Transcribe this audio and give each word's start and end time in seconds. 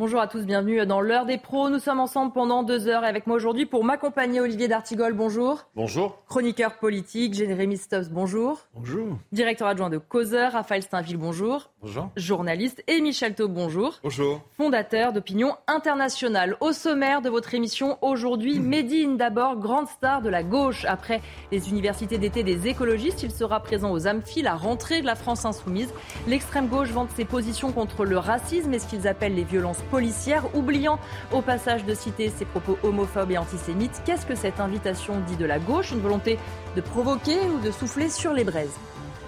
Bonjour 0.00 0.22
à 0.22 0.28
tous, 0.28 0.46
bienvenue 0.46 0.86
dans 0.86 1.02
l'heure 1.02 1.26
des 1.26 1.36
pros. 1.36 1.68
Nous 1.68 1.78
sommes 1.78 2.00
ensemble 2.00 2.32
pendant 2.32 2.62
deux 2.62 2.88
heures 2.88 3.04
et 3.04 3.06
avec 3.06 3.26
moi 3.26 3.36
aujourd'hui 3.36 3.66
pour 3.66 3.84
m'accompagner 3.84 4.40
Olivier 4.40 4.66
D'Artigol, 4.66 5.12
bonjour. 5.12 5.66
Bonjour. 5.76 6.22
Chroniqueur 6.26 6.78
politique, 6.78 7.34
Jérémy 7.34 7.76
Stubbs, 7.76 8.08
bonjour. 8.10 8.60
Bonjour. 8.74 9.18
Directeur 9.30 9.68
adjoint 9.68 9.90
de 9.90 9.98
Causeur, 9.98 10.52
Raphaël 10.52 10.82
Steinville, 10.82 11.18
bonjour. 11.18 11.68
Bonjour. 11.82 12.08
Journaliste 12.16 12.82
et 12.86 13.02
Michel 13.02 13.34
Taub, 13.34 13.52
bonjour. 13.52 14.00
Bonjour. 14.02 14.40
Fondateur 14.56 15.12
d'Opinion 15.12 15.54
Internationale. 15.66 16.56
Au 16.60 16.72
sommaire 16.72 17.20
de 17.20 17.28
votre 17.28 17.52
émission 17.52 17.98
aujourd'hui, 18.00 18.58
Médine 18.58 19.18
d'abord, 19.18 19.58
grande 19.58 19.88
star 19.88 20.22
de 20.22 20.30
la 20.30 20.42
gauche. 20.42 20.86
Après 20.86 21.20
les 21.52 21.68
universités 21.68 22.16
d'été 22.16 22.42
des 22.42 22.68
écologistes, 22.68 23.22
il 23.22 23.32
sera 23.32 23.60
présent 23.60 23.92
aux 23.92 24.06
Amphi, 24.06 24.40
la 24.40 24.54
rentrée 24.54 25.02
de 25.02 25.06
la 25.06 25.14
France 25.14 25.44
insoumise. 25.44 25.92
L'extrême 26.26 26.68
gauche 26.68 26.88
vante 26.88 27.10
ses 27.10 27.26
positions 27.26 27.70
contre 27.70 28.06
le 28.06 28.16
racisme 28.16 28.72
et 28.72 28.78
ce 28.78 28.86
qu'ils 28.86 29.06
appellent 29.06 29.34
les 29.34 29.44
violences 29.44 29.82
policière, 29.90 30.44
oubliant 30.54 30.98
au 31.32 31.42
passage 31.42 31.84
de 31.84 31.94
citer 31.94 32.30
ses 32.30 32.44
propos 32.44 32.78
homophobes 32.82 33.32
et 33.32 33.38
antisémites. 33.38 34.02
Qu'est-ce 34.04 34.26
que 34.26 34.34
cette 34.34 34.60
invitation 34.60 35.20
dit 35.26 35.36
de 35.36 35.44
la 35.44 35.58
gauche? 35.58 35.92
Une 35.92 36.00
volonté 36.00 36.38
de 36.76 36.80
provoquer 36.80 37.38
ou 37.54 37.58
de 37.60 37.70
souffler 37.70 38.08
sur 38.08 38.32
les 38.32 38.44
braises? 38.44 38.76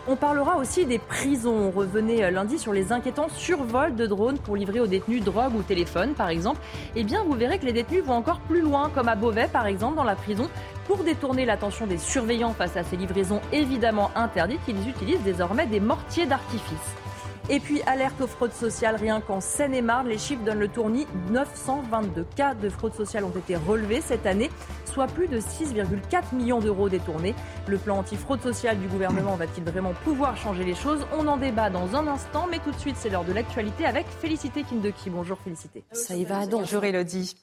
On 0.08 0.16
parlera 0.16 0.56
aussi 0.56 0.84
des 0.84 0.98
prisons. 0.98 1.54
On 1.54 1.70
revenait 1.70 2.28
lundi 2.32 2.58
sur 2.58 2.72
les 2.72 2.90
inquiétants 2.90 3.28
survols 3.28 3.94
de 3.94 4.04
drones 4.04 4.38
pour 4.38 4.56
livrer 4.56 4.80
aux 4.80 4.88
détenus 4.88 5.22
drogue 5.22 5.54
ou 5.54 5.62
téléphone, 5.62 6.14
par 6.14 6.28
exemple. 6.28 6.60
Eh 6.96 7.04
bien, 7.04 7.22
vous 7.22 7.34
verrez 7.34 7.60
que 7.60 7.66
les 7.66 7.72
détenus 7.72 8.02
vont 8.02 8.14
encore 8.14 8.40
plus 8.40 8.62
loin, 8.62 8.90
comme 8.92 9.08
à 9.08 9.14
Beauvais, 9.14 9.46
par 9.46 9.66
exemple, 9.66 9.94
dans 9.94 10.02
la 10.02 10.16
prison, 10.16 10.50
pour 10.88 11.04
détourner 11.04 11.44
l'attention 11.44 11.86
des 11.86 11.98
surveillants 11.98 12.52
face 12.52 12.76
à 12.76 12.82
ces 12.82 12.96
livraisons 12.96 13.40
évidemment 13.52 14.10
interdites. 14.16 14.60
Ils 14.66 14.88
utilisent 14.88 15.22
désormais 15.22 15.66
des 15.66 15.78
mortiers 15.78 16.26
d'artifice. 16.26 16.96
Et 17.48 17.58
puis, 17.58 17.82
alerte 17.86 18.20
aux 18.20 18.26
fraudes 18.26 18.52
sociales, 18.52 18.96
rien 18.96 19.20
qu'en 19.20 19.40
Seine-et-Marne, 19.40 20.08
les 20.08 20.18
chiffres 20.18 20.44
donnent 20.44 20.60
le 20.60 20.68
tournis. 20.68 21.06
922 21.30 22.24
cas 22.36 22.54
de 22.54 22.68
fraude 22.68 22.94
sociale 22.94 23.24
ont 23.24 23.30
été 23.36 23.56
relevés 23.56 24.00
cette 24.00 24.26
année, 24.26 24.48
soit 24.84 25.08
plus 25.08 25.26
de 25.26 25.40
6,4 25.40 26.34
millions 26.34 26.60
d'euros 26.60 26.88
détournés. 26.88 27.34
Le 27.66 27.78
plan 27.78 27.98
anti-fraude 27.98 28.40
sociale 28.40 28.78
du 28.78 28.86
gouvernement 28.86 29.34
va-t-il 29.34 29.64
vraiment 29.64 29.92
pouvoir 30.04 30.36
changer 30.36 30.64
les 30.64 30.74
choses? 30.74 31.04
On 31.18 31.26
en 31.26 31.36
débat 31.36 31.68
dans 31.68 31.96
un 31.96 32.06
instant, 32.06 32.46
mais 32.48 32.60
tout 32.60 32.70
de 32.70 32.78
suite, 32.78 32.96
c'est 32.96 33.10
l'heure 33.10 33.24
de 33.24 33.32
l'actualité 33.32 33.86
avec 33.86 34.06
Félicité 34.06 34.62
Kindeki. 34.62 35.10
Bonjour 35.10 35.38
Félicité. 35.42 35.82
Ça 35.92 36.14
y 36.14 36.24
va 36.24 36.46
donc. 36.46 36.60
Bonjour 36.62 36.84
Elodie. 36.84 37.34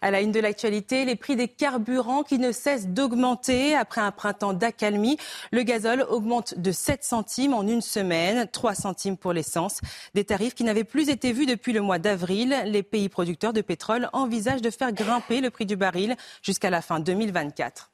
À 0.00 0.12
la 0.12 0.20
une 0.20 0.30
de 0.30 0.38
l'actualité, 0.38 1.04
les 1.04 1.16
prix 1.16 1.34
des 1.34 1.48
carburants 1.48 2.22
qui 2.22 2.38
ne 2.38 2.52
cessent 2.52 2.86
d'augmenter. 2.86 3.74
Après 3.74 4.00
un 4.00 4.12
printemps 4.12 4.52
d'accalmie, 4.52 5.18
le 5.50 5.62
gazole 5.62 6.06
augmente 6.08 6.56
de 6.56 6.70
7 6.70 7.02
centimes 7.02 7.54
en 7.54 7.62
une 7.66 7.80
semaine, 7.80 8.46
3 8.52 8.74
centimes 8.74 9.16
pour 9.16 9.32
les 9.32 9.42
des 10.14 10.24
tarifs 10.24 10.54
qui 10.54 10.64
n'avaient 10.64 10.84
plus 10.84 11.08
été 11.08 11.32
vus 11.32 11.46
depuis 11.46 11.72
le 11.72 11.80
mois 11.80 11.98
d'avril. 11.98 12.56
Les 12.66 12.82
pays 12.82 13.08
producteurs 13.08 13.52
de 13.52 13.60
pétrole 13.60 14.08
envisagent 14.12 14.62
de 14.62 14.70
faire 14.70 14.92
grimper 14.92 15.40
le 15.40 15.50
prix 15.50 15.66
du 15.66 15.76
baril 15.76 16.16
jusqu'à 16.42 16.70
la 16.70 16.82
fin 16.82 17.00
2024 17.00 17.90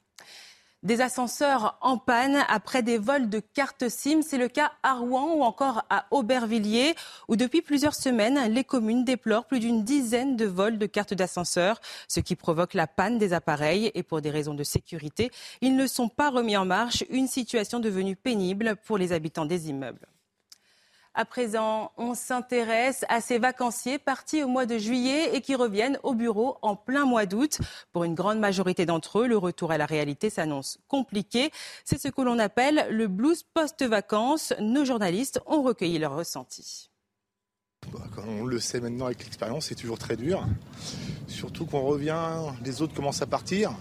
des 0.85 1.01
ascenseurs 1.01 1.77
en 1.81 1.97
panne 1.97 2.37
après 2.47 2.83
des 2.83 2.97
vols 2.97 3.27
de 3.27 3.39
cartes 3.39 3.89
SIM. 3.89 4.21
C'est 4.21 4.37
le 4.37 4.47
cas 4.47 4.71
à 4.83 4.93
Rouen 4.93 5.33
ou 5.33 5.41
encore 5.41 5.83
à 5.89 6.05
Aubervilliers, 6.11 6.95
où 7.27 7.35
depuis 7.35 7.61
plusieurs 7.61 7.95
semaines, 7.95 8.39
les 8.53 8.63
communes 8.63 9.03
déplorent 9.03 9.47
plus 9.47 9.59
d'une 9.59 9.83
dizaine 9.83 10.37
de 10.37 10.45
vols 10.45 10.77
de 10.77 10.85
cartes 10.85 11.15
d'ascenseur, 11.15 11.81
ce 12.07 12.19
qui 12.19 12.35
provoque 12.35 12.75
la 12.75 12.87
panne 12.87 13.17
des 13.17 13.33
appareils. 13.33 13.91
Et 13.95 14.03
pour 14.03 14.21
des 14.21 14.29
raisons 14.29 14.53
de 14.53 14.63
sécurité, 14.63 15.31
ils 15.61 15.75
ne 15.75 15.87
sont 15.87 16.07
pas 16.07 16.29
remis 16.29 16.55
en 16.55 16.65
marche, 16.65 17.03
une 17.09 17.27
situation 17.27 17.79
devenue 17.79 18.15
pénible 18.15 18.75
pour 18.85 18.99
les 18.99 19.11
habitants 19.11 19.45
des 19.45 19.69
immeubles. 19.69 20.07
À 21.17 21.23
présent, 21.23 21.93
on 21.95 22.13
s'intéresse 22.13 23.05
à 23.07 23.21
ces 23.21 23.37
vacanciers 23.37 23.97
partis 23.97 24.43
au 24.43 24.49
mois 24.49 24.65
de 24.65 24.77
juillet 24.77 25.33
et 25.33 25.39
qui 25.39 25.55
reviennent 25.55 25.97
au 26.03 26.13
bureau 26.13 26.57
en 26.61 26.75
plein 26.75 27.05
mois 27.05 27.25
d'août. 27.25 27.59
Pour 27.93 28.03
une 28.03 28.15
grande 28.15 28.37
majorité 28.37 28.85
d'entre 28.85 29.19
eux, 29.19 29.27
le 29.27 29.37
retour 29.37 29.71
à 29.71 29.77
la 29.77 29.85
réalité 29.85 30.29
s'annonce 30.29 30.77
compliqué. 30.89 31.51
C'est 31.85 32.01
ce 32.01 32.09
que 32.09 32.21
l'on 32.21 32.37
appelle 32.37 32.87
le 32.91 33.07
blues 33.07 33.43
post-vacances. 33.43 34.53
Nos 34.59 34.83
journalistes 34.83 35.39
ont 35.45 35.61
recueilli 35.61 35.99
leurs 35.99 36.17
ressentis. 36.17 36.89
Bah, 37.93 38.01
on 38.27 38.43
le 38.43 38.59
sait 38.59 38.81
maintenant 38.81 39.05
avec 39.05 39.23
l'expérience, 39.23 39.67
c'est 39.67 39.75
toujours 39.75 39.99
très 39.99 40.17
dur. 40.17 40.45
Surtout 41.27 41.65
qu'on 41.65 41.83
revient, 41.83 42.41
les 42.65 42.81
autres 42.81 42.93
commencent 42.93 43.21
à 43.21 43.27
partir. 43.27 43.71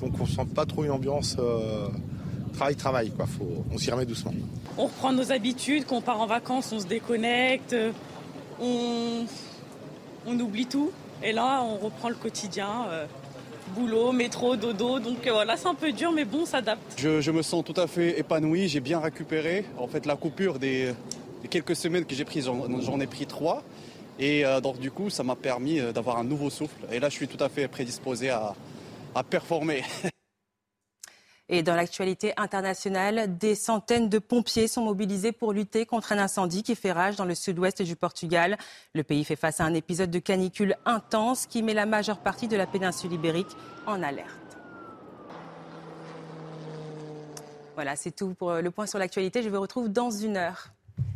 Donc 0.00 0.18
on 0.18 0.24
ne 0.24 0.28
sent 0.28 0.46
pas 0.56 0.66
trop 0.66 0.82
une 0.82 0.90
ambiance 0.90 1.36
euh, 1.38 1.88
travail-travail. 2.50 3.12
on 3.72 3.78
s'y 3.78 3.90
remet 3.90 4.06
doucement 4.06 4.32
on 4.80 4.84
reprend 4.86 5.12
nos 5.12 5.30
habitudes, 5.32 5.84
quand 5.86 5.96
on 5.96 6.00
part 6.00 6.20
en 6.20 6.26
vacances, 6.26 6.72
on 6.72 6.80
se 6.80 6.86
déconnecte, 6.86 7.76
on, 8.60 9.26
oublie 10.26 10.66
tout. 10.66 10.90
Et 11.22 11.32
là, 11.32 11.62
on 11.62 11.76
reprend 11.76 12.08
le 12.08 12.14
quotidien. 12.14 12.86
Euh, 12.88 13.06
boulot, 13.74 14.12
métro, 14.12 14.56
dodo. 14.56 14.98
Donc 14.98 15.26
euh, 15.26 15.32
voilà, 15.32 15.56
c'est 15.56 15.68
un 15.68 15.74
peu 15.74 15.92
dur, 15.92 16.12
mais 16.12 16.24
bon, 16.24 16.40
on 16.42 16.46
s'adapte. 16.46 16.82
Je, 16.96 17.30
me 17.30 17.42
sens 17.42 17.62
tout 17.64 17.78
à 17.78 17.86
fait 17.86 18.18
épanoui, 18.18 18.68
j'ai 18.68 18.80
bien 18.80 19.00
récupéré. 19.00 19.66
En 19.76 19.86
fait, 19.86 20.06
la 20.06 20.16
coupure 20.16 20.58
des, 20.58 20.94
quelques 21.50 21.76
semaines 21.76 22.04
que 22.04 22.14
j'ai 22.14 22.24
prises, 22.24 22.46
j'en 22.46 23.00
ai 23.00 23.06
pris 23.06 23.26
trois. 23.26 23.62
Et 24.18 24.44
euh, 24.44 24.60
donc 24.60 24.78
du 24.78 24.90
coup, 24.90 25.10
ça 25.10 25.22
m'a 25.22 25.36
permis 25.36 25.80
d'avoir 25.92 26.18
un 26.18 26.24
nouveau 26.24 26.50
souffle. 26.50 26.86
Et 26.90 27.00
là, 27.00 27.10
je 27.10 27.14
suis 27.14 27.28
tout 27.28 27.42
à 27.42 27.48
fait 27.48 27.68
prédisposé 27.68 28.30
à, 28.30 28.54
à 29.14 29.22
performer. 29.22 29.82
Et 31.52 31.64
dans 31.64 31.74
l'actualité 31.74 32.32
internationale, 32.36 33.36
des 33.36 33.56
centaines 33.56 34.08
de 34.08 34.20
pompiers 34.20 34.68
sont 34.68 34.84
mobilisés 34.84 35.32
pour 35.32 35.52
lutter 35.52 35.84
contre 35.84 36.12
un 36.12 36.18
incendie 36.18 36.62
qui 36.62 36.76
fait 36.76 36.92
rage 36.92 37.16
dans 37.16 37.24
le 37.24 37.34
sud-ouest 37.34 37.82
du 37.82 37.96
Portugal. 37.96 38.56
Le 38.94 39.02
pays 39.02 39.24
fait 39.24 39.34
face 39.34 39.58
à 39.58 39.64
un 39.64 39.74
épisode 39.74 40.12
de 40.12 40.20
canicule 40.20 40.76
intense 40.86 41.46
qui 41.46 41.64
met 41.64 41.74
la 41.74 41.86
majeure 41.86 42.20
partie 42.20 42.46
de 42.46 42.56
la 42.56 42.68
péninsule 42.68 43.12
ibérique 43.12 43.56
en 43.88 44.00
alerte. 44.00 44.28
Voilà, 47.74 47.96
c'est 47.96 48.12
tout 48.12 48.34
pour 48.34 48.52
le 48.52 48.70
point 48.70 48.86
sur 48.86 49.00
l'actualité. 49.00 49.42
Je 49.42 49.48
vous 49.48 49.60
retrouve 49.60 49.88
dans 49.88 50.10
une 50.12 50.36
heure. 50.36 50.70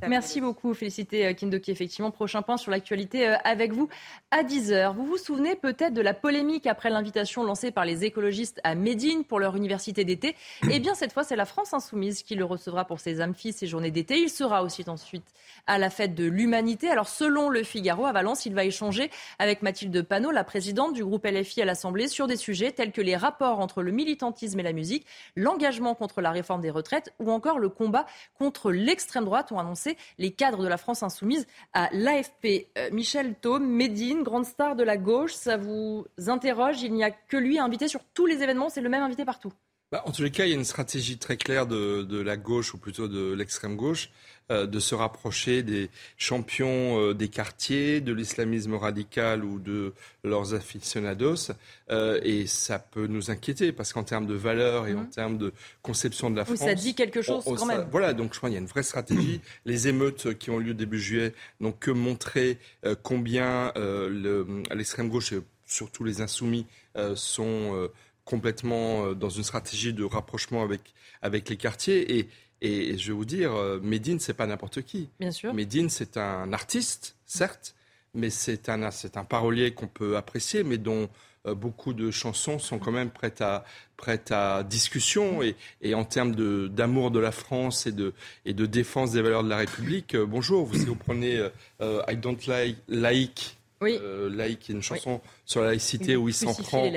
Merci 0.09 0.41
beaucoup, 0.41 0.75
Félicité 0.75 1.27
euh, 1.27 1.33
Kindoki. 1.33 1.71
Effectivement, 1.71 2.11
prochain 2.11 2.43
point 2.43 2.57
sur 2.57 2.71
l'actualité 2.71 3.29
euh, 3.29 3.37
avec 3.45 3.73
vous 3.73 3.89
à 4.31 4.43
10h. 4.43 4.95
Vous 4.95 5.07
vous 5.07 5.17
souvenez 5.17 5.55
peut-être 5.55 5.95
de 5.95 6.03
la 6.03 6.15
polémique 6.15 6.67
après 6.67 6.91
l'invitation 6.91 7.45
lancée 7.45 7.71
par 7.71 7.85
les 7.85 8.05
écologistes 8.05 8.61
à 8.65 8.75
Médine 8.75 9.25
pour 9.25 9.41
leur 9.41 9.57
université 9.57 10.05
d'été? 10.05 10.37
Eh 10.77 10.81
bien, 10.81 10.95
cette 10.95 11.13
fois, 11.13 11.23
c'est 11.23 11.37
la 11.37 11.45
France 11.45 11.73
insoumise 11.73 12.23
qui 12.23 12.35
le 12.35 12.45
recevra 12.45 12.85
pour 12.85 12.99
ses 12.99 13.23
amphis, 13.23 13.53
ses 13.53 13.67
journées 13.67 13.93
d'été. 13.93 14.19
Il 14.19 14.29
sera 14.29 14.63
aussi 14.63 14.85
ensuite 14.89 15.25
à 15.67 15.79
la 15.79 15.89
fête 15.89 16.15
de 16.15 16.25
l'humanité. 16.25 16.91
Alors, 16.91 17.09
selon 17.09 17.49
le 17.49 17.63
Figaro, 17.63 18.07
à 18.07 18.13
Valence, 18.13 18.45
il 18.45 18.55
va 18.55 18.65
échanger 18.65 19.11
avec 19.39 19.63
Mathilde 19.63 20.03
Panot, 20.03 20.33
la 20.33 20.43
présidente 20.43 20.95
du 20.95 21.05
groupe 21.05 21.25
LFI 21.25 21.63
à 21.63 21.65
l'Assemblée, 21.65 22.09
sur 22.09 22.27
des 22.27 22.37
sujets 22.37 22.73
tels 22.73 22.93
que 22.93 23.01
les 23.01 23.17
rapports 23.17 23.61
entre 23.61 23.83
le 23.83 23.93
militantisme 23.93 24.59
et 24.59 24.65
la 24.65 24.73
musique, 24.73 25.07
l'engagement 25.37 25.95
contre 25.95 26.21
la 26.21 26.31
réforme 26.31 26.61
des 26.61 26.71
retraites 26.71 27.13
ou 27.21 27.31
encore 27.31 27.59
le 27.59 27.69
combat 27.69 28.07
contre 28.39 28.73
l'extrême 28.73 29.25
droite, 29.25 29.53
ont 29.53 29.59
annoncé 29.59 29.74
les 30.19 30.33
cadres 30.33 30.63
de 30.63 30.69
la 30.69 30.77
France 30.77 31.03
insoumise 31.03 31.47
à 31.73 31.89
l'AFP. 31.93 32.69
Euh, 32.79 32.91
Michel 32.93 33.35
Thaume, 33.35 33.67
Médine, 33.67 34.23
grande 34.23 34.47
star 34.47 34.77
de 34.77 34.83
la 34.83 34.97
gauche, 34.97 35.35
ça 35.35 35.57
vous 35.57 36.07
interroge? 36.27 36.83
Il 36.83 36.93
n'y 36.93 37.05
a 37.05 37.11
que 37.11 37.37
lui 37.37 37.59
invité 37.59 37.89
sur 37.89 38.05
tous 38.15 38.27
les 38.27 38.43
événements, 38.43 38.69
c'est 38.69 38.81
le 38.81 38.89
même 38.89 39.03
invité 39.03 39.25
partout? 39.25 39.53
Bah, 39.95 40.03
en 40.07 40.11
tous 40.11 40.25
les 40.25 40.33
cas, 40.33 40.45
il 40.45 40.49
y 40.49 40.53
a 40.53 40.57
une 40.57 40.65
stratégie 40.65 41.19
très 41.19 41.37
claire 41.37 41.69
de 41.69 42.21
la 42.21 42.37
gauche, 42.37 42.75
ou 42.75 42.79
plutôt 42.79 43.07
de 43.07 43.33
l'extrême 43.33 43.77
gauche, 43.77 44.11
euh, 44.51 44.67
de 44.67 44.81
se 44.81 44.97
rapprocher 44.97 45.63
des 45.63 45.89
champions 46.19 46.99
euh, 46.99 47.15
des 47.15 47.29
quartiers, 47.29 48.01
de 48.01 48.13
l'islamisme 48.13 48.75
radical 48.75 49.45
ou 49.45 49.61
de 49.61 49.93
leurs 50.25 50.53
aficionados. 50.53 51.53
Euh, 51.91 52.19
et 52.25 52.49
ça 52.49 52.81
peut 52.81 53.07
nous 53.07 53.31
inquiéter 53.31 53.71
parce 53.71 53.93
qu'en 53.93 54.03
termes 54.03 54.27
de 54.27 54.35
valeurs 54.35 54.89
et 54.89 54.95
en 54.95 55.03
mhm. 55.03 55.11
termes 55.11 55.39
de 55.39 55.53
conception 55.81 56.29
de 56.29 56.39
la 56.39 56.45
France. 56.45 56.59
ça 56.59 56.75
dit 56.75 56.97
quelque 56.97 57.23
chose 57.23 57.45
quand 57.45 57.65
même. 57.65 57.87
Voilà, 57.93 58.15
donc 58.15 58.35
je 58.35 58.39
crois 58.39 58.51
qu'il 58.51 58.55
y 58.55 58.59
a 58.59 58.63
une 58.63 58.67
vraie 58.67 58.83
stratégie. 58.83 59.41
Les 59.65 59.87
émeutes 59.87 60.37
qui 60.39 60.51
ont 60.51 60.59
lieu 60.59 60.75
début 60.75 60.99
juillet 60.99 61.35
n'ont 61.61 61.71
que 61.71 61.93
montré 61.93 62.59
combien 63.05 63.73
l'extrême 64.75 65.09
gauche 65.09 65.33
et 65.33 65.41
surtout 65.67 66.03
les 66.03 66.21
insoumis 66.21 66.67
sont 67.15 67.89
complètement 68.25 69.13
dans 69.13 69.29
une 69.29 69.45
stratégie 69.45 69.93
de 69.93 70.05
rapprochement 70.05 70.63
avec, 70.63 70.95
avec 71.23 71.49
les 71.49 71.57
quartiers. 71.57 72.19
Et 72.19 72.29
et 72.65 72.97
je 72.97 73.09
vais 73.09 73.13
vous 73.13 73.27
dire, 73.27 73.53
euh, 73.53 73.79
Médine, 73.83 74.19
c'est 74.21 74.33
pas 74.33 74.47
n'importe 74.47 74.83
qui. 74.83 75.11
Bien 75.21 75.31
sûr. 75.31 75.53
Médine, 75.53 75.91
c'est 75.91 76.17
un 76.17 76.51
artiste, 76.55 77.15
certes, 77.27 77.75
mais 78.15 78.31
c'est 78.31 78.71
un, 78.71 78.91
c'est 78.91 79.19
un 79.19 79.25
parolier 79.25 79.75
qu'on 79.75 79.87
peut 79.87 80.17
apprécier, 80.17 80.65
mais 80.65 80.79
dont 80.79 81.11
euh, 81.47 81.55
beaucoup 81.55 81.93
de 81.93 82.11
chansons 82.11 82.59
sont 82.59 82.79
quand 82.79 82.91
même 82.91 83.11
prêtes 83.11 83.43
à, 83.43 83.67
prêtes 83.99 84.33
à 84.33 84.63
discussion. 84.63 85.43
Et, 85.43 85.57
et 85.83 85.95
en 85.95 86.05
termes 86.05 86.35
de, 86.35 86.69
d'amour 86.69 87.11
de 87.11 87.19
la 87.19 87.33
France 87.33 87.87
et 87.87 87.93
de, 87.93 88.15
et 88.47 88.55
de 88.55 88.65
défense 88.65 89.13
des 89.13 89.21
valeurs 89.21 89.45
de 89.45 89.51
la 89.51 89.59
République, 89.59 90.15
euh, 90.15 90.25
bonjour, 90.25 90.65
vous, 90.65 90.79
si 90.79 90.87
vous 90.87 90.97
prenez 90.97 91.47
I 91.83 92.17
Don't 92.17 92.39
Like, 92.47 92.79
like 92.89 93.59
oui. 93.81 93.99
laïque, 94.31 94.69
une 94.69 94.83
chanson 94.83 95.21
sur 95.45 95.61
la 95.61 95.69
laïcité 95.69 96.17
où 96.17 96.29
il 96.29 96.35
s'en 96.35 96.55
prend 96.55 96.91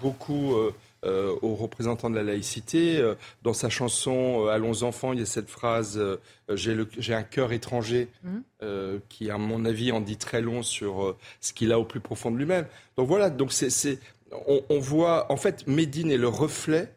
beaucoup 0.00 0.54
euh, 1.02 1.34
aux 1.40 1.54
représentants 1.54 2.10
de 2.10 2.14
la 2.14 2.22
laïcité. 2.22 2.98
Euh, 2.98 3.14
dans 3.42 3.54
sa 3.54 3.70
chanson 3.70 4.46
Allons 4.46 4.82
enfants, 4.82 5.14
il 5.14 5.20
y 5.20 5.22
a 5.22 5.26
cette 5.26 5.48
phrase 5.48 6.00
J'ai 6.48 7.14
un 7.14 7.22
cœur 7.22 7.52
étranger, 7.52 8.08
mmh. 8.22 8.38
qui, 9.08 9.30
à 9.30 9.38
mon 9.38 9.64
avis, 9.64 9.92
en 9.92 10.00
dit 10.00 10.16
très 10.16 10.42
long 10.42 10.62
sur 10.62 11.16
ce 11.40 11.52
qu'il 11.52 11.72
a 11.72 11.78
au 11.78 11.84
plus 11.84 12.00
profond 12.00 12.30
de 12.30 12.36
lui-même. 12.36 12.66
Donc 12.96 13.08
voilà, 13.08 13.30
donc 13.30 13.52
c'est, 13.52 13.98
on, 14.46 14.62
on, 14.68 14.78
voit, 14.78 15.30
en 15.32 15.36
fait, 15.36 15.66
Médine 15.66 16.10
est 16.10 16.18
le 16.18 16.28
reflet 16.28 16.92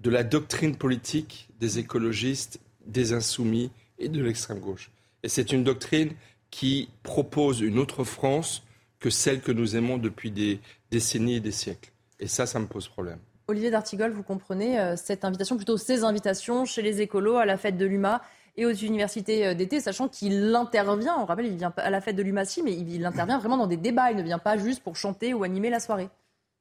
de 0.00 0.10
la 0.10 0.22
doctrine 0.22 0.76
politique 0.76 1.48
des 1.60 1.78
écologistes, 1.78 2.60
des 2.86 3.12
insoumis 3.12 3.70
et 3.98 4.08
de 4.08 4.22
l'extrême 4.22 4.58
gauche. 4.58 4.90
Et 5.22 5.28
c'est 5.28 5.52
une 5.52 5.64
doctrine 5.64 6.12
qui 6.54 6.88
propose 7.02 7.62
une 7.62 7.80
autre 7.80 8.04
France 8.04 8.62
que 9.00 9.10
celle 9.10 9.40
que 9.40 9.50
nous 9.50 9.74
aimons 9.74 9.98
depuis 9.98 10.30
des 10.30 10.60
décennies 10.92 11.34
et 11.34 11.40
des 11.40 11.50
siècles. 11.50 11.90
Et 12.20 12.28
ça, 12.28 12.46
ça 12.46 12.60
me 12.60 12.66
pose 12.66 12.86
problème. 12.86 13.18
Olivier 13.48 13.72
D'Artigol, 13.72 14.12
vous 14.12 14.22
comprenez 14.22 14.78
euh, 14.78 14.94
cette 14.94 15.24
invitation, 15.24 15.56
plutôt 15.56 15.76
ces 15.76 16.04
invitations 16.04 16.64
chez 16.64 16.80
les 16.80 17.00
écolos 17.00 17.38
à 17.38 17.44
la 17.44 17.56
fête 17.56 17.76
de 17.76 17.84
l'UMA 17.84 18.22
et 18.56 18.66
aux 18.66 18.72
universités 18.72 19.48
euh, 19.48 19.54
d'été, 19.54 19.80
sachant 19.80 20.06
qu'il 20.06 20.54
intervient, 20.54 21.16
on 21.18 21.24
rappelle, 21.24 21.46
il 21.46 21.56
vient 21.56 21.72
à 21.76 21.90
la 21.90 22.00
fête 22.00 22.14
de 22.14 22.22
l'UMA, 22.22 22.44
si, 22.44 22.62
mais 22.62 22.72
il 22.72 23.04
intervient 23.04 23.40
vraiment 23.40 23.56
dans 23.56 23.66
des 23.66 23.76
débats, 23.76 24.12
il 24.12 24.16
ne 24.16 24.22
vient 24.22 24.38
pas 24.38 24.56
juste 24.56 24.80
pour 24.80 24.94
chanter 24.94 25.34
ou 25.34 25.42
animer 25.42 25.70
la 25.70 25.80
soirée. 25.80 26.08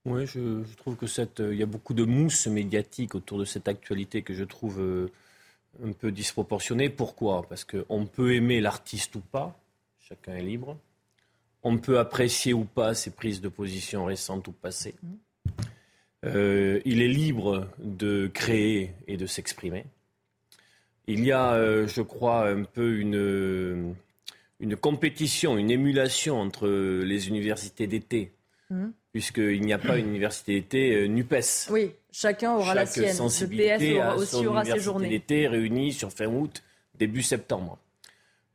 Oui, 0.05 0.25
je, 0.25 0.63
trouve 0.77 0.95
que 0.95 1.05
cette, 1.05 1.39
euh, 1.39 1.53
il 1.53 1.59
y 1.59 1.63
a 1.63 1.67
beaucoup 1.67 1.93
de 1.93 2.03
mousse 2.03 2.47
médiatique 2.47 3.13
autour 3.13 3.37
de 3.37 3.45
cette 3.45 3.67
actualité 3.67 4.23
que 4.23 4.33
je 4.33 4.43
trouve 4.43 4.81
un 5.85 5.91
peu 5.91 6.11
disproportionnée. 6.11 6.89
Pourquoi? 6.89 7.43
Parce 7.47 7.63
qu'on 7.63 8.07
peut 8.07 8.33
aimer 8.33 8.59
l'artiste 8.59 9.15
ou 9.15 9.21
pas, 9.21 9.55
chacun 10.07 10.35
est 10.35 10.43
libre. 10.43 10.77
On 11.63 11.77
peut 11.77 11.97
apprécier 11.97 12.53
ou 12.53 12.65
pas 12.65 12.93
ses 12.93 13.11
prises 13.11 13.41
de 13.41 13.47
position 13.47 14.05
récentes 14.05 14.47
ou 14.47 14.51
passées. 14.51 14.95
Euh, 16.25 16.81
il 16.85 17.01
est 17.01 17.07
libre 17.07 17.67
de 17.79 18.29
créer 18.33 18.93
et 19.07 19.17
de 19.17 19.25
s'exprimer. 19.25 19.85
Il 21.07 21.23
y 21.25 21.31
a, 21.31 21.53
euh, 21.53 21.87
je 21.87 22.01
crois, 22.01 22.49
un 22.49 22.63
peu 22.63 22.97
une, 22.97 23.95
une 24.59 24.75
compétition, 24.75 25.57
une 25.57 25.71
émulation 25.71 26.39
entre 26.39 26.67
les 26.67 27.27
universités 27.27 27.87
d'été, 27.87 28.31
mmh. 28.69 28.87
puisqu'il 29.11 29.61
n'y 29.61 29.73
a 29.73 29.77
pas 29.77 29.97
une 29.97 30.09
université 30.09 30.53
d'été 30.53 30.95
euh, 30.95 31.07
NUPES. 31.07 31.69
Oui, 31.71 31.91
chacun 32.11 32.53
aura 32.53 32.73
la 32.73 32.85
sienne. 32.85 33.17
Le 33.17 33.77
PS 33.77 33.97
aura, 33.97 34.15
aussi 34.15 34.45
aura 34.45 34.65
ses 34.65 34.79
journées. 34.79 35.09
d'été 35.09 35.47
réunies 35.47 35.91
sur 35.91 36.11
fin 36.11 36.27
août, 36.27 36.63
début 36.95 37.21
septembre. 37.21 37.77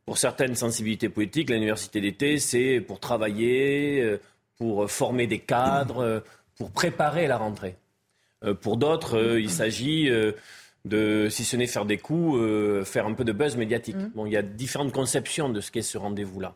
Pour 0.09 0.17
certaines 0.17 0.55
sensibilités 0.55 1.07
politiques, 1.07 1.51
l'université 1.51 2.01
d'été, 2.01 2.39
c'est 2.39 2.81
pour 2.81 2.99
travailler, 2.99 4.01
euh, 4.01 4.19
pour 4.57 4.89
former 4.89 5.27
des 5.27 5.37
cadres, 5.37 5.99
euh, 5.99 6.19
pour 6.57 6.71
préparer 6.71 7.27
la 7.27 7.37
rentrée. 7.37 7.75
Euh, 8.43 8.55
pour 8.55 8.77
d'autres, 8.77 9.37
il 9.37 9.51
s'agit 9.51 10.09
de, 10.83 11.27
si 11.29 11.45
ce 11.45 11.55
n'est 11.55 11.67
faire 11.67 11.85
des 11.85 11.99
coups, 11.99 12.41
faire 12.85 13.05
un 13.05 13.13
peu 13.13 13.23
de 13.23 13.31
buzz 13.31 13.55
médiatique. 13.55 13.97
Mmh. 13.97 14.11
Bon, 14.15 14.25
il 14.25 14.33
y 14.33 14.37
a 14.37 14.41
différentes 14.41 14.91
conceptions 14.91 15.47
de 15.47 15.61
ce 15.61 15.69
qu'est 15.69 15.83
ce 15.83 15.99
rendez-vous-là. 15.99 16.55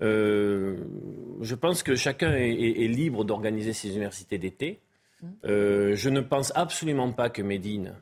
je 0.00 1.54
pense 1.54 1.84
que 1.84 1.94
chacun 1.94 2.32
est, 2.32 2.88
libre 2.88 3.22
d'organiser 3.24 3.74
ses 3.74 3.90
universités 3.90 4.38
d'été. 4.38 4.80
Mmh. 5.22 5.28
je 5.44 6.08
ne 6.08 6.20
pense 6.20 6.50
absolument 6.56 7.12
pas 7.12 7.30
que 7.30 7.42
Médine, 7.42 7.94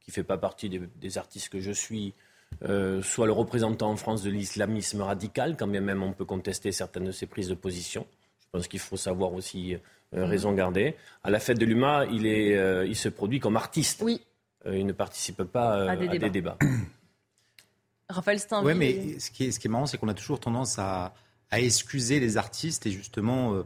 qui 0.00 0.12
ne 0.12 0.14
fait 0.14 0.22
pas 0.22 0.38
partie 0.38 0.68
des, 0.68 1.18
artistes 1.18 1.48
que 1.48 1.58
je 1.58 1.72
suis, 1.72 2.14
euh, 2.62 3.02
soit 3.02 3.26
le 3.26 3.32
représentant 3.32 3.90
en 3.90 3.96
France 3.96 4.22
de 4.22 4.30
l'islamisme 4.30 5.02
radical, 5.02 5.56
quand 5.56 5.66
bien 5.66 5.80
même 5.80 6.02
on 6.02 6.12
peut 6.12 6.24
contester 6.24 6.72
certaines 6.72 7.04
de 7.04 7.12
ses 7.12 7.26
prises 7.26 7.48
de 7.48 7.54
position. 7.54 8.06
Je 8.40 8.46
pense 8.52 8.68
qu'il 8.68 8.80
faut 8.80 8.96
savoir 8.96 9.32
aussi 9.32 9.74
euh, 9.74 9.78
mhm. 10.12 10.24
raison 10.24 10.52
garder. 10.52 10.96
À 11.22 11.30
la 11.30 11.40
fête 11.40 11.58
de 11.58 11.66
l'UMA, 11.66 12.06
il, 12.10 12.26
est, 12.26 12.56
euh, 12.56 12.86
il 12.86 12.96
se 12.96 13.08
produit 13.08 13.40
comme 13.40 13.56
artiste. 13.56 14.02
Oui. 14.02 14.20
il 14.66 14.86
ne 14.86 14.92
participe 14.92 15.42
pas 15.44 15.90
à, 15.90 15.96
des, 15.96 16.30
débats. 16.30 16.58
Raphaël 18.08 18.38
Stein. 18.38 18.62
Oui, 18.64 18.74
mais 18.74 19.18
ce 19.18 19.30
qui 19.30 19.44
est, 19.44 19.50
ce 19.50 19.58
qui 19.58 19.66
est 19.66 19.70
marrant, 19.70 19.86
c'est 19.86 19.98
qu'on 19.98 20.08
a 20.08 20.14
toujours 20.14 20.40
tendance 20.40 20.78
à, 20.78 21.14
à, 21.50 21.60
excuser 21.60 22.20
les 22.20 22.36
artistes 22.36 22.86
et 22.86 22.90
justement, 22.90 23.64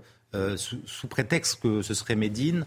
sous, 0.57 0.79
sous, 0.87 1.09
prétexte 1.09 1.61
que 1.61 1.83
ce 1.83 1.95
serait 1.95 2.17
Médine, 2.17 2.67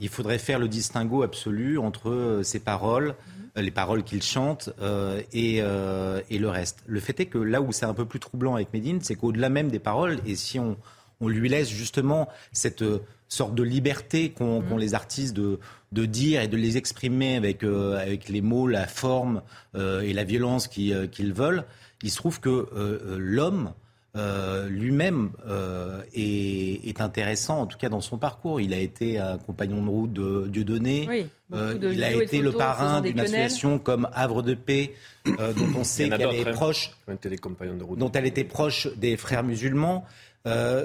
il 0.00 0.08
faudrait 0.08 0.38
faire 0.38 0.58
le 0.58 0.68
distinguo 0.68 1.22
absolu 1.22 1.78
entre 1.78 2.40
ses 2.42 2.60
paroles. 2.60 3.08
Mhm. 3.08 3.42
Euh, 3.58 3.62
les 3.62 3.70
paroles 3.70 4.02
qu'il 4.02 4.22
chante 4.22 4.70
euh, 4.80 5.20
et, 5.32 5.58
euh, 5.60 6.22
et, 6.30 6.38
le 6.38 6.48
reste. 6.48 6.82
Le 6.86 7.00
fait 7.00 7.20
est 7.20 7.26
que 7.26 7.36
là 7.36 7.60
où 7.60 7.70
c'est 7.70 7.84
un 7.84 7.92
peu 7.92 8.06
plus 8.06 8.18
troublant 8.18 8.54
avec 8.54 8.72
Medine, 8.72 9.00
c'est 9.02 9.14
qu'au-delà 9.14 9.50
même 9.50 9.70
des 9.70 9.78
paroles, 9.78 10.20
et 10.24 10.36
si 10.36 10.58
on, 10.58 10.78
on 11.20 11.28
lui 11.28 11.50
laisse 11.50 11.68
justement 11.68 12.28
cette 12.52 12.82
sorte 13.28 13.54
de 13.54 13.62
liberté 13.62 14.30
qu'ont 14.30 14.62
mmh. 14.62 14.78
les 14.78 14.94
artistes 14.94 15.34
de, 15.34 15.58
de, 15.92 16.06
dire 16.06 16.40
et 16.40 16.48
de 16.48 16.56
les 16.56 16.78
exprimer 16.78 17.36
avec, 17.36 17.62
avec 17.62 18.30
les 18.30 18.40
mots, 18.40 18.66
la 18.66 18.86
forme 18.86 19.42
et 19.74 20.12
la 20.12 20.24
violence 20.24 20.66
qu'ils 20.68 21.32
veulent, 21.32 21.64
il 22.02 22.10
se 22.10 22.16
trouve 22.16 22.40
que 22.40 22.68
l'homme 23.16 23.72
euh, 24.14 24.68
lui-même 24.68 25.30
euh, 25.48 26.02
est, 26.12 27.00
intéressant, 27.00 27.62
en 27.62 27.66
tout 27.66 27.78
cas 27.78 27.88
dans 27.88 28.02
son 28.02 28.18
parcours. 28.18 28.60
Il 28.60 28.74
a 28.74 28.78
été 28.78 29.18
un 29.18 29.38
compagnon 29.38 29.82
de 29.82 29.88
route 29.88 30.12
de 30.12 30.48
Dieudonné. 30.48 31.28
Euh, 31.54 31.78
il 31.80 32.04
a 32.04 32.12
été 32.12 32.42
le 32.42 32.52
parrain 32.52 33.00
d'une 33.00 33.18
association 33.18 33.78
comme 33.78 34.08
Havre 34.12 34.42
de 34.42 34.52
Paix, 34.52 34.92
dont 35.24 35.78
on 35.78 35.84
sait 35.84 36.10
qu'elle 36.10 36.34
est 36.34 36.46
hein. 36.46 36.52
proche, 36.52 36.90
dont 37.08 38.12
elle 38.12 38.26
était 38.26 38.44
proche 38.44 38.88
des 38.96 39.16
frères 39.16 39.44
musulmans. 39.44 40.04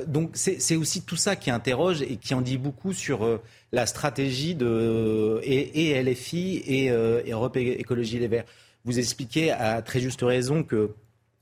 donc 0.08 0.32
c'est 0.36 0.78
aussi 0.78 1.02
tout 1.02 1.18
ça 1.18 1.36
qui 1.36 1.52
interroge 1.52 2.02
et 2.04 2.16
qui 2.16 2.34
en 2.34 2.40
dit 2.42 2.58
beaucoup 2.58 2.94
sur 2.94 3.42
la 3.74 3.86
stratégie 3.86 4.56
de 4.56 5.42
et, 5.44 6.02
LFI 6.02 6.64
et 6.66 6.90
Europe 7.30 7.58
Écologie 7.58 8.20
Les 8.20 8.30
Verts. 8.30 8.46
Vous 8.86 9.00
expliquez 9.00 9.52
à 9.52 9.82
très 9.82 10.00
juste 10.00 10.22
raison 10.22 10.64
que 10.64 10.92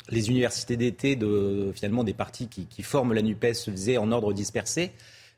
les 0.10 0.30
universités 0.30 0.78
d'été 0.78 1.16
de 1.16 1.72
finalement 1.74 2.04
des 2.04 2.14
partis 2.14 2.48
qui, 2.48 2.84
forment 2.84 3.14
la 3.14 3.22
Nupes 3.22 3.54
se 3.54 3.72
faisaient 3.72 3.98
en 3.98 4.12
ordre 4.12 4.34
dispersé. 4.34 4.92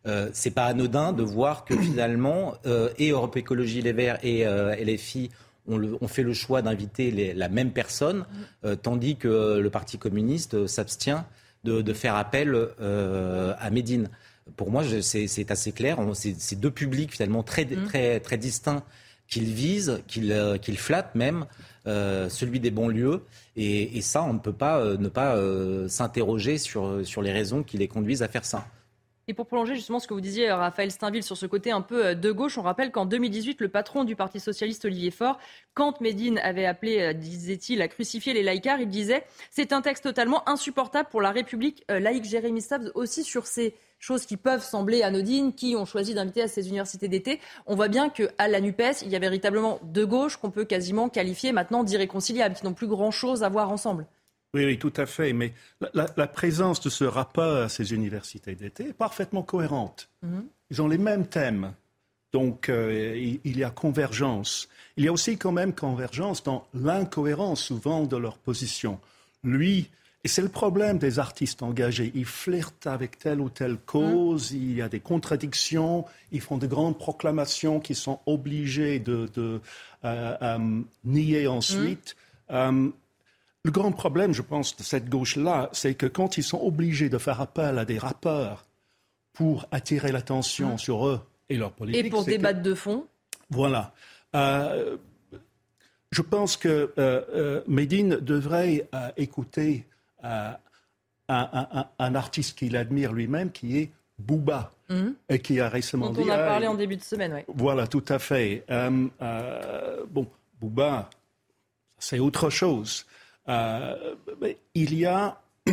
Euh, 0.06 0.30
c'est 0.34 0.52
pas 0.52 0.66
anodin 0.66 1.12
de 1.12 1.24
voir 1.24 1.66
que 1.66 1.78
finalement 1.78 2.56
euh, 2.66 2.90
et 2.98 3.10
Europe 3.10 3.36
Écologie 3.36 3.82
Les 3.82 3.94
Verts 3.94 4.20
et 4.24 4.46
euh, 4.46 4.76
LFI 4.76 5.30
ont, 5.68 6.08
fait 6.08 6.24
le 6.24 6.34
choix 6.34 6.62
d'inviter 6.62 7.34
la 7.34 7.50
même 7.50 7.72
personne, 7.72 8.26
euh, 8.64 8.78
tandis 8.78 9.18
que 9.18 9.58
le 9.58 9.70
Parti 9.70 9.98
communiste 9.98 10.66
s'abstient 10.66 11.26
de, 11.66 11.94
faire 11.94 12.16
appel 12.16 12.56
à 12.80 13.70
Médine. 13.70 14.10
Pour 14.56 14.72
moi, 14.72 14.84
c'est 15.02 15.52
assez 15.52 15.74
clair. 15.74 16.00
C'est 16.14 16.58
deux 16.58 16.72
publics 16.72 17.12
finalement 17.12 17.44
très, 17.44 17.66
mmh. 17.66 17.84
très, 17.86 18.20
très 18.22 18.38
distincts 18.38 18.84
qu'ils 19.28 19.52
visent, 19.52 20.02
qu'ils 20.08 20.78
flattent 20.78 21.16
même. 21.16 21.46
Euh, 21.88 22.28
celui 22.28 22.60
des 22.60 22.70
banlieues. 22.70 23.22
Et, 23.56 23.98
et, 23.98 24.02
ça, 24.02 24.22
on 24.22 24.34
ne 24.34 24.40
peut 24.40 24.52
pas 24.52 24.80
euh, 24.80 24.98
ne 24.98 25.08
pas 25.08 25.38
euh, 25.38 25.88
s'interroger 25.88 26.58
sur, 26.58 27.06
sur 27.06 27.22
les 27.22 27.32
raisons 27.32 27.64
qui 27.64 27.78
les 27.78 27.88
conduisent 27.88 28.24
à 28.24 28.28
faire 28.28 28.44
ça. 28.44 28.66
Et 29.30 29.34
pour 29.34 29.46
prolonger 29.46 29.76
justement 29.76 30.00
ce 30.00 30.08
que 30.08 30.14
vous 30.14 30.22
disiez, 30.22 30.50
Raphaël 30.52 30.90
Steinville, 30.90 31.22
sur 31.22 31.36
ce 31.36 31.46
côté 31.46 31.72
un 31.72 31.82
peu 31.82 32.16
de 32.16 32.32
gauche, 32.32 32.58
on 32.58 32.62
rappelle 32.62 32.92
qu'en 32.92 33.06
2018, 33.06 33.60
le 33.60 33.68
patron 33.68 34.06
du 34.06 34.16
Parti 34.16 34.40
socialiste, 34.40 34.86
Olivier 34.86 35.12
Faure, 35.12 35.38
quand 35.74 36.00
Médine 36.00 36.40
avait 36.40 36.66
appelé, 36.66 37.14
disait-il, 37.14 37.82
à 37.82 37.90
crucifier 37.90 38.34
les 38.34 38.42
laïcars, 38.42 38.80
il 38.80 38.88
disait 38.88 39.26
c'est 39.52 39.74
un 39.74 39.82
texte 39.82 40.06
totalement 40.06 40.48
insupportable 40.48 41.10
pour 41.10 41.22
la 41.22 41.32
République 41.32 41.84
laïque. 41.90 42.24
Jérémy 42.24 42.62
Stabs 42.62 42.90
aussi 42.96 43.26
sur 43.26 43.48
ces 43.48 43.76
choses 44.00 44.26
qui 44.26 44.38
peuvent 44.38 44.64
sembler 44.64 45.04
anodines, 45.04 45.54
qui 45.54 45.76
ont 45.76 45.86
choisi 45.86 46.14
d'inviter 46.14 46.44
à 46.44 46.48
ces 46.48 46.70
universités 46.70 47.10
d'été. 47.10 47.42
On 47.66 47.76
voit 47.76 47.90
bien 47.90 48.08
qu'à 48.10 48.48
la 48.48 48.62
NUPES, 48.62 49.02
il 49.02 49.10
y 49.10 49.16
a 49.18 49.20
véritablement 49.20 49.80
deux 49.84 50.06
gauches 50.06 50.38
qu'on 50.38 50.52
peut 50.52 50.64
quasiment 50.64 51.10
qualifier 51.10 51.52
maintenant 51.52 51.84
d'irréconciliables, 51.84 52.56
qui 52.56 52.64
n'ont 52.64 52.74
plus 52.74 52.88
grand-chose 52.88 53.44
à 53.44 53.50
voir 53.50 53.72
ensemble. 53.72 54.06
Oui, 54.54 54.66
oui, 54.66 54.80
tout 54.80 54.94
à 54.96 55.06
fait. 55.06 55.34
Mais 55.34 55.54
la, 55.94 56.28
présence 56.28 56.80
de 56.82 56.90
ce 56.90 57.04
rapport 57.04 57.58
à 57.58 57.70
ces 57.70 57.94
universités 57.94 58.56
d'été 58.56 58.90
est 58.90 58.94
parfaitement 58.94 59.44
cohérente. 59.44 60.10
Mhm. 60.24 60.46
Ils 60.72 60.82
ont 60.82 60.88
les 60.88 60.98
mêmes 60.98 61.28
thèmes. 61.28 61.74
Donc, 62.34 62.70
euh, 62.70 63.38
il, 63.44 63.58
y 63.58 63.64
a 63.64 63.70
convergence. 63.70 64.68
Il 64.96 65.06
y 65.06 65.08
a 65.08 65.14
aussi 65.14 65.38
quand 65.38 65.52
même 65.52 65.74
convergence 65.74 66.44
dans 66.44 66.68
l'incohérence 66.74 67.64
souvent 67.64 68.04
de 68.06 68.18
leur 68.18 68.38
position. 68.38 69.00
Lui 69.44 69.90
et 70.28 70.30
c'est 70.30 70.42
le 70.42 70.50
problème 70.50 70.98
des 70.98 71.20
artistes 71.20 71.64
engagés. 71.64 72.12
Ils 72.14 72.26
flirtent 72.26 72.86
avec 72.86 73.18
telle 73.18 73.40
ou 73.40 73.50
telle 73.50 73.78
cause, 73.78 74.52
il 74.52 74.74
y 74.74 74.82
a 74.82 74.90
des 74.90 75.00
contradictions, 75.00 76.04
ils 76.34 76.42
font 76.42 76.58
de 76.58 76.68
grandes 76.68 76.98
proclamations 76.98 77.80
qui 77.80 77.96
sont 77.96 78.20
obligés 78.26 79.00
de, 79.00 79.30
euh, 79.38 79.60
euh, 80.04 80.82
nier 81.06 81.48
ensuite. 81.48 82.18
Euh, 82.52 82.90
le 83.68 83.72
grand 83.72 83.92
problème, 83.92 84.34
je 84.34 84.42
pense, 84.42 84.78
de 84.78 84.84
cette 84.84 85.10
gauche-là, 85.10 85.70
c'est 85.74 85.94
que 85.94 86.06
quand 86.06 86.38
ils 86.38 86.44
sont 86.44 86.62
obligés 86.62 87.10
de 87.10 87.18
faire 87.18 87.42
appel 87.42 87.78
à 87.78 87.84
des 87.84 87.98
rappeurs 87.98 88.66
pour 89.34 89.68
attirer 89.72 90.14
l'attention 90.14 90.78
sur 90.78 91.06
eux 91.06 91.20
et 91.50 91.58
leur 91.58 91.74
politique. 91.74 92.06
Et 92.06 92.10
pour 92.10 92.24
débattre 92.24 92.62
de 92.62 92.74
fond 92.74 93.06
Voilà. 93.50 93.94
je 94.34 96.22
pense 96.22 96.56
que 96.56 96.94
Médine 97.68 98.16
devrait 98.22 98.88
écouter 99.18 99.86
un, 100.24 100.56
artiste 102.16 102.58
qu'il 102.58 102.78
admire 102.78 103.12
lui-même, 103.12 103.52
qui 103.52 103.80
est 103.80 103.92
Bouba, 104.18 104.72
et 105.28 105.40
qui 105.40 105.60
a 105.60 105.68
récemment 105.68 106.10
Dont 106.10 106.22
dit... 106.22 106.30
on 106.30 106.32
a 106.32 106.38
ah, 106.38 106.48
parlé 106.48 106.68
en 106.68 106.76
début 106.76 106.96
de 106.96 107.04
semaine, 107.04 107.34
oui. 107.34 107.42
Voilà, 107.50 107.86
tout 107.86 108.06
à 108.08 108.18
fait. 108.18 108.64
Euh, 108.72 109.08
euh, 109.22 110.06
bon, 110.10 110.26
Bouba, 110.62 111.10
c'est 112.00 112.20
autre 112.20 112.50
chose. 112.50 113.06
Euh, 113.50 114.16
il 114.74 114.94
y 114.98 115.06
a... 115.06 115.42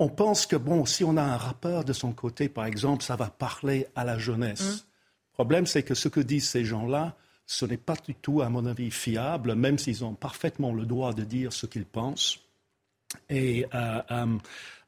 On 0.00 0.08
pense 0.08 0.46
que, 0.46 0.56
bon, 0.56 0.84
si 0.86 1.04
on 1.04 1.16
a 1.16 1.22
un 1.22 1.36
rappeur 1.36 1.84
de 1.84 1.92
son 1.92 2.12
côté, 2.12 2.48
par 2.48 2.66
exemple, 2.66 3.04
ça 3.04 3.14
va 3.14 3.28
parler 3.28 3.86
à 3.94 4.04
la 4.04 4.18
jeunesse. 4.18 4.86
Le 5.30 5.34
problème, 5.34 5.66
c'est 5.66 5.84
que 5.84 5.94
ce 5.94 6.08
que 6.08 6.18
disent 6.18 6.48
ces 6.48 6.64
gens-là, 6.64 7.14
ce 7.46 7.64
n'est 7.64 7.76
pas 7.76 7.94
du 8.04 8.14
tout, 8.14 8.42
à 8.42 8.48
mon 8.48 8.66
avis, 8.66 8.90
fiable, 8.90 9.54
même 9.54 9.78
s'ils 9.78 10.04
ont 10.04 10.14
parfaitement 10.14 10.72
le 10.72 10.84
droit 10.84 11.12
de 11.12 11.22
dire 11.22 11.52
ce 11.52 11.66
qu'ils 11.66 11.84
pensent. 11.84 12.40
Et 13.28 13.66
euh, 13.74 14.02
euh, 14.10 14.26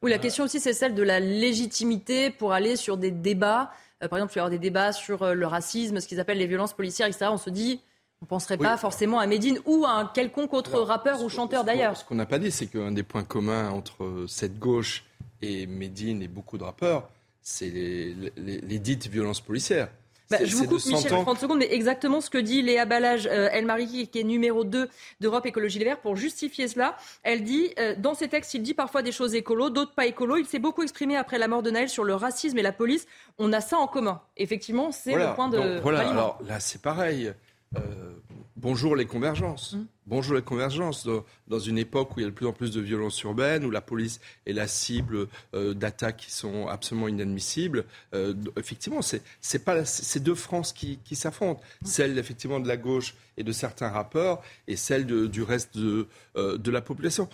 Oui, 0.03 0.11
la 0.11 0.19
question 0.19 0.45
aussi, 0.45 0.59
c'est 0.59 0.73
celle 0.73 0.95
de 0.95 1.03
la 1.03 1.21
légitimité 1.21 2.31
pour 2.31 2.53
aller 2.53 2.77
sur 2.77 2.97
des 2.97 3.13
débats. 3.13 3.71
Euh, 4.03 4.09
par 4.09 4.19
exemple, 4.19 4.33
il 4.35 4.37
y 4.37 4.39
avoir 4.41 4.51
des 4.51 4.59
débats 4.59 4.93
sur 4.93 5.35
le 5.35 5.47
racisme, 5.47 6.01
ce 6.01 6.09
qu'ils 6.09 6.19
appellent 6.19 6.39
les 6.39 6.47
violences 6.47 6.73
policières, 6.73 7.07
etc. 7.07 7.27
On 7.31 7.39
se 7.39 7.51
dit, 7.51 7.81
on 8.23 8.25
ne 8.25 8.29
penserait 8.29 8.57
pas 8.57 8.77
forcément 8.79 9.19
à 9.19 9.27
Medine 9.27 9.59
ou 9.67 9.85
à 9.85 9.91
un 9.91 10.07
quelconque 10.07 10.55
autre 10.55 10.81
rappeur 10.81 11.23
ou 11.23 11.29
chanteur 11.29 11.65
d'ailleurs. 11.65 11.97
Ce 11.97 12.05
qu'on 12.05 12.15
n'a 12.15 12.25
pas 12.27 12.39
dit, 12.39 12.51
c'est 12.51 12.67
qu'un 12.67 12.93
des 12.93 13.03
points 13.03 13.25
communs 13.25 13.71
entre 13.71 14.25
cette 14.27 14.59
gauche 14.59 15.05
et 15.43 15.67
Médine 15.67 16.23
et 16.23 16.29
beaucoup 16.29 16.57
de 16.57 16.65
rappeurs, 16.65 17.09
c'est 17.43 17.69
les, 17.69 18.15
les- 18.39 18.61
les 18.61 18.79
dites 18.79 19.07
violences 19.09 19.41
policières. 19.43 19.89
Bah, 20.31 20.39
je 20.43 20.57
vous 20.57 20.65
coupe, 20.67 20.85
Michel, 20.87 21.03
s'entendre- 21.03 21.23
30 21.23 21.39
secondes, 21.39 21.59
mais 21.59 21.73
exactement 21.73 22.21
ce 22.21 22.31
que 22.31 22.39
dit 22.39 22.61
Léa 22.63 22.85
Balage 22.85 23.29
euh, 23.31 23.49
El 23.53 23.65
Mariki, 23.67 24.09
qui 24.09 24.19
est 24.19 24.25
numéro 24.25 24.65
2 24.65 24.89
d'Europe 25.21 25.47
Écologie 25.47 25.79
Les 25.79 25.85
Verts, 25.85 26.01
pour 26.01 26.17
justifier 26.17 26.67
cela. 26.67 26.97
Elle 27.23 27.45
dit, 27.45 27.71
euh, 27.79 27.95
dans 27.97 28.15
ses 28.15 28.27
textes, 28.27 28.53
il 28.55 28.63
dit 28.63 28.75
parfois 28.75 29.03
des 29.03 29.13
choses 29.13 29.37
écolo, 29.37 29.71
d'autres 29.71 29.95
pas 29.95 30.07
écolo. 30.07 30.37
Il 30.37 30.47
s'est 30.47 30.59
beaucoup 30.59 30.83
exprimé 30.83 31.17
après 31.17 31.39
la 31.39 31.47
mort 31.47 31.63
de 31.63 31.71
Naël 31.71 31.89
sur 31.89 32.03
le 32.03 32.15
racisme 32.17 32.59
et 32.59 32.63
la 32.63 32.73
police. 32.73 33.07
On 33.39 33.53
a 33.53 33.61
ça 33.61 33.77
en 33.77 33.87
commun. 33.87 34.21
Effectivement, 34.37 34.91
c'est 34.91 35.11
Voilà. 35.11 35.29
le 35.29 35.35
point 35.37 35.49
de 35.49 35.59
Donc, 35.59 35.83
voilà. 35.83 36.09
Alors 36.09 36.39
là, 36.49 36.59
c'est 36.59 36.81
pareil. 36.83 37.33
Euh, 37.75 38.13
bonjour 38.57 38.95
les 38.97 39.07
convergences. 39.07 39.75
Mmh. 39.75 39.87
Bonjour 40.07 40.37
les 40.37 40.43
convergences. 40.43 41.07
Dans, 41.49 41.59
une 41.59 41.79
époque 41.79 42.17
où 42.17 42.21
il 42.21 42.23
y 42.23 42.27
a 42.27 42.31
de 42.31 42.35
plus 42.35 42.47
en 42.47 42.53
plus 42.53 42.71
de 42.71 42.81
violences 42.81 43.21
urbaines, 43.23 43.65
où 43.65 43.71
la 43.71 43.81
police 43.81 44.21
est 44.47 44.53
la 44.53 44.69
cible 44.69 45.27
euh, 45.55 45.75
d'attaques 45.75 46.19
qui 46.19 46.31
sont 46.31 46.69
absolument 46.69 47.09
inadmissibles, 47.09 47.85
euh, 48.15 48.35
effectivement, 48.57 49.01
c'est 49.03 49.65
pas 49.65 49.85
c'est 49.85 50.21
deux 50.21 50.35
France 50.35 50.73
qui, 50.73 50.99
qui 51.05 51.17
s'affrontent. 51.17 51.61
Mmh. 51.83 51.87
Celle 51.87 52.19
effectivement 52.19 52.61
de 52.61 52.69
la 52.69 52.77
gauche 52.77 53.15
et 53.37 53.43
de 53.43 53.53
certains 53.53 53.89
rappeurs, 53.89 54.43
et 54.69 54.77
celle 54.77 55.07
de- 55.07 55.27
du 55.27 55.43
reste 55.43 55.77
de, 55.77 56.07
euh, 56.37 56.57
de 56.57 56.71
la 56.71 56.81
population. 56.81 57.29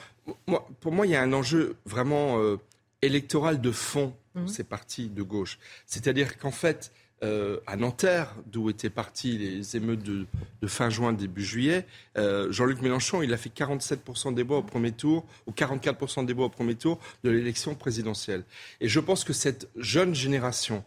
Moi, 0.46 0.66
pour 0.80 0.92
moi, 0.92 1.06
il 1.06 1.10
y 1.10 1.16
a 1.16 1.22
un 1.22 1.32
enjeu 1.32 1.76
vraiment 1.84 2.38
électoral 3.02 3.60
de 3.60 3.72
fond 3.72 4.14
pour 4.32 4.48
ces 4.48 4.64
partis 4.64 5.08
de 5.08 5.22
gauche. 5.22 5.58
C'est-à-dire 5.86 6.38
qu'en 6.38 6.52
fait, 6.52 6.92
euh, 7.22 7.58
à 7.66 7.76
Nanterre, 7.76 8.34
d'où 8.46 8.68
étaient 8.70 8.90
parties 8.90 9.38
les 9.38 9.76
émeutes 9.76 10.02
de, 10.02 10.26
de 10.60 10.66
fin 10.66 10.90
juin, 10.90 11.12
début 11.12 11.44
juillet, 11.44 11.86
euh, 12.18 12.50
Jean-Luc 12.50 12.82
Mélenchon, 12.82 13.22
il 13.22 13.32
a 13.32 13.36
fait 13.36 13.52
47% 13.54 14.34
des 14.34 14.42
voix 14.42 14.58
au 14.58 14.62
premier 14.62 14.92
tour, 14.92 15.24
ou 15.46 15.52
44% 15.52 16.24
des 16.26 16.32
voix 16.32 16.46
au 16.46 16.50
premier 16.50 16.74
tour 16.74 16.98
de 17.22 17.30
l'élection 17.30 17.74
présidentielle. 17.74 18.44
Et 18.80 18.88
je 18.88 19.00
pense 19.00 19.24
que 19.24 19.32
cette 19.32 19.68
jeune 19.76 20.14
génération, 20.14 20.84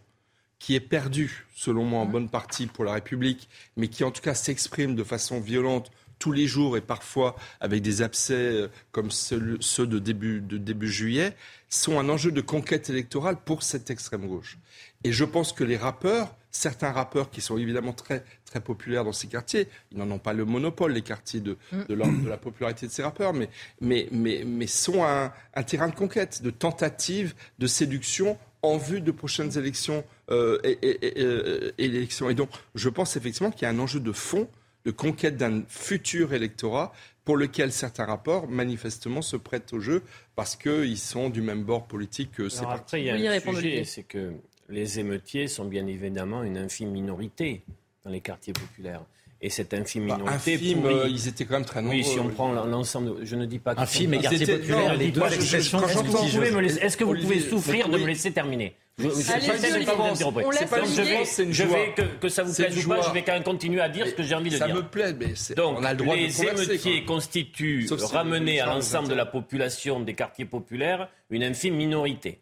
qui 0.58 0.74
est 0.74 0.80
perdue, 0.80 1.46
selon 1.54 1.84
moi, 1.84 2.00
en 2.00 2.06
bonne 2.06 2.28
partie 2.28 2.66
pour 2.66 2.84
la 2.84 2.94
République, 2.94 3.48
mais 3.76 3.88
qui 3.88 4.04
en 4.04 4.10
tout 4.10 4.22
cas 4.22 4.34
s'exprime 4.34 4.94
de 4.94 5.04
façon 5.04 5.40
violente 5.40 5.90
tous 6.18 6.32
les 6.32 6.46
jours 6.46 6.76
et 6.76 6.80
parfois 6.80 7.36
avec 7.60 7.82
des 7.82 8.00
abcès 8.00 8.34
euh, 8.34 8.68
comme 8.90 9.10
ceux, 9.10 9.58
ceux 9.60 9.86
de, 9.86 9.98
début, 9.98 10.40
de 10.40 10.56
début 10.56 10.90
juillet, 10.90 11.36
sont 11.68 11.98
un 11.98 12.08
enjeu 12.08 12.32
de 12.32 12.40
conquête 12.40 12.88
électorale 12.88 13.36
pour 13.44 13.62
cette 13.62 13.90
extrême 13.90 14.26
gauche. 14.26 14.56
Et 15.06 15.12
je 15.12 15.24
pense 15.24 15.52
que 15.52 15.64
les 15.64 15.76
rappeurs, 15.76 16.34
certains 16.50 16.90
rappeurs 16.90 17.30
qui 17.30 17.40
sont 17.40 17.58
évidemment 17.58 17.92
très, 17.92 18.24
très 18.44 18.60
populaires 18.60 19.04
dans 19.04 19.12
ces 19.12 19.28
quartiers, 19.28 19.68
ils 19.92 19.98
n'en 19.98 20.10
ont 20.10 20.18
pas 20.18 20.32
le 20.32 20.44
monopole, 20.44 20.92
les 20.92 21.02
quartiers 21.02 21.40
de, 21.40 21.56
de, 21.88 21.94
leur- 21.94 22.08
de 22.08 22.28
la 22.28 22.36
popularité 22.38 22.86
de 22.86 22.92
ces 22.92 23.02
rappeurs, 23.02 23.32
mais, 23.32 23.48
mais, 23.80 24.08
mais, 24.10 24.42
mais 24.44 24.66
sont 24.66 25.04
un, 25.04 25.32
un 25.54 25.62
terrain 25.62 25.88
de 25.88 25.94
conquête, 25.94 26.42
de 26.42 26.50
tentative, 26.50 27.34
de 27.58 27.66
séduction 27.66 28.38
en 28.62 28.78
vue 28.78 29.00
de 29.00 29.12
prochaines 29.12 29.56
élections, 29.58 30.02
euh, 30.30 30.58
et, 30.64 30.72
et- 30.82 31.06
et- 31.06 31.22
euh, 31.24 31.70
élections. 31.78 32.28
Et 32.30 32.34
donc, 32.34 32.48
je 32.74 32.88
pense 32.88 33.16
effectivement 33.16 33.50
qu'il 33.52 33.62
y 33.62 33.66
a 33.66 33.70
un 33.70 33.78
enjeu 33.78 34.00
de 34.00 34.12
fond, 34.12 34.48
de 34.86 34.90
conquête 34.90 35.36
d'un 35.36 35.62
futur 35.68 36.32
électorat 36.32 36.92
pour 37.24 37.36
lequel 37.36 37.70
certains 37.72 38.06
rapports, 38.06 38.48
manifestement, 38.48 39.20
se 39.20 39.36
prêtent 39.36 39.72
au 39.72 39.80
jeu 39.80 40.02
parce 40.36 40.56
qu'ils 40.56 40.98
sont 40.98 41.28
du 41.28 41.42
même 41.42 41.62
bord 41.64 41.86
politique 41.86 42.32
que 42.32 42.48
ces 42.48 42.62
partis. 42.62 42.80
après, 42.80 43.00
il 43.02 43.06
y 43.06 43.10
a 43.10 43.14
un 43.30 43.32
répondre, 43.34 43.58
sujet, 43.58 43.84
c'est 43.84 44.02
que 44.04 44.32
les 44.68 44.98
émeutiers 44.98 45.48
sont 45.48 45.64
bien 45.64 45.86
évidemment 45.86 46.42
une 46.42 46.58
infime 46.58 46.90
minorité 46.90 47.62
dans 48.04 48.10
les 48.10 48.20
quartiers 48.20 48.52
populaires. 48.52 49.02
Et 49.42 49.50
cette 49.50 49.74
infime 49.74 50.08
Bah, 50.08 50.16
minorité 50.16 50.54
infime, 50.54 50.86
euh, 50.86 51.08
ils 51.08 51.28
étaient 51.28 51.44
quand 51.44 51.54
même 51.54 51.64
très 51.66 51.82
nombreux. 51.82 51.98
Oui, 51.98 52.04
si 52.04 52.18
on 52.18 52.28
prend 52.30 52.52
l'ensemble, 52.52 53.20
de- 53.20 53.24
je 53.26 53.36
ne 53.36 53.44
dis 53.44 53.58
pas 53.58 53.74
que 53.74 53.80
Infime 53.80 54.14
et 54.14 54.18
quartier 54.20 54.46
populaire, 54.46 54.96
les 54.96 55.10
deux 55.10 55.20
expressions 55.24 55.78
Est-ce 55.86 55.92
que 55.92 55.98
vous 55.98 56.04
pouvez 56.12 56.22
litigieuses. 56.24 56.52
me 56.54 56.60
laisser- 56.60 56.78
est-ce 56.80 56.96
que 56.96 57.04
vous 57.04 57.10
Olivier, 57.10 57.36
pouvez 57.36 57.50
souffrir 57.50 57.88
de 57.90 57.96
oui. 57.96 58.02
me 58.02 58.06
laisser 58.06 58.32
terminer? 58.32 58.74
Je, 58.98 59.08
pas 59.08 60.80
vais, 60.80 61.24
c'est 61.26 61.42
une 61.44 61.52
je 61.52 61.64
joie. 61.64 61.76
vais 61.76 61.92
que, 61.94 62.02
que 62.18 62.28
ça 62.30 62.42
vous 62.44 62.54
plaise 62.54 62.86
ou 62.86 62.88
pas, 62.88 63.02
je 63.02 63.12
vais 63.12 63.22
quand 63.22 63.34
même 63.34 63.42
continuer 63.42 63.80
à 63.82 63.90
dire 63.90 64.06
ce 64.06 64.12
que 64.12 64.22
j'ai 64.22 64.34
envie 64.34 64.48
de 64.48 64.56
ça 64.56 64.64
dire. 64.66 64.74
me 64.76 64.82
plaît, 64.82 65.12
mais 65.12 65.34
c'est- 65.34 65.54
Donc, 65.54 65.76
on 65.78 65.84
a 65.84 65.92
le 65.92 65.98
droit 65.98 66.16
les 66.16 66.28
de 66.28 66.42
émeutiers 66.48 67.04
constituent, 67.04 67.86
Sauf 67.88 68.00
si 68.00 68.14
ramenés 68.14 68.60
à 68.60 68.66
l'ensemble 68.66 69.08
de 69.08 69.14
la 69.14 69.26
population 69.26 70.00
des 70.00 70.14
quartiers 70.14 70.46
populaires, 70.46 71.10
une 71.28 71.42
infime 71.44 71.74
minorité. 71.76 72.40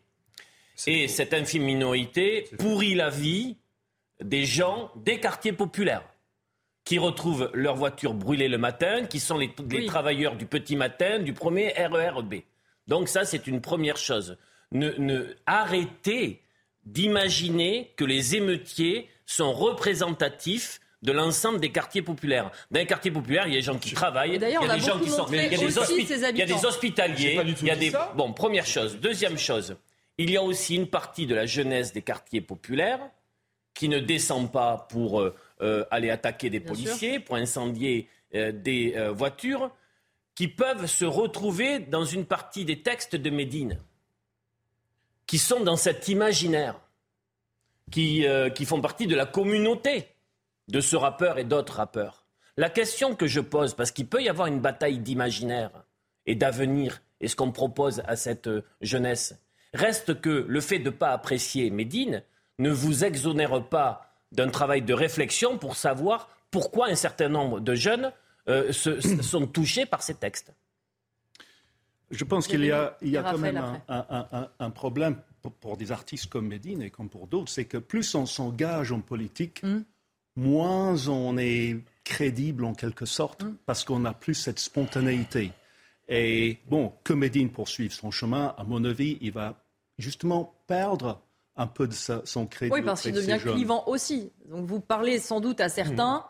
Et 0.87 1.09
cette 1.09 1.33
infime 1.35 1.63
minorité 1.65 2.49
pourrit 2.59 2.95
la 2.95 3.11
vie 3.11 3.57
des 4.23 4.45
gens 4.45 4.91
des 4.97 5.21
quartiers 5.21 5.53
populaires 5.53 6.05
qui 6.85 6.99
retrouvent 6.99 7.51
leur 7.55 7.77
voiture 7.77 8.13
brûlée 8.15 8.49
le 8.49 8.59
matin, 8.59 9.07
qui 9.07 9.19
sont 9.21 9.39
les, 9.39 9.51
les 9.71 9.79
Oui. 9.79 9.87
travailleurs 9.87 10.37
du 10.37 10.47
petit 10.47 10.77
matin, 10.77 11.19
du 11.19 11.33
premier 11.33 11.71
RERB. 11.77 12.35
Donc 12.87 13.09
ça, 13.09 13.25
c'est 13.25 13.47
une 13.47 13.61
première 13.61 13.97
chose. 13.97 14.37
Ne, 14.73 14.91
ne- 14.99 15.35
arrêtez 15.47 16.43
d'imaginer 16.85 17.93
que 17.97 18.05
les 18.05 18.37
émeutiers 18.37 19.09
sont 19.27 19.53
représentatifs 19.53 20.81
de 21.03 21.13
l'ensemble 21.13 21.61
des 21.61 21.71
quartiers 21.71 22.03
populaires. 22.03 22.51
Dans 22.71 22.81
les 22.81 22.87
quartiers 22.87 23.11
populaires, 23.11 23.47
il 23.47 23.53
y 23.53 23.57
a 23.57 23.59
des 23.61 23.65
gens 23.65 23.79
qui 23.79 23.93
travaillent, 23.95 24.33
Et 24.35 24.37
il 24.37 24.51
y 24.51 24.55
a 24.57 24.61
on 24.63 24.69
a 24.69 24.75
des 24.77 24.81
gens 24.85 24.99
qui 24.99 25.11
sont, 25.11 25.27
il 25.29 25.37
y 25.37 25.41
a 25.41 25.49
des, 25.49 25.57
hospi- 25.57 26.31
il 26.31 26.39
y 26.39 26.43
a 26.43 26.47
des 26.47 26.65
hospitaliers, 26.65 27.41
il 27.61 27.67
y 27.67 27.71
a 27.71 27.77
des 27.77 27.93
bon 28.17 28.33
première 28.33 28.65
chose, 28.67 28.99
deuxième 28.99 29.37
chose, 29.39 29.77
il 30.19 30.31
y 30.31 30.37
a 30.37 30.43
aussi 30.43 30.77
une 30.77 30.89
partie 30.89 31.27
de 31.27 31.35
la 31.35 31.47
jeunesse 31.47 31.93
des 31.93 32.03
quartiers 32.03 32.41
populaires 32.41 33.11
qui 33.75 33.89
ne 33.89 33.99
descend 33.99 34.51
pas 34.51 34.87
pour 34.91 35.21
euh, 35.21 35.35
euh, 35.61 35.85
aller 35.91 36.11
attaquer 36.11 36.51
des 36.51 36.61
Bien 36.61 36.69
policiers, 36.69 37.21
pour 37.21 37.37
incendier 37.37 38.09
euh, 38.35 38.53
des 38.53 38.95
euh, 38.97 39.13
voitures, 39.13 39.71
qui 40.35 40.49
peuvent 40.49 40.87
se 40.87 41.05
retrouver 41.05 41.79
dans 41.79 42.05
une 42.05 42.27
partie 42.27 42.65
des 42.65 42.83
textes 42.83 43.15
de 43.15 43.31
Médine, 43.31 43.79
qui 45.27 45.39
sont 45.39 45.61
dans 45.61 45.77
cet 45.77 46.09
imaginaire, 46.09 46.81
qui, 47.91 48.27
qui 48.55 48.65
font 48.65 48.81
partie 48.81 49.07
de 49.07 49.15
la 49.15 49.27
communauté 49.27 50.09
de 50.67 50.81
ce 50.81 50.97
rappeur 50.97 51.39
et 51.39 51.45
d'autres 51.45 51.75
rappeurs. 51.75 52.27
La 52.57 52.69
question 52.69 53.15
que 53.15 53.29
je 53.29 53.41
pose, 53.41 53.75
parce 53.75 53.93
qu'il 53.93 54.09
peut 54.09 54.23
y 54.23 54.29
avoir 54.29 54.49
une 54.49 54.61
bataille 54.61 54.99
d'imaginaire 54.99 55.71
et 56.27 56.35
d'avenir, 56.35 57.01
et 57.21 57.29
ce 57.29 57.37
qu'on 57.37 57.53
propose 57.53 58.03
à 58.07 58.17
cette 58.17 58.51
jeunesse, 58.81 59.37
reste 59.75 60.21
que 60.21 60.45
le 60.49 60.61
fait 60.61 60.79
de 60.79 60.85
ne 60.87 60.91
pas 60.91 61.11
apprécier 61.11 61.69
Médine 61.71 62.23
ne 62.59 62.71
vous 62.71 63.05
exonère 63.05 63.63
pas 63.69 64.11
d'un 64.33 64.49
travail 64.49 64.83
de 64.83 64.95
réflexion 64.95 65.59
pour 65.59 65.77
savoir 65.77 66.29
pourquoi 66.51 66.89
un 66.89 66.95
certain 66.95 67.29
nombre 67.29 67.61
de 67.61 67.75
jeunes 67.75 68.13
euh, 68.49 68.73
se- 68.73 69.01
sont 69.23 69.47
touchés 69.47 69.87
par 69.87 70.03
ces 70.03 70.15
textes. 70.15 70.53
Je 72.11 72.25
pense 72.25 72.47
qu'il 72.47 72.65
y 72.65 72.71
a, 72.71 72.97
il 73.03 73.09
y 73.11 73.17
a 73.17 73.21
Et 73.21 73.25
quand 73.33 73.39
même 73.39 73.57
un, 73.57 73.83
un- 73.89 74.29
un- 74.33 74.49
un 74.59 74.71
problème 74.71 75.17
pour, 75.61 75.77
des 75.77 75.91
artistes 75.91 76.27
comme 76.31 76.47
Medine 76.49 76.83
et 76.83 76.91
comme 76.91 77.09
pour 77.09 77.27
d'autres, 77.27 77.51
c'est 77.51 77.65
que 77.65 77.79
plus 77.79 78.15
on 78.15 78.27
s'engage 78.27 78.93
en 78.93 79.01
politique, 79.01 79.63
Mm. 79.63 79.81
moins 80.37 81.09
on 81.09 81.37
est 81.39 81.77
crédible 82.05 82.65
en 82.65 82.75
quelque 82.75 83.07
sorte, 83.07 83.43
Mm. 83.45 83.57
parce 83.67 83.85
qu'on 83.85 84.01
n'a 84.01 84.13
plus 84.13 84.35
cette 84.35 84.59
spontanéité. 84.59 85.51
Et 86.09 86.59
bon, 86.69 86.93
que 87.03 87.15
Medine 87.15 87.51
poursuive 87.51 87.93
son 87.93 88.11
chemin, 88.11 88.55
à 88.59 88.65
mon 88.65 88.85
avis, 88.85 89.17
il 89.23 89.33
va 89.33 89.64
justement 89.99 90.55
perdre 90.67 91.21
un 91.57 91.67
peu 91.67 91.87
de 91.87 91.93
sa- 91.93 92.23
son 92.25 92.47
crédit. 92.47 92.73
Oui, 92.73 92.83
parce 92.83 93.03
qu'il 93.03 93.13
devient 93.13 93.39
clivant 93.55 93.85
aussi. 93.87 94.33
Donc 94.49 94.67
vous 94.67 94.81
parlez 94.81 95.19
sans 95.19 95.41
doute 95.41 95.61
à 95.61 95.69
certains 95.69 96.25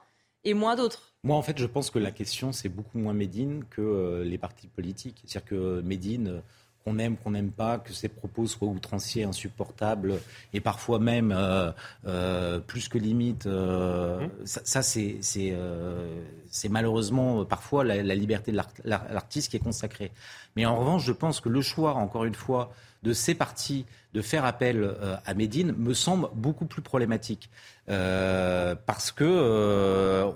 et 0.44 0.52
moins 0.54 0.76
d'autres. 0.76 1.14
Moi, 1.22 1.36
en 1.36 1.42
fait, 1.42 1.56
je 1.58 1.64
pense 1.66 1.90
que 1.90 1.98
la 1.98 2.10
question, 2.10 2.52
c'est 2.52 2.68
beaucoup 2.68 2.98
moins 2.98 3.14
Médine 3.14 3.64
que 3.70 3.80
euh, 3.80 4.24
les 4.24 4.36
partis 4.36 4.68
politiques. 4.68 5.22
C'est-à-dire 5.24 5.48
que 5.48 5.80
Médine, 5.80 6.28
euh, 6.28 6.40
qu'on 6.84 6.98
aime, 6.98 7.16
qu'on 7.16 7.30
n'aime 7.30 7.50
pas, 7.50 7.78
que 7.78 7.94
ses 7.94 8.10
propos 8.10 8.46
soient 8.46 8.68
outranciers, 8.68 9.24
insupportables, 9.24 10.20
et 10.52 10.60
parfois 10.60 10.98
même 10.98 11.32
euh, 11.32 11.72
euh, 12.06 12.58
plus 12.58 12.88
que 12.90 12.98
limite, 12.98 13.46
euh, 13.46 14.28
ça, 14.44 14.60
ça, 14.64 14.82
c'est 14.82 15.16
c'est, 15.22 15.52
euh, 15.54 16.22
c'est 16.50 16.68
malheureusement 16.68 17.40
euh, 17.40 17.44
parfois 17.46 17.84
la, 17.84 18.02
la 18.02 18.14
liberté 18.14 18.52
de 18.52 18.56
l'art- 18.58 18.68
l'art- 18.84 19.06
l'artiste 19.10 19.50
qui 19.50 19.56
est 19.56 19.60
consacrée. 19.60 20.12
Mais 20.56 20.66
en 20.66 20.76
revanche, 20.76 21.04
je 21.06 21.12
pense 21.12 21.40
que 21.40 21.48
le 21.48 21.62
choix, 21.62 21.94
encore 21.94 22.24
une 22.26 22.34
fois, 22.34 22.70
de 23.04 23.12
ces 23.12 23.34
partis 23.34 23.84
de 24.14 24.22
faire 24.22 24.44
appel 24.44 24.82
euh, 24.82 25.16
à 25.24 25.34
Médine 25.34 25.74
me 25.76 25.92
semble 25.92 26.28
beaucoup 26.34 26.66
plus 26.66 26.82
problématique. 26.82 27.50
Euh, 27.90 28.74
parce 28.86 29.12
que 29.12 29.24
euh, 29.24 30.30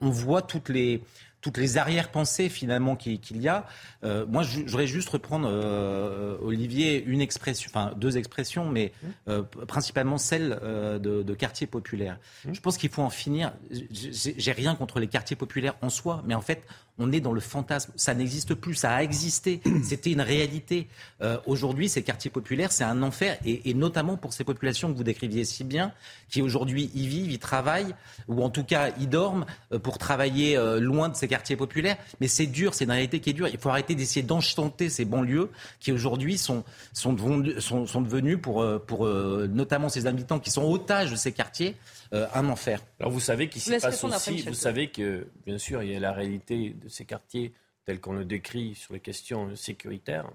on, 0.00 0.10
voit 0.10 0.40
toutes 0.40 0.70
les 0.70 1.02
toutes 1.42 1.58
les 1.58 1.76
arrière-pensées 1.76 2.48
finalement 2.48 2.96
qu'il 2.96 3.36
y 3.36 3.48
a. 3.48 3.66
Euh, 4.02 4.24
moi, 4.26 4.42
je 4.42 4.60
voudrais 4.60 4.86
juste 4.86 5.10
reprendre, 5.10 5.46
euh, 5.52 6.38
Olivier, 6.40 7.04
une 7.04 7.20
expression, 7.20 7.68
enfin 7.68 7.92
deux 7.98 8.16
expressions, 8.16 8.70
mais 8.70 8.92
euh, 9.28 9.42
principalement 9.42 10.16
celle 10.16 10.58
de, 10.62 11.22
de, 11.22 11.34
quartier 11.34 11.66
populaire. 11.66 12.18
Je 12.50 12.58
pense 12.60 12.78
qu'il 12.78 12.88
faut 12.88 13.02
en 13.02 13.10
finir. 13.10 13.52
J'ai 13.70 14.52
rien 14.52 14.74
contre 14.74 15.00
les 15.00 15.06
quartiers 15.06 15.36
populaires 15.36 15.76
en 15.82 15.90
soi, 15.90 16.22
mais 16.24 16.34
en 16.34 16.40
fait, 16.40 16.66
on 16.98 17.12
est 17.12 17.20
dans 17.20 17.32
le 17.32 17.40
fantasme. 17.40 17.92
Ça 17.96 18.14
n'existe 18.14 18.54
plus, 18.54 18.74
ça 18.74 18.94
a 18.94 19.02
existé. 19.02 19.60
C'était 19.82 20.12
une 20.12 20.20
réalité. 20.20 20.88
Euh, 21.22 21.38
aujourd'hui, 21.46 21.88
ces 21.88 22.02
quartiers 22.02 22.30
populaires, 22.30 22.72
c'est 22.72 22.84
un 22.84 23.02
enfer, 23.02 23.38
et, 23.44 23.74
notamment 23.74 24.16
pour 24.16 24.32
ces 24.32 24.44
populations 24.44 24.92
que 24.92 24.96
vous 24.96 25.04
décriviez 25.04 25.44
si 25.44 25.64
bien, 25.64 25.92
qui 26.30 26.42
aujourd'hui 26.42 26.90
y 26.94 27.06
vivent, 27.06 27.32
y 27.32 27.38
travaillent, 27.38 27.94
ou 28.28 28.42
en 28.42 28.50
tout 28.50 28.64
cas 28.64 28.90
y 28.98 29.06
dorment 29.06 29.46
euh, 29.72 29.78
pour 29.78 29.98
travailler 29.98 30.56
euh, 30.56 30.78
loin 30.78 31.08
de 31.08 31.16
ces 31.16 31.28
quartiers 31.28 31.56
populaires. 31.56 31.96
Mais 32.20 32.28
c'est 32.28 32.46
dur, 32.46 32.74
c'est 32.74 32.84
une 32.84 32.90
réalité 32.90 33.20
qui 33.20 33.30
est 33.30 33.34
dure. 33.34 33.48
Il 33.48 33.58
faut 33.58 33.70
arrêter 33.70 33.94
d'essayer 33.94 34.22
d'enchanter 34.22 34.88
ces 34.88 35.04
banlieues 35.04 35.50
qui 35.80 35.92
aujourd'hui 35.92 36.38
sont, 36.38 36.64
sont, 36.92 37.16
sont, 37.58 37.86
sont 37.86 38.00
devenues, 38.00 38.38
pour, 38.38 38.64
pour 38.86 39.06
notamment 39.06 39.88
ces 39.88 40.06
habitants 40.06 40.38
qui 40.38 40.50
sont 40.50 40.64
otages 40.70 41.10
de 41.10 41.16
ces 41.16 41.32
quartiers, 41.32 41.74
un 42.12 42.48
enfer. 42.48 42.80
Alors 43.00 43.12
vous 43.12 43.20
savez 43.20 43.48
qu'il 43.48 43.60
s'y 43.60 43.70
passe 43.78 44.04
aussi, 44.04 44.42
vous 44.42 44.54
savez 44.54 44.88
que 44.88 45.26
bien 45.46 45.58
sûr 45.58 45.82
il 45.82 45.92
y 45.92 45.96
a 45.96 46.00
la 46.00 46.12
réalité 46.12 46.74
de 46.84 46.88
ces 46.88 47.04
quartiers 47.04 47.52
tels 47.84 48.00
qu'on 48.00 48.12
le 48.12 48.24
décrit 48.24 48.74
sur 48.74 48.94
les 48.94 49.00
questions 49.00 49.54
sécuritaires. 49.56 50.30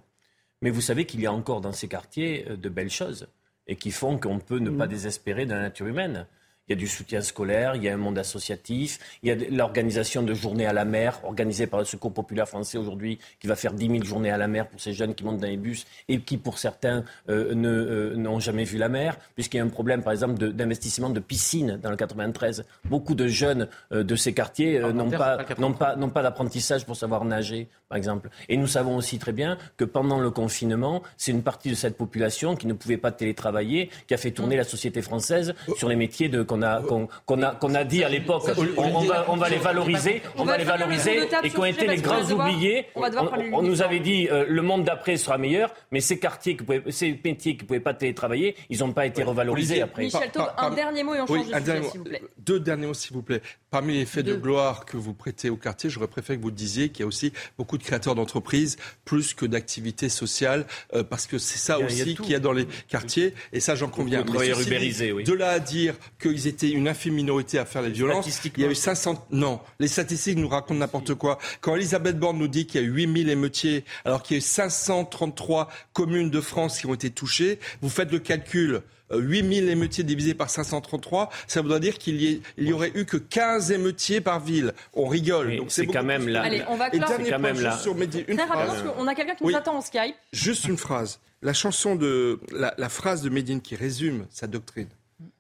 Mais 0.62 0.70
vous 0.70 0.82
savez 0.82 1.06
qu'il 1.06 1.22
y 1.22 1.25
a 1.25 1.34
encore 1.34 1.62
dans 1.62 1.72
ces 1.72 1.88
quartiers 1.88 2.46
euh, 2.50 2.58
de 2.58 2.70
belles 2.70 2.89
choses 2.89 3.27
et 3.68 3.75
qui 3.75 3.91
font 3.91 4.18
qu'on 4.18 4.39
peut 4.39 4.60
ne 4.60 4.72
pas 4.72 4.88
mm. 4.88 4.89
désespérer 4.89 5.46
de 5.46 5.53
la 5.53 5.62
nature 5.62 5.88
humaine. 5.88 6.27
Il 6.69 6.73
y 6.73 6.77
a 6.77 6.79
du 6.79 6.88
soutien 6.88 7.21
scolaire, 7.21 7.75
il 7.75 7.83
y 7.83 7.89
a 7.89 7.93
un 7.95 7.97
monde 7.97 8.19
associatif, 8.19 8.99
il 9.23 9.29
y 9.29 9.31
a 9.31 9.35
l'organisation 9.49 10.21
de 10.21 10.35
journées 10.35 10.67
à 10.67 10.73
la 10.73 10.85
mer, 10.85 11.19
organisée 11.23 11.65
par 11.65 11.79
le 11.79 11.85
Secours 11.85 12.13
populaire 12.13 12.47
français 12.47 12.77
aujourd'hui, 12.77 13.17
qui 13.39 13.47
va 13.47 13.55
faire 13.55 13.73
10 13.73 13.88
000 13.88 14.03
journées 14.03 14.29
à 14.29 14.38
la 14.38 14.47
mer 14.47 14.67
pour 14.67 14.79
ces 14.79 14.93
jeunes 14.93 15.15
qui 15.15 15.23
montent 15.23 15.39
dans 15.39 15.47
les 15.47 15.57
bus 15.57 15.88
et 16.07 16.19
qui, 16.21 16.38
pour 16.38 16.59
certains, 16.59 17.03
euh, 17.27 17.55
euh, 17.55 18.15
n'ont 18.15 18.39
jamais 18.39 18.65
vu 18.65 18.77
la 18.77 18.88
mer, 18.88 19.17
puisqu'il 19.33 19.57
y 19.57 19.59
a 19.59 19.63
un 19.63 19.69
problème, 19.69 20.03
par 20.03 20.13
exemple, 20.13 20.35
d'investissement 20.38 21.09
de, 21.09 21.19
piscines 21.19 21.79
dans 21.81 21.89
le 21.89 21.97
93. 21.97 22.65
Beaucoup 22.85 23.15
de 23.15 23.27
jeunes 23.27 23.67
euh, 23.91 24.03
de 24.03 24.15
ces 24.15 24.33
quartiers 24.33 24.79
n'ont 24.79 25.09
pas, 25.09 25.43
pas, 25.43 25.95
pas 25.95 26.21
d'apprentissage 26.21 26.85
pour 26.85 26.95
savoir 26.95 27.25
nager, 27.25 27.67
par 27.88 27.97
exemple. 27.97 28.29
Et 28.47 28.57
nous 28.57 28.67
savons 28.67 28.95
aussi 28.95 29.17
très 29.17 29.33
bien 29.33 29.57
que 29.77 29.85
pendant 29.85 30.19
le 30.19 30.29
confinement, 30.29 31.01
c'est 31.17 31.31
une 31.31 31.41
partie 31.41 31.71
de 31.71 31.75
cette 31.75 31.97
population 31.97 32.55
qui 32.55 32.67
ne 32.67 32.73
pouvait 32.73 32.97
pas 32.97 33.11
télétravailler, 33.11 33.89
qui 34.07 34.13
a 34.13 34.17
fait 34.17 34.31
tourner 34.31 34.55
la 34.55 34.63
société 34.63 35.01
française 35.01 35.55
sur 35.75 35.89
les 35.89 35.95
métiers 35.95 36.29
de 36.29 36.43
qu'on 36.87 37.41
a, 37.41 37.55
qu'on 37.55 37.75
a, 37.75 37.83
dit 37.83 38.03
à 38.03 38.09
l'époque, 38.09 38.43
on, 38.77 39.01
va, 39.01 39.25
on 39.27 39.35
va 39.35 39.49
les 39.49 39.57
valoriser, 39.57 40.21
on, 40.37 40.43
va 40.43 40.57
les 40.57 40.63
valoriser, 40.63 41.21
et 41.43 41.49
qui 41.49 41.57
ont 41.57 41.65
été 41.65 41.87
les 41.87 41.97
grands 41.97 42.23
oubliés. 42.31 42.87
On, 42.95 43.61
nous 43.61 43.81
avait 43.81 43.99
dit 43.99 44.27
euh, 44.29 44.45
le 44.47 44.61
monde 44.61 44.83
d'après 44.83 45.17
sera 45.17 45.37
meilleur, 45.37 45.73
mais 45.91 45.99
ces 45.99 46.19
quartiers, 46.19 46.55
qui 46.55 46.63
pouvaient, 46.63 46.83
ces 46.89 47.19
métiers 47.23 47.55
qui 47.55 47.63
ne 47.63 47.67
pouvaient 47.67 47.79
pas 47.79 47.93
télétravailler, 47.93 48.55
ils 48.69 48.79
n'ont 48.79 48.93
pas 48.93 49.05
été 49.05 49.23
revalorisés 49.23 49.81
après. 49.81 50.03
Michel 50.03 50.31
Taub, 50.31 50.49
un 50.57 50.69
dernier 50.71 51.03
mot 51.03 51.15
et 51.15 51.21
on 51.21 51.27
change 51.27 51.47
de 51.47 51.59
sujet, 51.59 51.83
s'il 51.83 51.99
vous 51.99 52.05
plaît. 52.05 52.21
Deux 52.37 52.59
derniers 52.59 52.87
mots, 52.87 52.93
s'il 52.93 53.13
vous 53.13 53.21
plaît. 53.21 53.41
Parmi 53.69 53.93
les 53.93 54.05
faits 54.05 54.25
de 54.25 54.35
gloire 54.35 54.85
que 54.85 54.97
vous 54.97 55.13
prêtez 55.13 55.49
au 55.49 55.57
quartier, 55.57 55.89
j'aurais 55.89 56.07
préféré 56.07 56.37
que 56.37 56.43
vous 56.43 56.51
disiez 56.51 56.89
qu'il 56.89 57.01
y 57.01 57.03
a 57.03 57.07
aussi 57.07 57.33
beaucoup 57.57 57.77
de 57.77 57.83
créateurs 57.83 58.15
d'entreprises, 58.15 58.77
plus 59.05 59.33
que 59.33 59.45
d'activités 59.45 60.09
sociales, 60.09 60.65
euh, 60.93 61.03
parce 61.03 61.27
que 61.27 61.37
c'est 61.37 61.57
ça 61.57 61.79
aussi 61.79 62.15
qu'il 62.15 62.31
y 62.31 62.35
a 62.35 62.39
dans 62.39 62.53
les 62.53 62.65
quartiers, 62.87 63.33
et 63.53 63.59
ça 63.59 63.75
j'en 63.75 63.89
conviens. 63.89 64.23
De 64.23 65.33
là 65.33 65.49
à 65.49 65.59
dire 65.59 65.95
qu'ils 66.21 66.47
étaient 66.50 66.70
une 66.70 66.88
infime 66.88 67.15
minorité 67.15 67.60
à 67.60 67.65
faire 67.65 67.82
les 67.82 67.91
violences, 67.91 68.27
il 68.44 68.62
y 68.62 68.65
a 68.65 68.70
eu 68.70 68.75
500... 68.75 69.27
Non, 69.32 69.60
les 69.79 69.88
statistiques 69.88 70.38
nous 70.38 70.50
racontent 70.50 70.79
n'importe 70.79 71.13
quoi. 71.13 71.39
Quand 71.62 71.75
Elisabeth 71.75 72.20
Borne 72.20 72.38
nous 72.38 72.48
dit 72.48 72.65
qu'il 72.65 72.82
y 72.82 72.84
a 72.84 72.88
8000 72.88 73.29
émeutiers, 73.29 73.86
alors 74.06 74.24
qu'il 74.24 74.36
y 74.36 74.38
a 74.38 74.39
eu 74.39 74.41
533 74.41 75.70
communes 75.94 76.29
de 76.29 76.41
France 76.41 76.79
qui 76.79 76.86
ont 76.86 76.94
été 76.94 77.10
touchées, 77.10 77.60
vous 77.82 77.89
faites 77.89 78.12
le 78.12 78.20
calcul. 78.20 78.82
8000 79.12 79.63
euh, 79.63 79.72
émeutiers 79.72 80.03
divisés 80.03 80.34
par 80.34 80.50
533, 80.50 81.29
ça 81.48 81.62
voudrait 81.62 81.79
dire 81.79 81.98
qu'il 81.98 82.22
y, 82.22 82.42
y, 82.57 82.74
aurait 82.74 82.92
eu 82.96 83.05
que 83.05 83.18
15 83.18 83.72
émeutiers 83.72 84.22
par 84.22 84.40
ville. 84.40 84.74
On 84.94 85.07
rigole. 85.07 85.55
Donc 85.57 85.72
c'est 85.72 85.88
quand 85.88 86.03
même 86.03 86.27
là. 86.27 86.44
Allez, 86.44 86.64
on 86.70 86.75
va 86.75 86.90
dernier 86.90 87.29
quand 87.29 87.40
même 87.40 87.59
là. 87.59 87.77
Sur 87.77 87.96
Une 88.00 88.07
Très 88.07 88.48
phrase. 88.48 88.83
on 88.98 89.07
a 89.07 89.16
quelqu'un 89.16 89.35
qui 89.35 89.46
nous 89.46 89.55
attend 89.55 89.77
en 89.77 89.81
Skype. 89.81 90.16
Juste 90.31 90.66
une 90.66 90.77
phrase. 90.77 91.20
La 91.42 91.53
chanson 91.53 91.96
de 91.96 92.40
la, 92.51 92.74
la 92.77 92.90
phrase 92.90 93.22
de 93.22 93.29
Médine 93.29 93.62
qui 93.62 93.75
résume 93.75 94.27
sa 94.29 94.46
doctrine. 94.46 94.90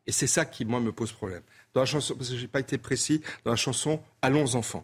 Et 0.09 0.11
c'est 0.11 0.25
ça 0.25 0.43
qui 0.43 0.65
moi 0.65 0.79
me 0.79 0.91
pose 0.91 1.11
problème. 1.11 1.43
Dans 1.75 1.81
la 1.81 1.85
chanson, 1.85 2.15
parce 2.15 2.31
que 2.31 2.35
j'ai 2.35 2.47
pas 2.47 2.61
été 2.61 2.79
précis, 2.79 3.21
dans 3.45 3.51
la 3.51 3.57
chanson 3.57 4.01
Allons 4.23 4.55
enfants. 4.55 4.83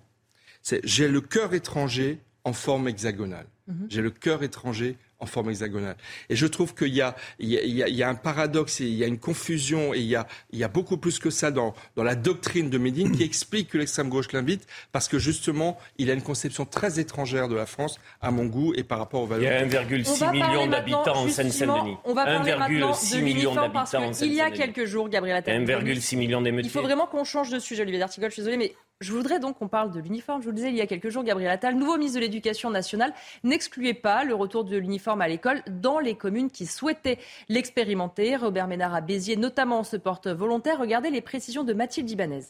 C'est 0.62 0.82
j'ai 0.84 1.08
le 1.08 1.20
cœur 1.20 1.56
étranger 1.56 2.20
en 2.44 2.54
forme 2.54 2.88
hexagonale. 2.88 3.48
Mhm. 3.66 3.88
J'ai 3.90 4.02
le 4.04 4.12
cœur 4.12 4.44
étranger 4.44 5.00
en 5.26 5.28
forme 5.28 5.50
hexagonale. 5.50 5.98
Et 6.30 6.36
je 6.36 6.46
trouve 6.46 6.76
qu'il 6.76 6.94
y, 6.94 7.02
y, 7.40 7.56
y, 7.56 8.04
a 8.04 8.10
un 8.10 8.16
paradoxe, 8.16 8.80
et 8.82 8.86
il 8.86 8.94
y 8.94 9.04
a 9.04 9.08
une 9.08 9.18
confusion, 9.18 9.94
et 9.94 10.00
il 10.00 10.06
y 10.06 10.16
a, 10.16 10.28
il 10.52 10.60
y 10.60 10.64
a 10.64 10.68
beaucoup 10.68 10.98
plus 10.98 11.18
que 11.18 11.32
ça 11.32 11.50
dans, 11.50 11.74
dans 11.96 12.04
la 12.04 12.16
doctrine 12.16 12.70
de 12.70 12.78
Médine 12.78 13.12
qui 13.12 13.24
explique 13.24 13.70
que 13.70 13.78
l'extrême 13.80 14.10
gauche 14.10 14.32
l'invite, 14.32 14.68
parce 14.92 15.08
que 15.08 15.18
justement, 15.18 15.80
il 15.98 16.12
a 16.12 16.14
une 16.14 16.22
conception 16.22 16.66
très 16.66 17.00
étrangère 17.00 17.48
de 17.48 17.56
la 17.56 17.66
France, 17.66 18.00
à 18.22 18.30
mon 18.30 18.46
goût, 18.46 18.74
et 18.76 18.84
par 18.84 19.00
rapport 19.00 19.22
aux 19.24 19.28
valeurs. 19.28 19.64
Il 19.66 19.74
y 19.74 19.78
a 19.78 19.84
1,6 19.84 20.32
million 20.32 20.68
d'habitants 20.68 21.16
en 21.16 21.28
Seine-Saint-Denis. 21.28 21.98
On 22.04 22.14
va 22.14 22.26
parler 22.26 22.56
maintenant 22.56 22.92
de 22.92 23.18
l'uniforme 23.18 23.72
parce 23.74 24.20
qu'il 24.20 24.34
y 24.34 24.42
a 24.42 24.52
quelques 24.52 24.86
jours, 24.86 25.10
Gabriel 25.10 25.38
Attal. 25.38 25.66
1,6 25.66 26.18
million 26.18 26.42
d'émeutiers. 26.42 26.70
Il 26.70 26.74
faut 26.74 26.84
vraiment 26.84 27.08
qu'on 27.08 27.24
change 27.24 27.50
de 27.50 27.60
sujet, 27.60 27.82
Olivier 27.82 28.00
D'Artigol, 28.00 28.30
je 28.30 28.34
suis 28.36 28.42
désolé, 28.44 28.58
mais 28.58 28.76
je 29.02 29.12
voudrais 29.12 29.40
donc 29.40 29.60
qu'on 29.60 29.68
parle 29.68 29.92
de 29.92 30.00
l'uniforme. 30.00 30.42
Je 30.42 30.46
vous 30.46 30.52
le 30.52 30.56
disais 30.56 30.70
il 30.70 30.76
y 30.76 30.82
a 30.82 30.88
quelques 30.88 31.10
jours, 31.10 31.24
Gabriel 31.24 31.52
Attal, 31.52 31.76
nouveau 31.76 31.98
ministre 31.98 32.20
de 32.20 32.24
l'Éducation 32.24 32.70
nationale, 32.70 33.14
n'excluait 33.44 33.94
pas 33.94 34.24
le 34.24 34.34
retour 34.34 34.64
de 34.64 34.78
l'uniforme 34.78 35.22
à 35.22 35.28
l'école 35.28 35.62
dans 35.68 36.00
les 36.00 36.16
communes 36.16 36.50
qui 36.50 36.66
souhaitaient 36.66 37.20
l'expérimenter. 37.50 38.36
Robert 38.38 38.68
Ménard 38.68 38.96
à 38.96 39.02
Béziers, 39.02 39.36
notamment, 39.36 39.84
se 39.84 39.98
porte 39.98 40.28
volontaire. 40.28 40.80
Regardez 40.80 41.10
les 41.10 41.22
précisions 41.22 41.64
de 41.64 41.74
Mathilde 41.74 42.10
Ibanez. 42.10 42.46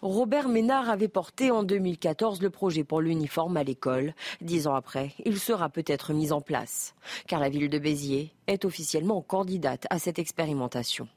Robert 0.00 0.48
Ménard 0.48 0.88
avait 0.88 1.08
porté 1.08 1.50
en 1.50 1.64
2014 1.64 2.40
le 2.40 2.50
projet 2.50 2.84
pour 2.84 3.00
l'uniforme 3.00 3.56
à 3.56 3.64
l'école. 3.64 4.14
Dix 4.40 4.66
ans 4.66 4.74
après, 4.74 5.12
il 5.24 5.38
sera 5.38 5.68
peut-être 5.68 6.12
mis 6.12 6.32
en 6.32 6.40
place, 6.40 6.94
car 7.26 7.40
la 7.40 7.48
ville 7.48 7.68
de 7.68 7.78
Béziers 7.78 8.32
est 8.46 8.64
officiellement 8.64 9.20
candidate 9.22 9.86
à 9.90 9.98
cette 9.98 10.20
expérimentation. 10.20 11.08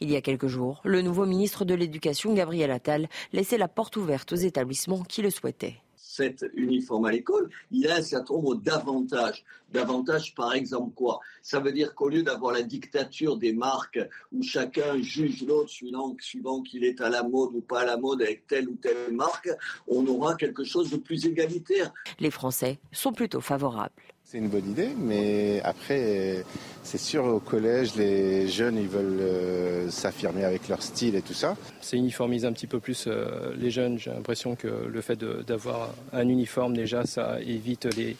Il 0.00 0.10
y 0.10 0.16
a 0.16 0.20
quelques 0.20 0.46
jours, 0.46 0.80
le 0.84 1.02
nouveau 1.02 1.26
ministre 1.26 1.64
de 1.64 1.74
l'Éducation, 1.74 2.34
Gabriel 2.34 2.70
Attal, 2.70 3.08
laissait 3.32 3.58
la 3.58 3.68
porte 3.68 3.96
ouverte 3.96 4.32
aux 4.32 4.36
établissements 4.36 5.02
qui 5.02 5.22
le 5.22 5.30
souhaitaient 5.30 5.76
cet 6.18 6.44
uniforme 6.54 7.04
à 7.04 7.12
l'école, 7.12 7.48
il 7.70 7.88
a 7.88 7.96
un 7.96 8.02
certain 8.02 8.34
nombre 8.34 8.56
d'avantages. 8.56 9.44
D'avantages, 9.72 10.34
par 10.34 10.54
exemple, 10.54 10.92
quoi? 10.94 11.20
Ça 11.42 11.60
veut 11.60 11.70
dire 11.70 11.94
qu'au 11.94 12.08
lieu 12.08 12.22
d'avoir 12.22 12.52
la 12.52 12.62
dictature 12.62 13.36
des 13.36 13.52
marques 13.52 14.00
où 14.32 14.42
chacun 14.42 15.00
juge 15.00 15.44
l'autre 15.46 15.68
suivant, 15.68 16.16
suivant 16.18 16.62
qu'il 16.62 16.84
est 16.84 17.00
à 17.00 17.08
la 17.08 17.22
mode 17.22 17.50
ou 17.54 17.60
pas 17.60 17.80
à 17.80 17.84
la 17.84 17.96
mode 17.96 18.22
avec 18.22 18.46
telle 18.46 18.68
ou 18.68 18.76
telle 18.76 19.12
marque, 19.12 19.50
on 19.86 20.04
aura 20.06 20.34
quelque 20.34 20.64
chose 20.64 20.90
de 20.90 20.96
plus 20.96 21.26
égalitaire. 21.26 21.92
Les 22.18 22.30
Français 22.30 22.78
sont 22.90 23.12
plutôt 23.12 23.40
favorables. 23.40 23.92
C'est 24.30 24.36
une 24.36 24.50
bonne 24.50 24.70
idée, 24.70 24.90
mais 24.94 25.62
après, 25.64 26.44
c'est 26.82 26.98
sûr, 26.98 27.24
au 27.24 27.40
collège, 27.40 27.94
les 27.96 28.46
jeunes, 28.46 28.76
ils 28.76 28.86
veulent 28.86 29.20
euh, 29.22 29.90
s'affirmer 29.90 30.44
avec 30.44 30.68
leur 30.68 30.82
style 30.82 31.14
et 31.14 31.22
tout 31.22 31.32
ça. 31.32 31.56
C'est 31.80 31.96
uniformiser 31.96 32.46
un 32.46 32.52
petit 32.52 32.66
peu 32.66 32.78
plus 32.78 33.06
euh, 33.06 33.54
les 33.56 33.70
jeunes. 33.70 33.98
J'ai 33.98 34.10
l'impression 34.10 34.54
que 34.54 34.66
le 34.68 35.00
fait 35.00 35.18
d'avoir 35.18 35.94
un 36.12 36.28
uniforme, 36.28 36.76
déjà, 36.76 37.06
ça 37.06 37.40
évite 37.40 37.86
les, 37.96 38.18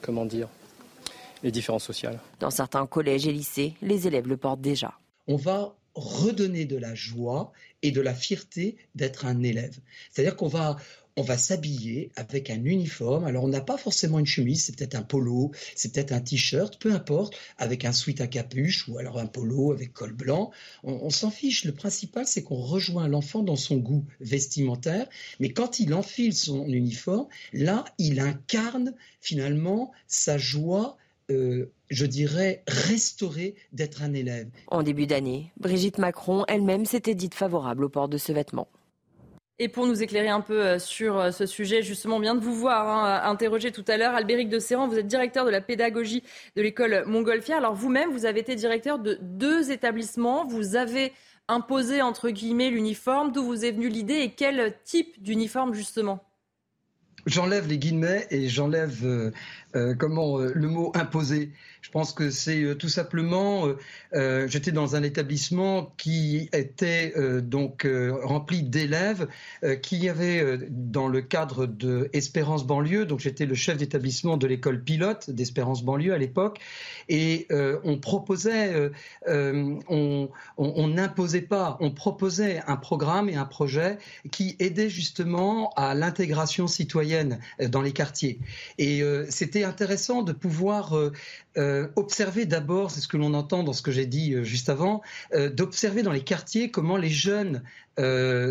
comment 0.00 0.24
dire, 0.24 0.48
les 1.42 1.50
différences 1.50 1.84
sociales. 1.84 2.18
Dans 2.38 2.50
certains 2.50 2.86
collèges 2.86 3.26
et 3.26 3.32
lycées, 3.32 3.74
les 3.82 4.06
élèves 4.06 4.28
le 4.28 4.38
portent 4.38 4.62
déjà. 4.62 4.94
On 5.26 5.36
va 5.36 5.74
redonner 5.94 6.64
de 6.64 6.78
la 6.78 6.94
joie 6.94 7.52
et 7.82 7.90
de 7.90 8.00
la 8.00 8.14
fierté 8.14 8.76
d'être 8.94 9.26
un 9.26 9.42
élève. 9.42 9.78
C'est-à-dire 10.10 10.36
qu'on 10.36 10.48
va, 10.48 10.76
on 11.20 11.22
va 11.22 11.36
s'habiller 11.36 12.10
avec 12.16 12.48
un 12.48 12.64
uniforme. 12.64 13.24
Alors 13.24 13.44
on 13.44 13.48
n'a 13.48 13.60
pas 13.60 13.76
forcément 13.76 14.18
une 14.18 14.26
chemise, 14.26 14.64
c'est 14.64 14.74
peut-être 14.74 14.94
un 14.94 15.02
polo, 15.02 15.50
c'est 15.76 15.92
peut-être 15.92 16.12
un 16.12 16.20
t-shirt, 16.20 16.78
peu 16.80 16.92
importe, 16.92 17.36
avec 17.58 17.84
un 17.84 17.92
sweat 17.92 18.22
à 18.22 18.26
capuche 18.26 18.88
ou 18.88 18.96
alors 18.96 19.18
un 19.18 19.26
polo 19.26 19.70
avec 19.70 19.92
col 19.92 20.14
blanc. 20.14 20.50
On, 20.82 21.10
s'en 21.10 21.30
fiche. 21.30 21.66
Le 21.66 21.72
principal, 21.72 22.26
c'est 22.26 22.42
qu'on 22.42 22.62
rejoint 22.62 23.06
l'enfant 23.06 23.42
dans 23.42 23.56
son 23.56 23.76
goût 23.76 24.06
vestimentaire. 24.20 25.06
Mais 25.40 25.50
quand 25.50 25.78
il 25.78 25.92
enfile 25.92 26.32
son 26.32 26.66
uniforme, 26.66 27.26
là, 27.52 27.84
il 27.98 28.18
incarne 28.18 28.94
finalement 29.20 29.92
sa 30.06 30.38
joie. 30.38 30.96
Euh, 31.30 31.70
je 31.90 32.06
dirais, 32.06 32.64
restaurée 32.66 33.54
d'être 33.72 34.02
un 34.02 34.14
élève. 34.14 34.48
En 34.68 34.82
début 34.82 35.06
d'année, 35.06 35.52
Brigitte 35.58 35.98
Macron 35.98 36.44
elle-même 36.48 36.86
s'était 36.86 37.14
dite 37.14 37.34
favorable 37.34 37.84
au 37.84 37.88
port 37.88 38.08
de 38.08 38.18
ce 38.18 38.32
vêtement. 38.32 38.68
Et 39.62 39.68
pour 39.68 39.86
nous 39.86 40.02
éclairer 40.02 40.30
un 40.30 40.40
peu 40.40 40.64
euh, 40.64 40.78
sur 40.78 41.18
euh, 41.18 41.30
ce 41.32 41.44
sujet, 41.44 41.82
justement, 41.82 42.16
on 42.16 42.20
vient 42.20 42.34
de 42.34 42.40
vous 42.40 42.54
voir 42.54 42.88
hein, 42.88 43.30
interroger 43.30 43.70
tout 43.70 43.84
à 43.88 43.98
l'heure. 43.98 44.14
Albéric 44.14 44.48
de 44.48 44.58
Serran, 44.58 44.88
vous 44.88 44.98
êtes 44.98 45.06
directeur 45.06 45.44
de 45.44 45.50
la 45.50 45.60
pédagogie 45.60 46.22
de 46.56 46.62
l'école 46.62 47.04
Montgolfière. 47.06 47.58
Alors 47.58 47.74
vous-même, 47.74 48.10
vous 48.10 48.24
avez 48.24 48.40
été 48.40 48.54
directeur 48.54 48.98
de 48.98 49.18
deux 49.20 49.70
établissements. 49.70 50.46
Vous 50.46 50.76
avez 50.76 51.12
imposé, 51.46 52.00
entre 52.00 52.30
guillemets, 52.30 52.70
l'uniforme. 52.70 53.32
D'où 53.32 53.44
vous 53.44 53.66
est 53.66 53.72
venue 53.72 53.90
l'idée 53.90 54.20
et 54.20 54.30
quel 54.30 54.72
type 54.82 55.22
d'uniforme, 55.22 55.74
justement? 55.74 56.24
J'enlève 57.26 57.68
les 57.68 57.76
guillemets 57.76 58.26
et 58.30 58.48
j'enlève 58.48 59.04
euh, 59.04 59.30
comment 59.98 60.38
le 60.38 60.68
mot 60.68 60.92
imposer? 60.94 61.52
Je 61.82 61.90
pense 61.90 62.12
que 62.12 62.30
c'est 62.30 62.62
euh, 62.62 62.74
tout 62.74 62.88
simplement, 62.88 63.66
euh, 63.66 63.78
euh, 64.14 64.46
j'étais 64.48 64.72
dans 64.72 64.96
un 64.96 65.02
établissement 65.02 65.94
qui 65.96 66.48
était 66.52 67.14
donc 67.42 67.86
rempli 68.22 68.62
d'élèves 68.62 69.28
qui 69.82 70.08
avaient 70.08 70.58
dans 70.68 71.08
le 71.08 71.22
cadre 71.22 71.66
de 71.66 72.08
Espérance 72.12 72.66
banlieue, 72.66 73.06
donc 73.06 73.20
j'étais 73.20 73.46
le 73.46 73.54
chef 73.54 73.76
d'établissement 73.76 74.36
de 74.36 74.46
l'école 74.46 74.82
pilote 74.82 75.30
d'Espérance 75.30 75.82
banlieue 75.82 76.12
à 76.12 76.18
l'époque, 76.18 76.58
et 77.08 77.46
on 77.84 77.98
proposait, 77.98 78.90
on 79.26 80.28
n'imposait 80.88 81.40
pas, 81.42 81.76
on 81.80 81.90
proposait 81.90 82.60
un 82.66 82.76
programme 82.76 83.28
et 83.28 83.36
un 83.36 83.44
projet 83.44 83.98
qui 84.30 84.56
aidait 84.58 84.90
justement 84.90 85.72
à 85.76 85.94
l'intégration 85.94 86.66
citoyenne 86.66 87.38
dans 87.68 87.82
les 87.82 87.92
quartiers. 87.92 88.38
Et 88.78 89.02
c'était 89.28 89.59
intéressant 89.64 90.22
de 90.22 90.32
pouvoir 90.32 90.94
euh, 91.56 91.88
observer 91.96 92.46
d'abord, 92.46 92.90
c'est 92.90 93.00
ce 93.00 93.08
que 93.08 93.16
l'on 93.16 93.34
entend 93.34 93.62
dans 93.62 93.72
ce 93.72 93.82
que 93.82 93.90
j'ai 93.90 94.06
dit 94.06 94.34
euh, 94.34 94.44
juste 94.44 94.68
avant, 94.68 95.02
euh, 95.34 95.50
d'observer 95.50 96.02
dans 96.02 96.12
les 96.12 96.22
quartiers 96.22 96.70
comment 96.70 96.96
les 96.96 97.10
jeunes 97.10 97.62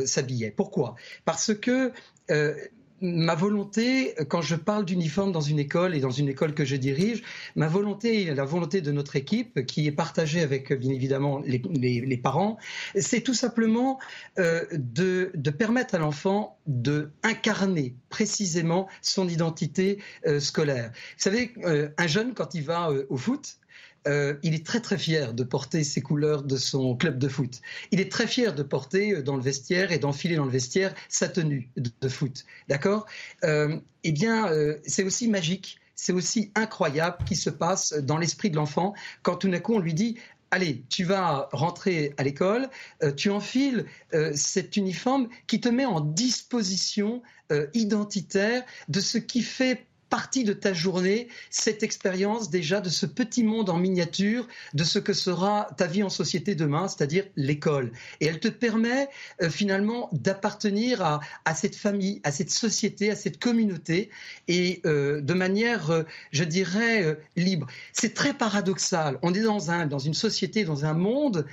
s'habillaient. 0.06 0.54
Pourquoi? 0.56 0.94
Parce 1.26 1.56
que 1.56 1.92
ma 3.02 3.36
volonté, 3.36 4.14
quand 4.28 4.42
je 4.42 4.56
parle 4.56 4.86
d'uniforme 4.86 5.32
dans 5.32 5.42
une 5.42 5.60
école 5.60 5.96
et 5.96 6.00
dans 6.00 6.12
une 6.12 6.28
école 6.28 6.54
que 6.54 6.66
je 6.66 6.76
dirige, 6.76 7.24
ma 7.56 7.68
volonté 7.68 8.26
la 8.34 8.46
volonté 8.46 8.82
de 8.82 8.92
notre 8.92 9.16
équipe, 9.16 9.66
qui 9.66 9.88
est 9.88 9.92
partagée 9.92 10.42
avec 10.42 10.74
bien 10.74 10.92
évidemment 10.92 11.42
les, 11.46 12.18
parents, 12.18 12.58
c'est 12.96 13.22
tout 13.22 13.34
simplement 13.34 14.00
euh, 14.38 14.66
de, 14.74 15.32
permettre 15.52 15.96
à 15.96 15.98
l'enfant 15.98 16.58
de 16.68 17.12
incarner 17.24 17.96
précisément 18.10 18.88
son 19.02 19.28
identité 19.28 20.00
euh, 20.26 20.40
scolaire. 20.40 20.92
Vous 20.94 21.24
savez, 21.24 21.54
euh, 21.66 21.90
un 21.98 22.08
jeune 22.08 22.34
quand 22.34 22.54
il 22.54 22.64
va 22.64 22.92
au 23.10 23.18
foot, 23.18 23.60
euh, 24.08 24.36
il 24.44 24.54
est 24.56 24.66
très 24.66 24.80
très 24.80 24.98
fier 24.98 25.34
de 25.34 25.44
porter 25.44 25.84
ses 25.84 26.02
couleurs 26.02 26.44
de 26.44 26.58
son 26.58 26.96
club 26.96 27.18
de 27.18 27.28
foot. 27.28 27.62
Il 27.92 28.00
est 28.00 28.12
très 28.12 28.28
fier 28.28 28.56
de 28.56 28.64
porter 28.64 29.14
euh, 29.14 29.24
dans 29.24 29.36
le 29.36 29.42
vestiaire 29.42 29.92
et 29.92 30.00
d'enfiler 30.00 30.36
dans 30.36 30.46
le 30.46 30.52
vestiaire 30.52 30.94
sa 31.10 31.28
tenue 31.28 31.70
de, 31.76 32.10
foot. 32.10 32.46
D'accord 32.68 33.06
euh, 33.44 33.78
Eh 34.04 34.12
bien, 34.12 34.50
c'est 34.86 35.04
aussi 35.04 35.28
magique, 35.28 35.80
c'est 35.96 36.14
aussi 36.14 36.52
incroyable 36.56 37.18
qui 37.26 37.36
se 37.36 37.50
passe 37.50 37.94
dans 37.94 38.18
l'esprit 38.18 38.50
de 38.50 38.56
l'enfant 38.56 38.94
quand 39.22 39.36
tout 39.36 39.50
d'un 39.50 39.60
coup 39.60 39.76
on 39.76 39.80
lui 39.80 39.94
dit 39.94 40.18
allez, 40.52 40.84
tu 40.90 41.04
vas 41.04 41.48
rentrer 41.52 42.14
à 42.18 42.24
l'école, 42.24 42.70
tu 43.16 43.30
enfiles 43.30 43.86
cet 44.34 44.78
uniforme 44.78 45.30
qui 45.46 45.62
te 45.62 45.70
met 45.70 45.86
en 45.86 46.02
disposition 46.02 47.22
identitaire 47.74 48.64
de 48.88 49.00
ce 49.00 49.20
qui 49.20 49.44
fait 49.44 49.86
partie 50.10 50.44
de 50.44 50.54
ta 50.54 50.74
journée 50.74 51.28
cette 51.50 51.84
expérience 51.84 52.50
déjà 52.50 52.82
de 52.82 52.90
ce 52.90 53.06
petit 53.06 53.44
monde 53.44 53.70
en 53.70 53.78
miniature 53.78 54.48
de 54.74 54.84
ce 54.84 55.00
que 55.00 55.14
sera 55.14 55.70
ta 55.78 55.88
vie 55.88 56.04
en 56.04 56.10
société 56.10 56.56
demain, 56.56 56.88
c'est-à-dire 56.88 57.26
l'école. 57.36 57.92
Et 58.20 58.26
elle 58.26 58.40
te 58.40 58.48
permet 58.48 59.10
euh, 59.42 59.50
finalement 59.50 60.10
d'appartenir 60.12 61.02
à, 61.02 61.56
cette 61.56 61.76
famille, 61.76 62.22
à 62.24 62.32
cette 62.32 62.52
société, 62.52 63.12
à 63.12 63.16
cette 63.16 63.40
communauté, 63.40 64.10
et 64.48 64.82
euh, 64.86 65.22
de 65.22 65.34
manière, 65.34 65.92
euh, 65.92 66.04
je 66.32 66.44
dirais, 66.44 67.18
libre. 67.36 67.68
C'est 67.94 68.14
très 68.14 68.34
paradoxal. 68.34 69.20
On 69.22 69.34
est 69.34 69.42
dans, 69.42 69.72
un, 69.72 69.86
dans 69.86 70.00
une 70.00 70.14
société, 70.14 70.64
dans 70.64 70.86
un 70.86 70.94
monde 70.94 71.46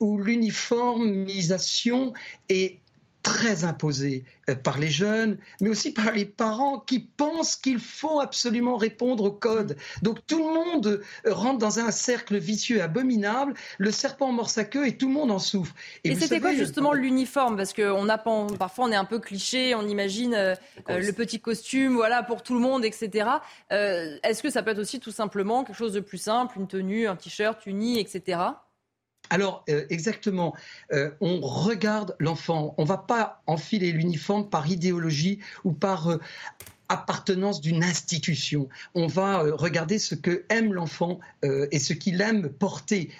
où 0.00 0.18
l'uniformisation 0.18 2.14
est 2.48 2.81
très 3.22 3.64
imposé 3.64 4.24
euh, 4.48 4.54
par 4.54 4.78
les 4.78 4.88
jeunes, 4.88 5.38
mais 5.60 5.68
aussi 5.68 5.92
par 5.92 6.12
les 6.12 6.24
parents 6.24 6.80
qui 6.80 7.00
pensent 7.00 7.56
qu'il 7.56 7.78
faut 7.78 8.20
absolument 8.20 8.76
répondre 8.76 9.24
au 9.24 9.30
code. 9.30 9.76
Donc 10.02 10.18
tout 10.26 10.38
le 10.38 10.52
monde 10.52 10.86
euh, 11.26 11.32
rentre 11.32 11.58
dans 11.58 11.78
un 11.78 11.90
cercle 11.90 12.36
vicieux 12.36 12.82
abominable, 12.82 13.54
le 13.78 13.90
serpent 13.90 14.32
mord 14.32 14.50
sa 14.50 14.64
queue 14.64 14.86
et 14.86 14.96
tout 14.96 15.08
le 15.08 15.14
monde 15.14 15.30
en 15.30 15.38
souffre. 15.38 15.74
Et, 16.04 16.14
c'était 16.14 16.40
quoi 16.40 16.52
justement 16.52 16.92
l'uniforme? 16.92 17.56
Parce 17.56 17.72
que 17.72 17.90
on 17.90 18.08
a, 18.08 18.18
parfois 18.18 18.86
on 18.86 18.92
est 18.92 18.96
un 18.96 19.04
peu 19.04 19.18
cliché, 19.18 19.74
on 19.74 19.86
imagine 19.86 20.34
euh, 20.34 20.54
le 20.88 21.12
petit 21.12 21.40
costume, 21.40 21.94
voilà, 21.94 22.22
pour 22.22 22.42
tout 22.42 22.54
le 22.54 22.60
monde, 22.60 22.84
etc. 22.84 23.28
Est-ce 23.70 24.42
que 24.42 24.50
ça 24.50 24.62
peut 24.62 24.70
être 24.70 24.78
aussi 24.78 25.00
tout 25.00 25.12
simplement 25.12 25.64
quelque 25.64 25.76
chose 25.76 25.92
de 25.92 26.00
plus 26.00 26.18
simple, 26.18 26.58
une 26.58 26.66
tenue, 26.66 27.06
un 27.06 27.16
t-shirt, 27.16 27.66
une 27.66 27.82
i, 27.82 28.00
etc. 28.00 28.38
Alors, 29.30 29.64
euh, 29.70 29.86
exactement, 29.88 30.54
euh, 30.92 31.10
on 31.20 31.40
regarde 31.40 32.16
l'enfant. 32.18 32.74
On 32.76 32.82
ne 32.82 32.88
va 32.88 32.98
pas 32.98 33.42
enfiler 33.46 33.92
l'uniforme 33.92 34.48
par 34.50 34.68
idéologie 34.68 35.38
ou 35.64 35.72
par 35.72 36.10
euh, 36.10 36.20
appartenance 36.92 37.60
d'une 37.60 37.82
institution. 37.82 38.68
On 38.94 39.06
va 39.06 39.42
regarder 39.52 39.98
ce 39.98 40.14
que 40.14 40.44
aime 40.48 40.72
l'enfant 40.72 41.20
et 41.42 41.78
ce 41.78 41.92
qu'il 41.92 42.20
aime 42.20 42.48
porter. 42.48 43.10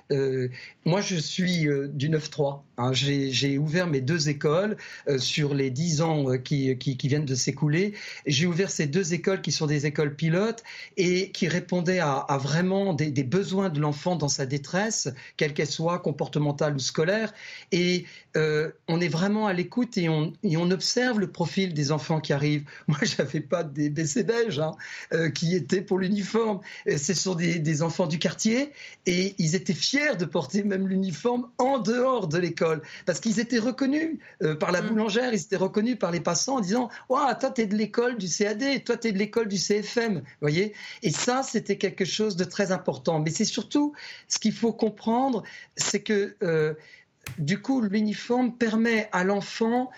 moi, 0.84 1.00
je 1.00 1.16
suis 1.16 1.66
du 1.92 2.08
9-3. 2.08 2.60
Hein. 2.78 2.92
J'ai 2.92 3.58
ouvert 3.58 3.86
mes 3.86 4.00
deux 4.00 4.28
écoles 4.28 4.76
sur 5.18 5.54
les 5.54 5.70
dix 5.70 6.02
ans 6.02 6.26
qui, 6.38 6.76
viennent 7.04 7.24
de 7.24 7.34
s'écouler. 7.34 7.94
J'ai 8.26 8.46
ouvert 8.46 8.70
ces 8.70 8.86
deux 8.86 9.14
écoles 9.14 9.40
qui 9.40 9.52
sont 9.52 9.66
des 9.66 9.86
écoles 9.86 10.14
pilotes 10.14 10.62
et 10.96 11.30
qui 11.30 11.48
répondaient 11.48 12.00
à, 12.00 12.38
vraiment 12.40 12.94
des, 12.94 13.10
des, 13.10 13.24
besoins 13.24 13.70
de 13.70 13.80
l'enfant 13.80 14.16
dans 14.16 14.28
sa 14.28 14.46
détresse, 14.46 15.08
quelle 15.36 15.54
qu'elle 15.54 15.66
soit, 15.66 15.98
comportementale 16.00 16.74
ou 16.74 16.78
scolaire. 16.78 17.32
Et 17.70 18.04
on 18.34 19.00
est 19.00 19.08
vraiment 19.08 19.46
à 19.46 19.52
l'écoute 19.52 19.96
et 19.96 20.08
on, 20.08 20.32
et 20.42 20.56
on 20.56 20.70
observe 20.70 21.18
le 21.18 21.30
profil 21.30 21.74
des 21.74 21.92
enfants 21.92 22.20
qui 22.20 22.32
arrivent. 22.32 22.64
Moi, 22.88 22.98
j'avais 23.02 23.40
pas 23.40 23.61
des 23.62 23.90
BC 23.90 24.24
belges 24.24 24.58
hein, 24.58 24.72
euh, 25.12 25.30
qui 25.30 25.54
étaient 25.54 25.80
pour 25.80 25.98
l'uniforme. 25.98 26.60
Ce 26.86 27.14
sont 27.14 27.34
des, 27.34 27.82
enfants 27.82 28.06
du 28.06 28.18
quartier 28.18 28.72
et 29.06 29.34
ils 29.38 29.54
étaient 29.54 29.72
fiers 29.72 30.16
de 30.16 30.24
porter 30.24 30.62
même 30.62 30.86
l'uniforme 30.86 31.48
en 31.58 31.78
dehors 31.78 32.28
de 32.28 32.38
l'école 32.38 32.82
parce 33.06 33.18
qu'ils 33.20 33.40
étaient 33.40 33.58
reconnus 33.58 34.18
euh, 34.42 34.54
par 34.54 34.72
la 34.72 34.82
mm. 34.82 34.88
boulangère, 34.88 35.32
ils 35.32 35.40
étaient 35.40 35.56
reconnus 35.56 35.98
par 35.98 36.10
les 36.10 36.20
passants 36.20 36.56
en 36.56 36.60
disant 36.60 36.90
Toi, 37.08 37.34
tu 37.34 37.62
es 37.62 37.66
de 37.66 37.76
l'école 37.76 38.18
du 38.18 38.28
CAD, 38.28 38.84
toi, 38.84 38.96
tu 38.96 39.08
es 39.08 39.12
de 39.12 39.18
l'école 39.18 39.48
du 39.48 39.56
CFM. 39.56 40.22
voyez 40.40 40.74
Et 41.02 41.10
ça, 41.10 41.42
c'était 41.42 41.78
quelque 41.78 42.04
chose 42.04 42.36
de 42.36 42.44
très 42.44 42.72
important. 42.72 43.20
Mais 43.20 43.30
c'est 43.30 43.44
surtout 43.44 43.94
ce 44.28 44.38
qu'il 44.38 44.52
faut 44.52 44.72
comprendre 44.72 45.42
c'est 45.76 46.00
que. 46.00 46.36
Euh, 46.42 46.74
du 47.38 47.60
coup, 47.62 47.80
l'uniforme 47.80 48.52
permet 48.52 49.08
à 49.12 49.24
l'enfant 49.24 49.90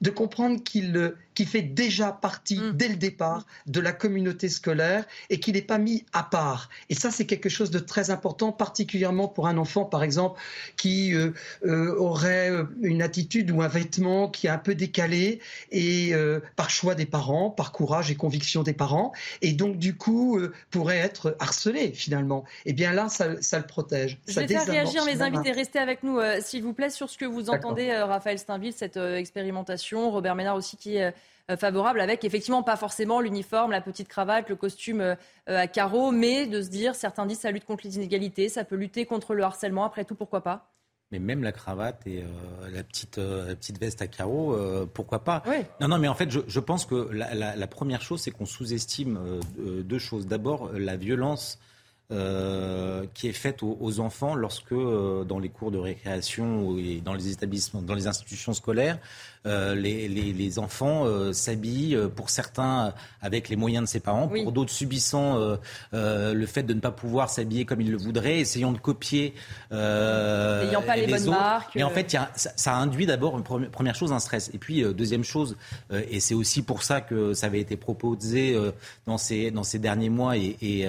de 0.00 0.10
comprendre 0.10 0.62
qu'il 0.62 1.14
qui 1.40 1.46
fait 1.46 1.62
déjà 1.62 2.12
partie 2.12 2.60
mm. 2.60 2.72
dès 2.72 2.88
le 2.88 2.96
départ 2.96 3.46
de 3.64 3.80
la 3.80 3.92
communauté 3.92 4.50
scolaire 4.50 5.06
et 5.30 5.40
qui 5.40 5.52
n'est 5.52 5.62
pas 5.62 5.78
mis 5.78 6.04
à 6.12 6.22
part. 6.22 6.68
Et 6.90 6.94
ça, 6.94 7.10
c'est 7.10 7.24
quelque 7.24 7.48
chose 7.48 7.70
de 7.70 7.78
très 7.78 8.10
important, 8.10 8.52
particulièrement 8.52 9.26
pour 9.26 9.46
un 9.46 9.56
enfant, 9.56 9.86
par 9.86 10.02
exemple, 10.02 10.38
qui 10.76 11.14
euh, 11.14 11.30
euh, 11.64 11.96
aurait 11.96 12.50
euh, 12.50 12.64
une 12.82 13.00
attitude 13.00 13.50
ou 13.50 13.62
un 13.62 13.68
vêtement 13.68 14.28
qui 14.28 14.48
est 14.48 14.50
un 14.50 14.58
peu 14.58 14.74
décalé 14.74 15.40
et 15.72 16.12
par 16.56 16.68
choix 16.68 16.94
des 16.94 17.06
parents, 17.06 17.48
par 17.48 17.72
courage 17.72 18.10
et 18.10 18.16
conviction 18.16 18.62
des 18.62 18.74
parents, 18.74 19.12
et 19.40 19.52
donc 19.52 19.78
du 19.78 19.96
coup 19.96 20.38
pourrait 20.70 20.98
être 20.98 21.36
harcelé 21.38 21.92
finalement. 21.92 22.44
Et 22.66 22.70
eh 22.70 22.72
bien 22.74 22.92
là, 22.92 23.08
ça, 23.08 23.28
le 23.28 23.66
protège. 23.66 24.18
Je 24.28 24.40
vais 24.40 24.46
faire 24.46 24.66
réagir 24.66 25.06
mes 25.06 25.22
invités. 25.22 25.52
Restez 25.52 25.78
avec 25.78 26.02
nous, 26.02 26.18
s'il 26.42 26.62
vous 26.62 26.74
plaît, 26.74 26.90
sur 26.90 27.08
ce 27.08 27.16
que 27.16 27.24
vous 27.24 27.48
entendez, 27.48 27.92
Raphaël 27.92 28.38
Steinville, 28.38 28.74
cette 28.74 28.98
expérimentation. 28.98 30.10
Robert 30.10 30.34
Ménard 30.34 30.56
aussi 30.56 30.76
qui 30.76 30.90
euh, 30.98 31.10
favorable 31.56 32.00
avec 32.00 32.24
effectivement 32.24 32.62
pas 32.62 32.76
forcément 32.76 33.20
l'uniforme, 33.20 33.72
la 33.72 33.80
petite 33.80 34.08
cravate, 34.08 34.48
le 34.48 34.56
costume 34.56 35.00
euh, 35.00 35.16
à 35.46 35.66
carreaux, 35.66 36.12
mais 36.12 36.46
de 36.46 36.62
se 36.62 36.68
dire, 36.68 36.94
certains 36.94 37.26
disent 37.26 37.40
ça 37.40 37.50
lutte 37.50 37.64
contre 37.64 37.86
les 37.86 37.96
inégalités, 37.96 38.48
ça 38.48 38.64
peut 38.64 38.76
lutter 38.76 39.06
contre 39.06 39.34
le 39.34 39.42
harcèlement, 39.42 39.84
après 39.84 40.04
tout, 40.04 40.14
pourquoi 40.14 40.42
pas. 40.42 40.72
Mais 41.12 41.18
même 41.18 41.42
la 41.42 41.50
cravate 41.50 42.06
et 42.06 42.22
euh, 42.22 42.70
la, 42.72 42.84
petite, 42.84 43.16
petite 43.16 43.80
veste 43.80 44.00
à 44.00 44.06
carreaux, 44.06 44.56
pourquoi 44.94 45.24
pas. 45.24 45.42
Non, 45.80 45.88
non, 45.88 45.98
mais 45.98 46.06
en 46.06 46.14
fait, 46.14 46.30
je, 46.30 46.60
pense 46.60 46.86
que 46.86 47.10
la, 47.12 47.66
première 47.66 48.00
chose, 48.00 48.20
c'est 48.20 48.30
qu'on 48.30 48.46
sous-estime 48.46 49.40
deux 49.58 49.98
choses. 49.98 50.28
D'abord, 50.28 50.70
la 50.72 50.96
violence 50.96 51.58
euh, 52.12 53.06
qui 53.14 53.28
est 53.28 53.32
faite 53.32 53.62
aux, 53.62 54.00
enfants 54.00 54.34
lorsque, 54.34 54.72
euh, 54.72 55.22
dans 55.22 55.38
les 55.38 55.48
cours 55.48 55.70
de 55.70 55.78
récréation 55.78 56.66
ou 56.66 56.80
dans 57.04 57.14
les 57.14 57.30
établissements, 57.30 57.82
dans 57.82 57.94
les 57.94 58.08
institutions 58.08 58.52
scolaires, 58.52 58.98
euh, 59.46 59.74
les, 59.74 60.08
les, 60.08 60.32
les, 60.32 60.58
enfants 60.58 61.06
s'habillent, 61.32 61.98
pour 62.14 62.30
certains 62.30 62.92
avec 63.22 63.48
les 63.48 63.56
moyens 63.56 63.84
de 63.84 63.88
ses 63.88 64.00
parents, 64.00 64.28
pour 64.28 64.52
d'autres 64.52 64.72
subissant 64.72 65.38
le 65.92 66.46
fait 66.46 66.62
de 66.62 66.74
ne 66.74 66.80
pas 66.80 66.90
pouvoir 66.90 67.30
s'habiller 67.30 67.64
comme 67.64 67.80
ils 67.80 67.90
le 67.90 67.96
voudraient, 67.96 68.40
essayant 68.40 68.72
de 68.72 68.78
copier 68.78 69.34
N'ayant 69.70 70.82
pas 70.82 70.96
les, 70.96 71.06
bonnes 71.06 71.20
autres. 71.20 71.30
marques. 71.30 71.74
Mais 71.74 71.82
en 71.82 71.90
fait, 71.90 72.12
y 72.12 72.16
a, 72.16 72.30
ça, 72.34 72.50
ça, 72.56 72.74
induit 72.74 73.06
d'abord, 73.06 73.38
une 73.38 73.68
première 73.70 73.94
chose, 73.94 74.12
un 74.12 74.18
stress. 74.18 74.50
Et 74.52 74.58
puis, 74.58 74.82
deuxième 74.94 75.24
chose, 75.24 75.56
et 75.92 76.20
c'est 76.20 76.34
aussi 76.34 76.62
pour 76.62 76.82
ça 76.82 77.00
que 77.00 77.32
ça 77.32 77.46
avait 77.46 77.60
été 77.60 77.76
proposé 77.76 78.56
dans, 79.06 79.18
ces, 79.18 79.50
dans 79.50 79.64
ces 79.64 79.78
derniers 79.78 80.10
mois 80.10 80.36
et, 80.36 80.56
et, 80.60 80.88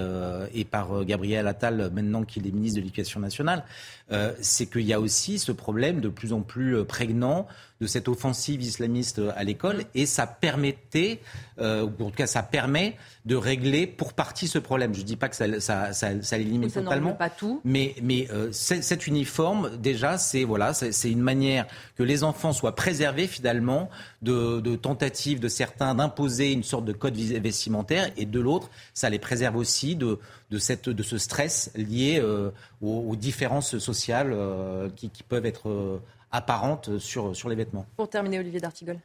et 0.53 0.65
par 0.65 1.05
Gabriel 1.05 1.47
Attal, 1.47 1.91
maintenant 1.93 2.23
qu'il 2.23 2.47
est 2.47 2.51
ministre 2.51 2.77
de 2.77 2.81
l'Éducation 2.81 3.19
nationale, 3.19 3.63
euh, 4.11 4.33
c'est 4.41 4.65
qu'il 4.65 4.81
y 4.81 4.93
a 4.93 4.99
aussi 4.99 5.39
ce 5.39 5.51
problème 5.51 6.01
de 6.01 6.09
plus 6.09 6.33
en 6.33 6.41
plus 6.41 6.75
euh, 6.75 6.83
prégnant 6.83 7.47
de 7.81 7.87
cette 7.87 8.07
offensive 8.07 8.61
islamiste 8.61 9.19
euh, 9.19 9.31
à 9.35 9.43
l'école 9.43 9.77
mm. 9.77 9.85
et 9.95 10.05
ça 10.05 10.27
permettait, 10.27 11.19
euh, 11.59 11.83
ou 11.83 12.05
en 12.05 12.09
tout 12.09 12.17
cas 12.17 12.27
ça 12.27 12.43
permet 12.43 12.95
de 13.25 13.35
régler 13.35 13.85
pour 13.85 14.13
partie 14.13 14.47
ce 14.47 14.57
problème. 14.57 14.93
Je 14.93 15.01
ne 15.01 15.05
dis 15.05 15.15
pas 15.15 15.29
que 15.29 15.35
ça, 15.35 15.59
ça, 15.59 15.93
ça, 15.93 16.21
ça 16.21 16.37
l'élimine 16.37 16.71
totalement, 16.71 17.13
pas 17.13 17.29
tout. 17.29 17.61
mais, 17.63 17.95
mais 18.01 18.27
euh, 18.31 18.51
cet 18.51 19.05
uniforme, 19.07 19.77
déjà, 19.77 20.17
c'est 20.17 20.43
voilà, 20.43 20.73
c'est 20.73 21.11
une 21.11 21.21
manière 21.21 21.67
que 21.95 22.03
les 22.03 22.23
enfants 22.23 22.53
soient 22.53 22.75
préservés 22.75 23.27
finalement 23.27 23.89
de, 24.21 24.59
de 24.59 24.75
tentatives 24.75 25.39
de 25.39 25.47
certains 25.47 25.93
d'imposer 25.95 26.51
une 26.51 26.63
sorte 26.63 26.85
de 26.85 26.93
code 26.93 27.15
vestimentaire 27.15 28.09
et 28.17 28.25
de 28.25 28.39
l'autre, 28.39 28.69
ça 28.93 29.09
les 29.09 29.19
préserve 29.19 29.55
aussi 29.55 29.95
de, 29.95 30.19
de, 30.49 30.57
cette, 30.57 30.89
de 30.89 31.03
ce 31.03 31.17
stress 31.17 31.71
lié 31.75 32.19
euh, 32.19 32.49
aux, 32.81 33.05
aux, 33.09 33.15
différences 33.15 33.77
sociales 33.77 34.31
euh, 34.33 34.89
qui, 34.95 35.09
qui, 35.09 35.23
peuvent 35.23 35.45
être 35.45 36.01
apparentes 36.31 36.97
sur, 36.97 37.35
sur 37.35 37.49
les 37.49 37.55
vêtements. 37.55 37.85
Pour 37.95 38.09
terminer, 38.09 38.39
Olivier 38.39 38.59
D'Artigol. 38.59 38.97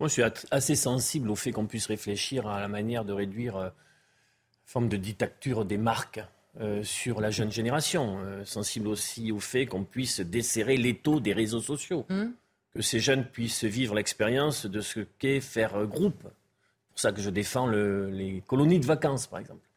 Moi, 0.00 0.08
je 0.08 0.14
suis 0.14 0.22
assez 0.50 0.76
sensible 0.76 1.30
au 1.30 1.36
fait 1.36 1.52
qu'on 1.52 1.66
puisse 1.66 1.86
réfléchir 1.86 2.46
à 2.46 2.58
la 2.58 2.68
manière 2.68 3.04
de 3.04 3.12
réduire 3.12 3.56
euh, 3.58 3.68
forme 4.64 4.88
de 4.88 4.96
dictature 4.96 5.66
des 5.66 5.76
marques 5.76 6.24
euh, 6.58 6.82
sur 6.82 7.20
la 7.20 7.30
jeune 7.30 7.52
génération. 7.52 8.18
Euh, 8.20 8.42
sensible 8.46 8.88
aussi 8.88 9.30
au 9.30 9.40
fait 9.40 9.66
qu'on 9.66 9.84
puisse 9.84 10.20
desserrer 10.20 10.78
l'étau 10.78 11.20
des 11.20 11.34
réseaux 11.34 11.60
sociaux. 11.60 12.06
Mmh. 12.08 12.24
Que 12.74 12.80
ces 12.80 12.98
jeunes 12.98 13.26
puissent 13.26 13.64
vivre 13.64 13.94
l'expérience 13.94 14.64
de 14.64 14.80
ce 14.80 15.00
qu'est 15.18 15.40
faire 15.40 15.84
groupe. 15.84 16.22
C'est 16.22 16.88
pour 16.88 17.00
ça 17.00 17.12
que 17.12 17.20
je 17.20 17.28
défends 17.28 17.66
le, 17.66 18.08
les 18.08 18.42
colonies 18.46 18.80
de 18.80 18.86
vacances, 18.86 19.26
par 19.26 19.38
exemple. 19.38 19.68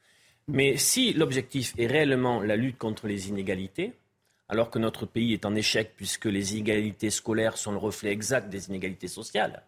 Mais 0.47 0.77
si 0.77 1.11
l'objectif 1.13 1.73
est 1.77 1.87
réellement 1.87 2.41
la 2.41 2.55
lutte 2.55 2.77
contre 2.77 3.07
les 3.07 3.27
inégalités, 3.27 3.93
alors 4.47 4.69
que 4.69 4.79
notre 4.79 5.05
pays 5.05 5.33
est 5.33 5.45
en 5.45 5.55
échec 5.55 5.93
puisque 5.97 6.25
les 6.25 6.53
inégalités 6.53 7.09
scolaires 7.09 7.57
sont 7.57 7.71
le 7.71 7.77
reflet 7.77 8.11
exact 8.11 8.49
des 8.49 8.67
inégalités 8.69 9.07
sociales, 9.07 9.63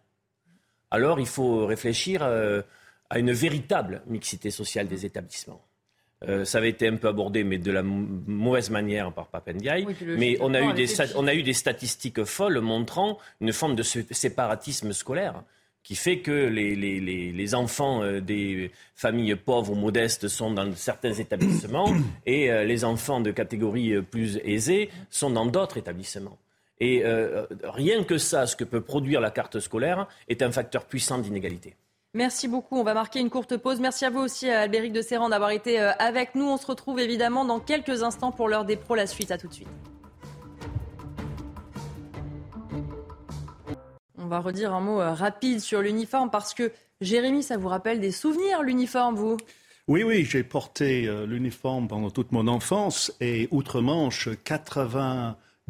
alors 0.90 1.20
il 1.20 1.26
faut 1.26 1.66
réfléchir 1.66 2.22
euh, 2.22 2.62
à 3.10 3.18
une 3.18 3.32
véritable 3.32 4.02
mixité 4.06 4.50
sociale 4.50 4.88
des 4.88 5.06
établissements. 5.06 5.62
Euh, 6.26 6.44
ça 6.44 6.58
avait 6.58 6.70
été 6.70 6.88
un 6.88 6.96
peu 6.96 7.08
abordé, 7.08 7.44
mais 7.44 7.58
de 7.58 7.70
la 7.70 7.82
mauvaise 7.82 8.70
manière 8.70 9.12
par 9.12 9.26
Papendiaï. 9.26 9.86
mais 10.16 10.38
on 10.40 10.54
a, 10.54 10.62
eu 10.62 10.72
des 10.72 10.86
on 11.14 11.26
a 11.26 11.34
eu 11.34 11.42
des 11.42 11.52
statistiques 11.52 12.24
folles 12.24 12.60
montrant 12.60 13.18
une 13.40 13.52
forme 13.52 13.76
de 13.76 13.82
séparatisme 13.82 14.92
scolaire 14.92 15.42
qui 15.82 15.94
fait 15.94 16.18
que 16.18 16.32
les, 16.32 16.74
les, 16.74 16.98
les, 17.30 17.54
enfants 17.54 18.02
euh, 18.02 18.20
des 18.20 18.72
familles 18.96 19.36
pauvres 19.36 19.72
ou 19.72 19.76
modestes 19.76 20.26
sont 20.26 20.50
dans 20.50 20.74
certains 20.74 21.12
établissements 21.26 21.94
et 22.24 22.50
les 22.64 22.84
enfants 22.84 23.20
de 23.20 23.30
catégories 23.30 24.00
plus 24.02 24.38
aisées 24.38 24.88
sont 25.10 25.30
dans 25.30 25.46
d'autres 25.46 25.76
établissements. 25.76 26.38
Et 26.80 27.02
rien 27.64 28.04
que 28.04 28.18
ça, 28.18 28.46
ce 28.46 28.56
que 28.56 28.64
peut 28.64 28.80
produire 28.80 29.20
la 29.20 29.30
carte 29.30 29.60
scolaire, 29.60 30.06
est 30.28 30.42
un 30.42 30.50
facteur 30.50 30.84
puissant 30.84 31.18
d'inégalité. 31.18 31.74
Merci 32.14 32.48
beaucoup. 32.48 32.76
On 32.76 32.82
va 32.82 32.94
marquer 32.94 33.20
une 33.20 33.30
courte 33.30 33.56
pause. 33.56 33.80
Merci 33.80 34.04
à 34.04 34.10
vous 34.10 34.20
aussi, 34.20 34.48
Albéric 34.48 34.92
de 34.92 35.02
Serran, 35.02 35.28
d'avoir 35.28 35.50
été 35.50 35.78
avec 35.78 36.34
nous. 36.34 36.46
On 36.46 36.56
se 36.56 36.66
retrouve 36.66 37.00
évidemment 37.00 37.44
dans 37.44 37.60
quelques 37.60 38.02
instants 38.02 38.32
pour 38.32 38.48
l'heure 38.48 38.64
des 38.64 38.76
pros. 38.76 38.94
La 38.94 39.06
suite, 39.06 39.30
à 39.30 39.38
tout 39.38 39.48
de 39.48 39.54
suite. 39.54 39.68
On 44.26 44.28
va 44.28 44.40
redire 44.40 44.74
un 44.74 44.80
mot 44.80 45.00
euh, 45.00 45.12
rapide 45.12 45.60
sur 45.60 45.80
l'uniforme 45.80 46.32
parce 46.32 46.52
que, 46.52 46.72
Jérémy, 47.00 47.44
ça 47.44 47.58
vous 47.58 47.68
rappelle 47.68 48.00
des 48.00 48.10
souvenirs, 48.10 48.60
l'uniforme, 48.64 49.14
vous? 49.14 49.36
Oui, 49.86 50.02
oui, 50.02 50.24
j'ai 50.24 50.42
porté 50.42 51.06
euh, 51.06 51.26
l'uniforme 51.26 51.86
pendant 51.86 52.10
toute 52.10 52.32
mon 52.32 52.48
enfance 52.48 53.14
et 53.20 53.46
outre-Manche, 53.52 54.30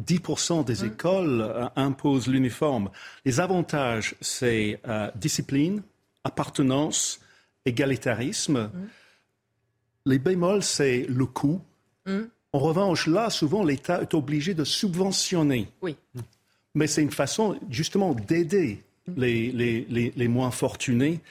90% 0.03 0.65
des 0.65 0.83
mmh. 0.83 0.87
écoles 0.87 1.41
euh, 1.41 1.67
imposent 1.75 2.27
l'uniforme. 2.27 2.89
Les 3.25 3.39
avantages, 3.39 4.15
c'est 4.21 4.81
discipline, 5.15 5.81
appartenance, 6.23 7.19
égalitarisme. 7.65 8.63
Mmh. 8.73 8.87
Les 10.05 10.19
bémols, 10.19 10.63
c'est 10.63 11.05
le 11.09 11.25
coût. 11.25 11.61
Mmh. 12.05 12.19
En 12.53 12.59
revanche, 12.59 13.07
là, 13.07 13.29
souvent, 13.29 13.63
l'État 13.63 14.01
est 14.01 14.13
obligé 14.13 14.53
de 14.53 14.63
subventionner. 14.63 15.69
Oui 15.81 15.97
mais 16.77 16.87
c'est 16.87 17.01
une 17.01 17.11
façon 17.11 17.59
justement 17.69 18.13
d'aider 18.13 18.83
les, 19.15 19.51
les, 19.51 20.13
les, 20.15 20.27
moins 20.27 20.51
fortunés. 20.51 21.21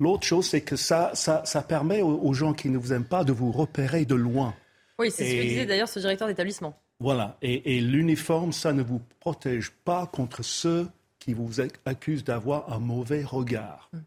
L'autre 0.00 0.26
chose, 0.26 0.48
c'est 0.48 0.62
que 0.62 0.74
ça, 0.74 1.12
ça, 1.14 1.44
ça 1.44 1.62
permet 1.62 2.02
aux, 2.02 2.32
gens 2.32 2.54
qui 2.54 2.68
ne 2.70 2.78
vous 2.78 2.92
aiment 2.92 3.04
pas 3.04 3.22
de 3.24 3.32
vous 3.32 3.52
repérer 3.52 4.04
de 4.04 4.16
loin. 4.16 4.54
Oui, 4.98 5.10
c'est 5.10 5.24
ce 5.24 5.36
que 5.36 5.42
disait 5.42 5.66
d'ailleurs 5.66 5.88
ce 5.88 6.00
directeur 6.00 6.26
d'établissement. 6.26 6.76
Voilà, 7.04 7.36
et, 7.42 7.76
et 7.76 7.82
l'uniforme, 7.82 8.54
ça 8.54 8.72
ne 8.72 8.82
vous 8.82 8.98
protège 9.20 9.72
pas 9.84 10.06
contre 10.06 10.42
ceux 10.42 10.88
qui 11.18 11.34
vous 11.34 11.60
accusent 11.84 12.24
d'avoir 12.24 12.72
un 12.72 12.78
mauvais 12.78 13.22
regard. 13.22 13.90
Hum. 13.92 14.02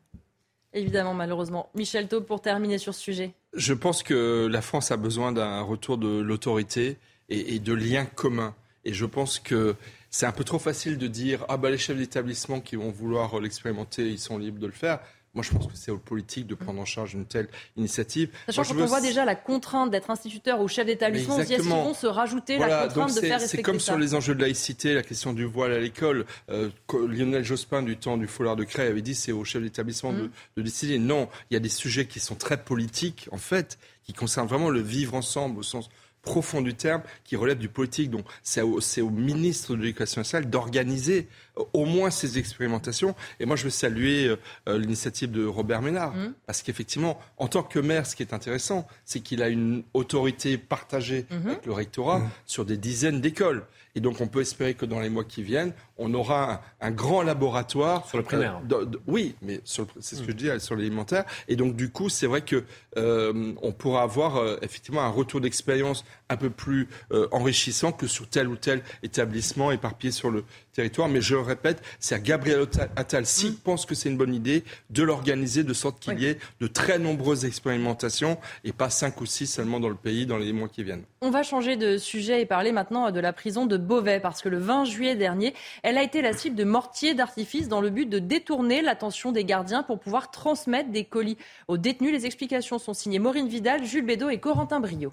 Évidemment, 0.73 1.13
malheureusement. 1.13 1.69
Michel 1.75 2.07
Taub, 2.07 2.25
pour 2.25 2.41
terminer 2.41 2.79
sur 2.79 2.95
ce 2.95 3.01
sujet. 3.01 3.35
Je 3.53 3.75
pense 3.75 4.01
que 4.01 4.47
la 4.47 4.63
France 4.63 4.89
a 4.89 4.97
besoin 4.97 5.31
d'un 5.31 5.61
retour 5.61 5.99
de 5.99 6.07
l'autorité 6.07 6.97
et, 7.29 7.53
et 7.53 7.59
de 7.59 7.73
liens 7.73 8.05
communs. 8.05 8.55
Et 8.83 8.93
je 8.93 9.05
pense 9.05 9.37
que 9.37 9.75
c'est 10.09 10.25
un 10.25 10.31
peu 10.31 10.43
trop 10.43 10.57
facile 10.57 10.97
de 10.97 11.05
dire 11.05 11.45
ah 11.49 11.57
bah 11.57 11.69
les 11.69 11.77
chefs 11.77 11.97
d'établissement 11.97 12.61
qui 12.61 12.77
vont 12.77 12.89
vouloir 12.89 13.39
l'expérimenter, 13.39 14.09
ils 14.09 14.17
sont 14.17 14.39
libres 14.39 14.59
de 14.59 14.65
le 14.65 14.71
faire. 14.73 15.01
Moi, 15.33 15.43
je 15.43 15.51
pense 15.51 15.67
que 15.67 15.73
c'est 15.75 15.91
aux 15.91 15.97
politiques 15.97 16.47
de 16.47 16.55
prendre 16.55 16.79
en 16.81 16.85
charge 16.85 17.13
une 17.13 17.25
telle 17.25 17.47
initiative. 17.75 18.29
Sachant 18.49 18.73
qu'on 18.73 18.85
voit 18.85 19.01
déjà 19.01 19.23
la 19.23 19.35
contrainte 19.35 19.91
d'être 19.91 20.09
instituteur 20.09 20.61
ou 20.61 20.67
chef 20.67 20.85
d'établissement, 20.85 21.35
on 21.35 21.43
se 21.43 21.47
dit 21.47 21.57
vont 21.57 21.93
se 21.93 22.07
rajouter 22.07 22.57
la 22.57 22.87
contrainte 22.87 23.15
de 23.15 23.21
faire 23.21 23.39
respecter 23.39 23.57
C'est 23.57 23.63
comme 23.63 23.79
sur 23.79 23.97
les 23.97 24.15
enjeux 24.15 24.35
de 24.35 24.41
laïcité, 24.41 24.93
la 24.93 25.03
question 25.03 25.33
du 25.33 25.45
voile 25.45 25.73
à 25.73 25.79
l'école. 25.79 26.25
Euh, 26.49 26.69
Lionel 27.07 27.43
Jospin, 27.43 27.83
du 27.83 27.97
temps 27.97 28.17
du 28.17 28.27
foulard 28.27 28.55
de 28.55 28.63
Cray, 28.63 28.87
avait 28.87 29.01
dit 29.01 29.15
c'est 29.15 29.31
au 29.31 29.43
chef 29.43 29.61
d'établissement 29.61 30.13
de, 30.13 30.23
mm. 30.23 30.31
de 30.57 30.61
décider. 30.61 30.99
Non, 30.99 31.29
il 31.49 31.53
y 31.53 31.57
a 31.57 31.59
des 31.59 31.69
sujets 31.69 32.07
qui 32.07 32.19
sont 32.19 32.35
très 32.35 32.63
politiques, 32.63 33.29
en 33.31 33.37
fait, 33.37 33.77
qui 34.03 34.13
concernent 34.13 34.47
vraiment 34.47 34.69
le 34.69 34.81
vivre 34.81 35.13
ensemble 35.13 35.59
au 35.59 35.63
sens 35.63 35.89
profond 36.21 36.61
du 36.61 36.73
terme 36.73 37.01
qui 37.23 37.35
relève 37.35 37.57
du 37.57 37.69
politique. 37.69 38.09
Donc 38.11 38.25
c'est 38.43 38.61
au, 38.61 38.79
au, 38.79 39.09
ministre 39.09 39.75
de 39.75 39.81
l'Éducation 39.81 40.21
nationale 40.21 40.49
d'organiser 40.49 41.27
euh, 41.57 41.63
au 41.73 41.85
moins 41.85 42.09
ces 42.09 42.37
expérimentations. 42.37 43.15
Et 43.39 43.45
moi, 43.45 43.55
je 43.55 43.63
veux 43.63 43.69
saluer 43.69 44.27
euh, 44.27 44.35
euh, 44.67 44.77
l'initiative 44.77 45.31
de 45.31 45.45
Robert 45.45 45.81
Ménard. 45.81 46.13
Mmh. 46.13 46.33
Parce 46.45 46.61
qu'effectivement, 46.61 47.19
en 47.37 47.47
tant 47.47 47.63
que 47.63 47.79
maire, 47.79 48.05
ce 48.05 48.15
qui 48.15 48.23
est 48.23 48.33
intéressant, 48.33 48.87
c'est 49.05 49.21
qu'il 49.21 49.41
a 49.41 49.49
une 49.49 49.83
autorité 49.93 50.57
partagée 50.57 51.25
mmh. 51.29 51.47
avec 51.47 51.65
le 51.65 51.73
rectorat 51.73 52.19
mmh. 52.19 52.29
sur 52.45 52.65
des 52.65 52.77
dizaines 52.77 53.21
d'écoles. 53.21 53.65
Et 53.97 53.99
donc, 53.99 54.21
on 54.21 54.27
peut 54.27 54.41
espérer 54.41 54.75
que 54.75 54.85
dans 54.85 54.99
les 54.99 55.09
mois 55.09 55.23
qui 55.23 55.41
viennent, 55.41 55.73
on 55.97 56.13
aura 56.13 56.61
un, 56.81 56.91
grand 56.91 57.23
laboratoire. 57.23 58.07
Sur 58.07 58.19
le 58.19 58.23
primaire. 58.23 58.61
oui, 59.07 59.33
mais 59.41 59.59
c'est 59.65 59.87
ce 59.99 60.21
que 60.21 60.33
je 60.33 60.37
dis 60.37 60.49
sur 60.59 60.75
l'élémentaire. 60.75 61.25
Et 61.47 61.55
donc, 61.55 61.75
du 61.75 61.89
coup, 61.89 62.07
c'est 62.07 62.27
vrai 62.27 62.41
que 62.41 62.63
euh, 62.97 63.53
on 63.59 63.71
pourra 63.71 64.03
avoir 64.03 64.37
euh, 64.37 64.57
effectivement 64.61 65.01
un 65.01 65.09
retour 65.09 65.41
d'expérience 65.41 66.05
un 66.29 66.37
peu 66.37 66.51
plus 66.51 66.89
euh, 67.11 67.27
enrichissant 67.31 67.91
que 67.91 68.05
sur 68.05 68.29
tel 68.29 68.49
ou 68.49 68.55
tel 68.55 68.83
établissement 69.01 69.71
éparpillé 69.71 70.11
sur 70.11 70.29
le 70.29 70.43
territoire. 70.77 71.09
Mais 71.09 71.21
je 71.21 71.35
le 71.35 71.41
répète, 71.41 71.81
c'est 71.99 72.15
à 72.15 72.19
Gabriel 72.19 72.65
Attal, 72.95 73.25
s'il 73.25 73.51
mm. 73.51 73.55
pense 73.55 73.85
que 73.85 73.95
c'est 73.95 74.09
une 74.09 74.17
bonne 74.17 74.33
idée, 74.33 74.63
de 74.91 75.03
l'organiser 75.03 75.63
de 75.63 75.73
sorte 75.73 75.99
qu'il 75.99 76.19
y 76.19 76.25
ait 76.25 76.37
de 76.61 76.67
très 76.67 76.99
nombreuses 76.99 77.45
expérimentations 77.45 78.37
et 78.63 78.71
pas 78.71 78.89
cinq 78.89 79.19
ou 79.19 79.25
six 79.25 79.47
seulement 79.47 79.79
dans 79.79 79.89
le 79.89 79.95
pays 79.95 80.25
dans 80.25 80.37
les 80.37 80.53
mois 80.53 80.69
qui 80.69 80.83
viennent. 80.83 81.03
On 81.21 81.31
va 81.31 81.41
changer 81.43 81.75
de 81.75 81.97
sujet 81.97 82.41
et 82.41 82.45
parler 82.45 82.71
maintenant 82.71 83.09
de 83.09 83.19
la 83.19 83.33
prison 83.33 83.65
de 83.65 83.75
Beauvais 83.77 84.19
parce 84.19 84.41
que 84.41 84.49
le 84.49 84.59
20 84.59 84.85
juillet 84.85 85.15
dernier, 85.15 85.53
elle 85.81 85.97
a 85.97 86.03
été 86.03 86.21
la 86.21 86.33
cible 86.33 86.55
de 86.55 86.63
mortiers 86.63 87.15
d'artifice 87.15 87.67
dans 87.67 87.81
le 87.81 87.89
but 87.89 88.07
de 88.07 88.19
détourner 88.19 88.81
l'attention 88.81 89.31
des 89.31 89.43
gardiens 89.43 89.81
pour 89.81 89.99
pouvoir 89.99 90.29
transmettre 90.29 90.91
des 90.91 91.05
colis 91.05 91.37
aux 91.67 91.77
détenus. 91.77 92.13
Les 92.13 92.27
explications 92.27 92.77
sont 92.77 92.93
signées 92.93 93.19
Maureen 93.19 93.47
Vidal, 93.47 93.83
Jules 93.83 94.05
Bédot 94.05 94.29
et 94.29 94.39
Corentin 94.39 94.79
Brio. 94.79 95.11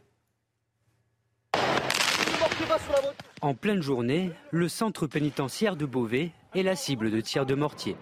En 3.41 3.55
pleine 3.55 3.83
journée, 3.83 4.31
le 4.51 4.69
centre 4.69 5.07
pénitentiaire 5.07 5.77
de 5.77 5.87
Beauvais 5.87 6.31
est 6.55 6.63
la 6.63 6.77
cible 6.77 7.11
de 7.11 7.21
tirs 7.21 7.47
de 7.47 7.55
mortier. 7.55 7.97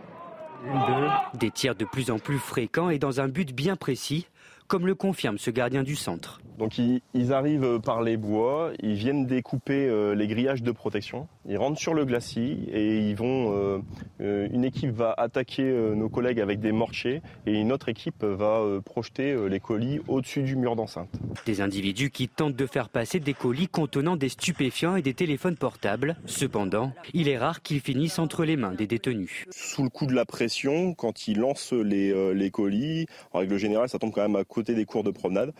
Des 1.34 1.50
tirs 1.50 1.74
de 1.74 1.84
plus 1.84 2.10
en 2.10 2.18
plus 2.18 2.38
fréquents 2.38 2.90
et 2.90 2.98
dans 2.98 3.20
un 3.20 3.28
but 3.28 3.52
bien 3.52 3.76
précis, 3.76 4.28
comme 4.68 4.86
le 4.86 4.94
confirme 4.94 5.38
ce 5.38 5.50
gardien 5.50 5.82
du 5.82 5.96
centre. 5.96 6.40
Donc 6.58 6.78
ils, 6.78 7.32
arrivent 7.32 7.80
par 7.80 8.02
les 8.02 8.16
bois, 8.16 8.70
ils 8.80 8.94
viennent 8.94 9.26
découper 9.26 9.88
euh, 9.88 10.14
les 10.14 10.28
grillages 10.28 10.62
de 10.62 10.70
protection, 10.70 11.28
ils 11.48 11.56
rentrent 11.56 11.78
sur 11.78 11.94
le 11.94 12.04
glacis 12.04 12.58
et 12.72 12.98
ils 12.98 13.16
vont. 13.16 13.54
Euh, 13.56 13.78
euh, 14.20 14.48
une 14.52 14.64
équipe 14.64 14.90
va 14.90 15.14
attaquer 15.16 15.62
nos 15.62 16.08
collègues 16.08 16.40
avec 16.40 16.60
des 16.60 16.72
mortiers 16.72 17.22
et 17.46 17.52
une 17.52 17.72
autre 17.72 17.88
équipe 17.88 18.22
va 18.24 18.62
projeter 18.84 19.36
les 19.48 19.60
colis 19.60 20.00
au-dessus 20.08 20.42
du 20.42 20.56
mur 20.56 20.76
d'enceinte. 20.76 21.08
Des 21.46 21.60
individus 21.60 22.10
qui 22.10 22.28
tentent 22.28 22.56
de 22.56 22.66
faire 22.66 22.88
passer 22.88 23.20
des 23.20 23.34
colis 23.34 23.68
contenant 23.68 24.16
des 24.16 24.28
stupéfiants 24.28 24.96
et 24.96 25.02
des 25.02 25.14
téléphones 25.14 25.56
portables. 25.56 26.16
Cependant, 26.26 26.92
il 27.14 27.28
est 27.28 27.38
rare 27.38 27.62
qu'ils 27.62 27.80
finissent 27.80 28.18
entre 28.18 28.44
les 28.44 28.56
mains 28.56 28.74
des 28.74 28.86
détenus. 28.86 29.46
Sous 29.50 29.82
le 29.82 29.88
coup 29.88 30.06
de 30.06 30.14
la 30.14 30.24
pression, 30.24 30.94
quand 30.94 31.26
ils 31.28 31.38
lancent 31.38 31.72
les, 31.72 32.34
les 32.34 32.50
colis, 32.50 33.06
en 33.32 33.40
règle 33.40 33.56
générale, 33.56 33.88
ça 33.88 33.98
tombe 33.98 34.12
quand 34.12 34.22
même 34.22 34.36
à 34.36 34.44
côté 34.44 34.74
des 34.74 34.84
cours 34.84 35.04
de 35.04 35.10
promenade. 35.10 35.52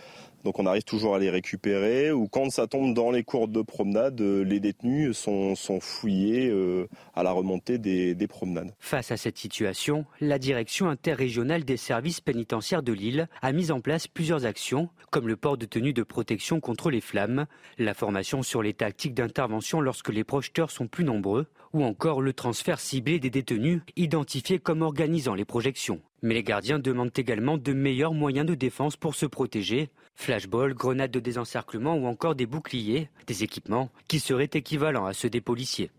Donc 0.45 0.59
on 0.59 0.67
arrive 0.67 0.83
toujours 0.83 1.15
à 1.15 1.19
les 1.19 1.31
récupérer. 1.31 2.13
Ou 2.13 2.29
quand 2.29 2.51
ça 2.51 2.67
tombe 2.67 2.95
dans 2.95 3.11
les 3.11 3.25
cours 3.25 3.49
de 3.49 3.63
promenade, 3.63 4.21
euh, 4.21 4.43
les 4.43 4.61
détenus 4.61 5.17
sont, 5.17 5.55
fouillés 5.81 6.49
euh, 6.49 6.89
à 7.15 7.23
la 7.23 7.33
remontée 7.33 7.79
des, 7.79 8.15
des, 8.15 8.27
promenades. 8.27 8.73
Face 8.79 9.11
à 9.11 9.17
cette 9.17 9.39
situation, 9.39 10.05
la 10.21 10.39
direction 10.39 10.89
interrégionale 10.89 11.65
des 11.65 11.77
services 11.77 12.21
pénitentiaires 12.21 12.83
de 12.83 12.93
Lille 12.93 13.29
a 13.41 13.53
mis 13.53 13.71
en 13.71 13.81
place 13.81 14.09
plusieurs 14.09 14.45
actions, 14.45 14.89
comme 15.11 15.29
le 15.29 15.37
port 15.37 15.57
de 15.57 15.67
tenue 15.67 15.93
de 15.93 16.03
protection 16.03 16.61
contre 16.61 16.91
les 16.91 17.01
flammes, 17.01 17.47
la 17.79 17.95
formation 17.95 18.43
sur 18.43 18.63
les 18.63 18.75
tactiques 18.75 19.15
d'intervention 19.15 19.81
lorsque 19.81 20.11
les 20.11 20.25
projeteurs 20.25 20.71
sont 20.71 20.89
plus 20.89 21.05
nombreux, 21.05 21.47
ou 21.73 21.85
encore 21.85 22.21
le 22.21 22.33
transfert 22.33 22.81
ciblé 22.81 23.19
des 23.19 23.31
détenus 23.31 23.81
identifiés 23.97 24.59
comme 24.59 24.83
organisant 24.83 25.35
les 25.35 25.45
projections. 25.45 26.01
Mais 26.23 26.35
les 26.35 26.45
gardiens 26.45 26.79
demandent 26.79 27.17
également 27.17 27.59
de 27.59 27.73
meilleurs 27.73 28.15
moyens 28.15 28.47
de 28.47 28.55
défense 28.55 28.97
pour 28.97 29.15
se 29.15 29.27
protéger. 29.27 29.91
Flashball, 30.23 30.73
grenades 30.75 31.11
de 31.11 31.21
désencerclement 31.21 31.97
ou 31.97 32.07
encore 32.07 32.35
des 32.35 32.47
boucliers, 32.47 33.11
des 33.27 33.43
équipements 33.43 33.91
qui 34.09 34.21
seraient 34.21 34.51
équivalents 34.55 35.07
à 35.07 35.13
ceux 35.13 35.29
des 35.29 35.41
policiers. 35.41 35.91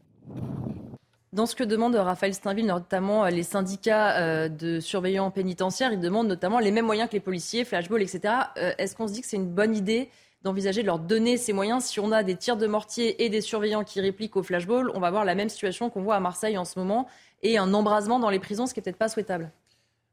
Dans 1.33 1.45
ce 1.45 1.55
que 1.55 1.63
demande 1.63 1.95
Raphaël 1.95 2.33
Steinville, 2.33 2.67
notamment 2.67 3.25
euh, 3.25 3.29
les 3.29 3.43
syndicats 3.43 4.17
euh, 4.17 4.49
de 4.49 4.79
surveillants 4.79 5.31
pénitentiaires, 5.31 5.91
ils 5.91 5.99
demandent 5.99 6.27
notamment 6.27 6.59
les 6.59 6.71
mêmes 6.71 6.86
moyens 6.86 7.09
que 7.09 7.13
les 7.13 7.19
policiers, 7.19 7.65
flashball, 7.65 8.01
etc. 8.01 8.36
Euh, 8.57 8.71
est-ce 8.77 8.95
qu'on 8.95 9.07
se 9.07 9.13
dit 9.13 9.21
que 9.21 9.27
c'est 9.27 9.38
une 9.38 9.49
bonne 9.49 9.75
idée 9.75 10.09
d'envisager 10.43 10.83
de 10.83 10.88
leur 10.88 10.99
donner 10.99 11.38
ces 11.38 11.51
moyens? 11.51 11.83
Si 11.86 11.99
on 11.99 12.12
a 12.12 12.21
des 12.21 12.36
tirs 12.36 12.55
de 12.55 12.67
mortier 12.67 13.25
et 13.25 13.29
des 13.29 13.41
surveillants 13.41 13.83
qui 13.83 13.99
répliquent 13.99 14.38
au 14.38 14.43
flashball, 14.43 14.91
on 14.93 14.99
va 14.99 15.07
avoir 15.07 15.25
la 15.25 15.36
même 15.36 15.49
situation 15.49 15.89
qu'on 15.89 16.03
voit 16.03 16.15
à 16.15 16.19
Marseille 16.19 16.57
en 16.57 16.65
ce 16.65 16.77
moment 16.77 17.07
et 17.41 17.57
un 17.57 17.73
embrasement 17.73 18.19
dans 18.19 18.29
les 18.29 18.39
prisons, 18.39 18.67
ce 18.67 18.73
qui 18.73 18.79
n'est 18.79 18.83
peut-être 18.83 18.97
pas 18.97 19.09
souhaitable. 19.09 19.51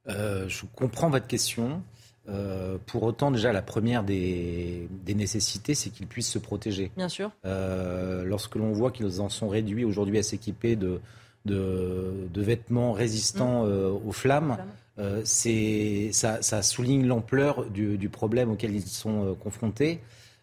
Euh, 0.09 0.49
je 0.49 0.65
comprends 0.75 1.11
votre 1.11 1.27
question. 1.27 1.83
Euh, 2.29 2.77
pour 2.87 3.03
autant, 3.03 3.31
déjà, 3.31 3.53
la 3.53 3.63
première 3.63 4.05
des, 4.05 4.89
nécessités, 5.09 5.75
c'est 5.75 5.91
qu'ils 5.91 6.07
puissent 6.07 6.31
se 6.31 6.39
protéger. 6.39 6.91
Bien 6.97 7.09
sûr. 7.09 7.31
Euh, 7.45 8.25
lorsque 8.25 8.57
l'on 8.57 8.73
voit 8.73 8.91
qu'ils 8.91 9.21
en 9.21 9.29
sont 9.29 9.49
réduits 9.49 9.85
aujourd'hui 9.85 10.19
à 10.19 10.23
s'équiper 10.23 10.77
de, 10.77 11.01
de, 11.47 12.29
vêtements 12.37 12.93
résistants 12.93 13.65
mmh. 13.65 14.01
aux 14.07 14.13
flammes, 14.13 14.59
c'est, 15.25 16.11
ça, 16.13 16.43
ça, 16.43 16.61
souligne 16.63 17.07
l'ampleur 17.07 17.65
du, 17.71 17.97
du, 17.97 18.11
problème 18.11 18.51
auquel 18.51 18.75
ils 18.75 18.87
sont 18.87 19.35
confrontés. 19.41 20.01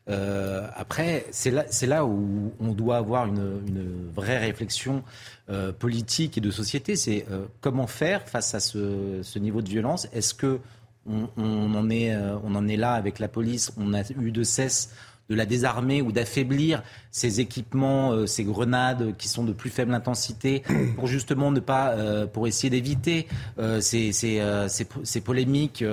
Euh, 0.09 0.67
après, 0.75 1.25
c'est 1.31 1.51
là, 1.51 2.05
où 2.05 2.53
on 2.59 2.71
doit 2.71 2.97
avoir 2.97 3.25
une, 3.27 3.61
une 3.67 4.09
vraie 4.13 4.37
réflexion 4.37 5.03
euh, 5.49 5.71
politique 5.71 6.37
et 6.37 6.41
de 6.41 6.51
société. 6.51 6.95
C'est 6.95 7.25
euh, 7.29 7.45
comment 7.61 7.87
faire 7.87 8.27
face 8.27 8.55
à 8.55 8.59
ce, 8.59 9.19
ce 9.21 9.39
niveau 9.39 9.61
de 9.61 9.69
violence? 9.69 10.07
Est-ce 10.13 10.33
que 10.33 10.59
on, 11.07 11.29
on, 11.37 11.73
en 11.75 11.89
est, 11.89 12.13
euh, 12.13 12.37
on 12.43 12.55
en 12.55 12.67
est 12.67 12.77
là 12.77 12.93
avec 12.93 13.19
la 13.19 13.27
police. 13.27 13.71
On 13.77 13.93
a 13.93 14.01
eu 14.19 14.31
de 14.31 14.43
cesse 14.43 14.93
de 15.29 15.35
la 15.35 15.45
désarmer 15.45 16.01
ou 16.01 16.11
d'affaiblir 16.11 16.83
ces 17.11 17.41
équipements, 17.41 18.13
euh, 18.13 18.25
ces 18.25 18.43
grenades 18.43 19.15
qui 19.17 19.27
sont 19.27 19.43
de 19.43 19.51
plus 19.51 19.69
faible 19.69 19.93
intensité, 19.93 20.63
pour 20.95 21.07
justement 21.07 21.51
ne 21.51 21.59
pas, 21.59 21.91
euh, 21.91 22.27
pour 22.27 22.47
essayer 22.47 22.69
d'éviter 22.69 23.27
euh, 23.59 23.81
ces, 23.81 24.11
ces, 24.11 24.41
ces, 24.69 24.87
ces, 25.03 25.21
polémiques 25.21 25.83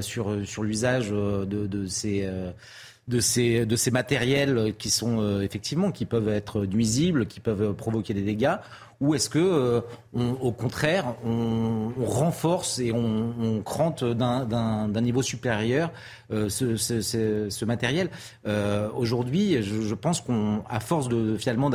sur, 0.00 0.46
sur 0.46 0.62
l'usage 0.62 1.10
de, 1.10 1.44
de, 1.44 1.86
ces 1.86 2.26
de 3.08 3.20
ces, 3.20 3.64
de 3.66 3.76
ces 3.76 3.90
matériels 3.90 4.74
qui 4.78 4.90
sont 4.90 5.20
euh, 5.20 5.40
effectivement 5.40 5.90
qui 5.90 6.04
peuvent 6.04 6.28
être 6.28 6.66
nuisibles, 6.66 7.26
qui 7.26 7.40
peuvent 7.40 7.74
provoquer 7.74 8.14
des 8.14 8.22
dégâts, 8.22 8.56
ou 9.00 9.14
est-ce 9.14 9.30
que 9.30 9.38
euh, 9.38 9.80
au 10.12 10.52
contraire 10.52 11.14
on, 11.24 11.90
renforce 12.04 12.78
et 12.80 12.92
on, 12.92 13.32
on 13.40 13.62
crante 13.62 14.04
d'un 14.04 15.00
niveau 15.00 15.22
supérieur 15.22 15.90
euh, 16.30 16.48
ce, 16.48 16.76
ce, 16.76 17.00
ce, 17.50 17.64
matériel. 17.64 18.10
Aujourd'hui, 18.94 19.62
je, 19.62 19.82
je, 19.82 19.94
pense 19.94 20.20
qu'on, 20.20 20.62
à 20.68 20.80
force 20.80 21.08
de 21.08 21.36
finalement 21.36 21.70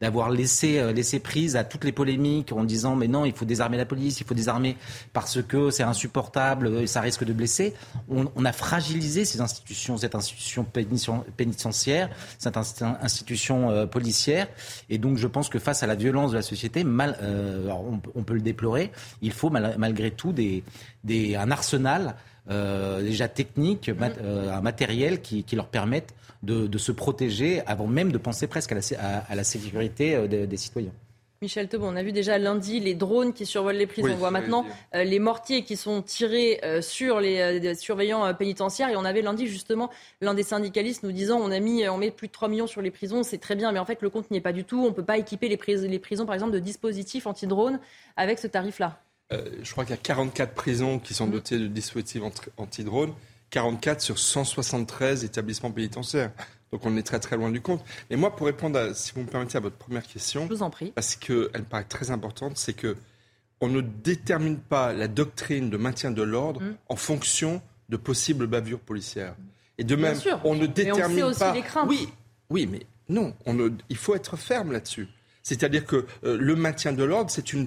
d'avoir 0.00 0.30
laissé 0.30 0.92
laissé 0.92 1.18
prise 1.20 1.56
à 1.56 1.64
toutes 1.64 1.84
les 1.84 1.92
polémiques 1.92 2.52
en 2.52 2.64
disant 2.64 2.96
mais 2.96 3.08
non 3.08 3.24
il 3.24 3.32
faut 3.32 3.44
désarmer 3.44 3.76
la 3.76 3.86
police, 3.86 4.20
il 4.20 4.26
faut 4.26 4.34
désarmer 4.34 4.76
parce 5.12 5.42
que 5.42 5.70
c'est 5.70 5.82
insupportable, 5.82 6.86
ça 6.86 7.00
risque 7.00 7.24
de 7.24 7.32
blesser, 7.32 7.74
on, 8.08 8.30
on 8.36 8.44
a 8.44 8.52
fragilisé 8.52 9.24
ces 9.24 9.40
institutions, 9.40 9.96
cette 9.96 10.14
institution 10.14 10.66
pénitentiaire, 11.36 12.10
cette 12.38 12.56
institution 12.56 13.70
euh, 13.70 13.86
policière. 13.86 14.48
Et 14.88 14.98
donc, 14.98 15.16
je 15.16 15.26
pense 15.26 15.48
que 15.48 15.58
face 15.58 15.82
à 15.82 15.86
la 15.86 15.94
violence 15.94 16.30
de 16.32 16.36
la 16.36 16.42
société, 16.42 16.84
mal, 16.84 17.16
euh, 17.22 17.70
on, 18.14 18.22
peut 18.22 18.34
le 18.34 18.40
déplorer, 18.40 18.92
il 19.22 19.32
faut 19.32 19.50
malgré 19.50 20.10
tout 20.10 20.32
des, 20.32 20.62
des, 21.04 21.36
un 21.36 21.50
arsenal 21.50 22.16
euh, 22.50 23.02
déjà 23.02 23.28
technique, 23.28 23.90
un 23.90 24.60
matériel 24.60 25.20
qui, 25.20 25.44
qui 25.44 25.56
leur 25.56 25.68
permette 25.68 26.14
de, 26.42 26.66
de, 26.66 26.78
se 26.78 26.92
protéger 26.92 27.62
avant 27.66 27.86
même 27.86 28.12
de 28.12 28.18
penser 28.18 28.46
presque 28.46 28.72
à 28.72 28.76
la, 28.76 28.80
à, 29.28 29.34
la 29.34 29.44
sécurité 29.44 30.26
des 30.28 30.56
citoyens. 30.56 30.92
Michel 31.42 31.68
Tebon, 31.68 31.88
on 31.88 31.96
a 31.96 32.02
vu 32.02 32.12
déjà 32.12 32.36
lundi 32.36 32.80
les 32.80 32.94
drones 32.94 33.32
qui 33.32 33.46
survolent 33.46 33.76
les 33.78 33.86
prisons. 33.86 34.12
on 34.12 34.16
voit 34.16 34.30
maintenant 34.30 34.66
euh, 34.94 35.04
les 35.04 35.18
mortiers 35.18 35.64
qui 35.64 35.74
sont 35.74 36.02
tirés 36.02 36.60
euh, 36.64 36.82
sur 36.82 37.18
les 37.18 37.40
euh, 37.40 37.74
surveillants 37.74 38.34
pénitentiaires. 38.34 38.90
Et 38.90 38.96
on 38.96 39.06
avait 39.06 39.22
lundi 39.22 39.46
justement 39.46 39.88
l'un 40.20 40.34
des 40.34 40.42
syndicalistes 40.42 41.02
nous 41.02 41.12
disant 41.12 41.38
on 41.40 41.50
a 41.50 41.58
mis, 41.58 41.88
on 41.88 41.96
met 41.96 42.10
plus 42.10 42.26
de 42.26 42.32
3 42.32 42.48
millions 42.48 42.66
sur 42.66 42.82
les 42.82 42.90
prisons, 42.90 43.22
c'est 43.22 43.38
très 43.38 43.56
bien, 43.56 43.72
mais 43.72 43.78
en 43.78 43.86
fait 43.86 44.02
le 44.02 44.10
compte 44.10 44.30
n'y 44.30 44.36
est 44.36 44.42
pas 44.42 44.52
du 44.52 44.64
tout. 44.64 44.82
On 44.82 44.90
ne 44.90 44.94
peut 44.94 45.02
pas 45.02 45.16
équiper 45.16 45.48
les, 45.48 45.58
les 45.88 45.98
prisons, 45.98 46.26
par 46.26 46.34
exemple, 46.34 46.52
de 46.52 46.58
dispositifs 46.58 47.26
anti-drones 47.26 47.80
avec 48.18 48.38
ce 48.38 48.46
tarif-là. 48.46 49.00
Je 49.30 49.70
crois 49.72 49.84
qu'il 49.84 49.94
y 49.94 49.98
a 49.98 50.02
44 50.02 50.54
prisons 50.54 50.98
qui 50.98 51.14
sont 51.14 51.26
mm. 51.26 51.30
dotées 51.30 51.58
de 51.58 51.66
dispositifs 51.66 52.22
anti-drones. 52.56 53.14
44 53.50 54.00
sur 54.00 54.18
173 54.18 55.24
établissements 55.24 55.70
pénitentiaires. 55.70 56.30
Donc 56.72 56.86
on 56.86 56.96
est 56.96 57.02
très 57.02 57.18
très 57.18 57.36
loin 57.36 57.50
du 57.50 57.60
compte. 57.60 57.84
Mais 58.08 58.16
moi, 58.16 58.34
pour 58.34 58.46
répondre, 58.46 58.94
si 58.94 59.12
vous 59.14 59.22
me 59.22 59.26
permettez, 59.26 59.56
à 59.56 59.60
votre 59.60 59.76
première 59.76 60.06
question, 60.06 60.46
je 60.48 60.54
vous 60.54 60.62
en 60.62 60.70
prie, 60.70 60.92
parce 60.92 61.16
qu'elle 61.16 61.50
me 61.54 61.64
paraît 61.64 61.84
très 61.84 62.10
importante, 62.10 62.56
c'est 62.56 62.74
que 62.74 62.96
on 63.60 63.68
ne 63.68 63.80
détermine 63.80 64.58
pas 64.58 64.92
la 64.92 65.06
doctrine 65.08 65.68
de 65.68 65.76
maintien 65.76 66.10
de 66.10 66.22
l'ordre 66.22 66.62
mm. 66.62 66.76
en 66.88 66.96
fonction 66.96 67.60
de 67.88 67.96
possibles 67.96 68.46
bavures 68.46 68.80
policières. 68.80 69.34
Et 69.78 69.84
de 69.84 69.96
même, 69.96 70.16
on 70.44 70.54
ne 70.54 70.66
détermine 70.66 71.16
mais 71.16 71.22
on 71.22 71.32
sait 71.32 71.44
aussi 71.44 71.54
Les 71.54 71.62
craintes. 71.62 71.88
Oui, 71.88 72.08
oui, 72.50 72.66
mais 72.66 72.86
non, 73.08 73.34
on 73.46 73.54
ne... 73.54 73.70
il 73.88 73.96
faut 73.96 74.14
être 74.14 74.36
ferme 74.36 74.72
là-dessus. 74.72 75.08
C'est-à-dire 75.42 75.84
que 75.84 76.06
euh, 76.24 76.36
le 76.38 76.54
maintien 76.56 76.92
de 76.92 77.04
l'ordre, 77.04 77.30
c'est 77.30 77.52
une 77.52 77.66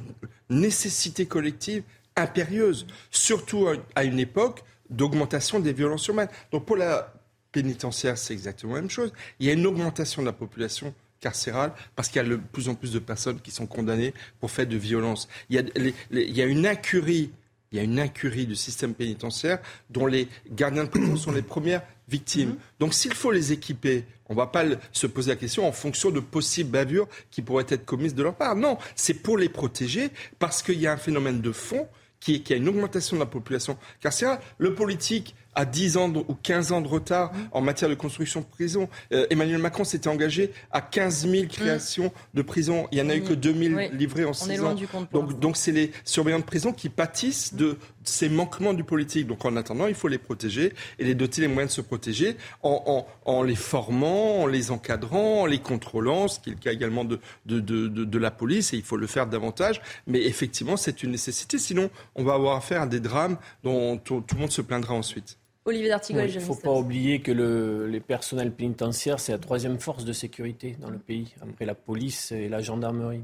nécessité 0.50 1.26
collective 1.26 1.84
impérieuse, 2.16 2.86
surtout 3.10 3.68
à 3.96 4.04
une 4.04 4.20
époque 4.20 4.64
d'augmentation 4.90 5.60
des 5.60 5.74
violences 5.74 6.08
humaines. 6.08 6.30
Donc 6.52 6.66
pour 6.66 6.78
la 6.78 7.14
pénitentiaire, 7.52 8.18
c'est 8.18 8.34
exactement 8.34 8.76
la 8.76 8.82
même 8.82 8.90
chose. 8.90 9.12
Il 9.40 9.48
y 9.48 9.50
a 9.50 9.54
une 9.54 9.66
augmentation 9.66 10.22
de 10.22 10.28
la 10.28 10.34
population 10.34 10.94
carcérale 11.20 11.72
parce 11.96 12.10
qu'il 12.10 12.18
y 12.22 12.26
a 12.26 12.28
de 12.28 12.36
plus 12.36 12.70
en 12.70 12.76
plus 12.76 12.92
de 12.92 13.00
personnes 13.00 13.40
qui 13.40 13.52
sont 13.52 13.66
condamnées 13.66 14.14
pour 14.40 14.52
fait 14.52 14.66
de 14.66 14.78
violence. 14.78 15.28
Il 15.50 15.56
y 15.56 15.60
a, 15.60 15.94
il 16.12 16.38
y 16.38 16.42
a 16.42 16.46
une 16.46 16.68
incurie. 16.68 17.32
Il 17.74 17.78
y 17.78 17.80
a 17.80 17.84
une 17.84 18.00
incurie 18.00 18.46
du 18.46 18.56
système 18.56 18.94
pénitentiaire 18.94 19.60
dont 19.90 20.06
les 20.06 20.28
gardiens 20.52 20.84
de 20.84 20.90
prison 20.90 21.16
sont 21.16 21.32
les 21.32 21.42
premières 21.42 21.82
victimes. 22.08 22.52
Mm-hmm. 22.52 22.80
Donc 22.80 22.94
s'il 22.94 23.14
faut 23.16 23.32
les 23.32 23.52
équiper, 23.52 24.06
on 24.30 24.34
ne 24.34 24.38
va 24.38 24.46
pas 24.46 24.64
se 24.92 25.08
poser 25.08 25.32
la 25.32 25.38
question 25.38 25.68
en 25.68 25.72
fonction 25.72 26.12
de 26.12 26.20
possibles 26.20 26.70
bavures 26.70 27.08
qui 27.32 27.42
pourraient 27.42 27.66
être 27.68 27.84
commises 27.84 28.14
de 28.14 28.22
leur 28.22 28.36
part. 28.36 28.56
Non, 28.56 28.78
c'est 28.96 29.16
pour 29.16 29.40
les 29.40 29.50
protéger 29.50 30.12
parce 30.38 30.62
qu'il 30.62 30.80
y 30.80 30.86
a 30.86 30.94
un 30.94 30.98
phénomène 30.98 31.42
de 31.42 31.52
fond 31.52 31.88
qui, 32.20 32.44
qui 32.44 32.54
a 32.54 32.58
une 32.58 32.70
augmentation 32.70 33.18
de 33.18 33.22
la 33.22 33.26
population 33.26 33.78
carcérale. 34.00 34.40
Le 34.60 34.76
politique 34.76 35.36
à 35.56 35.66
10 35.66 35.98
ans 35.98 36.14
ou 36.14 36.36
15 36.42 36.72
ans 36.72 36.82
de 36.82 36.88
retard 36.88 37.32
en 37.52 37.62
matière 37.62 37.90
de 37.90 37.96
construction 37.96 38.42
de 38.42 38.46
prisons. 38.46 38.90
Euh, 39.12 39.28
Emmanuel 39.30 39.60
Macron 39.60 39.84
s'était 39.84 40.08
engagé 40.08 40.52
à 40.72 40.82
15 40.82 41.28
000 41.28 41.48
créations 41.48 42.12
de 42.34 42.42
prisons. 42.42 42.88
Il 42.92 42.96
n'y 42.96 43.02
en 43.02 43.10
a 43.10 43.16
eu 43.16 43.22
que 43.22 43.34
2 43.34 43.54
000 43.54 43.80
livrées 43.94 44.26
en 44.26 44.34
6 44.34 44.62
ans. 44.62 44.76
donc, 45.12 45.40
donc 45.40 45.58
c'est 45.58 45.72
les 45.72 45.92
surveillants 46.04 46.40
de 46.40 46.44
prison 46.44 46.74
qui 46.74 46.90
pâtissent 46.90 47.54
de 47.54 47.78
ces 48.04 48.30
manquements 48.30 48.74
du 48.74 48.84
politique. 48.84 49.28
Donc 49.28 49.46
en 49.46 49.56
attendant, 49.56 49.88
il 49.88 49.96
faut 49.96 50.08
les 50.08 50.18
protéger 50.18 50.74
et 51.00 51.04
les 51.04 51.16
doter 51.16 51.42
les 51.42 51.48
moyens 51.48 51.72
de 51.72 51.76
se 51.76 51.82
protéger 51.82 52.38
en, 52.62 52.84
en, 52.86 53.32
en 53.32 53.44
les 53.44 53.56
formant, 53.56 54.42
en 54.42 54.48
les 54.48 54.72
encadrant, 54.72 55.42
en 55.42 55.46
les 55.46 55.60
contrôlant, 55.60 56.28
ce 56.28 56.40
qui 56.40 56.50
est 56.50 56.54
le 56.54 56.60
cas 56.60 56.72
également 56.72 57.06
de, 57.06 57.20
de, 57.46 57.60
de, 57.60 57.88
de, 57.88 58.18
la 58.18 58.32
police 58.32 58.74
et 58.74 58.78
il 58.78 58.84
faut 58.84 58.98
le 58.98 59.08
faire 59.08 59.28
davantage. 59.28 59.82
Mais 60.08 60.24
effectivement, 60.26 60.78
c'est 60.78 61.04
une 61.04 61.12
nécessité. 61.12 61.58
Sinon, 61.58 61.90
on 62.16 62.24
va 62.24 62.34
avoir 62.34 62.58
affaire 62.58 62.82
à 62.84 62.88
des 62.88 63.00
drames 63.00 63.38
dont 63.64 63.98
tout 63.98 64.24
le 64.34 64.40
monde 64.40 64.52
se 64.52 64.62
plaindra 64.62 64.94
ensuite. 64.94 65.38
Olivier 65.66 65.90
D'Artigol, 65.90 66.30
Il 66.30 66.36
ne 66.36 66.40
faut 66.42 66.56
pas 66.56 66.74
oublier 66.74 67.22
que 67.22 67.32
le, 67.32 67.88
les 67.88 68.02
personnels 68.02 68.52
pénitentiaires, 68.52 69.20
c'est 69.20 69.32
la 69.32 69.38
troisième 69.38 69.80
force 69.80 70.04
de 70.04 70.12
sécurité 70.12 70.76
dans 70.80 70.90
le 70.90 70.98
pays, 70.98 71.34
après 71.42 71.66
la 71.66 71.76
police 71.76 72.34
et 72.34 72.50
la 72.50 72.62
gendarmerie. 72.62 73.24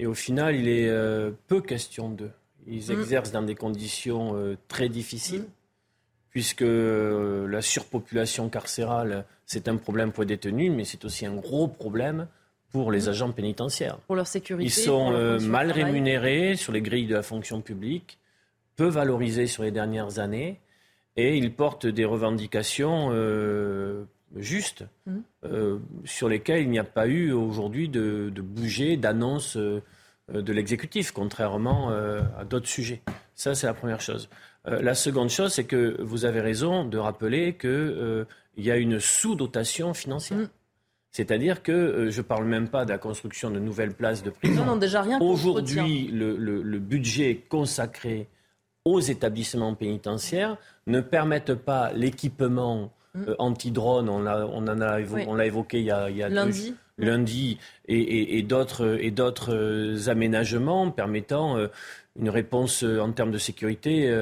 Et 0.00 0.06
au 0.06 0.14
final, 0.14 0.56
il 0.56 0.68
est 0.68 0.88
euh, 0.88 1.30
peu 1.46 1.60
question 1.60 2.08
d'eux. 2.08 2.32
Ils 2.66 2.88
mm. 2.88 2.98
exercent 2.98 3.32
dans 3.32 3.42
des 3.42 3.54
conditions 3.54 4.34
euh, 4.34 4.56
très 4.66 4.88
difficiles, 4.88 5.42
mm. 5.42 5.52
puisque 6.30 6.62
euh, 6.62 7.46
la 7.46 7.62
surpopulation 7.62 8.48
carcérale, 8.48 9.24
c'est 9.46 9.68
un 9.68 9.76
problème 9.76 10.10
pour 10.10 10.24
les 10.24 10.36
détenus, 10.36 10.72
mais 10.74 10.84
c'est 10.84 11.04
aussi 11.04 11.24
un 11.24 11.36
gros 11.36 11.68
problème 11.68 12.26
pour 12.72 12.90
les 12.90 13.06
mm. 13.06 13.08
agents 13.10 13.32
pénitentiaires. 13.32 13.98
Pour 14.08 14.16
leur 14.16 14.26
sécurité. 14.26 14.66
Ils 14.68 14.72
sont 14.72 15.38
mal 15.38 15.70
rémunérés 15.70 16.56
sur 16.56 16.72
les 16.72 16.82
grilles 16.82 17.06
de 17.06 17.14
la 17.14 17.22
fonction 17.22 17.60
publique, 17.60 18.18
peu 18.74 18.88
valorisés 18.88 19.46
sur 19.46 19.62
les 19.62 19.70
dernières 19.70 20.18
années 20.18 20.58
et 21.20 21.36
ils 21.36 21.52
portent 21.52 21.86
des 21.86 22.04
revendications 22.04 23.10
euh, 23.12 24.04
justes 24.36 24.84
mmh. 25.06 25.16
euh, 25.44 25.78
sur 26.04 26.28
lesquelles 26.28 26.62
il 26.62 26.70
n'y 26.70 26.78
a 26.78 26.84
pas 26.84 27.06
eu 27.06 27.32
aujourd'hui 27.32 27.88
de, 27.88 28.30
de 28.34 28.40
bouger, 28.40 28.96
d'annonce 28.96 29.56
euh, 29.56 29.82
de 30.32 30.52
l'exécutif, 30.52 31.10
contrairement 31.10 31.90
à 31.90 32.44
d'autres 32.44 32.68
sujets. 32.68 33.02
Ça, 33.34 33.56
c'est 33.56 33.66
la 33.66 33.74
première 33.74 34.00
chose. 34.00 34.28
la 34.64 34.94
seconde 34.94 35.28
chose, 35.28 35.52
c'est 35.52 35.64
que 35.64 36.00
vous 36.00 36.24
avez 36.24 36.40
raison 36.40 36.84
de 36.84 36.98
rappeler 36.98 37.54
qu'il 37.54 38.26
y 38.56 38.70
a 38.70 38.76
une 38.76 39.00
sous-dotation 39.00 39.92
financière. 39.92 40.38
Mmh. 40.38 40.48
C'est-à-dire 41.10 41.64
que 41.64 42.10
je 42.10 42.18
ne 42.18 42.22
parle 42.22 42.44
même 42.44 42.68
pas 42.68 42.84
de 42.84 42.90
la 42.90 42.98
construction 42.98 43.50
de 43.50 43.58
nouvelles 43.58 43.92
places 43.92 44.22
de 44.22 44.30
prison. 44.30 44.60
Non, 44.60 44.74
non, 44.74 44.76
déjà 44.76 45.02
rien. 45.02 45.18
Aujourd'hui, 45.20 46.06
le, 46.06 46.36
le, 46.36 46.62
le, 46.62 46.78
budget 46.78 47.44
consacré 47.48 48.28
aux 48.84 49.00
établissements 49.00 49.74
pénitentiaires 49.74 50.56
ne 50.90 51.00
permettent 51.00 51.54
pas 51.54 51.92
l'équipement 51.92 52.92
mm. 53.14 53.24
euh, 53.28 53.34
anti-drone, 53.38 54.08
on, 54.08 54.26
on, 54.26 54.68
en 54.68 54.80
a 54.80 55.00
on 55.26 55.34
l'a 55.34 55.46
évoqué 55.46 55.80
il 55.80 55.86
y 55.86 55.90
a, 55.90 56.28
lundi, 56.28 56.74
lundi. 56.98 57.58
Et, 57.86 58.38
et, 58.38 58.42
d'autres 58.42 58.84
euh, 59.54 60.08
aménagements 60.08 60.90
permettant 60.90 61.56
euh, 61.56 61.68
une 62.18 62.30
réponse 62.30 62.82
en 62.82 63.12
termes 63.12 63.30
de 63.30 63.38
sécurité 63.38 64.12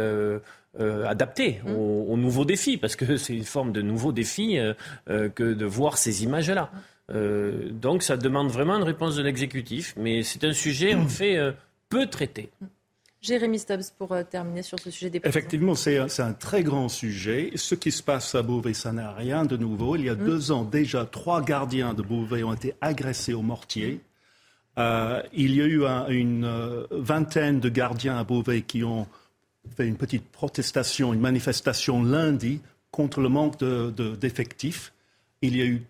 adaptée 0.78 1.60
mm. 1.64 1.72
aux, 1.72 2.16
nouveaux 2.16 2.44
défis, 2.44 2.76
parce 2.76 2.96
que 2.96 3.16
c'est 3.16 3.34
une 3.34 3.44
forme 3.44 3.72
de 3.72 3.82
nouveau 3.82 4.12
défi 4.12 4.58
que 5.06 5.54
de 5.54 5.64
voir 5.64 5.96
ces 5.96 6.22
images-là. 6.22 6.70
donc 7.10 8.02
ça 8.02 8.16
demande 8.16 8.50
vraiment 8.50 8.76
une 8.76 8.84
réponse 8.84 9.16
de 9.16 9.22
l'exécutif, 9.22 9.94
mais 9.96 10.22
c'est 10.22 10.44
un 10.44 10.52
sujet 10.52 10.94
en 10.94 11.08
fait 11.08 11.38
peu 11.88 12.06
traité. 12.06 12.50
Jérémy 13.20 13.58
Stubbs, 13.58 13.90
pour 13.98 14.12
euh, 14.12 14.22
terminer 14.22 14.62
sur 14.62 14.78
ce 14.78 14.90
sujet 14.90 15.10
des 15.10 15.18
prisons. 15.18 15.30
Effectivement, 15.30 15.74
c'est 15.74 15.98
un, 15.98 16.32
très 16.32 16.62
grand 16.62 16.88
sujet. 16.88 17.50
Ce 17.56 17.74
qui 17.74 17.90
se 17.90 18.02
passe 18.02 18.34
à 18.34 18.42
Beauvais, 18.42 18.74
ça 18.74 18.92
n'a 18.92 19.12
rien 19.12 19.44
de 19.44 19.56
nouveau. 19.56 19.96
Il 19.96 20.04
y 20.04 20.08
a 20.08 20.14
mm. 20.14 20.24
deux 20.24 20.52
ans, 20.52 20.64
déjà, 20.64 21.04
trois 21.04 21.42
gardiens 21.42 21.94
de 21.94 22.02
Beauvais 22.02 22.42
ont 22.44 22.54
été 22.54 22.74
agressés 22.80 23.34
au 23.34 23.42
mortier. 23.42 24.00
Euh, 24.78 25.20
il 25.32 25.56
y 25.56 25.60
a 25.60 25.66
eu 25.66 25.84
une 26.14 26.44
euh, 26.44 26.86
vingtaine 26.92 27.58
de 27.58 27.68
gardiens 27.68 28.16
à 28.16 28.24
Beauvais 28.24 28.62
qui 28.62 28.84
ont 28.84 29.08
fait 29.76 29.88
une 29.88 29.96
petite 29.96 30.28
protestation, 30.30 31.12
une 31.12 31.20
manifestation 31.20 32.02
lundi 32.02 32.60
contre 32.92 33.20
le 33.20 33.28
manque 33.28 33.62
d'effectifs. 33.62 34.92
il 35.42 35.56
y 35.56 35.62
a 35.62 35.66
eu 35.66 35.82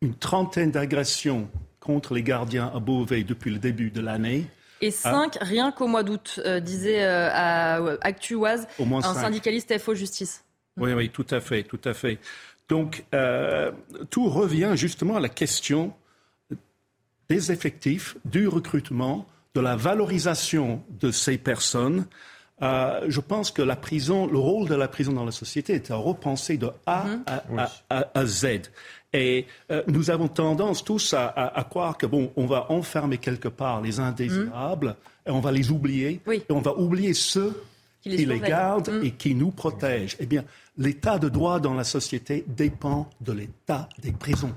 une 0.00 0.14
trentaine 0.14 0.70
d'agressions 0.70 1.48
contre 1.80 2.14
les 2.14 2.22
gardiens 2.22 2.70
à 2.72 2.78
Beauvais 2.78 3.24
depuis 3.24 3.50
le 3.50 3.58
début 3.58 3.90
de 3.90 4.00
l'année. 4.00 4.46
Et 4.80 4.90
5 4.90 5.38
ah. 5.40 5.44
rien 5.44 5.72
qu'au 5.72 5.86
mois 5.86 6.02
d'août, 6.02 6.40
euh, 6.44 6.60
disait 6.60 7.02
euh, 7.02 7.30
à 7.32 7.76
Actuoise 8.00 8.66
un 8.78 9.14
syndicaliste 9.14 9.76
FO 9.78 9.94
Justice. 9.94 10.44
Oui, 10.76 10.92
oui, 10.92 11.10
tout 11.10 11.26
à 11.30 11.40
fait, 11.40 11.64
tout 11.64 11.80
à 11.84 11.94
fait. 11.94 12.18
Donc, 12.68 13.04
euh, 13.14 13.72
tout 14.10 14.28
revient 14.28 14.72
justement 14.74 15.16
à 15.16 15.20
la 15.20 15.28
question 15.28 15.92
des 17.28 17.50
effectifs, 17.50 18.16
du 18.24 18.46
recrutement, 18.46 19.26
de 19.54 19.60
la 19.60 19.76
valorisation 19.76 20.82
de 21.00 21.10
ces 21.10 21.36
personnes. 21.38 22.06
je 22.60 23.20
pense 23.20 23.50
que 23.50 23.62
la 23.62 23.76
prison, 23.76 24.26
le 24.26 24.38
rôle 24.38 24.68
de 24.68 24.74
la 24.74 24.88
prison 24.88 25.12
dans 25.12 25.24
la 25.24 25.32
société 25.32 25.74
est 25.74 25.90
à 25.90 25.96
repenser 25.96 26.56
de 26.56 26.70
A 26.86 27.06
mm-hmm. 27.06 27.68
à, 27.90 28.26
Z. 28.26 28.46
Et 29.12 29.46
euh, 29.70 29.82
nous 29.86 30.10
avons 30.10 30.28
tendance 30.28 30.84
tous 30.84 31.14
à, 31.14 31.66
croire 31.70 31.96
que 31.96 32.06
bon, 32.06 32.30
on 32.36 32.46
va 32.46 32.70
enfermer 32.70 33.18
quelque 33.18 33.48
part 33.48 33.80
les 33.80 34.00
indésirables 34.00 34.96
et 35.26 35.30
on 35.30 35.40
va 35.40 35.50
les 35.50 35.70
oublier. 35.70 36.20
Et 36.30 36.42
on 36.50 36.60
va 36.60 36.76
oublier 36.76 37.14
ceux 37.14 37.62
qui 38.02 38.10
les, 38.10 38.38
gardent 38.38 38.90
mm. 38.90 39.04
et 39.04 39.10
qui 39.12 39.34
nous 39.34 39.50
protègent. 39.50 40.16
Eh 40.20 40.26
bien, 40.26 40.44
l'état 40.76 41.18
de 41.18 41.28
droit 41.28 41.58
dans 41.58 41.74
la 41.74 41.84
société 41.84 42.44
dépend 42.46 43.08
de 43.20 43.32
l'état 43.32 43.88
des 44.02 44.12
prisons. 44.12 44.54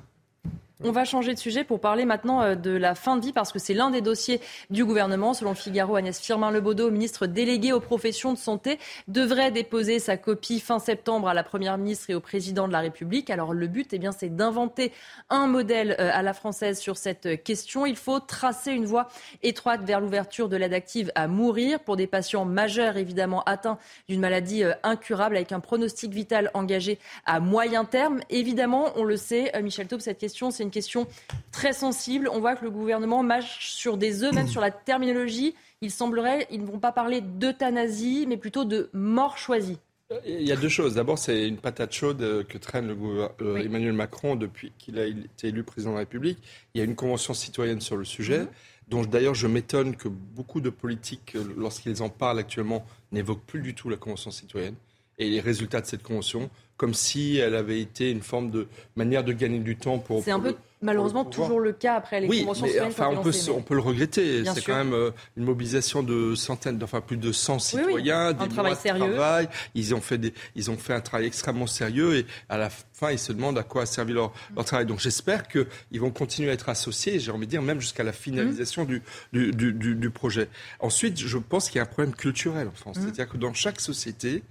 On 0.84 0.92
va 0.92 1.06
changer 1.06 1.36
de 1.36 1.40
sujet 1.40 1.64
pour 1.64 1.80
parler 1.80 2.06
maintenant 2.06 2.42
euh, 2.42 2.56
de 2.56 2.72
la 2.72 2.96
fin 2.96 3.16
de 3.16 3.22
vie 3.22 3.34
parce 3.34 3.52
que 3.52 3.60
c'est 3.60 3.76
l'un 3.76 3.92
des 3.92 4.02
dossiers 4.02 4.42
du 4.72 4.84
gouvernement. 4.84 5.36
Selon 5.36 5.54
Figaro, 5.54 5.96
Agnès 5.96 6.20
Firmin-Lebaudot, 6.20 6.90
ministre 6.90 7.28
délégué 7.28 7.72
aux 7.72 7.80
professions 7.80 8.34
de 8.34 8.38
santé, 8.40 8.80
devrait 9.08 9.52
déposer 9.52 10.00
sa 10.00 10.18
copie 10.18 10.60
fin 10.60 10.80
septembre 10.80 11.28
à 11.28 11.36
la 11.36 11.44
Première 11.44 11.78
ministre 11.78 12.10
et 12.10 12.16
au 12.16 12.20
président 12.20 12.68
de 12.68 12.74
la 12.74 12.80
République. 12.80 13.30
Alors 13.30 13.54
le 13.54 13.68
but, 13.68 13.94
eh 13.94 14.00
bien, 14.00 14.12
c'est 14.12 14.36
d'inventer 14.36 14.92
un 15.30 15.46
modèle 15.46 15.96
euh, 16.00 16.10
à 16.12 16.24
la 16.24 16.34
française 16.34 16.80
sur 16.80 16.98
cette 16.98 17.44
question. 17.44 17.86
Il 17.86 17.96
faut 17.96 18.20
tracer 18.20 18.72
une 18.72 18.86
voie 18.86 19.08
étroite 19.44 19.82
vers 19.84 20.02
l'ouverture 20.02 20.50
de 20.50 20.58
l'aide 20.58 20.74
active 20.74 21.12
à 21.14 21.28
mourir 21.28 21.80
pour 21.82 21.96
des 21.96 22.08
patients 22.08 22.46
majeurs, 22.46 22.98
évidemment 22.98 23.44
atteints 23.44 23.78
d'une 24.10 24.20
maladie 24.20 24.64
euh, 24.64 24.74
incurable 24.82 25.36
avec 25.36 25.52
un 25.52 25.60
pronostic 25.60 26.12
vital 26.12 26.50
engagé 26.56 26.98
à 27.28 27.40
moyen 27.40 27.86
terme. 27.86 28.22
Évidemment, 28.32 28.90
on 28.96 29.04
le 29.04 29.18
sait, 29.18 29.52
Michel 29.62 29.86
Taube, 29.86 30.00
cette 30.00 30.18
question, 30.18 30.50
c'est 30.50 30.64
une 30.64 30.71
question 30.72 31.08
très 31.52 31.74
sensible. 31.74 32.30
On 32.32 32.40
voit 32.40 32.56
que 32.56 32.64
le 32.64 32.72
gouvernement 32.72 33.24
mâche 33.24 33.72
sur 33.72 33.98
des 33.98 34.24
œufs, 34.24 34.34
même 34.34 34.48
sur 34.48 34.62
la 34.62 34.72
terminologie. 34.72 35.54
Il 35.82 35.92
semblerait, 35.92 36.48
ils 36.52 36.62
ne 36.62 36.66
vont 36.66 36.80
pas 36.80 36.92
parler 36.92 37.22
d'euthanasie, 37.22 38.26
mais 38.28 38.38
plutôt 38.38 38.66
de 38.66 38.90
mort 38.94 39.38
choisie. 39.38 39.78
Il 40.26 40.42
y 40.42 40.52
a 40.52 40.56
deux 40.56 40.70
choses. 40.70 40.96
D'abord, 40.96 41.18
c'est 41.18 41.48
une 41.48 41.58
patate 41.58 41.94
chaude 41.94 42.46
que 42.48 42.58
traîne 42.58 42.88
le 42.88 42.98
euh, 43.42 43.58
Emmanuel 43.58 43.94
Macron 43.94 44.36
depuis 44.36 44.74
qu'il 44.78 45.00
a 45.00 45.06
été 45.06 45.48
élu 45.48 45.64
président 45.64 45.92
de 45.92 45.96
la 45.96 46.00
République. 46.02 46.40
Il 46.74 46.80
y 46.80 46.82
a 46.82 46.84
une 46.84 46.96
convention 46.96 47.34
citoyenne 47.34 47.80
sur 47.80 47.96
le 47.96 48.04
sujet, 48.04 48.40
mhm. 48.40 48.48
dont 48.90 49.02
d'ailleurs 49.04 49.36
je 49.36 49.48
m'étonne 49.48 49.96
que 49.96 50.10
beaucoup 50.10 50.60
de 50.60 50.70
politiques, 50.70 51.38
lorsqu'ils 51.56 52.04
en 52.04 52.10
parlent 52.10 52.40
actuellement, 52.40 52.86
n'évoquent 53.12 53.46
plus 53.46 53.62
du 53.62 53.74
tout 53.74 53.90
la 53.90 53.98
convention 53.98 54.32
citoyenne 54.32 54.76
et 55.18 55.30
les 55.30 55.40
résultats 55.40 55.82
de 55.82 55.86
cette 55.86 56.04
convention, 56.04 56.50
comme 56.82 56.96
si 56.96 57.38
elle 57.38 57.54
avait 57.54 57.80
été 57.80 58.10
une 58.10 58.24
forme 58.24 58.50
de 58.50 58.68
manière 58.96 59.24
de 59.24 59.34
gagner 59.34 59.60
du 59.60 59.78
temps 59.78 60.00
pour. 60.00 60.24
C'est 60.24 60.32
un 60.32 60.40
peu 60.40 60.56
malheureusement 60.82 61.24
toujours 61.24 61.60
le 61.60 61.74
cas 61.74 61.94
après 61.94 62.22
les 62.22 62.28
conventions 62.28 62.66
mais, 62.66 62.82
enfin, 62.82 63.10
on, 63.12 63.22
peut, 63.22 63.32
on 63.56 63.62
peut 63.62 63.76
le 63.76 63.82
regretter. 63.82 64.44
C'est 64.46 64.66
quand 64.66 64.78
même 64.78 64.96
euh, 64.96 65.12
une 65.38 65.44
mobilisation 65.44 66.02
de 66.02 66.34
centaines, 66.34 66.82
enfin 66.82 67.00
plus 67.00 67.18
de 67.18 67.32
100 67.32 67.60
citoyens, 67.60 68.34
des 68.34 68.46
un 68.46 68.48
travail 68.48 68.76
sérieux. 68.76 69.14
travail. 69.14 69.48
Ils 69.76 69.94
ont 69.94 70.02
fait 70.02 70.18
des, 70.18 70.34
ils 70.56 70.72
ont 70.72 70.76
fait 70.76 70.96
un 70.96 71.02
travail 71.02 71.28
extrêmement 71.28 71.68
sérieux 71.68 72.16
et 72.16 72.26
à 72.50 72.58
la 72.58 72.72
fin 72.72 73.12
ils 73.12 73.20
se 73.20 73.32
demandent 73.32 73.60
à 73.60 73.64
quoi 73.64 73.84
a 73.84 73.86
servi 73.86 74.14
leur, 74.14 74.34
leur 74.56 74.66
travail. 74.66 74.88
Donc 74.88 75.02
j'espère 75.02 75.48
qu'ils 75.48 76.02
vont 76.02 76.10
continuer 76.10 76.50
à 76.50 76.54
être 76.54 76.68
associés. 76.68 77.20
J'ai 77.20 77.30
envie 77.30 77.46
de 77.46 77.52
dire 77.52 77.62
même 77.62 77.80
jusqu'à 77.80 78.02
la 78.02 78.12
finalisation 78.12 78.86
mmh. 78.86 78.88
du, 79.34 79.52
du, 79.52 79.74
du, 79.74 79.94
du, 79.94 80.10
projet. 80.10 80.50
Ensuite, 80.80 81.20
je 81.20 81.38
pense 81.38 81.70
qu'il 81.70 81.76
y 81.76 81.80
a 81.80 81.84
un 81.84 81.86
problème 81.86 82.16
culturel 82.16 82.68
en 82.68 82.76
France, 82.76 82.98
mmh. 82.98 83.02
c'est-à-dire 83.02 83.30
que 83.30 83.38
dans 83.38 83.54
chaque 83.54 83.80
société, 83.80 84.42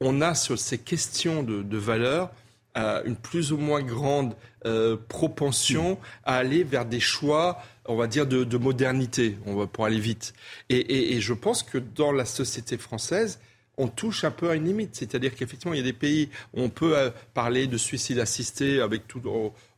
on 0.00 0.20
a 0.20 0.34
sur 0.34 0.58
ces 0.58 0.78
questions 0.78 1.42
de, 1.42 1.62
de 1.62 1.76
valeurs 1.76 2.30
euh, 2.76 3.02
une 3.04 3.14
plus 3.14 3.52
ou 3.52 3.56
moins 3.56 3.82
grande 3.82 4.34
euh, 4.66 4.96
propension 5.08 5.96
à 6.24 6.34
aller 6.38 6.64
vers 6.64 6.84
des 6.84 6.98
choix, 6.98 7.62
on 7.86 7.94
va 7.94 8.08
dire, 8.08 8.26
de, 8.26 8.56
modernité, 8.56 9.38
on 9.46 9.54
va, 9.54 9.68
pour 9.68 9.84
aller 9.84 10.00
vite. 10.00 10.34
Et, 10.70 11.20
je 11.20 11.32
pense 11.34 11.62
que 11.62 11.78
dans 11.78 12.10
la 12.10 12.24
société 12.24 12.76
française, 12.76 13.38
on 13.76 13.86
touche 13.86 14.24
un 14.24 14.32
peu 14.32 14.50
à 14.50 14.56
une 14.56 14.64
limite. 14.64 14.96
C'est-à-dire 14.96 15.36
qu'effectivement, 15.36 15.72
il 15.72 15.76
y 15.76 15.80
a 15.80 15.84
des 15.84 15.92
pays 15.92 16.30
où 16.52 16.62
on 16.62 16.68
peut 16.68 16.98
euh, 16.98 17.10
parler 17.32 17.68
de 17.68 17.78
suicide 17.78 18.18
assisté 18.18 18.80
avec 18.80 19.06
tout, 19.06 19.22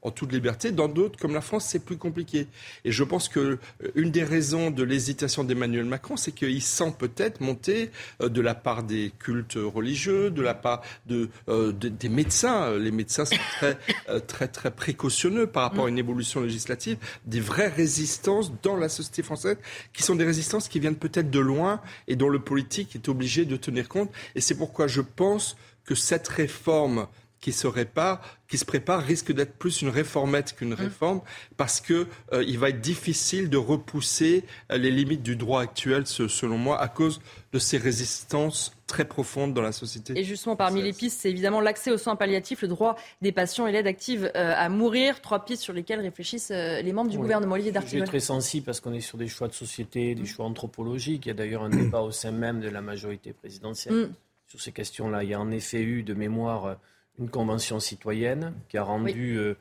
en 0.06 0.12
toute 0.12 0.32
liberté. 0.32 0.70
Dans 0.70 0.86
d'autres, 0.86 1.18
comme 1.18 1.34
la 1.34 1.40
France, 1.40 1.66
c'est 1.66 1.84
plus 1.84 1.96
compliqué. 1.96 2.46
Et 2.84 2.92
je 2.92 3.02
pense 3.02 3.28
que 3.28 3.40
euh, 3.40 3.58
une 3.96 4.12
des 4.12 4.22
raisons 4.22 4.70
de 4.70 4.84
l'hésitation 4.84 5.42
d'Emmanuel 5.42 5.84
Macron, 5.84 6.16
c'est 6.16 6.30
qu'il 6.30 6.62
sent 6.62 6.94
peut-être 6.96 7.40
monter 7.40 7.90
euh, 8.22 8.28
de 8.28 8.40
la 8.40 8.54
part 8.54 8.84
des 8.84 9.12
cultes 9.18 9.58
religieux, 9.58 10.30
de 10.30 10.42
la 10.42 10.54
part 10.54 10.82
de, 11.06 11.28
euh, 11.48 11.72
des 11.72 12.08
médecins. 12.08 12.76
Les 12.78 12.92
médecins 12.92 13.24
sont 13.24 13.36
très, 13.58 13.78
très, 14.28 14.46
très 14.46 14.70
précautionneux 14.70 15.48
par 15.48 15.64
rapport 15.64 15.86
à 15.86 15.88
une 15.88 15.98
évolution 15.98 16.40
législative, 16.40 16.98
des 17.24 17.40
vraies 17.40 17.68
résistances 17.68 18.52
dans 18.62 18.76
la 18.76 18.88
société 18.88 19.24
française, 19.24 19.56
qui 19.92 20.04
sont 20.04 20.14
des 20.14 20.24
résistances 20.24 20.68
qui 20.68 20.78
viennent 20.78 20.96
peut-être 20.96 21.30
de 21.30 21.40
loin 21.40 21.80
et 22.06 22.14
dont 22.14 22.28
le 22.28 22.38
politique 22.38 22.94
est 22.94 23.08
obligé 23.08 23.44
de 23.44 23.56
tenir 23.56 23.88
compte. 23.88 24.12
Et 24.36 24.40
c'est 24.40 24.56
pourquoi 24.56 24.86
je 24.86 25.00
pense 25.00 25.56
que 25.84 25.96
cette 25.96 26.28
réforme 26.28 27.08
qui 27.40 27.52
se 27.52 27.66
répare, 27.66 28.20
qui 28.48 28.58
se 28.58 28.64
prépare, 28.64 29.02
risque 29.02 29.30
d'être 29.32 29.56
plus 29.58 29.82
une 29.82 29.88
réformette 29.90 30.54
qu'une 30.56 30.70
Mmh. 30.70 30.74
réforme, 30.74 31.20
parce 31.56 31.80
que 31.80 32.06
euh, 32.32 32.42
il 32.44 32.58
va 32.58 32.70
être 32.70 32.80
difficile 32.80 33.50
de 33.50 33.56
repousser 33.58 34.44
euh, 34.72 34.78
les 34.78 34.90
limites 34.90 35.22
du 35.22 35.36
droit 35.36 35.60
actuel, 35.60 36.06
ce- 36.06 36.28
selon 36.28 36.56
moi, 36.58 36.80
à 36.80 36.88
cause 36.88 37.20
de 37.52 37.58
ces 37.58 37.76
résistances 37.78 38.72
très 38.86 39.04
profondes 39.04 39.52
dans 39.52 39.62
la 39.62 39.72
société. 39.72 40.18
Et 40.18 40.24
justement, 40.24 40.56
parmi 40.56 40.80
les 40.82 40.92
pistes, 40.92 41.20
c'est 41.20 41.30
évidemment 41.30 41.60
l'accès 41.60 41.90
aux 41.90 41.98
soins 41.98 42.16
palliatifs, 42.16 42.62
le 42.62 42.68
droit 42.68 42.96
des 43.20 43.32
patients 43.32 43.66
et 43.66 43.72
l'aide 43.72 43.86
active 43.86 44.30
euh, 44.34 44.54
à 44.56 44.68
mourir. 44.68 45.20
Trois 45.20 45.44
pistes 45.44 45.62
sur 45.62 45.72
lesquelles 45.74 46.00
réfléchissent 46.00 46.50
euh, 46.52 46.80
les 46.80 46.92
membres 46.92 47.10
du 47.10 47.16
Oui. 47.16 47.22
gouvernement. 47.22 47.54
Olivier 47.54 47.70
Sujet 47.72 47.80
D'Artigol. 47.80 48.08
très 48.08 48.20
sensible 48.20 48.64
parce 48.66 48.80
qu'on 48.80 48.92
est 48.94 49.00
sur 49.00 49.18
des 49.18 49.28
choix 49.28 49.48
de 49.48 49.52
société, 49.54 50.14
Mm. 50.14 50.18
des 50.20 50.26
choix 50.26 50.46
anthropologiques. 50.46 51.26
Il 51.26 51.28
y 51.28 51.32
a 51.32 51.34
d'ailleurs 51.34 51.62
un 51.64 51.70
débat 51.70 52.00
au 52.00 52.10
sein 52.12 52.30
même 52.32 52.60
de 52.60 52.68
la 52.68 52.80
majorité 52.80 53.32
présidentielle 53.32 53.94
Mm. 53.94 54.12
sur 54.46 54.60
ces 54.60 54.72
questions-là. 54.72 55.22
Il 55.24 55.30
y 55.30 55.34
a 55.34 55.40
en 55.40 55.50
effet 55.50 55.82
eu 55.82 56.02
de 56.02 56.14
mémoire 56.14 56.64
euh, 56.66 56.74
une 57.18 57.28
convention 57.28 57.80
citoyenne 57.80 58.52
qui 58.68 58.78
a 58.78 58.82
rendu 58.82 59.36
euh, 59.36 59.54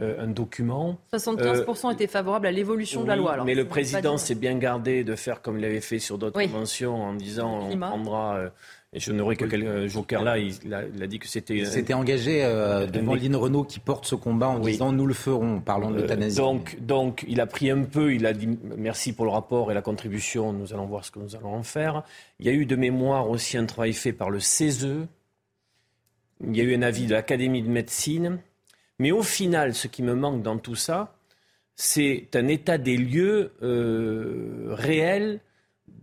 euh, 0.00 0.22
un 0.24 0.28
document. 0.28 0.98
75% 1.12 1.92
étaient 1.92 2.06
favorables 2.06 2.46
à 2.46 2.52
l'évolution 2.52 3.02
de 3.02 3.08
la 3.08 3.16
loi. 3.16 3.32
Alors, 3.32 3.44
mais 3.44 3.54
le 3.54 3.66
président 3.66 4.16
s'est 4.16 4.34
bien 4.36 4.56
gardé 4.56 5.04
de 5.04 5.14
faire 5.16 5.42
comme 5.42 5.58
il 5.58 5.64
avait 5.64 5.80
fait 5.80 5.98
sur 5.98 6.16
d'autres 6.18 6.38
Oui. 6.38 6.46
conventions 6.48 6.94
en 7.02 7.14
disant 7.14 7.68
on 7.70 7.76
prendra. 7.78 8.36
euh, 8.36 8.48
et 8.92 8.98
je 8.98 9.12
n'aurais 9.12 9.36
que 9.36 9.44
quel 9.44 9.62
euh, 9.64 9.86
joker 9.88 10.20
là, 10.24 10.36
il, 10.36 10.52
il 10.64 10.74
a, 10.74 10.82
il 10.84 11.00
a 11.00 11.06
dit 11.06 11.20
que 11.20 11.28
c'était. 11.28 11.54
Il 11.54 11.66
s'était 11.66 11.94
engagé 11.94 12.42
euh, 12.44 12.86
devant 12.86 13.14
Lynn 13.14 13.36
Renault 13.36 13.62
qui 13.62 13.78
porte 13.78 14.04
ce 14.04 14.16
combat 14.16 14.48
en 14.48 14.60
Oui. 14.60 14.72
disant 14.72 14.90
nous 14.90 15.06
le 15.06 15.14
ferons, 15.14 15.60
parlant 15.60 15.92
de 15.92 15.98
Euh, 15.98 16.00
l'euthanasie. 16.00 16.36
donc, 16.36 16.76
donc, 16.80 17.24
il 17.28 17.40
a 17.40 17.46
pris 17.46 17.70
un 17.70 17.84
peu, 17.84 18.12
il 18.14 18.26
a 18.26 18.32
dit 18.32 18.48
merci 18.78 19.12
pour 19.12 19.26
le 19.26 19.30
rapport 19.30 19.70
et 19.70 19.74
la 19.74 19.82
contribution, 19.82 20.52
nous 20.52 20.72
allons 20.72 20.86
voir 20.86 21.04
ce 21.04 21.12
que 21.12 21.20
nous 21.20 21.36
allons 21.36 21.54
en 21.54 21.62
faire. 21.62 22.02
Il 22.40 22.46
y 22.46 22.48
a 22.48 22.52
eu 22.52 22.66
de 22.66 22.74
mémoire 22.74 23.30
aussi 23.30 23.56
un 23.56 23.64
travail 23.66 23.92
fait 23.92 24.12
par 24.12 24.28
le 24.28 24.40
CESE, 24.40 24.88
il 26.44 26.56
y 26.56 26.60
a 26.60 26.64
eu 26.64 26.74
un 26.74 26.82
avis 26.82 27.06
de 27.06 27.12
l'Académie 27.12 27.62
de 27.62 27.68
médecine, 27.68 28.38
mais 28.98 29.12
au 29.12 29.22
final, 29.22 29.74
ce 29.74 29.88
qui 29.88 30.02
me 30.02 30.14
manque 30.14 30.42
dans 30.42 30.58
tout 30.58 30.74
ça, 30.74 31.14
c'est 31.74 32.28
un 32.34 32.48
état 32.48 32.78
des 32.78 32.96
lieux 32.96 33.52
euh, 33.62 34.68
réel 34.70 35.40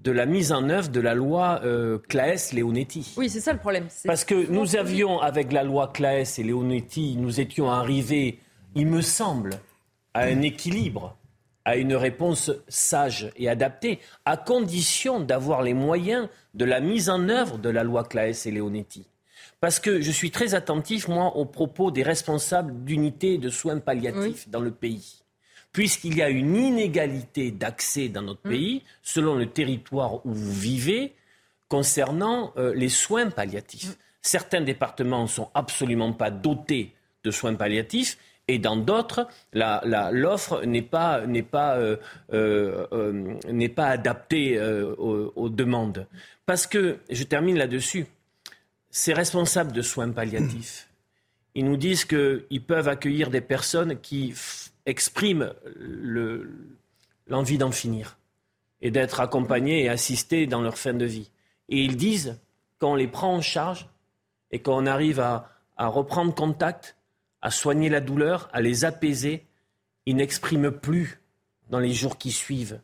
de 0.03 0.11
la 0.11 0.25
mise 0.25 0.51
en 0.51 0.69
œuvre 0.69 0.89
de 0.89 0.99
la 0.99 1.13
loi 1.13 1.61
euh, 1.63 1.99
Claes-Leonetti. 2.09 3.13
Oui, 3.17 3.29
c'est 3.29 3.39
ça 3.39 3.53
le 3.53 3.59
problème. 3.59 3.87
Parce 4.05 4.25
que 4.25 4.49
nous 4.49 4.75
avions, 4.75 5.19
avec 5.19 5.51
la 5.51 5.63
loi 5.63 5.91
Claes 5.93 6.39
et 6.39 6.43
Leonetti, 6.43 7.17
nous 7.17 7.39
étions 7.39 7.69
arrivés, 7.69 8.39
il 8.75 8.87
me 8.87 9.01
semble, 9.01 9.51
à 10.13 10.21
un 10.21 10.41
équilibre, 10.41 11.17
à 11.65 11.75
une 11.75 11.95
réponse 11.95 12.51
sage 12.67 13.31
et 13.35 13.49
adaptée, 13.49 13.99
à 14.25 14.37
condition 14.37 15.19
d'avoir 15.19 15.61
les 15.61 15.73
moyens 15.73 16.29
de 16.53 16.65
la 16.65 16.79
mise 16.79 17.09
en 17.09 17.27
œuvre 17.29 17.57
de 17.57 17.69
la 17.69 17.83
loi 17.83 18.03
Claes 18.03 18.45
et 18.45 18.51
Leonetti. 18.51 19.05
Parce 19.59 19.79
que 19.79 20.01
je 20.01 20.11
suis 20.11 20.31
très 20.31 20.53
attentif, 20.53 21.07
moi, 21.07 21.35
aux 21.35 21.45
propos 21.45 21.91
des 21.91 22.03
responsables 22.03 22.83
d'unités 22.83 23.37
de 23.37 23.49
soins 23.49 23.79
palliatifs 23.79 24.47
dans 24.49 24.59
le 24.59 24.71
pays. 24.71 25.23
Puisqu'il 25.71 26.15
y 26.15 26.21
a 26.21 26.29
une 26.29 26.55
inégalité 26.55 27.51
d'accès 27.51 28.09
dans 28.09 28.21
notre 28.21 28.41
pays, 28.41 28.83
selon 29.01 29.35
le 29.35 29.47
territoire 29.47 30.25
où 30.25 30.33
vous 30.33 30.53
vivez, 30.53 31.13
concernant 31.69 32.53
euh, 32.57 32.73
les 32.73 32.89
soins 32.89 33.29
palliatifs. 33.29 33.97
Certains 34.21 34.61
départements 34.61 35.23
ne 35.23 35.27
sont 35.27 35.49
absolument 35.53 36.13
pas 36.13 36.31
dotés 36.31 36.93
de 37.23 37.31
soins 37.31 37.55
palliatifs 37.55 38.17
et 38.47 38.59
dans 38.59 38.77
d'autres, 38.77 39.27
l'offre 39.53 40.63
n'est 40.63 40.81
pas, 40.81 41.19
euh, 41.19 41.97
euh, 42.33 42.87
euh, 42.93 43.67
pas 43.75 43.87
adaptée 43.87 44.59
aux, 44.97 45.33
aux 45.35 45.49
demandes. 45.49 46.07
Parce 46.45 46.65
que, 46.65 46.99
je 47.09 47.23
termine 47.23 47.57
là-dessus, 47.57 48.05
ces 48.89 49.13
responsables 49.13 49.71
de 49.71 49.81
soins 49.81 50.11
palliatifs, 50.11 50.89
ils 51.55 51.65
nous 51.65 51.77
disent 51.77 52.05
qu'ils 52.05 52.63
peuvent 52.65 52.87
accueillir 52.87 53.29
des 53.29 53.41
personnes 53.41 53.99
qui 53.99 54.33
expriment 54.85 55.53
le- 55.75 56.49
l'envie 57.27 57.57
d'en 57.57 57.71
finir 57.71 58.17
et 58.81 58.91
d'être 58.91 59.19
accompagnés 59.19 59.83
et 59.83 59.89
assistés 59.89 60.45
dans 60.47 60.61
leur 60.61 60.77
fin 60.77 60.93
de 60.93 61.05
vie. 61.05 61.29
Et 61.69 61.83
ils 61.83 61.97
disent 61.97 62.39
qu'on 62.79 62.95
les 62.95 63.07
prend 63.07 63.33
en 63.35 63.41
charge 63.41 63.89
et 64.51 64.61
qu'on 64.61 64.85
arrive 64.85 65.19
à, 65.19 65.49
reprendre 65.77 66.33
contact, 66.33 66.95
à 67.41 67.51
soigner 67.51 67.89
la 67.89 68.01
douleur, 68.01 68.49
à 68.53 68.61
les 68.61 68.85
apaiser, 68.85 69.45
ils 70.05 70.15
n'expriment 70.15 70.71
plus 70.71 71.19
dans 71.69 71.79
les 71.79 71.93
jours 71.93 72.17
qui 72.17 72.31
suivent 72.31 72.79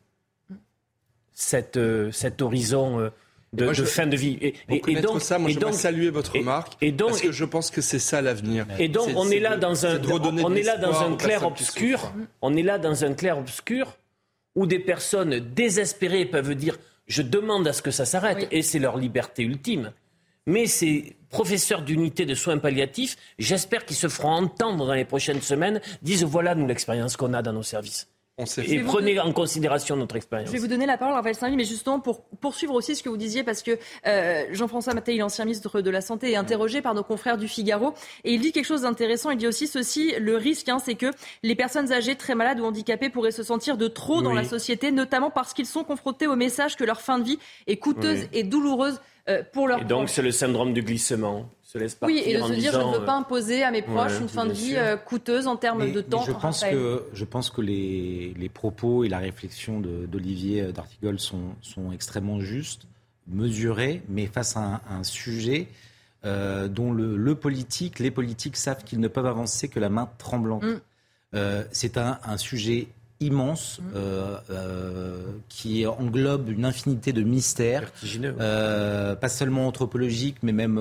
euh, 1.78 2.12
cet 2.12 2.42
horizon 2.42 3.00
euh, 3.00 3.10
de, 3.54 3.66
Moi, 3.66 3.74
je- 3.74 3.82
de 3.84 3.88
fin 3.88 4.08
de 4.08 4.18
vie. 4.18 4.38
Et, 4.42 4.54
donc, 5.02 5.22
ça, 5.22 5.38
moi, 5.40 5.50
et 5.50 5.54
j'aimerais 5.54 5.72
donc- 5.72 5.80
saluer 5.80 6.10
votre 6.10 6.34
remarque, 6.34 6.74
et 6.82 6.92
donc- 6.92 7.10
parce 7.10 7.22
que 7.22 7.32
je 7.32 7.46
pense 7.46 7.70
que 7.72 7.82
c'est 7.82 8.00
ça 8.00 8.22
l'avenir. 8.22 8.66
et 8.80 8.88
donc, 8.90 9.10
on 9.16 9.30
est 9.30 9.40
là 9.40 9.56
de- 9.56 9.62
dans 9.62 9.86
un, 9.86 10.02
on 10.44 10.56
est 10.56 10.64
là 10.64 10.78
dans 10.78 11.02
un 11.02 11.16
clair 11.16 11.46
obscur. 11.46 12.12
On 12.42 12.56
est 12.56 12.64
là 12.64 12.80
dans 12.80 13.06
un 13.06 13.14
clair 13.14 13.38
obscur 13.38 13.96
où 14.56 14.66
des 14.66 14.80
personnes 14.80 15.40
désespérées 15.40 16.26
peuvent 16.26 16.56
dire 16.56 16.78
je 17.08 17.22
demande 17.22 17.68
à 17.68 17.74
ce 17.74 17.82
que 17.82 17.92
ça 17.92 18.06
s'arrête 18.06 18.48
et 18.52 18.62
c'est 18.62 18.80
leur 18.80 18.98
liberté 18.98 19.44
ultime. 19.44 19.92
Mais 20.46 20.66
ces 20.68 21.16
professeurs 21.30 21.82
d'unité 21.84 22.26
de 22.26 22.34
soins 22.36 22.58
palliatifs, 22.58 23.16
j'espère 23.40 23.86
qu'ils 23.86 23.96
se 23.96 24.08
feront 24.10 24.32
entendre 24.32 24.86
dans 24.86 24.94
les 24.94 25.06
prochaines 25.06 25.42
semaines, 25.42 25.80
disent 26.02 26.24
voilà 26.24 26.54
nous 26.56 26.68
l'expérience 26.68 27.16
qu'on 27.18 27.34
a 27.34 27.42
dans 27.42 27.54
nos 27.54 27.64
services. 27.64 28.08
Et 28.40 28.80
prenez 28.80 29.20
en 29.20 29.32
considération 29.32 29.96
notre 29.96 30.16
expérience. 30.16 30.48
Je 30.48 30.54
vais 30.54 30.60
vous 30.60 30.68
donner 30.68 30.88
la 30.88 30.98
parole, 30.98 31.14
Raphaël 31.14 31.36
Saint-Louis, 31.36 31.56
mais 31.56 31.66
justement 31.66 32.00
pour 32.00 32.24
poursuivre 32.42 32.74
aussi 32.74 32.96
ce 32.96 33.04
que 33.04 33.10
vous 33.10 33.18
disiez, 33.18 33.44
parce 33.44 33.62
que 33.62 33.78
euh, 34.08 34.46
Jean-François 34.52 34.96
Mattei, 34.96 35.16
l'ancien 35.18 35.46
ministre 35.46 35.82
de 35.82 35.90
la 35.92 36.02
Santé, 36.02 36.32
est 36.32 36.36
interrogé 36.36 36.82
par 36.82 36.96
nos 36.96 37.04
confrères 37.04 37.38
du 37.38 37.48
Figaro, 37.48 37.94
et 38.24 38.34
il 38.34 38.42
dit 38.42 38.52
quelque 38.52 38.66
chose 38.66 38.82
d'intéressant. 38.82 39.30
Il 39.30 39.38
dit 39.38 39.46
aussi 39.48 39.68
ceci 39.68 40.16
le 40.20 40.36
risque, 40.36 40.68
hein, 40.70 40.80
c'est 40.84 40.96
que 40.96 41.12
les 41.44 41.54
personnes 41.54 41.92
âgées, 41.94 42.16
très 42.16 42.34
malades 42.34 42.60
ou 42.60 42.66
handicapées 42.66 43.12
pourraient 43.12 43.32
se 43.32 43.44
sentir 43.44 43.78
de 43.78 43.88
trop 43.88 44.24
dans 44.24 44.32
Oui. 44.32 44.38
la 44.38 44.46
société, 44.46 44.92
notamment 44.92 45.30
parce 45.30 45.54
qu'ils 45.54 45.68
sont 45.68 45.84
confrontés 45.84 46.26
au 46.26 46.36
message 46.36 46.76
que 46.76 46.84
leur 46.84 47.02
fin 47.02 47.20
de 47.20 47.26
vie 47.26 47.40
est 47.68 47.78
coûteuse 47.78 48.22
Oui. 48.22 48.40
et 48.40 48.44
douloureuse 48.44 49.00
euh, 49.30 49.44
pour 49.54 49.68
leurs 49.68 49.82
Et 49.82 49.86
donc 49.86 50.10
c'est 50.10 50.24
le 50.24 50.32
syndrome 50.32 50.74
du 50.74 50.82
glissement. 50.82 51.46
Se 51.74 51.78
laisse 51.80 51.98
Oui, 52.04 52.22
et 52.24 52.36
de 52.36 52.40
partir 52.40 52.44
en 52.44 52.48
se 52.48 52.54
dire, 52.54 52.72
je 52.72 52.78
ne 52.78 52.84
disant, 52.84 52.92
veux 53.00 53.06
pas 53.06 53.16
euh, 53.16 53.20
imposer 53.20 53.64
à 53.64 53.72
mes 53.72 53.82
proches 53.82 54.14
ouais, 54.14 54.22
une 54.22 54.30
fin 54.30 54.46
de 54.46 54.54
vie 54.54 54.70
sûr. 54.72 54.78
euh, 54.80 54.96
coûteuse 54.96 55.48
en 55.48 55.56
termes 55.56 55.80
Mais- 55.86 55.92
de 55.92 56.02
temps. 56.02 56.22
je 56.24 56.32
pense 56.32 56.62
Raphaël. 56.62 56.76
que 56.78 57.04
je 57.14 57.26
pense 57.26 57.50
que 57.50 57.62
les, 57.62 58.34
les 58.38 58.50
propos 58.50 59.04
et 59.04 59.10
la 59.10 59.18
réflexion 59.18 59.80
d'Olivier 59.82 60.72
d'Artigol 60.72 61.20
sont, 61.20 61.56
sont 61.62 61.92
extrêmement 61.92 62.40
justes, 62.40 62.84
mesurés, 63.28 64.04
mais 64.08 64.28
face 64.28 64.56
à 64.56 64.60
un, 64.62 64.82
un 65.00 65.04
sujet 65.04 65.68
euh, 66.26 66.68
dont 66.68 66.94
le, 66.94 67.18
le 67.18 67.36
politique, 67.36 68.00
les 68.00 68.12
politiques 68.12 68.56
savent 68.56 68.84
qu'ils 68.84 69.00
ne 69.00 69.08
peuvent 69.08 69.26
avancer 69.26 69.68
que 69.68 69.80
la 69.80 69.90
main 69.90 70.10
tremblante. 70.18 70.64
Mm. 70.64 70.80
Euh, 71.36 71.64
C'est 71.72 71.98
un, 71.98 72.20
un 72.24 72.38
sujet 72.38 72.88
immense 73.26 73.80
euh, 73.96 74.38
euh, 74.50 75.22
qui 75.50 75.86
englobe 75.86 76.50
une 76.50 76.66
infinité 76.66 77.14
de 77.14 77.22
mystères, 77.24 77.92
euh, 78.40 79.16
pas 79.16 79.30
seulement 79.30 79.68
anthropologiques, 79.68 80.38
mais 80.44 80.52
même 80.52 80.78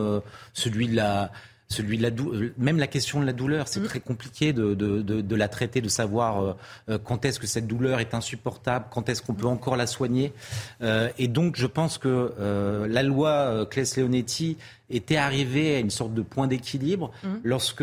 celui 0.52 0.88
de 0.88 0.96
la 0.96 1.30
celui 1.68 1.96
de 1.96 2.02
la 2.02 2.10
dou- 2.10 2.34
même 2.58 2.78
la 2.78 2.86
question 2.86 3.18
de 3.18 3.24
la 3.24 3.32
douleur, 3.32 3.66
c'est 3.66 3.80
très 3.82 4.00
compliqué 4.00 4.52
de, 4.52 4.74
de, 4.74 5.00
de, 5.00 5.22
de 5.22 5.36
la 5.36 5.48
traiter, 5.48 5.80
de 5.80 5.88
savoir 5.88 6.56
euh, 6.90 6.98
quand 7.02 7.24
est-ce 7.24 7.40
que 7.40 7.46
cette 7.46 7.66
douleur 7.66 7.98
est 7.98 8.12
insupportable, 8.12 8.84
quand 8.90 9.08
est-ce 9.08 9.22
qu'on 9.22 9.32
peut 9.32 9.46
encore 9.46 9.76
la 9.76 9.86
soigner. 9.86 10.34
Euh, 10.82 11.08
et 11.18 11.28
donc, 11.28 11.56
je 11.56 11.66
pense 11.66 11.96
que 11.96 12.34
euh, 12.38 12.86
la 12.88 13.02
loi 13.02 13.30
euh, 13.30 13.64
Claes-Leonetti 13.64 14.58
était 14.90 15.16
arrivée 15.16 15.76
à 15.76 15.78
une 15.78 15.88
sorte 15.88 16.12
de 16.12 16.20
point 16.20 16.46
d'équilibre 16.46 17.10
lorsque, 17.42 17.80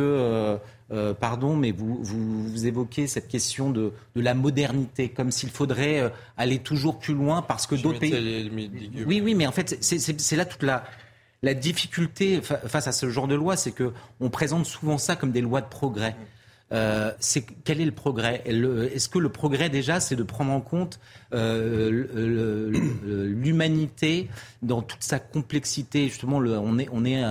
euh, 0.91 1.13
pardon, 1.13 1.55
mais 1.55 1.71
vous, 1.71 1.99
vous, 2.01 2.47
vous 2.49 2.65
évoquez 2.65 3.05
cette 3.07 3.27
question 3.27 3.69
de, 3.69 3.93
de 4.15 4.21
la 4.21 4.33
modernité, 4.33 5.09
comme 5.09 5.29
s'il 5.31 5.49
faudrait 5.49 5.99
euh, 5.99 6.09
aller 6.37 6.59
toujours 6.59 6.97
plus 6.99 7.13
loin 7.13 7.41
parce 7.41 7.67
que 7.67 7.75
d'autres 7.75 7.99
pays. 7.99 8.11
les. 8.11 9.03
Oui, 9.05 9.21
oui, 9.23 9.35
mais 9.35 9.45
en 9.47 9.51
fait, 9.51 9.77
c'est- 9.81 10.35
là 10.35 10.45
toute 10.45 10.63
la, 10.63 10.83
la 11.43 11.53
difficulté 11.53 12.41
fa- 12.41 12.57
face 12.57 12.87
à 12.87 12.91
ce 12.91 13.09
genre 13.09 13.27
de 13.27 13.35
loi, 13.35 13.55
c'est 13.55 13.71
que 13.71 13.91
on 14.19 14.29
présente 14.29 14.65
souvent 14.65 14.97
ça 14.97 15.15
comme 15.15 15.31
des 15.31 15.41
lois 15.41 15.61
de 15.61 15.67
progrès. 15.69 16.15
Euh, 16.71 17.11
c'est 17.19 17.43
quel 17.63 17.81
est 17.81 17.85
le 17.85 17.91
progrès? 17.91 18.43
Est-ce 18.45 19.09
que 19.09 19.17
le 19.17 19.29
progrès 19.29 19.69
déjà, 19.69 19.99
c'est 19.99 20.15
de 20.15 20.21
prendre 20.21 20.51
en 20.51 20.61
compte 20.61 20.99
euh, 21.33 21.89
l'humanité 23.27 24.29
dans 24.61 24.81
toute 24.81 25.03
sa 25.03 25.19
complexité? 25.19 26.07
Justement, 26.07 26.39
le- 26.39 26.57
on 26.57 26.77
est, 26.77 26.87
on 26.91 27.05
est 27.05 27.23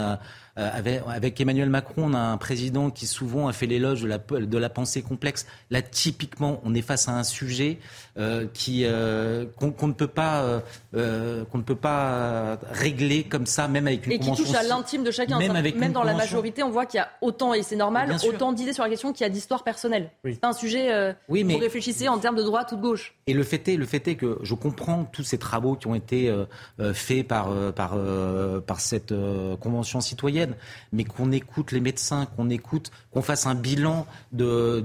avec, 0.58 1.02
avec 1.08 1.40
Emmanuel 1.40 1.70
Macron, 1.70 2.04
on 2.06 2.14
a 2.14 2.18
un 2.18 2.36
président 2.36 2.90
qui 2.90 3.06
souvent 3.06 3.48
a 3.48 3.52
fait 3.52 3.66
l'éloge 3.66 4.02
de 4.02 4.08
la, 4.08 4.18
de 4.18 4.58
la 4.58 4.68
pensée 4.68 5.02
complexe. 5.02 5.46
Là, 5.70 5.82
typiquement, 5.82 6.60
on 6.64 6.74
est 6.74 6.82
face 6.82 7.08
à 7.08 7.12
un 7.12 7.24
sujet 7.24 7.78
euh, 7.78 8.07
qui 8.52 8.84
euh, 8.84 9.46
qu'on 9.56 9.70
qu'on 9.72 9.88
ne 9.88 9.92
peut 9.92 10.06
pas 10.06 10.42
euh, 10.42 10.60
euh, 10.94 11.44
qu'on 11.46 11.58
ne 11.58 11.62
peut 11.62 11.76
pas 11.76 12.58
régler 12.70 13.24
comme 13.24 13.46
ça, 13.46 13.68
même 13.68 13.86
avec 13.86 14.06
une 14.06 14.12
Et 14.12 14.18
qui 14.18 14.26
convention 14.26 14.44
touche 14.44 14.54
à 14.54 14.62
l'intime 14.62 15.04
de 15.04 15.10
chacun. 15.10 15.38
Même 15.38 15.56
avec 15.56 15.76
même 15.76 15.92
dans 15.92 16.02
la 16.02 16.14
majorité, 16.14 16.62
on 16.62 16.70
voit 16.70 16.86
qu'il 16.86 16.98
y 16.98 17.00
a 17.00 17.08
autant, 17.20 17.54
et 17.54 17.62
c'est 17.62 17.76
normal, 17.76 18.14
autant 18.28 18.52
d'idées 18.52 18.72
sur 18.72 18.82
la 18.84 18.90
question 18.90 19.12
qu'il 19.12 19.24
y 19.24 19.26
a 19.26 19.30
d'histoire 19.30 19.64
personnelle. 19.64 20.10
Oui. 20.24 20.34
C'est 20.34 20.40
pas 20.40 20.48
un 20.48 20.52
sujet 20.52 20.92
euh, 20.92 21.12
Oui, 21.28 21.44
mais- 21.44 21.54
vous 21.54 21.60
réfléchissez 21.60 22.08
en 22.08 22.18
termes 22.18 22.36
de 22.36 22.42
droite 22.42 22.72
ou 22.72 22.76
de 22.76 22.82
gauche. 22.82 23.14
Et 23.26 23.32
le 23.34 23.42
fait 23.44 23.66
est, 23.68 23.76
le 23.76 23.86
fait 23.86 24.06
est 24.08 24.16
que 24.16 24.38
je 24.42 24.54
comprends 24.54 25.04
tous 25.04 25.22
ces 25.24 25.38
travaux 25.38 25.74
qui 25.74 25.86
ont 25.86 25.94
été 25.94 26.28
euh, 26.28 26.44
euh, 26.80 26.92
faits 26.94 27.26
par, 27.26 27.50
euh, 27.50 27.72
par, 27.72 27.92
euh, 27.94 28.60
par 28.60 28.80
cette 28.80 29.12
euh, 29.12 29.56
convention 29.56 30.00
citoyenne. 30.00 30.18
citoyenne, 30.18 30.54
mais 30.92 31.04
qu'on 31.04 31.30
écoute 31.30 31.70
les 31.70 31.80
médecins, 31.80 32.26
qu'on 32.34 32.50
écoute, 32.50 32.90
qu'on 33.18 33.22
fasse 33.22 33.46
un 33.46 33.56
bilan 33.56 34.06
de, 34.30 34.84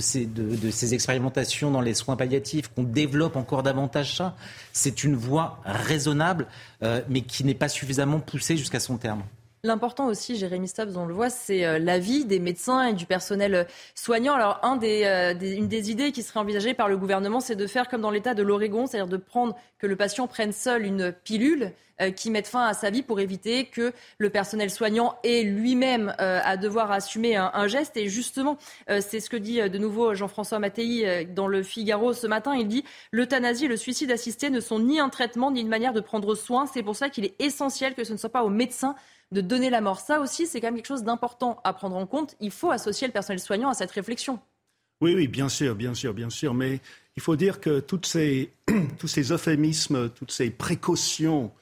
ces 0.00 0.94
expérimentations 0.94 1.70
dans 1.70 1.80
les 1.80 1.94
soins 1.94 2.16
palliatifs, 2.16 2.68
qu'on 2.68 2.82
développe 2.82 3.36
encore 3.36 3.62
davantage 3.62 4.16
ça. 4.16 4.36
C'est 4.74 5.02
une 5.02 5.16
voie 5.16 5.60
raisonnable, 5.64 6.46
euh, 6.82 7.00
mais 7.08 7.22
qui 7.22 7.42
n'est 7.44 7.54
pas 7.54 7.70
suffisamment 7.70 8.20
poussée 8.20 8.58
jusqu'à 8.58 8.80
son 8.80 8.98
terme. 8.98 9.22
L'important 9.62 10.06
aussi, 10.06 10.36
Jérémy 10.36 10.68
Stubbs, 10.68 10.96
on 10.96 11.04
le 11.04 11.12
voit, 11.12 11.28
c'est 11.28 11.66
euh, 11.66 11.78
l'avis 11.78 12.24
des 12.24 12.38
médecins 12.38 12.82
et 12.86 12.92
du 12.94 13.04
personnel 13.04 13.54
euh, 13.54 13.64
soignant. 13.94 14.32
Alors, 14.32 14.58
un 14.62 14.80
euh, 14.82 15.34
des, 15.34 15.52
une 15.52 15.68
des 15.68 15.90
idées 15.90 16.12
qui 16.12 16.22
serait 16.22 16.40
envisagée 16.40 16.72
par 16.72 16.88
le 16.88 16.96
gouvernement, 16.96 17.40
c'est 17.40 17.56
de 17.56 17.66
faire 17.66 17.88
comme 17.88 18.00
dans 18.00 18.10
l'État 18.10 18.32
de 18.32 18.42
l'Oregon, 18.42 18.86
c'est-à-dire 18.86 19.06
de 19.06 19.18
prendre 19.18 19.54
que 19.78 19.86
le 19.86 19.96
patient 19.96 20.26
prenne 20.26 20.52
seul 20.52 20.86
une 20.86 21.12
pilule 21.12 21.72
qui 22.16 22.30
mette 22.30 22.46
fin 22.46 22.64
à 22.64 22.72
sa 22.72 22.88
vie 22.88 23.02
pour 23.02 23.20
éviter 23.20 23.66
que 23.66 23.92
le 24.16 24.30
personnel 24.30 24.70
soignant 24.70 25.18
ait 25.22 25.42
lui-même 25.42 26.14
à 26.18 26.56
devoir 26.56 26.90
assumer 26.90 27.36
un, 27.36 27.66
geste. 27.66 27.94
Et 27.98 28.08
justement, 28.08 28.56
c'est 28.88 29.20
ce 29.20 29.28
que 29.28 29.36
dit 29.36 29.60
de 29.60 29.76
nouveau 29.76 30.14
Jean-François 30.14 30.58
Mattei 30.58 31.26
dans 31.26 31.46
le 31.46 31.62
Figaro 31.62 32.14
ce 32.14 32.26
matin. 32.26 32.54
Il 32.54 32.68
dit 32.68 32.84
l'euthanasie 33.12 33.66
et 33.66 33.68
le 33.68 33.76
suicide 33.76 34.10
assisté 34.10 34.48
ne 34.48 34.60
sont 34.60 34.78
ni 34.78 34.98
un 34.98 35.10
traitement 35.10 35.50
ni 35.50 35.60
une 35.60 35.68
manière 35.68 35.92
de 35.92 36.00
prendre 36.00 36.34
soin. 36.34 36.64
C'est 36.64 36.82
pour 36.82 36.96
ça 36.96 37.10
qu'il 37.10 37.26
est 37.26 37.34
essentiel 37.38 37.94
que 37.94 38.04
ce 38.04 38.12
ne 38.12 38.18
soit 38.18 38.30
pas 38.30 38.44
aux 38.44 38.50
médecins 38.50 38.94
de 39.32 39.40
donner 39.40 39.70
la 39.70 39.80
mort. 39.80 40.00
Ça 40.00 40.20
aussi, 40.20 40.46
c'est 40.46 40.60
quand 40.60 40.68
même 40.68 40.76
quelque 40.76 40.86
chose 40.86 41.04
d'important 41.04 41.60
à 41.64 41.72
prendre 41.72 41.96
en 41.96 42.06
compte. 42.06 42.36
Il 42.40 42.50
faut 42.50 42.70
associer 42.70 43.06
le 43.06 43.12
personnel 43.12 43.40
soignant 43.40 43.68
à 43.68 43.74
cette 43.74 43.90
réflexion. 43.90 44.40
Oui, 45.00 45.14
oui, 45.14 45.28
bien 45.28 45.48
sûr, 45.48 45.74
bien 45.74 45.94
sûr, 45.94 46.12
bien 46.12 46.30
sûr. 46.30 46.52
Mais 46.52 46.80
il 47.16 47.22
faut 47.22 47.36
dire 47.36 47.60
que 47.60 47.80
toutes 47.80 48.06
ces, 48.06 48.50
tous 48.98 49.08
ces 49.08 49.32
euphémismes, 49.32 50.10
toutes 50.10 50.32
ces 50.32 50.50
précautions 50.50 51.52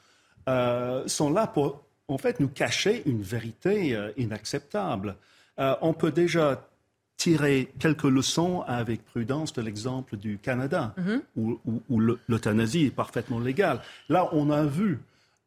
euh, 0.49 1.07
sont 1.07 1.31
là 1.31 1.47
pour, 1.47 1.85
en 2.09 2.19
fait, 2.19 2.41
nous 2.41 2.49
cacher 2.49 3.03
une 3.07 3.23
vérité 3.23 3.95
euh, 3.95 4.11
inacceptable. 4.17 5.17
Euh, 5.59 5.75
on 5.83 5.93
peut 5.93 6.11
déjà 6.11 6.69
tirer 7.17 7.73
quelques 7.81 8.05
leçons 8.05 8.63
avec 8.63 9.05
prudence 9.05 9.53
de 9.53 9.61
l'exemple 9.61 10.17
du 10.17 10.39
Canada, 10.39 10.95
mm-hmm. 10.97 11.21
où, 11.37 11.61
où 11.89 12.01
l'euthanasie 12.01 12.87
est 12.87 12.91
parfaitement 12.95 13.41
légale. 13.41 13.81
Là, 14.09 14.29
on 14.33 14.51
a 14.51 14.65
vu 14.65 15.01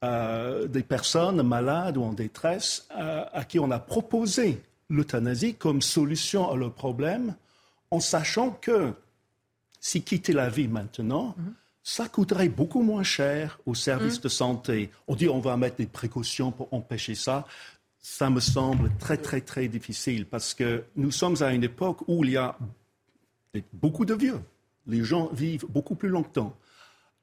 euh, 0.04 0.68
des 0.68 0.82
personnes 0.82 1.44
malades 1.44 1.98
ou 1.98 2.04
en 2.04 2.14
détresse 2.14 2.88
euh, 2.98 3.24
à 3.32 3.44
qui 3.44 3.60
on 3.60 3.70
a 3.70 3.78
proposé 3.78 4.62
l'euthanasie 4.90 5.54
comme 5.54 5.82
solution 5.82 6.50
à 6.50 6.56
leur 6.56 6.74
problème, 6.74 7.36
en 7.92 8.00
sachant 8.00 8.50
que 8.50 8.94
si 9.80 10.02
quitter 10.02 10.34
la 10.34 10.50
vie 10.50 10.68
maintenant, 10.68 11.36
mhm. 11.38 11.54
ça 11.84 12.08
coûterait 12.08 12.50
beaucoup 12.50 12.82
moins 12.82 13.04
cher 13.04 13.60
aux 13.66 13.76
services 13.76 14.18
mhm. 14.18 14.24
de 14.24 14.30
santé. 14.30 14.92
On 15.08 15.16
dit 15.16 15.30
on 15.30 15.40
va 15.40 15.56
mettre 15.56 15.78
des 15.78 15.86
précautions 15.86 16.52
pour 16.52 16.74
empêcher 16.74 17.16
ça. 17.16 17.46
Ça 18.00 18.32
me 18.32 18.40
semble 18.40 18.92
très, 18.98 19.18
très, 19.18 19.42
très 19.42 19.68
difficile 19.68 20.26
parce 20.26 20.56
que 20.56 20.84
nous 20.96 21.12
sommes 21.12 21.42
à 21.42 21.54
une 21.54 21.64
époque 21.64 22.00
où 22.08 22.24
il 22.24 22.32
y 22.32 22.38
a 22.38 22.58
beaucoup 23.74 24.06
de 24.06 24.16
vieux. 24.16 24.40
Les 24.88 25.04
gens 25.04 25.30
vivent 25.34 25.66
beaucoup 25.70 25.94
plus 25.94 26.10
longtemps. 26.10 26.56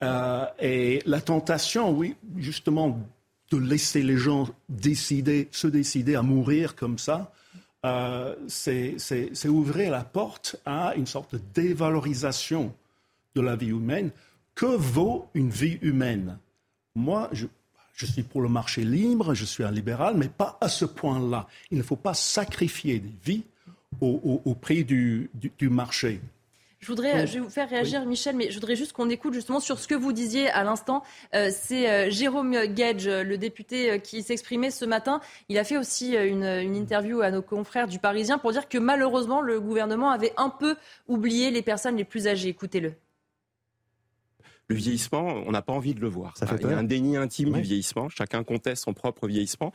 Euh, 0.03 0.47
et 0.61 1.03
la 1.07 1.21
tentation, 1.21 1.91
oui, 1.91 2.15
justement, 2.37 3.01
de 3.51 3.57
laisser 3.57 4.03
les 4.03 4.17
gens 4.17 4.49
décider, 4.69 5.49
se 5.51 5.67
décider 5.67 6.15
à 6.15 6.23
mourir 6.23 6.77
comme 6.77 6.99
ça, 6.99 7.33
euh, 7.85 8.35
c'est 8.49 9.49
ouvrir 9.49 9.93
la 9.93 10.05
porte 10.05 10.57
à 10.67 10.95
une 10.97 11.07
sorte 11.07 11.35
de 11.35 11.41
dévalorisation 11.55 12.75
de 13.35 13.41
la 13.41 13.57
vie 13.57 13.69
humaine. 13.69 14.11
Que 14.55 14.67
vaut 14.67 15.29
une 15.35 15.51
vie 15.51 15.79
humaine? 15.83 16.39
Moi, 16.95 17.31
je, 17.33 17.47
suis 18.07 18.23
pour 18.23 18.43
le 18.43 18.49
marché 18.49 18.83
libre, 18.83 19.35
je 19.35 19.45
suis 19.45 19.63
un 19.63 19.71
libéral, 19.71 20.17
mais 20.17 20.29
pas 20.29 20.59
à 20.61 20.69
ce 20.69 20.85
point-là. 20.85 21.47
Il 21.71 21.79
ne 21.79 21.83
faut 21.83 21.97
pas 21.97 22.15
sacrifier 22.15 22.99
des 22.99 23.15
vies 23.25 23.45
au, 24.01 24.55
prix 24.61 24.85
du 24.85 25.31
marché. 25.63 26.21
Je 26.81 26.87
voudrais, 26.87 27.27
je 27.27 27.35
vais 27.35 27.41
vous 27.41 27.51
faire 27.51 27.69
réagir, 27.69 28.07
Michel, 28.07 28.37
mais 28.37 28.51
je 28.51 28.55
voudrais 28.55 28.77
juste 28.77 28.93
qu'on 28.93 29.11
écoute 29.11 29.35
justement 29.35 29.59
sur 29.59 29.81
ce 29.81 29.89
que 29.89 29.97
vous 29.97 30.13
disiez 30.13 30.49
à 30.51 30.63
l'instant. 30.63 31.03
Euh, 31.35 31.51
c'est 31.53 31.91
euh, 31.91 32.11
Jérôme 32.11 32.57
Gage, 32.67 33.09
le 33.09 33.37
député 33.37 33.91
euh, 33.91 33.99
qui 33.99 34.23
s'exprimait 34.23 34.71
ce 34.71 34.85
matin. 34.85 35.21
Il 35.49 35.59
a 35.59 35.65
fait 35.65 35.77
aussi 35.77 36.15
une, 36.15 36.45
une, 36.45 36.77
interview 36.77 37.21
à 37.21 37.33
nos 37.33 37.43
confrères 37.43 37.89
du 37.89 37.99
Parisien 37.99 38.39
pour 38.39 38.53
dire 38.53 38.69
que 38.69 38.79
malheureusement, 38.79 39.41
le 39.41 39.61
gouvernement 39.61 40.11
avait 40.11 40.33
un 40.37 40.51
peu 40.51 40.77
oublié 41.09 41.51
les 41.51 41.63
personnes 41.63 41.97
les 41.97 42.05
plus 42.05 42.29
âgées. 42.29 42.49
Écoutez-le. 42.49 42.95
Le 44.69 44.77
vieillissement, 44.77 45.25
on 45.47 45.51
n'a 45.51 45.63
pas 45.63 45.73
envie 45.73 45.95
de 45.95 46.01
le 46.01 46.09
voir. 46.09 46.37
Ça 46.37 46.47
fait 46.47 46.57
Il 46.61 46.71
y 46.71 46.73
a 46.73 46.79
un 46.79 46.85
déni 46.85 47.17
intime 47.17 47.53
du 47.55 47.61
vieillissement. 47.63 48.09
Chacun 48.11 48.45
conteste 48.45 48.85
son 48.85 48.93
propre 48.93 49.27
vieillissement. 49.27 49.73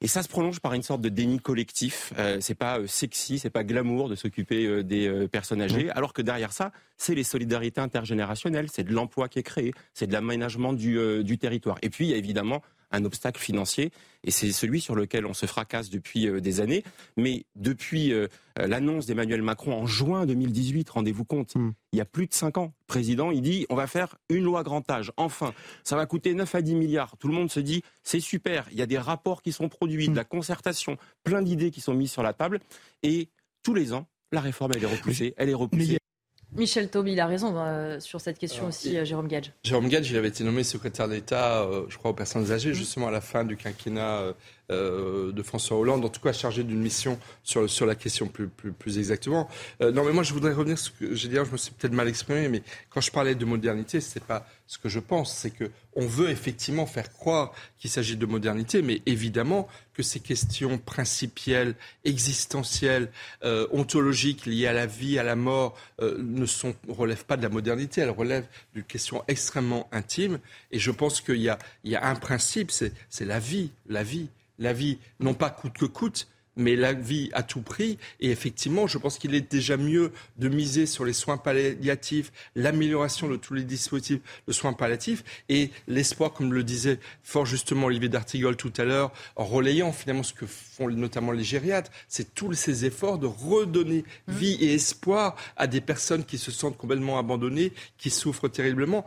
Et 0.00 0.08
ça 0.08 0.22
se 0.22 0.28
prolonge 0.28 0.60
par 0.60 0.74
une 0.74 0.82
sorte 0.82 1.00
de 1.00 1.08
déni 1.08 1.40
collectif. 1.40 2.12
Euh, 2.18 2.38
c'est 2.40 2.54
pas 2.54 2.78
euh, 2.78 2.86
sexy, 2.86 3.38
c'est 3.38 3.50
pas 3.50 3.64
glamour 3.64 4.08
de 4.08 4.14
s'occuper 4.14 4.66
euh, 4.66 4.82
des 4.82 5.08
euh, 5.08 5.28
personnes 5.28 5.62
âgées, 5.62 5.90
alors 5.90 6.12
que 6.12 6.22
derrière 6.22 6.52
ça, 6.52 6.72
c'est 6.96 7.14
les 7.14 7.24
solidarités 7.24 7.80
intergénérationnelles, 7.80 8.68
c'est 8.70 8.84
de 8.84 8.92
l'emploi 8.92 9.28
qui 9.28 9.38
est 9.38 9.42
créé, 9.42 9.72
c'est 9.94 10.06
de 10.06 10.12
l'aménagement 10.12 10.72
du, 10.72 10.98
du 11.24 11.38
territoire. 11.38 11.78
Et 11.82 11.90
puis 11.90 12.06
il 12.06 12.10
y 12.10 12.14
a 12.14 12.16
évidemment 12.16 12.62
un 12.90 13.04
obstacle 13.04 13.40
financier, 13.40 13.90
et 14.24 14.30
c'est 14.30 14.52
celui 14.52 14.80
sur 14.80 14.94
lequel 14.94 15.26
on 15.26 15.34
se 15.34 15.46
fracasse 15.46 15.90
depuis 15.90 16.28
euh, 16.28 16.40
des 16.40 16.60
années. 16.60 16.84
Mais 17.16 17.46
depuis 17.54 18.12
euh, 18.12 18.28
euh, 18.58 18.66
l'annonce 18.66 19.06
d'Emmanuel 19.06 19.42
Macron 19.42 19.72
en 19.72 19.86
juin 19.86 20.26
2018, 20.26 20.88
rendez-vous 20.90 21.24
compte, 21.24 21.54
hmm. 21.54 21.72
il 21.92 21.98
y 21.98 22.00
a 22.00 22.04
plus 22.04 22.26
de 22.26 22.34
cinq 22.34 22.58
ans, 22.58 22.72
le 22.80 22.86
président, 22.86 23.30
il 23.30 23.42
dit 23.42 23.66
on 23.68 23.74
va 23.74 23.86
faire 23.86 24.16
une 24.28 24.44
loi 24.44 24.62
grand 24.62 24.88
âge. 24.90 25.12
Enfin, 25.16 25.54
ça 25.84 25.96
va 25.96 26.06
coûter 26.06 26.34
9 26.34 26.54
à 26.54 26.62
10 26.62 26.74
milliards. 26.74 27.16
Tout 27.18 27.28
le 27.28 27.34
monde 27.34 27.50
se 27.50 27.60
dit 27.60 27.82
c'est 28.02 28.20
super, 28.20 28.66
il 28.72 28.78
y 28.78 28.82
a 28.82 28.86
des 28.86 28.98
rapports 28.98 29.42
qui 29.42 29.52
sont 29.52 29.68
produits, 29.68 30.08
de 30.08 30.16
la 30.16 30.24
concertation, 30.24 30.96
plein 31.24 31.42
d'idées 31.42 31.70
qui 31.70 31.80
sont 31.80 31.94
mises 31.94 32.12
sur 32.12 32.22
la 32.22 32.32
table, 32.32 32.60
et 33.02 33.28
tous 33.62 33.74
les 33.74 33.92
ans, 33.92 34.06
la 34.32 34.40
réforme, 34.40 34.72
elle 34.74 34.82
est 34.82 34.86
repoussée, 34.86 35.34
elle 35.36 35.48
est 35.48 35.54
repoussée. 35.54 35.98
Michel 36.52 36.88
Taube, 36.88 37.08
il 37.08 37.20
a 37.20 37.26
raison 37.26 37.54
euh, 37.56 38.00
sur 38.00 38.20
cette 38.20 38.38
question 38.38 38.66
aussi, 38.66 38.96
euh, 38.96 39.04
Jérôme 39.04 39.28
Gage. 39.28 39.52
Jérôme 39.64 39.88
Gage, 39.88 40.10
il 40.10 40.16
avait 40.16 40.28
été 40.28 40.44
nommé 40.44 40.62
secrétaire 40.62 41.08
d'État, 41.08 41.62
euh, 41.62 41.84
je 41.88 41.98
crois, 41.98 42.12
aux 42.12 42.14
personnes 42.14 42.50
âgées, 42.52 42.70
mmh. 42.70 42.74
justement 42.74 43.08
à 43.08 43.10
la 43.10 43.20
fin 43.20 43.44
du 43.44 43.56
quinquennat 43.56 44.34
de 44.68 45.42
François 45.42 45.76
Hollande, 45.76 46.04
en 46.04 46.08
tout 46.08 46.20
cas 46.20 46.32
chargé 46.32 46.64
d'une 46.64 46.80
mission 46.80 47.18
sur, 47.42 47.68
sur 47.70 47.86
la 47.86 47.94
question 47.94 48.26
plus, 48.26 48.48
plus, 48.48 48.72
plus 48.72 48.98
exactement. 48.98 49.48
non, 49.80 50.04
mais 50.04 50.12
moi, 50.12 50.22
je 50.22 50.32
voudrais 50.32 50.52
revenir 50.52 50.78
sur 50.78 50.92
ce 50.92 50.98
que 50.98 51.14
j'ai 51.14 51.28
dit, 51.28 51.36
je 51.36 51.52
me 51.52 51.56
suis 51.56 51.72
peut-être 51.72 51.92
mal 51.92 52.08
exprimé, 52.08 52.48
mais 52.48 52.62
quand 52.90 53.00
je 53.00 53.10
parlais 53.10 53.34
de 53.34 53.44
modernité, 53.44 54.00
ce 54.00 54.18
n'est 54.18 54.24
pas 54.24 54.46
ce 54.66 54.78
que 54.78 54.88
je 54.88 54.98
pense, 54.98 55.34
c'est 55.34 55.50
que 55.50 55.70
on 55.94 56.06
veut 56.06 56.28
effectivement 56.28 56.86
faire 56.86 57.12
croire 57.12 57.52
qu'il 57.78 57.88
s'agit 57.88 58.16
de 58.16 58.26
modernité, 58.26 58.82
mais 58.82 59.00
évidemment 59.06 59.68
que 59.94 60.02
ces 60.02 60.20
questions 60.20 60.76
principielles, 60.76 61.74
existentielles, 62.04 63.10
euh, 63.44 63.66
ontologiques 63.72 64.44
liées 64.44 64.66
à 64.66 64.72
la 64.72 64.86
vie, 64.86 65.18
à 65.18 65.22
la 65.22 65.36
mort, 65.36 65.78
euh, 66.02 66.16
ne 66.18 66.44
sont, 66.44 66.74
relèvent 66.88 67.24
pas 67.24 67.36
de 67.36 67.42
la 67.42 67.48
modernité, 67.48 68.02
elles 68.02 68.10
relèvent 68.10 68.46
d'une 68.74 68.84
question 68.84 69.24
extrêmement 69.28 69.88
intime. 69.92 70.38
Et 70.70 70.78
je 70.78 70.90
pense 70.90 71.20
qu'il 71.20 71.40
y 71.40 71.48
a, 71.48 71.58
il 71.84 71.92
y 71.92 71.96
a 71.96 72.06
un 72.06 72.16
principe, 72.16 72.70
c'est 72.70 72.92
la 73.20 73.38
vie, 73.38 73.70
la 73.88 74.02
vie, 74.02 74.28
la 74.58 74.72
vie, 74.72 74.98
non 75.20 75.34
pas 75.34 75.50
coûte 75.50 75.78
que 75.78 75.86
coûte, 75.86 76.28
mais 76.56 76.76
la 76.76 76.92
vie 76.92 77.30
à 77.32 77.42
tout 77.42 77.60
prix. 77.60 77.98
Et 78.20 78.30
effectivement, 78.30 78.86
je 78.86 78.98
pense 78.98 79.18
qu'il 79.18 79.34
est 79.34 79.50
déjà 79.50 79.76
mieux 79.76 80.12
de 80.38 80.48
miser 80.48 80.86
sur 80.86 81.04
les 81.04 81.12
soins 81.12 81.36
palliatifs, 81.36 82.32
l'amélioration 82.54 83.28
de 83.28 83.36
tous 83.36 83.54
les 83.54 83.64
dispositifs 83.64 84.20
de 84.46 84.52
soins 84.52 84.72
palliatifs 84.72 85.24
et 85.48 85.70
l'espoir, 85.86 86.32
comme 86.32 86.52
le 86.52 86.64
disait 86.64 86.98
fort 87.22 87.46
justement 87.46 87.86
Olivier 87.86 88.08
D'Artigol 88.08 88.56
tout 88.56 88.72
à 88.78 88.84
l'heure, 88.84 89.12
en 89.36 89.44
relayant 89.44 89.92
finalement 89.92 90.22
ce 90.22 90.32
que 90.32 90.46
font 90.46 90.88
notamment 90.88 91.32
les 91.32 91.44
gériatres, 91.44 91.90
c'est 92.08 92.34
tous 92.34 92.52
ces 92.54 92.84
efforts 92.84 93.18
de 93.18 93.26
redonner 93.26 94.04
mmh. 94.26 94.32
vie 94.32 94.58
et 94.60 94.74
espoir 94.74 95.36
à 95.56 95.66
des 95.66 95.80
personnes 95.80 96.24
qui 96.24 96.38
se 96.38 96.50
sentent 96.50 96.76
complètement 96.76 97.18
abandonnées, 97.18 97.72
qui 97.98 98.10
souffrent 98.10 98.48
terriblement. 98.48 99.04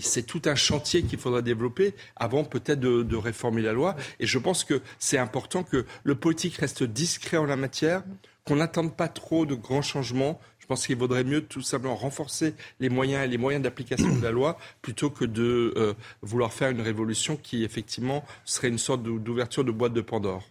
c'est 0.00 0.26
tout 0.26 0.42
un 0.46 0.54
chantier 0.54 1.02
qu'il 1.02 1.18
faudra 1.18 1.42
développer 1.42 1.94
avant 2.16 2.44
peut-être 2.44 2.80
de, 2.80 3.02
de 3.02 3.16
réformer 3.16 3.62
la 3.62 3.72
loi. 3.72 3.96
Et 4.20 4.26
je 4.26 4.38
pense 4.38 4.64
que 4.64 4.80
c'est 4.98 5.18
important 5.18 5.62
que 5.62 5.84
le 6.02 6.14
politique 6.24 6.56
reste 6.56 6.82
discret 6.84 7.36
en 7.36 7.44
la 7.44 7.54
matière, 7.54 8.02
qu'on 8.46 8.56
n'attende 8.56 8.96
pas 8.96 9.08
trop 9.08 9.44
de 9.44 9.54
grands 9.54 9.82
changements. 9.82 10.40
Je 10.58 10.64
pense 10.64 10.86
qu'il 10.86 10.96
vaudrait 10.96 11.22
mieux 11.22 11.42
tout 11.42 11.60
simplement 11.60 11.96
renforcer 11.96 12.54
les 12.80 12.88
moyens 12.88 13.26
et 13.26 13.28
les 13.28 13.36
moyens 13.36 13.62
d'application 13.62 14.08
de 14.16 14.22
la 14.22 14.30
loi 14.30 14.56
plutôt 14.80 15.10
que 15.10 15.26
de 15.26 15.74
euh, 15.76 15.92
vouloir 16.22 16.54
faire 16.54 16.70
une 16.70 16.80
révolution 16.80 17.36
qui 17.36 17.62
effectivement 17.62 18.24
serait 18.46 18.68
une 18.68 18.78
sorte 18.78 19.02
d'ouverture 19.02 19.64
de 19.64 19.70
boîte 19.70 19.92
de 19.92 20.00
Pandore. 20.00 20.42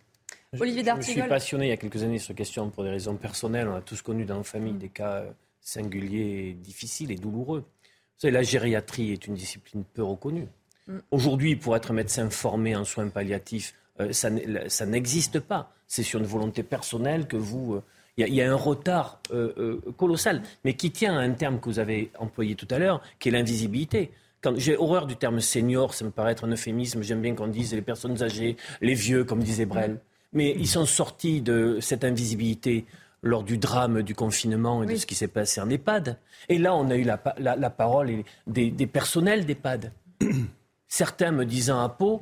Olivier 0.59 0.83
Je, 0.83 1.07
je 1.07 1.11
suis 1.11 1.23
passionné 1.23 1.65
il 1.65 1.69
y 1.69 1.71
a 1.71 1.77
quelques 1.77 2.03
années 2.03 2.19
sur 2.19 2.27
cette 2.27 2.37
question 2.37 2.69
pour 2.69 2.83
des 2.83 2.91
raisons 2.91 3.15
personnelles. 3.15 3.67
On 3.67 3.75
a 3.75 3.81
tous 3.81 4.03
connu 4.03 4.25
dans 4.25 4.37
nos 4.37 4.43
familles 4.43 4.73
des 4.73 4.89
cas 4.89 5.21
euh, 5.21 5.31
singuliers, 5.59 6.53
difficiles 6.53 7.11
et 7.11 7.15
douloureux. 7.15 7.61
Vous 7.61 8.19
savez, 8.19 8.31
la 8.31 8.43
gériatrie 8.43 9.11
est 9.11 9.25
une 9.25 9.33
discipline 9.33 9.85
peu 9.91 10.03
reconnue. 10.03 10.47
Mm. 10.85 10.97
Aujourd'hui, 11.09 11.55
pour 11.55 11.75
être 11.75 11.93
médecin 11.93 12.29
formé 12.29 12.75
en 12.75 12.85
soins 12.85 13.07
palliatifs, 13.07 13.73
ça 14.11 14.85
n'existe 14.85 15.39
pas. 15.39 15.71
C'est 15.87 16.03
sur 16.03 16.19
une 16.19 16.25
volonté 16.25 16.63
personnelle 16.63 17.27
que 17.27 17.37
vous... 17.37 17.75
Euh, 17.75 17.83
il 18.15 18.33
y, 18.35 18.41
a 18.43 18.51
un 18.51 18.55
retard 18.55 19.19
euh, 19.31 19.81
colossal, 19.97 20.43
mais 20.63 20.75
qui 20.75 20.91
tient 20.91 21.17
à 21.17 21.21
un 21.21 21.31
terme 21.31 21.59
que 21.59 21.65
vous 21.65 21.79
avez 21.79 22.11
employé 22.19 22.53
tout 22.53 22.67
à 22.69 22.77
l'heure, 22.77 23.01
qui 23.17 23.29
est 23.29 23.31
l'invisibilité. 23.31 24.11
j'ai 24.57 24.77
horreur 24.77 25.07
du 25.07 25.15
terme 25.15 25.39
senior, 25.39 25.95
ça 25.95 26.05
me 26.05 26.11
paraît 26.11 26.33
être 26.33 26.45
un 26.45 26.51
euphémisme. 26.51 27.01
J'aime 27.01 27.21
bien 27.21 27.33
qu'on 27.33 27.47
dise 27.47 27.73
les 27.73 27.81
personnes 27.81 28.21
âgées, 28.21 28.55
les 28.81 28.93
vieux, 28.93 29.23
comme 29.23 29.41
disait 29.41 29.65
Brel. 29.65 29.99
Mais 30.31 30.51
ils 30.51 30.67
sont 30.67 30.85
sortis 30.85 31.41
de 31.41 31.79
cette 31.81 32.03
invisibilité 32.03 32.85
lors 33.23 33.43
du 33.43 33.57
drame 33.57 34.03
du 34.03 34.13
confinement 34.13 34.83
et 34.83 34.85
de 34.85 34.95
ce 34.95 35.05
qui 35.05 35.15
s'est 35.15 35.27
passé 35.27 35.61
en 35.61 35.69
EHPAD. 35.69 36.17
Et 36.49 36.59
là, 36.59 36.75
on 36.75 36.89
a 36.91 36.95
eu 36.95 37.03
la, 37.03 37.69
parole 37.69 38.23
des, 38.45 38.87
personnels 38.87 39.45
d'EHPAD. 39.45 39.91
Certains 40.87 41.31
me 41.31 41.45
disant 41.45 41.81
à 41.81 41.89
Pau, 41.89 42.21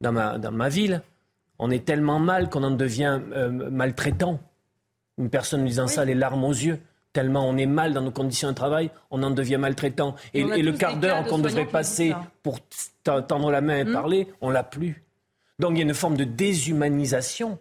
dans 0.00 0.12
ma, 0.12 0.38
dans 0.38 0.52
ma 0.52 0.68
ville, 0.68 1.02
on 1.58 1.70
est 1.70 1.84
tellement 1.84 2.18
mal 2.18 2.50
qu'on 2.50 2.62
en 2.62 2.70
devient 2.70 3.20
euh, 3.32 3.70
maltraitant. 3.70 4.40
Une 5.18 5.30
personne 5.30 5.64
disant 5.64 5.86
ça, 5.86 6.04
les 6.04 6.14
larmes 6.14 6.44
aux 6.44 6.52
yeux 6.52 6.78
tellement 7.16 7.48
on 7.48 7.56
est 7.56 7.64
mal 7.64 7.94
dans 7.94 8.02
nos 8.02 8.10
conditions 8.10 8.50
de 8.50 8.54
travail, 8.54 8.90
on 9.10 9.22
en 9.22 9.30
devient 9.30 9.56
maltraitant. 9.56 10.16
Et, 10.34 10.44
le 10.44 10.72
quart 10.72 10.98
d'heure 10.98 11.24
qu'on 11.24 11.38
devrait 11.38 11.64
passer 11.64 12.14
pour 12.42 12.58
tendre 13.04 13.50
la 13.50 13.62
main 13.62 13.78
et 13.78 13.84
hmm. 13.84 13.92
parler, 13.92 14.28
on 14.42 14.50
l'a 14.50 14.62
plus. 14.62 15.02
Donc 15.58 15.72
il 15.72 15.78
y 15.78 15.80
a 15.80 15.84
une 15.84 15.94
forme 15.94 16.18
de 16.18 16.24
déshumanisation 16.24 17.58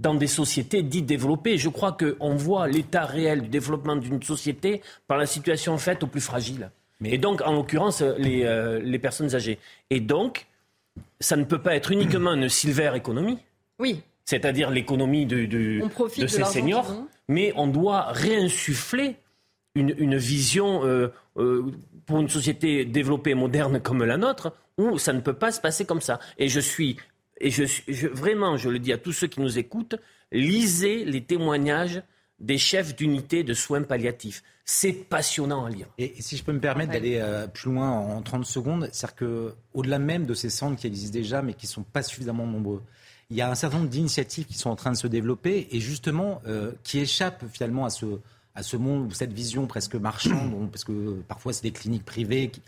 dans 0.00 0.14
des 0.14 0.26
sociétés 0.26 0.82
dites 0.82 1.06
développées. 1.06 1.58
Je 1.58 1.68
crois 1.68 1.96
qu'on 1.96 2.34
voit 2.34 2.66
l'état 2.66 3.04
réel 3.04 3.42
du 3.42 3.48
développement 3.48 3.94
d'une 3.94 4.20
société 4.20 4.82
par 5.06 5.16
la 5.16 5.26
situation 5.26 5.78
faite 5.78 6.02
aux 6.02 6.08
plus 6.08 6.20
fragiles. 6.20 6.72
Et 7.04 7.18
donc, 7.18 7.40
en 7.42 7.52
l'occurrence, 7.52 8.00
les, 8.18 8.44
euh, 8.44 8.80
les 8.80 8.98
personnes 8.98 9.34
âgées. 9.34 9.58
Et 9.90 10.00
donc, 10.00 10.46
ça 11.22 11.36
ne 11.36 11.44
peut 11.44 11.62
pas 11.62 11.74
être 11.74 11.90
uniquement 11.90 12.34
une 12.34 12.48
silver 12.48 12.92
économie. 12.94 13.38
Oui 13.78 14.02
c'est-à-dire 14.24 14.70
l'économie 14.70 15.26
de, 15.26 15.46
de, 15.46 15.82
ces 16.26 16.44
seniors, 16.44 17.04
mais 17.28 17.52
on 17.56 17.66
doit 17.66 18.12
réinsuffler 18.12 19.16
une, 19.74 20.16
vision 20.16 20.84
euh, 20.84 21.08
euh, 21.38 21.64
pour 22.06 22.20
une 22.20 22.28
société 22.28 22.84
développée 22.84 23.34
moderne 23.34 23.80
comme 23.80 24.04
la 24.04 24.16
nôtre, 24.16 24.54
où 24.78 24.98
ça 24.98 25.12
ne 25.12 25.20
peut 25.20 25.32
pas 25.32 25.50
se 25.50 25.60
passer 25.60 25.84
comme 25.84 26.00
ça. 26.00 26.20
Et 26.38 26.48
je 26.48 26.60
suis, 26.60 26.96
et 27.40 27.50
je, 27.50 28.06
vraiment, 28.08 28.56
je 28.56 28.68
le 28.68 28.78
dis 28.78 28.92
à 28.92 28.98
tous 28.98 29.12
ceux 29.12 29.26
qui 29.26 29.40
nous 29.40 29.58
écoutent, 29.58 29.96
lisez 30.30 31.04
les 31.04 31.22
témoignages 31.22 32.02
des 32.42 32.58
chefs 32.58 32.94
d'unité 32.94 33.44
de 33.44 33.54
soins 33.54 33.82
palliatifs. 33.82 34.42
C'est 34.64 34.92
passionnant 34.92 35.64
à 35.64 35.70
lire. 35.70 35.86
Et, 35.98 36.14
si 36.20 36.36
je 36.36 36.44
peux 36.44 36.52
me 36.52 36.60
permettre 36.60 36.92
d'aller 36.92 37.18
euh, 37.18 37.46
plus 37.46 37.70
loin 37.70 37.90
en, 37.90 38.16
en 38.16 38.22
30 38.22 38.44
secondes, 38.44 38.88
c'est-à-dire 38.92 39.16
qu'au-delà 39.16 39.98
même 39.98 40.26
de 40.26 40.34
ces 40.34 40.50
centres 40.50 40.76
qui 40.76 40.86
existent 40.86 41.12
déjà, 41.14 41.42
mais 41.42 41.54
qui 41.54 41.66
ne 41.66 41.70
sont 41.70 41.82
pas 41.82 42.02
suffisamment 42.02 42.46
nombreux, 42.46 42.82
il 43.30 43.36
y 43.36 43.40
a 43.40 43.50
un 43.50 43.54
certain 43.54 43.78
nombre 43.78 43.88
d'initiatives 43.88 44.44
qui 44.44 44.58
sont 44.58 44.68
en 44.68 44.76
train 44.76 44.92
de 44.92 44.96
se 44.96 45.06
développer 45.06 45.68
et 45.70 45.80
justement 45.80 46.42
euh, 46.46 46.72
qui 46.82 46.98
échappent 46.98 47.44
finalement 47.50 47.86
à 47.86 47.90
ce, 47.90 48.04
à 48.54 48.62
ce 48.62 48.76
monde, 48.76 49.14
cette 49.14 49.32
vision 49.32 49.66
presque 49.66 49.94
marchande, 49.94 50.70
parce 50.70 50.84
que 50.84 51.22
parfois 51.26 51.52
c'est 51.52 51.62
des 51.62 51.72
cliniques 51.72 52.04
privées. 52.04 52.50
Qui, 52.50 52.60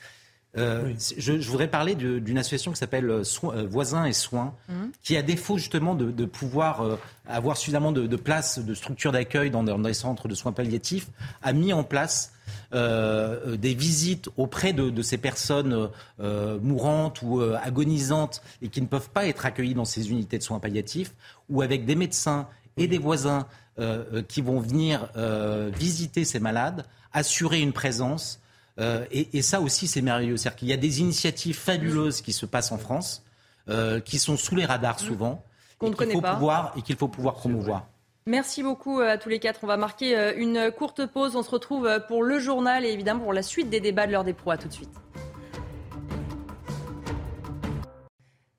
euh, 0.56 0.92
je, 1.18 1.32
voudrais 1.50 1.68
parler 1.68 1.94
d'une 1.94 2.38
association 2.38 2.72
qui 2.72 2.78
s'appelle 2.78 3.10
euh, 3.10 3.22
Voisins 3.68 4.04
et 4.04 4.12
Soins, 4.12 4.54
mhm. 4.68 4.92
qui, 5.02 5.16
à 5.16 5.22
défaut 5.22 5.58
justement 5.58 5.94
de, 5.94 6.24
pouvoir 6.24 6.98
avoir 7.28 7.56
suffisamment 7.56 7.92
de, 7.92 8.06
de 8.06 8.16
places, 8.16 8.58
de 8.58 8.74
structures 8.74 9.12
d'accueil 9.12 9.50
dans, 9.50 9.62
dans, 9.62 9.78
des 9.78 9.94
centres 9.94 10.28
de 10.28 10.34
soins 10.34 10.52
palliatifs, 10.52 11.08
a 11.42 11.52
mis 11.52 11.72
en 11.72 11.84
place 11.84 12.34
euh, 12.74 13.56
des 13.56 13.74
visites 13.74 14.28
auprès 14.36 14.72
de, 14.72 15.02
ces 15.02 15.16
personnes 15.16 15.90
euh, 16.20 16.58
mourantes 16.60 17.22
ou 17.22 17.40
euh, 17.40 17.56
agonisantes 17.62 18.42
et 18.62 18.68
qui 18.68 18.80
ne 18.80 18.86
peuvent 18.86 19.10
pas 19.10 19.26
être 19.26 19.46
accueillies 19.46 19.74
dans 19.74 19.84
ces 19.84 20.10
unités 20.10 20.38
de 20.38 20.42
soins 20.42 20.58
palliatifs, 20.58 21.14
ou 21.48 21.62
avec 21.62 21.84
des 21.84 21.94
médecins 21.94 22.48
et 22.76 22.88
des 22.88 22.98
voisins 22.98 23.46
qui 24.28 24.40
vont 24.40 24.60
venir 24.60 25.08
visiter 25.76 26.24
ces 26.24 26.38
malades, 26.38 26.84
assurer 27.12 27.60
une 27.60 27.72
présence. 27.72 28.40
Et, 28.78 29.42
ça 29.42 29.60
aussi, 29.60 29.86
c'est 29.86 30.02
merveilleux. 30.02 30.36
C'est-à-dire 30.36 30.56
qu'il 30.56 30.68
y 30.68 30.72
a 30.72 30.76
des 30.76 31.00
initiatives 31.00 31.56
fabuleuses 31.56 32.20
qui 32.20 32.32
se 32.32 32.46
passent 32.46 32.72
en 32.72 32.78
France, 32.78 33.24
qui 34.04 34.18
sont 34.18 34.36
sous 34.36 34.56
les 34.56 34.64
radars 34.64 34.98
souvent, 35.00 35.44
et 35.82 35.92
qu'il 35.92 36.12
faut, 36.12 36.20
pouvoir, 36.20 36.72
et 36.76 36.82
qu'il 36.82 36.96
faut 36.96 37.08
pouvoir 37.08 37.34
promouvoir. 37.34 37.86
Merci 38.26 38.62
beaucoup 38.62 39.00
euh, 39.00 39.10
à 39.10 39.18
tous 39.18 39.28
les 39.28 39.38
quatre. 39.38 39.60
On 39.64 39.66
va 39.66 39.76
marquer 39.76 40.16
euh, 40.16 40.32
une 40.36 40.72
courte 40.72 41.04
pause. 41.04 41.36
On 41.36 41.42
se 41.42 41.50
retrouve 41.50 41.86
euh, 41.86 42.00
pour 42.00 42.22
le 42.22 42.38
journal 42.38 42.86
et 42.86 42.88
évidemment 42.88 43.20
pour 43.20 43.34
la 43.34 43.42
suite 43.42 43.68
des 43.68 43.80
débats 43.80 44.06
de 44.06 44.12
l'heure 44.12 44.24
des 44.24 44.32
pros. 44.32 44.50
À 44.50 44.56
tout 44.56 44.68
de 44.68 44.72
suite. 44.72 45.03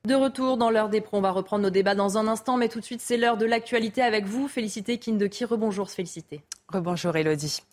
De 0.05 0.13
retour 0.13 0.57
dans 0.57 0.69
l'heure 0.69 0.89
des 0.89 1.01
pros, 1.01 1.17
on 1.17 1.21
va 1.21 1.31
reprendre 1.31 1.63
nos 1.63 1.71
débats 1.71 1.95
dans 1.95 2.19
un 2.19 2.27
instant, 2.27 2.57
mais 2.57 2.69
tout 2.69 2.79
de 2.79 2.85
suite 2.85 3.01
c'est 3.01 3.17
l'heure 3.17 3.37
de 3.37 3.45
l'actualité 3.47 4.03
avec 4.03 4.25
vous. 4.25 4.47
Félicité 4.47 4.99
Kindeki, 4.99 5.45
rebonjour, 5.45 5.89
félicité. 5.89 6.43
Rebonjour 6.71 7.15
Elodie. 7.15 7.63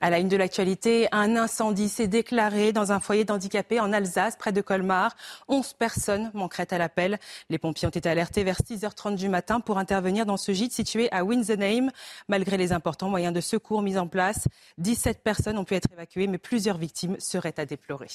À 0.00 0.08
la 0.08 0.20
une 0.20 0.28
de 0.28 0.36
l'actualité, 0.36 1.08
un 1.10 1.34
incendie 1.34 1.88
s'est 1.88 2.06
déclaré 2.06 2.72
dans 2.72 2.92
un 2.92 3.00
foyer 3.00 3.24
d'handicapés 3.24 3.80
en 3.80 3.92
Alsace, 3.92 4.36
près 4.36 4.52
de 4.52 4.60
Colmar. 4.60 5.16
11 5.48 5.72
personnes 5.72 6.30
manqueraient 6.32 6.72
à 6.72 6.78
l'appel. 6.78 7.18
Les 7.48 7.58
pompiers 7.58 7.88
ont 7.88 7.90
été 7.90 8.08
alertés 8.08 8.44
vers 8.44 8.60
6h30 8.60 9.16
du 9.16 9.28
matin 9.28 9.58
pour 9.58 9.76
intervenir 9.76 10.26
dans 10.26 10.36
ce 10.36 10.52
gîte 10.52 10.72
situé 10.72 11.10
à 11.10 11.24
Winsenheim. 11.24 11.90
Malgré 12.28 12.56
les 12.56 12.72
importants 12.72 13.08
moyens 13.08 13.34
de 13.34 13.40
secours 13.40 13.82
mis 13.82 13.98
en 13.98 14.06
place, 14.06 14.46
17 14.78 15.24
personnes 15.24 15.58
ont 15.58 15.64
pu 15.64 15.74
être 15.74 15.88
évacuées, 15.92 16.28
mais 16.28 16.38
plusieurs 16.38 16.78
victimes 16.78 17.16
seraient 17.18 17.58
à 17.58 17.66
déplorer. 17.66 18.06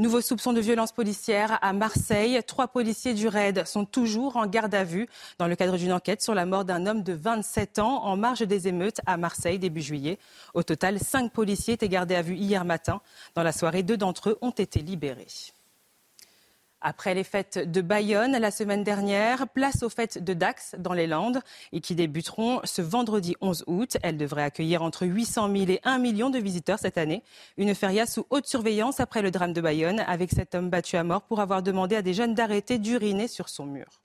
Nouveau 0.00 0.22
soupçon 0.22 0.54
de 0.54 0.62
violence 0.62 0.92
policière 0.92 1.58
à 1.60 1.74
Marseille. 1.74 2.40
Trois 2.46 2.68
policiers 2.68 3.12
du 3.12 3.28
RAID 3.28 3.66
sont 3.66 3.84
toujours 3.84 4.38
en 4.38 4.46
garde 4.46 4.74
à 4.74 4.82
vue 4.82 5.06
dans 5.38 5.46
le 5.46 5.54
cadre 5.56 5.76
d'une 5.76 5.92
enquête 5.92 6.22
sur 6.22 6.34
la 6.34 6.46
mort 6.46 6.64
d'un 6.64 6.86
homme 6.86 7.02
de 7.02 7.12
27 7.12 7.80
ans 7.80 8.02
en 8.02 8.16
marge 8.16 8.40
des 8.40 8.66
émeutes 8.66 9.02
à 9.04 9.18
Marseille 9.18 9.58
début 9.58 9.82
juillet. 9.82 10.18
Au 10.54 10.62
total, 10.62 10.98
cinq 10.98 11.34
policiers 11.34 11.74
étaient 11.74 11.90
gardés 11.90 12.14
à 12.14 12.22
vue 12.22 12.36
hier 12.36 12.64
matin. 12.64 13.02
Dans 13.34 13.42
la 13.42 13.52
soirée, 13.52 13.82
deux 13.82 13.98
d'entre 13.98 14.30
eux 14.30 14.38
ont 14.40 14.52
été 14.52 14.80
libérés. 14.80 15.26
Après 16.82 17.14
les 17.14 17.24
fêtes 17.24 17.58
de 17.70 17.82
Bayonne 17.82 18.32
la 18.38 18.50
semaine 18.50 18.82
dernière, 18.82 19.48
place 19.48 19.82
aux 19.82 19.90
fêtes 19.90 20.22
de 20.22 20.32
Dax 20.32 20.76
dans 20.78 20.94
les 20.94 21.06
Landes 21.06 21.40
et 21.72 21.80
qui 21.80 21.94
débuteront 21.94 22.60
ce 22.64 22.80
vendredi 22.80 23.36
11 23.42 23.64
août. 23.66 23.98
Elles 24.02 24.16
devraient 24.16 24.44
accueillir 24.44 24.82
entre 24.82 25.06
800 25.06 25.54
000 25.54 25.70
et 25.70 25.80
1 25.84 25.98
million 25.98 26.30
de 26.30 26.38
visiteurs 26.38 26.78
cette 26.78 26.96
année. 26.96 27.22
Une 27.58 27.74
feria 27.74 28.06
sous 28.06 28.26
haute 28.30 28.46
surveillance 28.46 28.98
après 28.98 29.20
le 29.20 29.30
drame 29.30 29.52
de 29.52 29.60
Bayonne 29.60 30.00
avec 30.00 30.30
cet 30.30 30.54
homme 30.54 30.70
battu 30.70 30.96
à 30.96 31.04
mort 31.04 31.22
pour 31.22 31.40
avoir 31.40 31.62
demandé 31.62 31.96
à 31.96 32.02
des 32.02 32.14
jeunes 32.14 32.34
d'arrêter 32.34 32.78
d'uriner 32.78 33.28
sur 33.28 33.50
son 33.50 33.66
mur. 33.66 34.00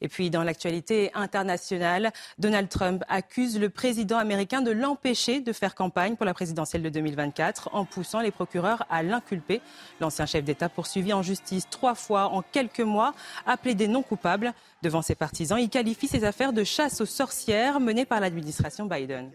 Et 0.00 0.08
puis, 0.08 0.30
dans 0.30 0.42
l'actualité 0.42 1.10
internationale, 1.14 2.12
Donald 2.38 2.68
Trump 2.68 3.02
accuse 3.08 3.58
le 3.58 3.68
président 3.68 4.18
américain 4.18 4.62
de 4.62 4.70
l'empêcher 4.70 5.40
de 5.40 5.52
faire 5.52 5.74
campagne 5.74 6.16
pour 6.16 6.26
la 6.26 6.34
présidentielle 6.34 6.82
de 6.82 6.88
2024 6.88 7.70
en 7.72 7.84
poussant 7.84 8.20
les 8.20 8.30
procureurs 8.30 8.84
à 8.90 9.02
l'inculper. 9.02 9.60
L'ancien 10.00 10.26
chef 10.26 10.44
d'État 10.44 10.68
poursuivi 10.68 11.12
en 11.12 11.22
justice 11.22 11.68
trois 11.70 11.94
fois 11.94 12.26
en 12.26 12.42
quelques 12.42 12.80
mois 12.80 13.14
a 13.46 13.56
plaidé 13.56 13.88
non 13.88 14.02
coupable. 14.02 14.52
Devant 14.82 15.02
ses 15.02 15.14
partisans, 15.14 15.58
il 15.58 15.68
qualifie 15.68 16.08
ces 16.08 16.24
affaires 16.24 16.52
de 16.52 16.64
chasse 16.64 17.00
aux 17.00 17.06
sorcières 17.06 17.80
menées 17.80 18.04
par 18.04 18.20
l'administration 18.20 18.86
Biden. 18.86 19.32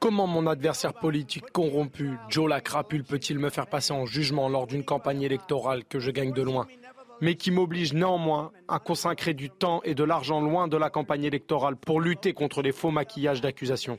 Comment 0.00 0.26
mon 0.26 0.46
adversaire 0.46 0.94
politique 0.94 1.50
corrompu, 1.52 2.10
Joe 2.28 2.48
la 2.48 2.60
crapule, 2.60 3.04
peut-il 3.04 3.38
me 3.38 3.50
faire 3.50 3.66
passer 3.68 3.92
en 3.92 4.04
jugement 4.04 4.48
lors 4.48 4.66
d'une 4.66 4.84
campagne 4.84 5.22
électorale 5.22 5.84
que 5.84 6.00
je 6.00 6.10
gagne 6.10 6.32
de 6.32 6.42
loin? 6.42 6.66
Mais 7.22 7.36
qui 7.36 7.52
m'oblige 7.52 7.94
néanmoins 7.94 8.52
à 8.68 8.80
consacrer 8.80 9.32
du 9.32 9.48
temps 9.48 9.80
et 9.84 9.94
de 9.94 10.02
l'argent 10.04 10.40
loin 10.40 10.66
de 10.68 10.76
la 10.76 10.90
campagne 10.90 11.24
électorale 11.24 11.76
pour 11.76 12.00
lutter 12.00 12.34
contre 12.34 12.62
les 12.62 12.72
faux 12.72 12.90
maquillages 12.90 13.40
d'accusations. 13.40 13.98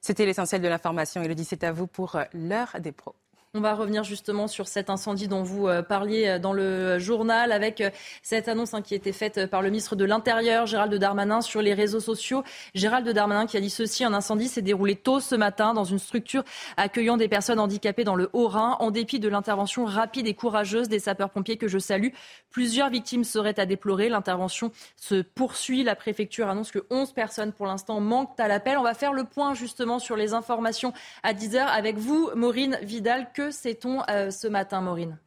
C'était 0.00 0.26
l'essentiel 0.26 0.60
de 0.60 0.68
l'information. 0.68 1.22
Elodie, 1.22 1.44
c'est 1.44 1.64
à 1.64 1.72
vous 1.72 1.86
pour 1.86 2.18
l'heure 2.34 2.76
des 2.78 2.92
pros. 2.92 3.16
On 3.54 3.60
va 3.60 3.74
revenir 3.74 4.02
justement 4.02 4.48
sur 4.48 4.66
cet 4.66 4.88
incendie 4.88 5.28
dont 5.28 5.42
vous 5.42 5.68
euh, 5.68 5.82
parliez 5.82 6.26
euh, 6.26 6.38
dans 6.38 6.54
le 6.54 6.98
journal 6.98 7.52
avec 7.52 7.82
euh, 7.82 7.90
cette 8.22 8.48
annonce 8.48 8.72
hein, 8.72 8.80
qui 8.80 8.94
a 8.94 8.96
été 8.96 9.12
faite 9.12 9.44
par 9.44 9.60
le 9.60 9.68
ministre 9.68 9.94
de 9.94 10.06
l'Intérieur, 10.06 10.64
Gérald 10.64 10.94
Darmanin, 10.94 11.42
sur 11.42 11.60
les 11.60 11.74
réseaux 11.74 12.00
sociaux. 12.00 12.44
Gérald 12.74 13.06
Darmanin 13.06 13.44
qui 13.44 13.58
a 13.58 13.60
dit 13.60 13.68
ceci, 13.68 14.04
un 14.04 14.14
incendie 14.14 14.48
s'est 14.48 14.62
déroulé 14.62 14.96
tôt 14.96 15.20
ce 15.20 15.34
matin 15.34 15.74
dans 15.74 15.84
une 15.84 15.98
structure 15.98 16.44
accueillant 16.78 17.18
des 17.18 17.28
personnes 17.28 17.58
handicapées 17.58 18.04
dans 18.04 18.14
le 18.14 18.30
Haut-Rhin. 18.32 18.78
En 18.80 18.90
dépit 18.90 19.20
de 19.20 19.28
l'intervention 19.28 19.84
rapide 19.84 20.26
et 20.26 20.32
courageuse 20.32 20.88
des 20.88 20.98
sapeurs-pompiers 20.98 21.58
que 21.58 21.68
je 21.68 21.78
salue, 21.78 22.14
plusieurs 22.48 22.88
victimes 22.88 23.22
seraient 23.22 23.60
à 23.60 23.66
déplorer. 23.66 24.08
L'intervention 24.08 24.72
se 24.96 25.20
poursuit. 25.20 25.84
La 25.84 25.94
préfecture 25.94 26.48
annonce 26.48 26.70
que 26.70 26.86
11 26.88 27.12
personnes 27.12 27.52
pour 27.52 27.66
l'instant 27.66 28.00
manquent 28.00 28.40
à 28.40 28.48
l'appel. 28.48 28.78
On 28.78 28.82
va 28.82 28.94
faire 28.94 29.12
le 29.12 29.24
point 29.24 29.52
justement 29.52 29.98
sur 29.98 30.16
les 30.16 30.32
informations 30.32 30.94
à 31.22 31.34
10h 31.34 31.58
avec 31.58 31.98
vous, 31.98 32.30
Maureen 32.34 32.78
Vidal. 32.80 33.28
Sait-on 33.50 34.02
euh, 34.08 34.30
ce 34.30 34.46
matin, 34.46 34.80
Maureen? 34.80 35.18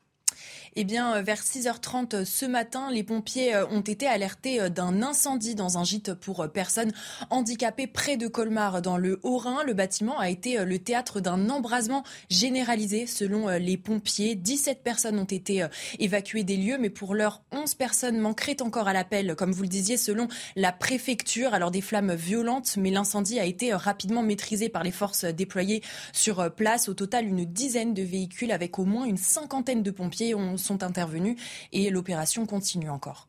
Eh 0.77 0.83
bien, 0.83 1.21
vers 1.21 1.41
6h30 1.41 2.25
ce 2.25 2.45
matin, 2.45 2.91
les 2.91 3.03
pompiers 3.03 3.55
ont 3.71 3.79
été 3.79 4.07
alertés 4.07 4.69
d'un 4.69 5.01
incendie 5.01 5.55
dans 5.55 5.77
un 5.77 5.85
gîte 5.85 6.13
pour 6.13 6.45
personnes 6.51 6.91
handicapées 7.29 7.87
près 7.87 8.17
de 8.17 8.27
Colmar, 8.27 8.81
dans 8.81 8.97
le 8.97 9.21
Haut-Rhin. 9.23 9.63
Le 9.65 9.73
bâtiment 9.73 10.19
a 10.19 10.29
été 10.29 10.65
le 10.65 10.77
théâtre 10.77 11.21
d'un 11.21 11.49
embrasement 11.49 12.03
généralisé 12.29 13.07
selon 13.07 13.47
les 13.57 13.77
pompiers. 13.77 14.35
17 14.35 14.83
personnes 14.83 15.17
ont 15.17 15.23
été 15.23 15.65
évacuées 15.99 16.43
des 16.43 16.57
lieux, 16.57 16.77
mais 16.77 16.89
pour 16.89 17.15
l'heure, 17.15 17.41
11 17.53 17.73
personnes 17.75 18.17
manqueraient 18.17 18.61
encore 18.61 18.89
à 18.89 18.93
l'appel, 18.93 19.33
comme 19.37 19.53
vous 19.53 19.63
le 19.63 19.69
disiez, 19.69 19.95
selon 19.95 20.27
la 20.57 20.73
préfecture. 20.73 21.53
Alors 21.53 21.71
des 21.71 21.79
flammes 21.79 22.15
violentes, 22.15 22.75
mais 22.75 22.91
l'incendie 22.91 23.39
a 23.39 23.45
été 23.45 23.73
rapidement 23.73 24.23
maîtrisé 24.23 24.67
par 24.67 24.83
les 24.83 24.91
forces 24.91 25.23
déployées 25.23 25.81
sur 26.11 26.53
place. 26.53 26.89
Au 26.89 26.93
total, 26.93 27.25
une 27.27 27.45
dizaine 27.45 27.93
de 27.93 28.03
véhicules 28.03 28.51
avec 28.51 28.77
au 28.77 28.83
moins 28.83 29.05
une 29.05 29.15
cinquantaine 29.15 29.81
de 29.81 29.91
pompiers 29.91 30.33
sont 30.65 30.83
intervenus 30.83 31.37
et 31.71 31.89
l'opération 31.89 32.45
continue 32.45 32.89
encore. 32.89 33.27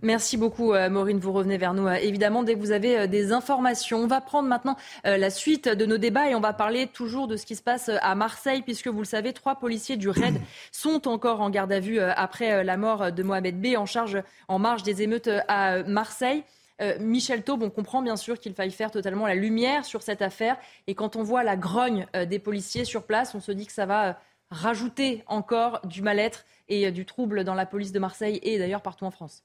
Merci 0.00 0.36
beaucoup, 0.36 0.74
euh, 0.74 0.88
Maureen. 0.88 1.18
Vous 1.18 1.32
revenez 1.32 1.58
vers 1.58 1.74
nous 1.74 1.88
euh, 1.88 1.94
évidemment 1.94 2.44
dès 2.44 2.54
que 2.54 2.60
vous 2.60 2.70
avez 2.70 2.96
euh, 3.00 3.06
des 3.08 3.32
informations. 3.32 3.98
On 3.98 4.06
va 4.06 4.20
prendre 4.20 4.48
maintenant 4.48 4.76
la 5.04 5.30
suite 5.30 5.68
de 5.68 5.86
nos 5.86 5.98
débats 5.98 6.30
et 6.30 6.34
on 6.34 6.40
va 6.40 6.52
parler 6.52 6.86
toujours 6.86 7.26
de 7.26 7.36
ce 7.36 7.46
qui 7.46 7.56
se 7.56 7.62
passe 7.62 7.90
à 8.02 8.14
Marseille, 8.14 8.62
puisque 8.62 8.88
vous 8.88 9.00
le 9.00 9.04
savez, 9.04 9.32
trois 9.32 9.56
policiers 9.56 9.96
du 9.96 10.08
RAID 10.08 10.40
sont 10.72 11.08
encore 11.08 11.40
en 11.40 11.50
garde 11.50 11.72
à 11.72 11.80
vue 11.80 11.98
après 12.00 12.62
la 12.62 12.76
mort 12.76 13.10
de 13.10 13.22
Mohamed 13.22 13.60
B 13.60 13.76
en 13.76 13.86
charge 13.86 14.22
en 14.48 14.58
marge 14.58 14.82
des 14.82 15.02
émeutes 15.02 15.30
à 15.48 15.82
Marseille. 15.82 16.44
Michel 17.00 17.42
Taube, 17.42 17.62
on 17.62 17.70
comprend 17.70 18.02
bien 18.02 18.16
sûr 18.16 18.38
qu'il 18.38 18.54
faille 18.54 18.70
faire 18.70 18.90
totalement 18.90 19.26
la 19.26 19.34
lumière 19.34 19.84
sur 19.84 20.02
cette 20.02 20.22
affaire. 20.22 20.56
Et 20.86 20.94
quand 20.94 21.16
on 21.16 21.22
voit 21.22 21.42
la 21.42 21.56
grogne 21.56 22.06
des 22.28 22.38
policiers 22.38 22.84
sur 22.84 23.04
place, 23.04 23.34
on 23.34 23.40
se 23.40 23.52
dit 23.52 23.66
que 23.66 23.72
ça 23.72 23.86
va 23.86 24.18
rajouter 24.50 25.22
encore 25.26 25.86
du 25.86 26.02
mal-être 26.02 26.44
et 26.68 26.90
du 26.90 27.04
trouble 27.04 27.44
dans 27.44 27.54
la 27.54 27.66
police 27.66 27.92
de 27.92 27.98
Marseille 27.98 28.40
et 28.42 28.58
d'ailleurs 28.58 28.82
partout 28.82 29.04
en 29.04 29.10
France. 29.10 29.44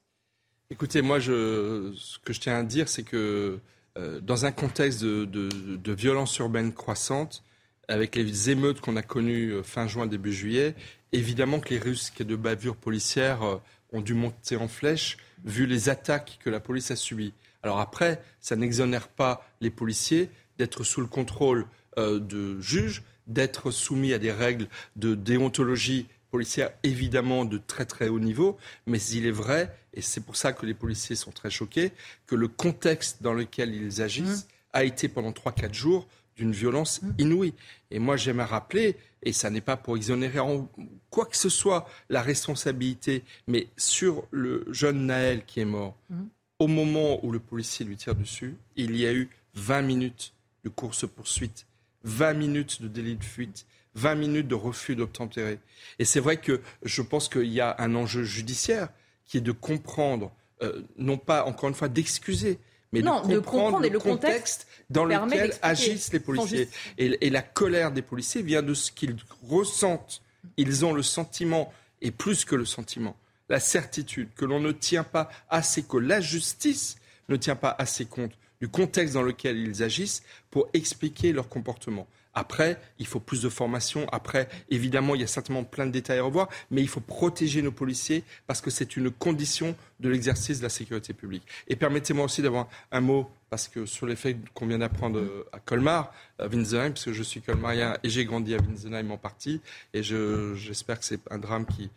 Écoutez, 0.70 1.02
moi, 1.02 1.20
ce 1.20 2.20
que 2.20 2.34
je 2.34 2.40
tiens 2.40 2.58
à 2.58 2.64
dire, 2.64 2.90
c'est 2.90 3.04
que 3.04 3.60
euh, 3.96 4.20
dans 4.22 4.46
un 4.46 4.52
contexte 4.52 5.04
de, 5.04 5.94
violence 5.94 6.38
urbaine 6.40 6.74
croissante, 6.74 7.44
avec 7.88 8.16
les 8.16 8.50
émeutes 8.50 8.82
qu'on 8.82 8.96
a 8.96 9.04
connues 9.04 9.52
euh, 9.52 9.64
fin 9.64 9.88
juin, 9.88 10.08
début 10.08 10.34
juillet, 10.34 10.74
évidemment 11.12 11.60
que 11.60 11.70
les 11.70 11.78
risques 11.78 12.24
de 12.24 12.36
bavure 12.36 12.76
policière 12.76 13.44
euh, 13.44 13.58
ont 13.92 14.02
dû 14.02 14.16
monter 14.16 14.56
en 14.56 14.68
flèche, 14.68 15.18
vu 15.46 15.68
les 15.68 15.90
attaques 15.90 16.40
que 16.44 16.50
la 16.50 16.60
police 16.60 16.90
a 16.90 16.96
subies. 16.96 17.34
Alors 17.62 17.80
après, 17.80 18.20
ça 18.40 18.56
n'exonère 18.56 19.10
pas 19.10 19.48
les 19.62 19.70
policiers 19.70 20.32
d'être 20.58 20.84
sous 20.84 21.02
le 21.02 21.08
contrôle 21.08 21.68
de 21.96 22.60
juges, 22.60 23.04
d'être 23.28 23.72
soumis 23.72 24.14
à 24.14 24.20
des 24.20 24.32
règles 24.32 24.68
de 24.96 25.16
déontologie 25.16 26.08
policière 26.34 26.72
évidemment 26.82 27.46
de 27.46 27.60
très 27.60 27.86
très 27.86 28.08
haut 28.08 28.20
niveau, 28.20 28.58
mais 28.88 29.00
il 29.00 29.28
est 29.28 29.32
vrai, 29.32 29.72
et 29.94 30.02
c'est 30.02 30.22
pour 30.22 30.36
ça 30.36 30.52
que 30.52 30.66
les 30.66 30.74
policiers 30.74 31.16
sont 31.16 31.30
très 31.30 31.52
choqués, 31.52 31.92
que 32.26 32.34
le 32.34 32.48
contexte 32.48 33.22
dans 33.22 33.36
lequel 33.36 33.76
ils 33.76 34.02
agissent 34.02 34.46
mmh. 34.46 34.58
a 34.74 34.84
été 34.84 35.08
pendant 35.10 35.30
3-4 35.30 35.76
jours 35.76 36.08
d'une 36.36 36.52
violence 36.52 37.04
mmh. 37.04 37.12
inouïe. 37.20 37.54
Et 37.92 38.00
moi 38.00 38.18
j'aimerais 38.18 38.48
rappeler, 38.48 38.96
et 39.22 39.32
ça 39.32 39.52
n'est 39.52 39.62
pas 39.62 39.78
pour 39.78 39.96
exonérer 39.96 40.40
en 40.40 40.68
quoi 41.12 41.28
que 41.28 41.38
ce 41.38 41.50
soit 41.50 41.88
la 42.10 42.24
responsabilité, 42.24 43.24
mais 43.46 43.68
sur 43.78 44.26
le 44.32 44.66
jeune 44.72 45.06
Naël 45.06 45.46
qui 45.46 45.60
est 45.60 45.66
mort, 45.66 45.96
mmh. 46.10 46.24
au 46.58 46.68
moment 46.68 47.24
où 47.24 47.32
le 47.32 47.40
policier 47.40 47.86
lui 47.86 47.96
tire 47.96 48.16
dessus, 48.16 48.56
il 48.76 48.96
y 48.98 49.06
a 49.06 49.14
eu 49.14 49.30
20 49.54 49.84
minutes 49.84 50.34
de 50.64 50.70
course-poursuite, 50.70 51.68
20 52.04 52.34
minutes 52.34 52.82
de 52.82 52.88
délit 52.88 53.16
de 53.16 53.24
fuite, 53.24 53.66
20 53.96 54.16
minutes 54.16 54.48
de 54.48 54.56
refus 54.56 54.96
d'obtempérer. 54.96 55.60
Et 56.00 56.06
c'est 56.06 56.20
vrai 56.20 56.38
que 56.38 56.62
je 56.84 57.02
pense 57.02 57.30
qu'il 57.30 57.52
y 57.52 57.62
a 57.62 57.76
un 57.80 57.96
enjeu 57.96 58.24
judiciaire 58.24 58.90
qui 59.26 59.38
est 59.38 59.42
de 59.42 59.52
comprendre, 59.52 60.32
euh, 60.62 60.82
non 60.98 61.18
pas 61.18 61.46
encore 61.46 61.70
une 61.70 61.76
fois 61.76 61.90
d'excuser, 61.90 62.60
mais 62.92 63.02
de, 63.02 63.40
comprendre 63.40 63.82
le 63.82 64.00
contexte, 64.00 64.68
dans 64.90 65.06
lequel 65.06 65.54
agissent 65.64 66.14
les 66.14 66.20
policiers. 66.20 66.70
Et, 67.00 67.26
et, 67.26 67.30
la 67.32 67.42
colère 67.42 67.92
des 67.92 68.04
policiers 68.04 68.44
vient 68.44 68.62
de 68.62 68.76
ce 68.76 68.92
qu'ils 68.92 69.16
ressentent. 69.50 70.22
Ils 70.58 70.86
ont 70.86 70.94
le 70.94 71.02
sentiment, 71.02 71.74
et 72.02 72.12
plus 72.12 72.46
que 72.46 72.56
le 72.56 72.66
sentiment, 72.66 73.16
la 73.50 73.60
certitude 73.60 74.30
que 74.36 74.46
l'on 74.46 74.60
ne 74.60 74.72
tient 74.72 75.04
pas 75.04 75.30
assez, 75.50 75.82
que 75.84 75.98
la 75.98 76.22
justice 76.22 76.98
ne 77.30 77.36
tient 77.36 77.56
pas 77.56 77.76
assez 77.80 78.06
compte 78.06 78.34
du 78.64 78.70
contexte 78.70 79.14
dans 79.14 79.24
lequel 79.24 79.58
ils 79.58 79.84
agissent 79.84 80.24
pour 80.50 80.70
expliquer 80.74 81.34
leur 81.34 81.50
comportement. 81.50 82.08
Après, 82.34 82.80
il 82.98 83.06
faut 83.06 83.20
plus 83.20 83.42
de 83.42 83.50
formation. 83.50 84.08
Après, 84.10 84.48
évidemment, 84.70 85.16
il 85.16 85.22
y 85.22 85.24
a 85.26 85.28
certainement 85.28 85.66
plein 85.66 85.86
de 85.86 85.92
détails 85.92 86.20
à 86.20 86.24
revoir, 86.24 86.48
mais 86.72 86.82
il 86.82 86.88
faut 86.88 87.02
protéger 87.02 87.62
nos 87.62 87.74
policiers 87.74 88.24
parce 88.48 88.62
que 88.62 88.72
c'est 88.72 88.96
une 88.96 89.12
condition 89.12 89.76
de 90.00 90.08
l'exercice 90.08 90.60
de 90.60 90.64
la 90.64 90.70
sécurité 90.70 91.12
publique. 91.12 91.44
Et 91.68 91.76
permettez-moi 91.76 92.24
aussi 92.24 92.42
d'avoir 92.42 92.70
un 92.94 93.02
mot 93.02 93.30
parce 93.50 93.68
que 93.68 93.86
sur 93.86 94.08
les 94.08 94.16
faits 94.16 94.38
qu'on 94.54 94.66
vient 94.66 94.80
d'apprendre 94.80 95.20
euh, 95.20 95.46
à 95.52 95.60
Colmar, 95.60 96.14
à 96.40 96.48
Winsenheim, 96.48 96.92
parce 96.92 97.04
que 97.04 97.12
je 97.12 97.22
suis 97.22 97.42
colmarien 97.42 97.98
et 98.02 98.10
j'ai 98.10 98.24
grandi 98.24 98.56
à 98.56 98.60
Winsenheim 98.60 99.12
en 99.12 99.18
partie, 99.18 99.60
et 99.94 100.04
j'espère 100.04 101.00
que 101.00 101.06
c'est 101.06 101.20
un 101.30 101.38
drame 101.38 101.66
qui, 101.66 101.90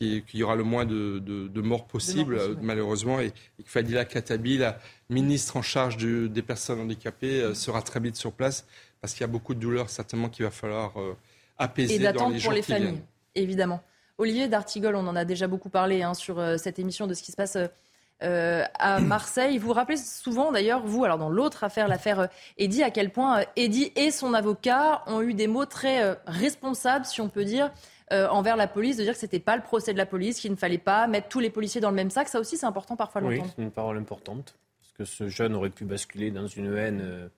qu'il 0.00 0.40
y 0.40 0.42
aura 0.42 0.56
le 0.56 0.64
moins 0.64 0.86
de, 0.86 1.60
morts 1.60 1.86
possibles, 1.86 2.40
malheureusement, 2.62 3.20
et, 3.20 3.32
et 3.58 3.62
que 3.62 3.70
Fadila 3.70 4.04
Katabi, 4.04 4.58
la 4.58 4.78
ministre 5.10 5.56
en 5.56 5.62
charge 5.62 5.96
des 5.98 6.42
personnes 6.42 6.80
handicapées, 6.80 7.42
euh, 7.42 7.54
sera 7.54 7.82
très 7.82 8.00
vite 8.00 8.16
sur 8.16 8.32
place 8.32 8.66
parce 9.00 9.14
qu'il 9.14 9.22
y 9.22 9.24
a 9.24 9.28
beaucoup 9.28 9.54
de 9.54 9.60
douleurs 9.60 9.90
certainement 9.90 10.28
qu'il 10.28 10.44
va 10.44 10.50
falloir 10.50 10.98
euh, 11.00 11.16
apaiser 11.58 11.96
et 11.96 11.98
les 11.98 12.12
pour 12.12 12.52
les 12.52 12.62
familles, 12.62 13.00
évidemment. 13.34 13.82
Olivier 14.18 14.48
D'Artigol, 14.48 14.94
on 14.96 15.06
en 15.06 15.16
a 15.16 15.24
déjà 15.24 15.46
beaucoup 15.46 15.70
parlé 15.70 16.02
hein, 16.02 16.12
sur 16.14 16.38
euh, 16.38 16.58
cette 16.58 16.78
émission 16.78 17.06
de 17.06 17.14
ce 17.14 17.22
qui 17.22 17.32
se 17.32 17.36
passe 17.36 17.56
euh, 18.22 18.64
à 18.74 19.00
Marseille. 19.00 19.56
Vous 19.56 19.68
vous 19.68 19.72
rappelez 19.72 19.96
souvent, 19.96 20.52
d'ailleurs, 20.52 20.84
vous, 20.84 21.04
alors 21.04 21.16
dans 21.16 21.30
l'autre 21.30 21.64
affaire, 21.64 21.88
l'affaire 21.88 22.28
Eddy, 22.58 22.82
à 22.82 22.90
quel 22.90 23.10
point 23.10 23.44
Eddy 23.56 23.92
et 23.96 24.10
son 24.10 24.34
avocat 24.34 25.02
ont 25.06 25.22
eu 25.22 25.32
des 25.32 25.46
mots 25.46 25.64
très 25.64 26.18
responsables, 26.26 27.06
si 27.06 27.22
on 27.22 27.30
peut 27.30 27.44
dire, 27.44 27.70
envers 28.12 28.56
la 28.56 28.66
police, 28.66 28.96
de 28.96 29.02
dire 29.04 29.12
que 29.12 29.18
ce 29.18 29.26
n'était 29.26 29.38
pas 29.38 29.56
le 29.56 29.62
procès 29.62 29.92
de 29.92 29.98
la 29.98 30.06
police, 30.06 30.40
qu'il 30.40 30.50
ne 30.50 30.56
fallait 30.56 30.78
pas 30.78 31.06
mettre 31.06 31.28
tous 31.28 31.40
les 31.40 31.50
policiers 31.50 31.80
dans 31.80 31.90
le 31.90 31.96
même 31.96 32.10
sac. 32.10 32.28
Ça 32.28 32.40
aussi, 32.40 32.56
c'est 32.56 32.66
important 32.66 32.96
parfois 32.96 33.22
Oui, 33.22 33.40
c'est 33.56 33.62
une 33.62 33.70
parole 33.70 33.98
importante, 33.98 34.56
parce 34.80 34.92
que 34.92 35.04
ce 35.04 35.28
jeune 35.28 35.54
aurait 35.54 35.70
pu 35.70 35.84
basculer 35.84 36.30
dans 36.30 36.46
une 36.46 36.76
haine 36.76 37.30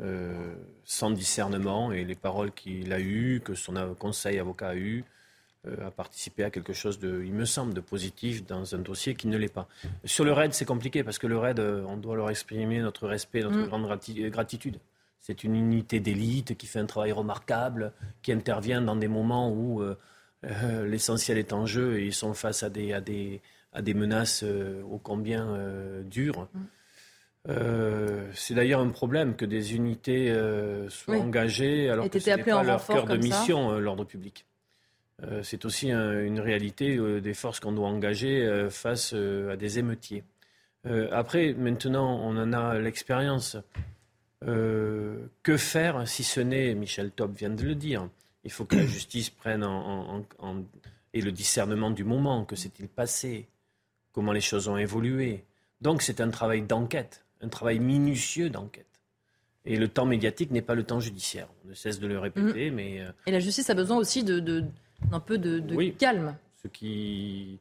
euh, 0.00 0.54
sans 0.82 1.12
discernement 1.12 1.92
et 1.92 2.04
les 2.04 2.16
paroles 2.16 2.50
qu'il 2.50 2.92
a 2.92 2.98
eues, 2.98 3.40
que 3.44 3.54
son 3.54 3.94
conseil 3.94 4.40
avocat 4.40 4.70
a 4.70 4.74
eu, 4.74 5.04
euh, 5.68 5.86
a 5.86 5.90
participé 5.92 6.42
à 6.42 6.50
quelque 6.50 6.72
chose 6.72 6.98
de, 6.98 7.22
il 7.24 7.32
me 7.32 7.44
semble, 7.44 7.74
de 7.74 7.80
positif 7.80 8.44
dans 8.44 8.74
un 8.74 8.78
dossier 8.78 9.14
qui 9.14 9.28
ne 9.28 9.36
l'est 9.36 9.52
pas. 9.52 9.68
Sur 10.04 10.24
le 10.24 10.32
RAID, 10.32 10.52
c'est 10.52 10.64
compliqué 10.64 11.04
parce 11.04 11.18
que 11.18 11.28
le 11.28 11.38
RAID, 11.38 11.60
euh, 11.60 11.84
on 11.86 11.96
doit 11.96 12.16
leur 12.16 12.28
exprimer 12.28 12.80
notre 12.80 13.06
respect, 13.06 13.42
notre 13.42 13.58
mm. 13.58 13.66
grande 13.66 13.86
gratitude. 14.30 14.78
C'est 15.26 15.42
une 15.42 15.54
unité 15.54 16.00
d'élite 16.00 16.54
qui 16.58 16.66
fait 16.66 16.80
un 16.80 16.86
travail 16.86 17.12
remarquable, 17.12 17.92
qui 18.20 18.30
intervient 18.30 18.82
dans 18.82 18.94
des 18.94 19.08
moments 19.08 19.50
où 19.50 19.82
l'essentiel 20.42 21.38
est 21.38 21.54
en 21.54 21.64
jeu 21.64 21.98
et 21.98 22.04
ils 22.04 22.12
sont 22.12 22.34
face 22.34 22.62
à 22.62 22.68
des, 22.68 22.92
à 22.92 23.00
des, 23.00 23.40
à 23.72 23.80
des 23.80 23.94
menaces 23.94 24.42
ô 24.44 25.00
combien 25.02 25.56
dures. 26.04 26.46
Mm. 26.52 26.60
Euh, 27.50 28.30
c'est 28.32 28.54
d'ailleurs 28.54 28.80
un 28.80 28.88
problème 28.88 29.36
que 29.36 29.44
des 29.44 29.74
unités 29.74 30.30
euh, 30.30 30.88
soient 30.88 31.18
engagées 31.18 31.90
alors 31.90 32.08
que 32.08 32.18
ce 32.18 32.30
n'est 32.30 32.42
pas 32.42 32.62
leur 32.62 32.86
cœur 32.86 33.04
de 33.04 33.18
mission, 33.18 33.72
euh, 33.72 33.80
l'ordre 33.80 34.04
public. 34.04 34.46
c'est 35.42 35.64
aussi 35.64 35.90
une 35.90 36.40
réalité 36.40 36.98
des 37.20 37.34
forces 37.34 37.60
qu'on 37.60 37.72
doit 37.72 37.88
engager 37.88 38.68
face 38.70 39.14
à 39.14 39.56
des 39.56 39.78
émeutiers. 39.78 40.24
après, 41.12 41.54
maintenant, 41.54 42.20
on 42.20 42.36
en 42.36 42.52
a 42.52 42.78
l'expérience. 42.78 43.56
Que 44.44 45.56
faire 45.56 46.06
si 46.06 46.24
ce 46.24 46.40
n'est, 46.40 46.74
Michel 46.74 47.10
Top 47.10 47.36
vient 47.36 47.50
de 47.50 47.62
le 47.62 47.74
dire, 47.74 48.08
il 48.44 48.50
faut 48.50 48.64
que 48.64 48.76
la 48.76 48.86
justice 48.86 49.30
prenne 49.30 49.64
en, 49.64 50.24
et 51.12 51.20
le 51.20 51.32
discernement 51.32 51.90
du 51.90 52.04
moment, 52.04 52.44
que 52.44 52.56
s'est-il 52.56 52.88
passé, 52.88 53.48
comment 54.12 54.32
les 54.32 54.40
choses 54.40 54.68
ont 54.68 54.76
évolué. 54.76 55.44
Donc 55.80 56.02
c'est 56.02 56.20
un 56.20 56.30
travail 56.30 56.62
d'enquête 56.62 57.24
un 57.44 57.48
travail 57.48 57.78
minutieux 57.78 58.50
d'enquête. 58.50 58.86
Et 59.66 59.76
le 59.76 59.88
temps 59.88 60.06
médiatique 60.06 60.50
n'est 60.50 60.62
pas 60.62 60.74
le 60.74 60.82
temps 60.82 61.00
judiciaire. 61.00 61.48
On 61.64 61.68
ne 61.68 61.74
cesse 61.74 62.00
de 62.00 62.06
le 62.06 62.18
répéter, 62.18 62.70
mm. 62.70 62.74
mais... 62.74 63.00
Euh, 63.00 63.10
Et 63.26 63.30
la 63.30 63.40
justice 63.40 63.70
a 63.70 63.74
besoin 63.74 63.96
aussi 63.96 64.24
d'un 64.24 64.40
de, 64.40 64.64
peu 65.24 65.38
de, 65.38 65.90
calme. 65.90 66.36
Ce 66.62 66.68
qui, 66.68 67.58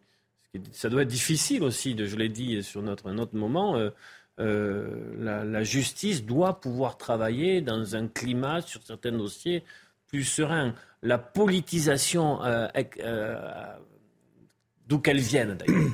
ça 0.71 0.89
doit 0.89 1.03
être 1.03 1.07
difficile 1.07 1.63
aussi, 1.63 1.95
de, 1.95 2.05
je 2.05 2.15
l'ai 2.15 2.29
dit 2.29 2.61
sur 2.63 2.81
notre, 2.81 3.07
un 3.07 3.17
autre 3.17 3.35
moment. 3.35 3.75
Euh, 3.77 3.89
euh, 4.39 5.43
la, 5.45 5.63
justice 5.63 6.25
doit 6.25 6.59
pouvoir 6.59 6.97
travailler 6.97 7.61
dans 7.61 7.95
un 7.95 8.07
climat 8.07 8.61
sur 8.61 8.81
certains 8.83 9.11
dossiers 9.11 9.63
plus 10.07 10.23
serein. 10.23 10.73
La 11.01 11.17
politisation, 11.17 12.39
d'où 14.87 14.99
qu'elle 14.99 15.19
vienne 15.19 15.55
d'ailleurs, 15.55 15.91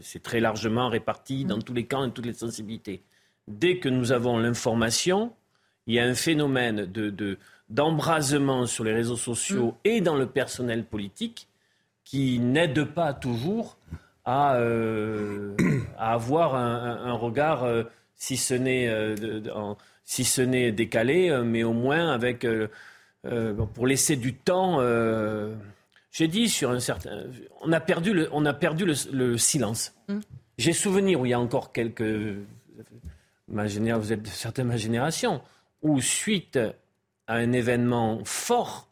c'est 0.00 0.22
très 0.22 0.40
largement 0.40 0.88
réparti 0.88 1.44
dans 1.44 1.60
tous 1.60 1.74
les 1.74 1.86
camps 1.86 2.06
et 2.06 2.12
toutes 2.12 2.26
les 2.26 2.32
sensibilités 2.32 3.02
dès 3.50 3.78
que 3.78 3.88
nous 3.88 4.12
avons 4.12 4.38
l'information, 4.38 5.32
il 5.86 5.94
y 5.94 5.98
a 5.98 6.04
un 6.04 6.14
phénomène 6.14 6.86
de, 6.86 7.38
d'embrasement 7.68 8.66
sur 8.66 8.84
les 8.84 8.92
réseaux 8.92 9.16
sociaux 9.16 9.72
mm. 9.72 9.76
et 9.84 10.00
dans 10.00 10.16
le 10.16 10.26
personnel 10.26 10.84
politique 10.84 11.48
qui 12.10 12.40
n'aide 12.40 12.84
pas 12.84 13.14
toujours 13.14 13.76
à, 14.24 14.58
à 15.96 16.12
avoir 16.12 16.56
un, 16.56 17.12
regard, 17.12 17.64
si 18.16 18.36
ce 18.36 18.54
n'est 18.54 18.90
si 20.04 20.24
ce 20.24 20.42
n'est 20.42 20.72
décalé, 20.72 21.30
mais 21.44 21.62
au 21.62 21.72
moins 21.72 22.10
avec 22.12 22.44
pour 23.74 23.86
laisser 23.86 24.16
du 24.16 24.34
temps. 24.34 24.80
J'ai 26.10 26.26
dit 26.26 26.48
sur 26.48 26.70
un 26.70 26.80
certain, 26.80 27.22
on 27.60 27.72
a 27.72 27.78
perdu 27.78 28.12
le, 28.12 28.28
on 28.32 28.44
a 28.44 28.52
perdu 28.52 28.84
le, 28.84 29.38
silence. 29.38 29.94
Mm. 30.08 30.18
J'ai 30.58 30.72
souvenir 30.72 31.20
où 31.20 31.26
il 31.26 31.30
y 31.30 31.34
a 31.34 31.40
encore 31.40 31.72
quelques, 31.72 32.02
ma 33.48 33.66
vous 33.66 34.12
êtes 34.12 34.26
certaines 34.26 34.66
ma 34.66 34.76
génération, 34.76 35.40
où 35.82 36.00
suite 36.00 36.58
à 37.28 37.34
un 37.34 37.52
événement 37.52 38.20
fort, 38.24 38.88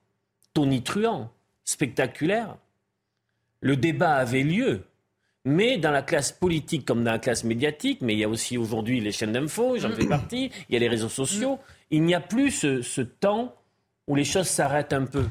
tonitruant, 0.55 1.31
spectaculaire, 1.65 2.57
le 3.61 3.77
débat 3.77 4.15
avait 4.15 4.43
lieu. 4.43 4.83
Mais 5.45 5.79
dans 5.79 5.91
la 5.91 6.03
classe 6.03 6.33
politique 6.33 6.85
comme 6.85 7.05
dans 7.05 7.13
la 7.13 7.19
classe 7.19 7.45
médiatique, 7.45 8.01
mais 8.03 8.13
il 8.15 8.19
y 8.19 8.25
a 8.25 8.29
aussi 8.29 8.59
aujourd'hui 8.59 9.01
les 9.01 9.13
chaînes 9.13 9.33
d'infos, 9.33 9.79
j'en 9.79 9.91
fais 9.93 10.07
partie, 10.07 10.51
il 10.69 10.75
y 10.75 10.77
a 10.77 10.79
les 10.79 10.89
réseaux 10.89 11.09
sociaux, 11.09 11.59
il 11.91 12.03
n'y 12.03 12.15
a 12.15 12.21
plus 12.21 12.51
ce, 12.51 13.01
temps 13.01 13.55
où 14.07 14.15
les 14.15 14.25
choses 14.25 14.49
s'arrêtent 14.49 14.93
un 14.93 15.07
peu. 15.07 15.25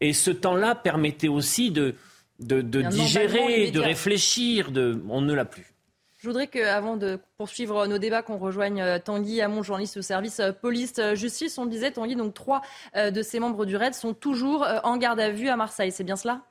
Et 0.00 0.12
ce 0.12 0.30
temps-là 0.30 0.74
permettait 0.74 1.28
aussi 1.28 1.70
de, 1.70 1.94
de, 2.40 2.62
digérer, 2.82 3.70
de 3.70 3.80
réfléchir, 3.80 4.70
de... 4.70 5.02
on 5.08 5.20
ne 5.20 5.34
l'a 5.34 5.44
plus. 5.44 5.74
Je 6.18 6.26
voudrais 6.26 6.48
qu'avant 6.48 6.96
de 6.96 7.20
poursuivre 7.36 7.86
nos 7.86 7.98
débats, 7.98 8.22
qu'on 8.22 8.38
rejoigne 8.38 8.82
euh, 8.82 8.98
Tanguy 8.98 9.40
Hamon, 9.40 9.62
journaliste 9.62 9.98
au 9.98 10.02
service 10.02 10.40
euh, 10.40 10.50
police-justice. 10.50 11.58
On 11.58 11.66
disait, 11.66 11.92
Tanguy, 11.92 12.16
donc 12.16 12.34
trois 12.34 12.60
euh, 12.96 13.12
de 13.12 13.22
ces 13.22 13.38
membres 13.38 13.64
du 13.64 13.76
RAID 13.76 13.94
sont 13.94 14.14
toujours 14.14 14.66
en 14.82 14.96
garde 14.96 15.20
à 15.20 15.30
vue 15.30 15.48
à 15.48 15.56
Marseille. 15.56 15.92
C'est 15.92 16.02
bien 16.02 16.16
cela? 16.16 16.42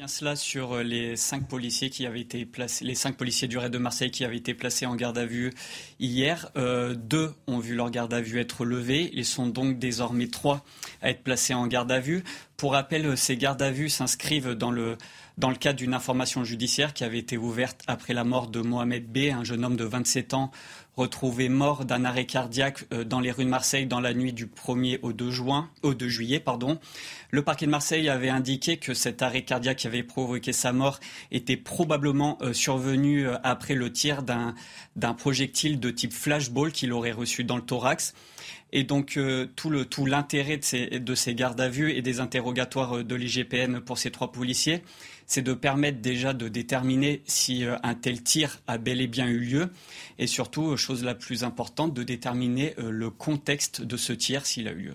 Bien 0.00 0.08
cela 0.08 0.34
sur 0.34 0.78
les 0.78 1.14
cinq 1.14 1.46
policiers 1.46 1.90
qui 1.90 2.06
avaient 2.06 2.22
été 2.22 2.46
placés, 2.46 2.86
les 2.86 2.94
cinq 2.94 3.18
policiers 3.18 3.48
du 3.48 3.58
raid 3.58 3.70
de 3.70 3.76
Marseille 3.76 4.10
qui 4.10 4.24
avaient 4.24 4.38
été 4.38 4.54
placés 4.54 4.86
en 4.86 4.96
garde 4.96 5.18
à 5.18 5.26
vue 5.26 5.52
hier. 5.98 6.50
deux 6.54 7.34
ont 7.46 7.58
vu 7.58 7.74
leur 7.74 7.90
garde 7.90 8.14
à 8.14 8.22
vue 8.22 8.40
être 8.40 8.64
levée. 8.64 9.10
Ils 9.12 9.26
sont 9.26 9.46
donc 9.46 9.78
désormais 9.78 10.28
trois 10.28 10.64
à 11.02 11.10
être 11.10 11.22
placés 11.22 11.52
en 11.52 11.66
garde 11.66 11.92
à 11.92 12.00
vue. 12.00 12.24
Pour 12.56 12.72
rappel, 12.72 13.14
ces 13.18 13.36
gardes 13.36 13.60
à 13.60 13.70
vue 13.70 13.90
s'inscrivent 13.90 14.54
dans 14.54 14.70
le 14.70 14.96
dans 15.36 15.50
le 15.50 15.56
cadre 15.56 15.78
d'une 15.78 15.94
information 15.94 16.44
judiciaire 16.44 16.92
qui 16.92 17.02
avait 17.02 17.18
été 17.18 17.38
ouverte 17.38 17.82
après 17.86 18.12
la 18.12 18.24
mort 18.24 18.48
de 18.48 18.60
Mohamed 18.60 19.10
B, 19.10 19.32
un 19.32 19.42
jeune 19.42 19.64
homme 19.64 19.76
de 19.76 19.84
27 19.84 20.34
ans 20.34 20.50
retrouvé 21.00 21.48
mort 21.48 21.86
d'un 21.86 22.04
arrêt 22.04 22.26
cardiaque 22.26 22.84
euh, 22.92 23.04
dans 23.04 23.20
les 23.20 23.30
rues 23.30 23.44
de 23.44 23.50
Marseille 23.50 23.86
dans 23.86 24.00
la 24.00 24.12
nuit 24.12 24.32
du 24.32 24.46
1er 24.46 24.98
au 25.02 25.12
2, 25.12 25.30
juin, 25.30 25.70
au 25.82 25.94
2 25.94 26.08
juillet. 26.08 26.40
Pardon. 26.40 26.78
Le 27.30 27.42
parquet 27.42 27.66
de 27.66 27.70
Marseille 27.70 28.08
avait 28.08 28.28
indiqué 28.28 28.76
que 28.76 28.92
cet 28.92 29.22
arrêt 29.22 29.42
cardiaque 29.42 29.78
qui 29.78 29.86
avait 29.86 30.02
provoqué 30.02 30.52
sa 30.52 30.72
mort 30.72 31.00
était 31.30 31.56
probablement 31.56 32.36
euh, 32.42 32.52
survenu 32.52 33.26
euh, 33.26 33.36
après 33.42 33.74
le 33.74 33.90
tir 33.90 34.22
d'un 34.22 35.14
projectile 35.14 35.80
de 35.80 35.90
type 35.90 36.12
flashball 36.12 36.70
qu'il 36.70 36.92
aurait 36.92 37.12
reçu 37.12 37.44
dans 37.44 37.56
le 37.56 37.62
thorax. 37.62 38.14
Et 38.72 38.84
donc 38.84 39.18
tout 39.56 40.06
l'intérêt 40.06 40.56
de 40.56 40.62
ces, 40.62 41.00
de 41.00 41.14
ces 41.16 41.34
gardes 41.34 41.60
à 41.60 41.68
vue 41.68 41.90
et 41.90 42.02
des 42.02 42.20
interrogatoires 42.20 43.02
de 43.02 43.14
l'IGPN 43.16 43.80
pour 43.80 43.98
ces 43.98 44.12
trois 44.12 44.30
policiers, 44.30 44.84
c'est 45.30 45.42
de 45.42 45.54
permettre 45.54 46.00
déjà 46.00 46.32
de 46.32 46.48
déterminer 46.48 47.22
si 47.24 47.64
euh, 47.64 47.76
un 47.84 47.94
tel 47.94 48.20
tir 48.20 48.58
a 48.66 48.78
bel 48.78 49.00
et 49.00 49.06
bien 49.06 49.28
eu 49.28 49.38
lieu 49.38 49.70
et 50.18 50.26
surtout, 50.26 50.72
euh, 50.72 50.76
chose 50.76 51.04
la 51.04 51.14
plus 51.14 51.44
importante, 51.44 51.94
de 51.94 52.02
déterminer 52.02 52.74
euh, 52.78 52.90
le 52.90 53.10
contexte 53.10 53.80
de 53.80 53.96
ce 53.96 54.12
tir 54.12 54.44
s'il 54.44 54.66
a 54.66 54.72
eu 54.72 54.86
lieu. 54.86 54.94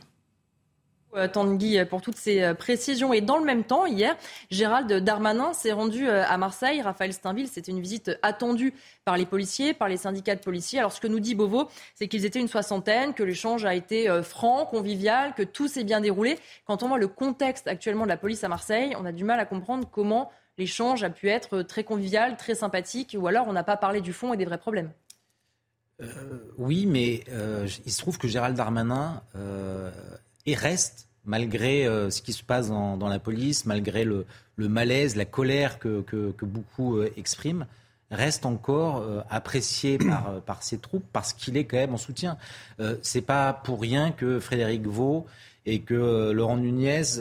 Euh, 1.15 1.27
Tanguy 1.27 1.83
pour 1.85 2.01
toutes 2.01 2.17
ces 2.17 2.41
euh, 2.41 2.53
précisions. 2.53 3.13
Et 3.13 3.21
dans 3.21 3.37
le 3.37 3.45
même 3.45 3.63
temps, 3.63 3.85
hier, 3.85 4.17
Gérald 4.51 4.91
Darmanin 4.91 5.53
s'est 5.53 5.71
rendu 5.71 6.07
euh, 6.07 6.23
à 6.27 6.37
Marseille. 6.37 6.81
Raphaël 6.81 7.13
Steinville, 7.13 7.47
c'était 7.47 7.71
une 7.71 7.79
visite 7.79 8.11
attendue 8.21 8.73
par 9.05 9.15
les 9.15 9.25
policiers, 9.25 9.73
par 9.73 9.87
les 9.87 9.97
syndicats 9.97 10.35
de 10.35 10.41
policiers. 10.41 10.79
Alors 10.79 10.91
ce 10.91 10.99
que 10.99 11.07
nous 11.07 11.19
dit 11.19 11.33
Beauvau, 11.33 11.69
c'est 11.93 12.07
qu'ils 12.07 12.25
étaient 12.25 12.39
une 12.39 12.47
soixantaine, 12.47 13.13
que 13.13 13.23
l'échange 13.23 13.65
a 13.65 13.75
été 13.75 14.09
franc, 14.23 14.65
convivial, 14.65 15.33
que 15.35 15.43
tout 15.43 15.67
s'est 15.67 15.83
bien 15.83 16.01
déroulé. 16.01 16.37
Quand 16.65 16.83
on 16.83 16.87
voit 16.87 16.97
le 16.97 17.07
contexte 17.07 17.67
actuellement 17.67 18.03
de 18.03 18.09
la 18.09 18.17
police 18.17 18.43
à 18.43 18.47
Marseille, 18.47 18.95
on 18.99 19.05
a 19.05 19.11
du 19.11 19.23
mal 19.23 19.39
à 19.39 19.45
comprendre 19.45 19.87
comment 19.89 20.31
l'échange 20.57 21.03
a 21.03 21.09
pu 21.09 21.29
être 21.29 21.61
très 21.61 21.83
convivial, 21.83 22.35
très 22.35 22.55
sympathique, 22.55 23.15
ou 23.19 23.27
alors 23.27 23.47
on 23.47 23.53
n'a 23.53 23.63
pas 23.63 23.77
parlé 23.77 24.01
du 24.01 24.11
fond 24.11 24.33
et 24.33 24.37
des 24.37 24.45
vrais 24.45 24.57
problèmes. 24.57 24.91
oui, 26.57 26.85
mais 26.87 27.23
il 27.85 27.91
se 27.91 27.99
trouve 27.99 28.17
que 28.17 28.27
Gérald 28.27 28.57
Darmanin 28.57 29.21
et 30.45 30.55
reste, 30.55 31.07
malgré 31.25 31.85
euh, 31.85 32.09
ce 32.09 32.21
qui 32.21 32.33
se 32.33 32.43
passe 32.43 32.69
dans, 32.69 33.07
la 33.07 33.19
police, 33.19 33.65
malgré 33.65 34.03
le, 34.03 34.25
malaise, 34.57 35.15
la 35.15 35.25
colère 35.25 35.79
que, 35.79 36.03
beaucoup 36.41 36.97
euh, 36.97 37.11
expriment, 37.17 37.65
reste 38.11 38.45
encore 38.45 38.97
euh, 38.97 39.21
apprécié 39.29 39.97
par, 40.45 40.63
ses 40.63 40.77
troupes 40.77 41.05
parce 41.11 41.33
qu'il 41.33 41.57
est 41.57 41.65
quand 41.65 41.77
même 41.77 41.93
en 41.93 41.97
soutien. 41.97 42.37
c'est 43.01 43.21
pas 43.21 43.53
pour 43.53 43.81
rien 43.81 44.11
que 44.11 44.39
Frédéric 44.39 44.85
Vaux 44.85 45.25
et 45.65 45.81
que 45.81 46.31
Laurent 46.31 46.57
Nunez, 46.57 47.19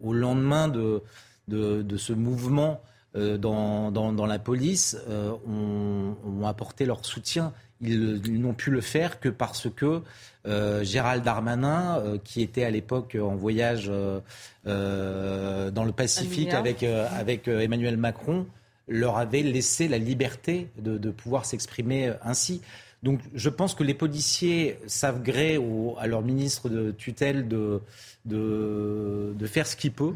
au 0.00 0.12
lendemain 0.12 0.68
de, 0.68 1.02
de, 1.48 1.96
ce 1.96 2.12
mouvement 2.12 2.80
dans, 3.14 3.90
dans, 3.90 4.26
la 4.26 4.38
police, 4.38 4.96
ont, 5.08 6.16
ont, 6.24 6.46
apporté 6.46 6.84
leur 6.84 7.04
soutien. 7.04 7.52
Ils, 7.80 8.40
n'ont 8.40 8.54
pu 8.54 8.70
le 8.70 8.80
faire 8.80 9.20
que 9.20 9.28
parce 9.28 9.68
que 9.70 10.02
euh, 10.46 10.82
Gérald 10.82 11.22
Darmanin, 11.22 11.98
euh, 11.98 12.18
qui 12.22 12.42
était 12.42 12.64
à 12.64 12.70
l'époque 12.70 13.16
en 13.20 13.36
voyage 13.36 13.90
euh, 13.90 15.70
dans 15.70 15.84
le 15.84 15.92
Pacifique 15.92 16.54
avec, 16.54 16.82
avec 16.82 17.48
Emmanuel 17.48 17.96
Macron, 17.96 18.46
leur 18.88 19.18
avait 19.18 19.42
laissé 19.42 19.86
la 19.86 19.98
liberté 19.98 20.68
de, 20.78 21.10
pouvoir 21.10 21.44
s'exprimer 21.44 22.12
ainsi. 22.22 22.62
Donc 23.02 23.20
je 23.34 23.48
pense 23.48 23.74
que 23.74 23.84
les 23.84 23.94
policiers 23.94 24.78
savent 24.86 25.22
gré 25.22 25.60
à 25.98 26.06
leur 26.06 26.22
ministre 26.22 26.68
de 26.68 26.90
tutelle 26.90 27.46
de, 27.46 27.80
de, 28.24 29.34
de 29.38 29.46
faire 29.46 29.66
ce 29.66 29.76
qu'il 29.76 29.92
peut 29.92 30.14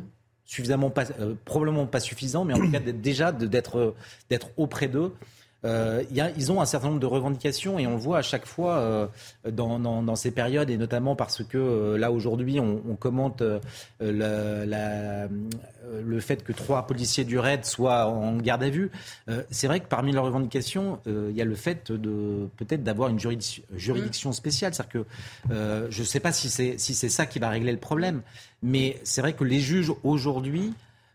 suffisamment 0.52 0.90
pas, 0.90 1.06
probablement 1.46 1.86
pas 1.86 2.00
suffisant, 2.00 2.44
mais 2.44 2.52
en 2.52 2.58
tout 2.58 2.70
cas 2.70 2.80
déjà 2.80 3.32
d'être 3.32 3.94
auprès 4.58 4.86
d'eux. 4.88 5.12
Euh, 5.64 6.02
ils 6.36 6.50
ont 6.50 6.60
un 6.60 6.66
certain 6.66 6.88
nombre 6.88 7.00
de 7.00 7.06
revendications 7.06 7.78
et 7.78 7.86
on 7.86 7.92
le 7.92 7.98
voit 7.98 8.18
à 8.18 8.22
chaque 8.22 8.46
fois 8.46 8.78
euh, 8.78 9.06
dans, 9.48 10.16
ces 10.16 10.32
périodes 10.32 10.70
et 10.70 10.76
notamment 10.76 11.14
parce 11.14 11.44
que 11.44 11.56
euh, 11.56 11.96
là 11.96 12.10
aujourd'hui 12.10 12.58
on, 12.58 12.96
commente 12.96 13.42
le 14.00 15.28
fait 16.20 16.42
que 16.44 16.52
trois 16.52 16.86
policiers 16.86 17.24
du 17.24 17.38
RAID 17.38 17.64
soient 17.64 18.06
en 18.06 18.36
garde 18.36 18.62
à 18.62 18.70
vue. 18.70 18.90
c'est 19.50 19.66
vrai 19.66 19.80
que 19.80 19.86
parmi 19.86 20.12
leurs 20.12 20.24
revendications, 20.24 21.00
il 21.06 21.32
y 21.34 21.40
a 21.40 21.44
le 21.44 21.54
fait 21.54 21.90
de 21.90 22.48
peut-être 22.56 22.84
d'avoir 22.84 23.08
une 23.08 23.18
juridiction, 23.18 24.30
mmh. 24.30 24.32
spéciale. 24.32 24.74
C'est-à-dire 24.74 25.04
que 25.04 25.06
je 25.90 26.00
ne 26.00 26.06
sais 26.06 26.20
pas 26.20 26.32
si 26.32 26.50
c'est 26.50 26.78
si 26.78 26.94
ça 26.94 27.26
qui 27.26 27.38
va 27.38 27.48
régler 27.48 27.72
le 27.72 27.78
problème, 27.78 28.22
mais 28.62 29.00
c'est 29.04 29.20
vrai 29.20 29.32
que 29.32 29.44
les 29.44 29.60
juges 29.60 29.92
aujourd'hui 30.04 30.72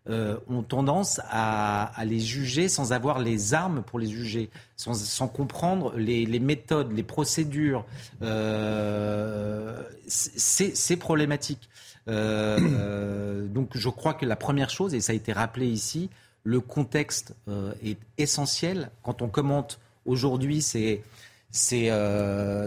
euh, 0.10 0.38
ont 0.48 0.62
tendance 0.62 1.20
à, 1.30 1.92
les 2.06 2.22
juger 2.22 2.70
sans 2.70 2.94
avoir 2.94 3.20
les 3.20 3.54
armes 3.54 3.84
pour 3.84 4.00
les 4.00 4.08
juger, 4.08 4.50
sans, 4.78 5.28
comprendre 5.28 5.94
les, 5.98 6.40
méthodes, 6.40 6.94
les 6.94 7.04
procédures. 7.04 7.86
Euh, 8.22 9.84
c'est 10.08 10.96
problématique. 10.96 11.70
Euh, 12.08 13.46
donc 13.48 13.72
je 13.76 13.90
crois 13.90 14.14
que 14.14 14.26
la 14.26 14.38
première 14.38 14.70
chose, 14.70 14.94
et 14.94 15.02
ça 15.02 15.12
a 15.12 15.16
été 15.16 15.34
rappelé 15.34 15.68
ici, 15.68 16.10
le 16.44 16.62
contexte 16.62 17.36
est 17.84 17.98
essentiel. 18.18 18.90
Quand 19.04 19.22
on 19.22 19.28
commente 19.28 19.78
aujourd'hui 20.06 20.62
ces, 20.62 21.04
ces, 21.52 21.92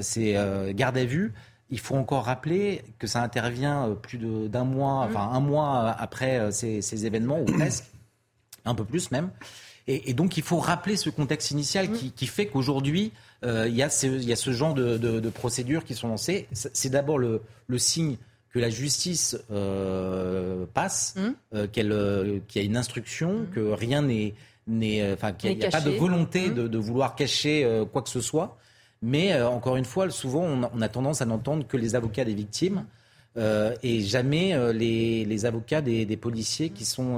ces 0.02 0.74
gardes 0.74 0.98
à 0.98 1.04
vue, 1.06 1.32
il 1.70 1.78
faut 1.78 1.94
encore 1.96 2.24
rappeler 2.24 2.82
que 2.98 3.06
ça 3.06 3.22
intervient 3.22 3.88
euh, 3.88 3.94
plus 3.94 4.18
d'un 4.18 4.64
mois, 4.64 5.06
mmh. 5.06 5.10
enfin 5.10 5.30
un 5.32 5.40
mois 5.40 5.84
euh, 5.84 5.92
après 5.98 6.38
euh, 6.38 6.50
ces, 6.50 7.06
événements, 7.06 7.40
ou 7.40 7.44
presque, 7.44 7.84
un 8.64 8.74
peu 8.74 8.84
plus 8.84 9.10
même. 9.10 9.30
Et, 9.86 10.14
donc 10.14 10.36
il 10.36 10.44
faut 10.44 10.58
rappeler 10.58 10.96
ce 10.96 11.10
contexte 11.10 11.50
initial 11.50 11.88
mmh. 11.88 12.12
qui, 12.14 12.26
fait 12.26 12.46
qu'aujourd'hui, 12.46 13.12
il, 13.42 13.74
y 13.74 13.82
a 13.82 13.88
ce 13.90 14.52
genre 14.52 14.74
de, 14.74 15.30
procédures 15.30 15.84
qui 15.84 15.94
sont 15.94 16.06
lancées. 16.06 16.46
C'est 16.52 16.90
d'abord 16.90 17.18
le, 17.18 17.40
signe 17.76 18.16
que 18.52 18.60
la 18.60 18.70
justice 18.70 19.36
passe, 20.74 21.16
mmh. 21.16 21.66
qu'il 21.72 21.86
y 22.54 22.58
a 22.58 22.62
une 22.62 22.76
instruction, 22.76 23.46
que 23.52 23.60
rien 23.60 24.02
n'est... 24.02 24.34
Enfin, 25.12 25.32
qu'il 25.32 25.58
n'y 25.58 25.64
a, 25.64 25.70
pas 25.70 25.80
de 25.80 25.90
volonté 25.90 26.50
de, 26.50 26.78
vouloir 26.78 27.16
cacher 27.16 27.82
quoi 27.92 28.02
que 28.02 28.10
ce 28.10 28.20
soit. 28.20 28.58
Mais 29.02 29.32
euh, 29.32 29.48
encore 29.48 29.76
une 29.76 29.84
fois, 29.84 30.10
souvent, 30.10 30.42
on 30.42 30.80
a, 30.82 30.88
tendance 30.88 31.22
à 31.22 31.26
n'entendre 31.26 31.66
que 31.66 31.76
les 31.76 31.94
avocats 31.94 32.24
des 32.24 32.34
victimes. 32.34 32.84
Euh, 33.36 33.76
et 33.84 34.00
jamais 34.00 34.54
euh, 34.54 34.72
les, 34.72 35.46
avocats 35.46 35.80
des, 35.80 36.16
policiers 36.16 36.70
qui 36.70 36.84
sont 36.84 37.14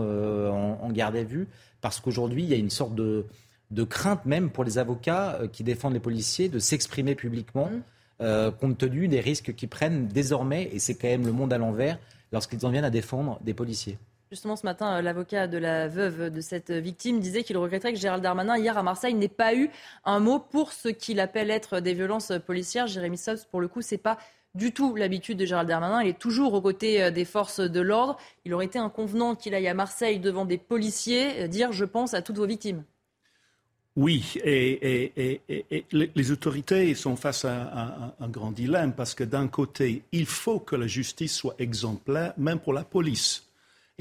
en, 0.80 0.91
garde 0.93 1.16
à 1.16 1.24
vue, 1.24 1.49
parce 1.80 2.01
qu'aujourd'hui, 2.01 2.43
il 2.43 2.49
y 2.49 2.55
a 2.55 2.59
une 2.59 2.70
sorte 2.70 2.95
de, 2.95 3.24
crainte 3.89 4.26
même 4.26 4.51
pour 4.51 4.64
les 4.64 4.78
avocats 4.78 5.41
qui 5.53 5.64
défendent 5.64 5.95
les 5.95 6.01
policiers 6.01 6.49
de 6.49 6.59
s'exprimer 6.59 7.14
publiquement, 7.14 7.70
mmh. 8.20 8.51
compte 8.61 8.78
tenu 8.78 9.09
des 9.09 9.20
risques 9.20 9.55
qu'ils 9.55 9.70
prennent 9.70 10.07
désormais, 10.07 10.68
et 10.72 10.78
c'est 10.78 10.95
quand 10.95 11.09
même 11.09 11.24
le 11.24 11.33
monde 11.33 11.53
à 11.53 11.59
l'envers, 11.59 11.99
lorsqu'ils 12.30 12.64
en 12.66 12.70
viennent 12.70 12.85
à 12.85 12.91
défendre 12.91 13.41
des 13.43 13.55
policiers. 13.55 13.99
Justement, 14.33 14.57
ce 14.57 14.64
matin, 14.64 14.97
euh, 14.97 15.03
l'avocat 15.03 15.47
de 15.47 15.59
la 15.59 15.89
veuve 15.89 16.30
de 16.30 16.41
cette 16.41 16.70
victime 16.70 17.20
disait 17.20 17.43
qu'il 17.43 17.59
regretterait 17.59 17.93
que 17.93 17.99
Gérald 17.99 18.22
Darmanin, 18.22 18.57
hier 18.57 18.78
à 18.78 18.83
Marseille, 18.83 19.12
n'ait 19.12 19.28
pas 19.28 19.55
eu 19.55 19.68
un 20.07 20.20
mot 20.20 20.39
pour 20.39 20.72
ce 20.72 20.89
qu'il 20.89 21.20
appelle 21.20 21.51
être 21.51 21.80
des 21.80 21.93
violences 21.93 22.33
policières. 22.47 22.87
Jérémy 22.87 23.18
Sobs, 23.18 23.45
pour 23.51 23.61
le 23.61 23.68
coup, 23.68 23.83
c'est 23.83 23.99
pas 23.99 24.16
du 24.55 24.72
tout 24.72 24.97
l'habitude 24.97 25.37
de 25.37 25.45
Gérald 25.45 25.68
Darmanin. 25.68 26.01
Il 26.01 26.09
est 26.09 26.18
toujours 26.18 26.55
aux 26.55 26.62
côtés 26.62 27.03
euh, 27.03 27.11
des 27.11 27.26
forces 27.26 27.61
de 27.61 27.80
l'ordre. 27.83 28.16
Il 28.47 28.55
aurait 28.55 28.64
été 28.64 28.78
inconvenant 28.78 29.35
qu'il 29.35 29.55
aille 29.55 29.68
à 29.68 29.74
Marseille 29.74 30.18
devant 30.18 30.47
des 30.47 30.57
policiers 30.57 31.47
dire 31.47 31.72
je 31.72 31.85
pense 31.85 32.14
à 32.14 32.22
toutes 32.22 32.39
vos 32.39 32.47
victimes. 32.47 32.85
Oui, 33.97 34.39
et, 34.43 35.43
les 35.93 36.30
autorités 36.30 36.95
sont 36.95 37.16
face 37.16 37.45
à 37.45 38.14
un, 38.18 38.28
grand 38.28 38.51
dilemme 38.51 38.95
parce 38.95 39.14
que 39.14 39.24
d'un 39.24 39.49
côté, 39.49 40.05
il 40.11 40.24
faut 40.24 40.59
que 40.59 40.74
la 40.74 40.87
justice 40.87 41.35
soit 41.35 41.55
exemplaire, 41.59 42.33
même 42.39 42.61
pour 42.61 42.72
la 42.72 42.85
police. 42.85 43.51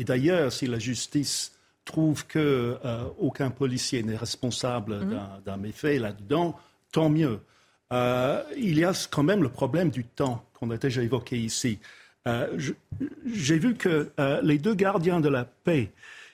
Et 0.02 0.04
d'ailleurs, 0.04 0.52
si 0.52 0.66
la 0.66 0.80
justice 0.80 1.54
trouve 1.86 2.26
qu'aucun 2.26 2.39
euh, 2.86 3.04
aucun 3.20 3.52
policier 3.52 4.02
n'est 4.02 4.18
responsable 4.18 4.95
mhm. 4.95 5.20
d'un 5.45 5.58
méfait 5.58 5.99
là-dedans, 5.99 6.58
tant 6.91 7.10
mieux. 7.10 7.39
Euh, 7.93 8.41
il 8.58 8.80
y 8.80 8.84
a 8.84 8.93
quand 9.12 9.22
même 9.22 9.43
le 9.43 9.49
problème 9.49 9.91
du 9.91 10.04
temps 10.04 10.43
qu'on 10.54 10.72
a 10.72 10.78
déjà 10.78 11.04
évoqué 11.04 11.38
ici. 11.38 11.78
Euh, 12.28 12.58
j'ai 13.32 13.60
vu 13.60 13.76
que 13.76 14.12
les 14.41 14.58
deux 14.58 14.74
gardiens 14.74 15.20
de 15.20 15.30
la 15.30 15.45
paix 15.45 15.91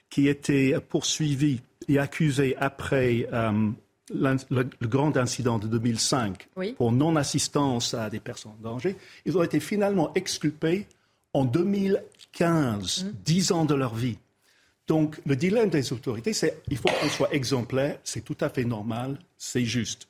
qui 0.10 0.30
étaient 0.30 0.76
poursuivis 0.88 1.60
et 1.90 2.00
accusé 2.00 2.56
après 2.58 3.28
euh, 3.34 3.70
le, 4.14 4.88
grand 4.88 5.18
incident 5.18 5.60
de 5.60 5.68
2005 5.68 6.48
pour 6.78 6.94
non-assistance 6.94 7.94
à 7.94 8.10
des 8.10 8.22
personnes 8.22 8.54
en 8.60 8.72
danger, 8.72 8.96
ils 9.26 9.38
ont 9.38 9.44
été 9.44 9.60
finalement 9.60 10.14
exculpés 10.16 10.88
en 11.34 11.46
2015, 12.40 13.04
mmh. 13.04 13.12
dix 13.24 13.52
ans 13.52 13.66
de 13.66 13.76
leur 13.76 13.96
vie. 13.96 14.18
Donc 14.88 15.20
le 15.26 15.36
dilemme 15.36 15.70
des 15.70 15.92
autorités, 15.92 16.34
c'est 16.34 16.62
il 16.70 16.78
faut 16.78 16.90
qu'on 16.90 17.10
soit 17.10 17.34
exemplaire, 17.34 18.00
c'est 18.04 18.24
tout 18.24 18.38
à 18.40 18.50
fait 18.50 18.64
normal, 18.64 19.20
c'est 19.38 19.66
juste. 19.66 20.08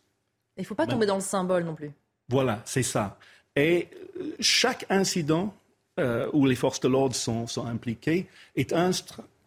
Il 0.57 0.61
ne 0.61 0.65
faut 0.65 0.75
pas 0.75 0.87
tomber 0.87 1.05
dans 1.05 1.15
le 1.15 1.21
symbole 1.21 1.63
non 1.63 1.75
plus. 1.75 1.91
Voilà, 2.29 2.61
c'est 2.65 2.83
ça. 2.83 3.17
Et 3.55 3.87
euh, 4.19 4.35
chaque 4.39 4.85
incident 4.89 5.53
euh, 5.99 6.29
où 6.31 6.45
les 6.45 6.55
forces 6.55 6.79
de 6.79 6.87
l'ordre 6.87 7.15
sont, 7.15 7.47
sont, 7.47 7.65
impliquées 7.65 8.27
est 8.55 8.71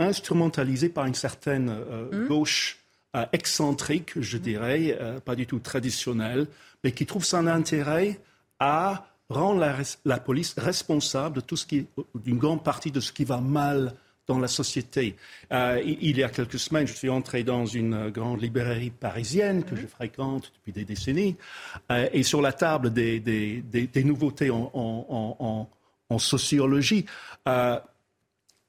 instrumentalisé 0.01 0.89
par 0.89 1.07
une 1.07 1.15
certaine 1.15 1.69
euh, 1.69 2.25
mmh. 2.25 2.27
gauche 2.27 2.79
euh, 3.15 3.25
excentrique, 3.33 4.21
je 4.21 4.37
mmh. 4.37 4.41
dirais, 4.41 4.99
pas 5.25 5.37
du 5.37 5.47
tout 5.47 5.61
traditionnelle, 5.61 6.49
mais 6.83 6.91
qui 6.91 7.07
trouve 7.07 7.25
son 7.25 7.47
intérêt 7.47 8.19
à 8.59 9.07
rendre 9.31 9.65
la, 10.05 10.19
police 10.19 10.55
responsable 10.59 11.37
de 11.37 11.41
tout 11.41 11.57
ce 11.57 11.67
qui, 11.67 11.87
d'une 12.15 12.39
grande 12.39 12.63
partie 12.63 12.91
de 12.91 13.01
ce 13.01 13.13
qui 13.13 13.25
va 13.25 13.39
mal 13.41 13.95
dans 14.27 14.39
la 14.39 14.49
société. 14.49 15.17
il 15.51 16.19
y 16.19 16.23
a 16.23 16.29
quelques 16.29 16.59
semaines, 16.59 16.87
je 16.87 16.93
suis 16.93 17.09
entré 17.09 17.43
dans 17.43 17.67
une 17.67 18.11
grande 18.11 18.41
librairie 18.41 18.91
parisienne 18.91 19.65
que 19.65 19.75
je 19.75 19.87
fréquente 19.89 20.53
depuis 20.55 20.73
des 20.73 20.85
décennies, 20.85 21.37
et 22.13 22.23
sur 22.23 22.41
la 22.41 22.53
table 22.53 22.93
des, 22.93 23.19
des, 23.19 23.63
des, 23.63 24.05
nouveautés 24.05 24.51
en, 24.51 24.71
en, 24.73 25.69
en 26.11 26.19
sociologie, 26.19 27.07
euh, 27.49 27.79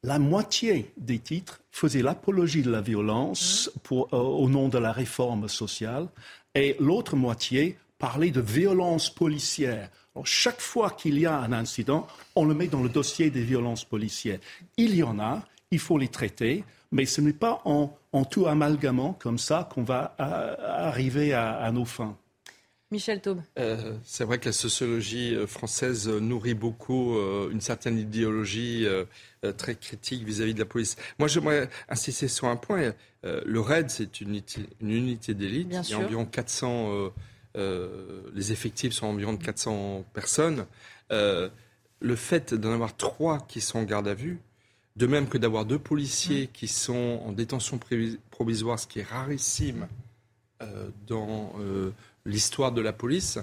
la 0.04 0.20
moitié 0.20 0.92
des 0.98 1.20
titres 1.20 1.62
faisaient 1.72 2.02
l'apologie 2.02 2.62
de 2.62 2.72
la 2.72 2.82
violence 2.82 3.70
mmh. 3.76 3.96
euh, 3.96 4.18
au 4.18 4.48
nom 4.48 4.70
de 4.70 4.78
la 4.78 4.92
réforme 4.92 5.50
sociale 5.50 6.08
et 6.56 6.76
l'autre 6.80 7.16
moitié 7.16 7.78
parlait 7.98 8.32
de 8.32 8.42
violence 8.42 9.10
policière. 9.14 9.90
Chaque 10.24 10.62
fois 10.62 10.92
qu'il 10.92 11.20
y 11.20 11.26
a 11.26 11.38
un 11.38 11.54
incident, 11.54 12.08
on 12.36 12.46
le 12.46 12.54
met 12.54 12.68
dans 12.68 12.84
le 12.84 12.90
dossier 12.90 13.30
des 13.30 13.44
violences 13.44 13.86
policières. 13.86 14.40
Il 14.78 14.96
y 14.96 15.04
en 15.04 15.20
a, 15.20 15.44
il 15.72 15.80
faut 15.80 15.98
les 15.98 16.10
traiter, 16.10 16.64
mais 16.92 17.06
ce 17.06 17.22
n'est 17.22 17.34
pas 17.34 17.62
en, 17.66 17.98
tout 18.26 18.48
amalgamant 18.48 19.14
comme 19.14 19.38
ça 19.38 19.70
qu'on 19.72 19.84
va 19.84 20.16
euh, 20.20 20.56
arriver 20.60 21.34
à 21.34 21.72
nos 21.72 21.86
fins. 21.86 22.18
Michel 22.92 23.22
Taube. 23.22 23.42
Euh, 23.58 23.96
c'est 24.04 24.26
vrai 24.26 24.38
que 24.38 24.48
la 24.48 24.52
sociologie 24.52 25.34
euh, 25.34 25.48
française 25.48 26.10
nourrit 26.10 26.54
beaucoup 26.54 27.18
euh, 27.18 27.50
une 27.50 27.62
certaine 27.62 27.98
idéologie 27.98 28.86
très 29.58 29.76
critique 29.76 30.24
vis-à-vis 30.24 30.54
de 30.54 30.60
la 30.60 30.66
police. 30.66 30.98
Moi, 31.18 31.28
j'aimerais 31.28 31.70
insister 31.90 32.28
sur 32.28 32.48
un 32.48 32.58
point. 32.58 32.94
le 33.24 33.60
RAID, 33.60 33.90
c'est 33.90 34.22
une 34.22 34.30
unité, 34.30 34.62
une 34.82 34.92
unité 34.92 35.34
d'élite. 35.34 35.70
Il 35.72 35.90
y 35.90 35.94
a 35.94 36.00
environ 36.00 36.26
400. 36.26 37.12
Les 37.56 38.52
effectifs 38.52 38.94
sont 38.94 39.08
environ 39.08 39.34
de 39.34 39.44
400 39.44 40.06
personnes. 40.14 40.66
le 41.10 42.16
fait 42.16 42.54
d'en 42.54 42.74
avoir 42.74 42.96
trois 42.96 43.40
qui 43.48 43.62
sont 43.62 43.80
en 43.80 43.84
garde 43.84 44.08
à 44.08 44.14
vue, 44.14 44.40
de 44.96 45.08
même 45.08 45.28
que 45.28 45.38
d'avoir 45.38 45.66
deux 45.66 45.80
policiers 45.80 46.46
mmh. 46.46 46.52
qui 46.54 46.68
sont 46.68 47.22
en 47.26 47.32
détention 47.32 47.80
provisoire, 48.30 48.80
ce 48.80 48.88
qui 48.88 49.00
est 49.00 49.08
rarissime 49.08 49.88
dans 51.08 51.54
l'histoire 52.26 52.72
de 52.72 52.82
la 52.82 52.94
police, 52.94 53.40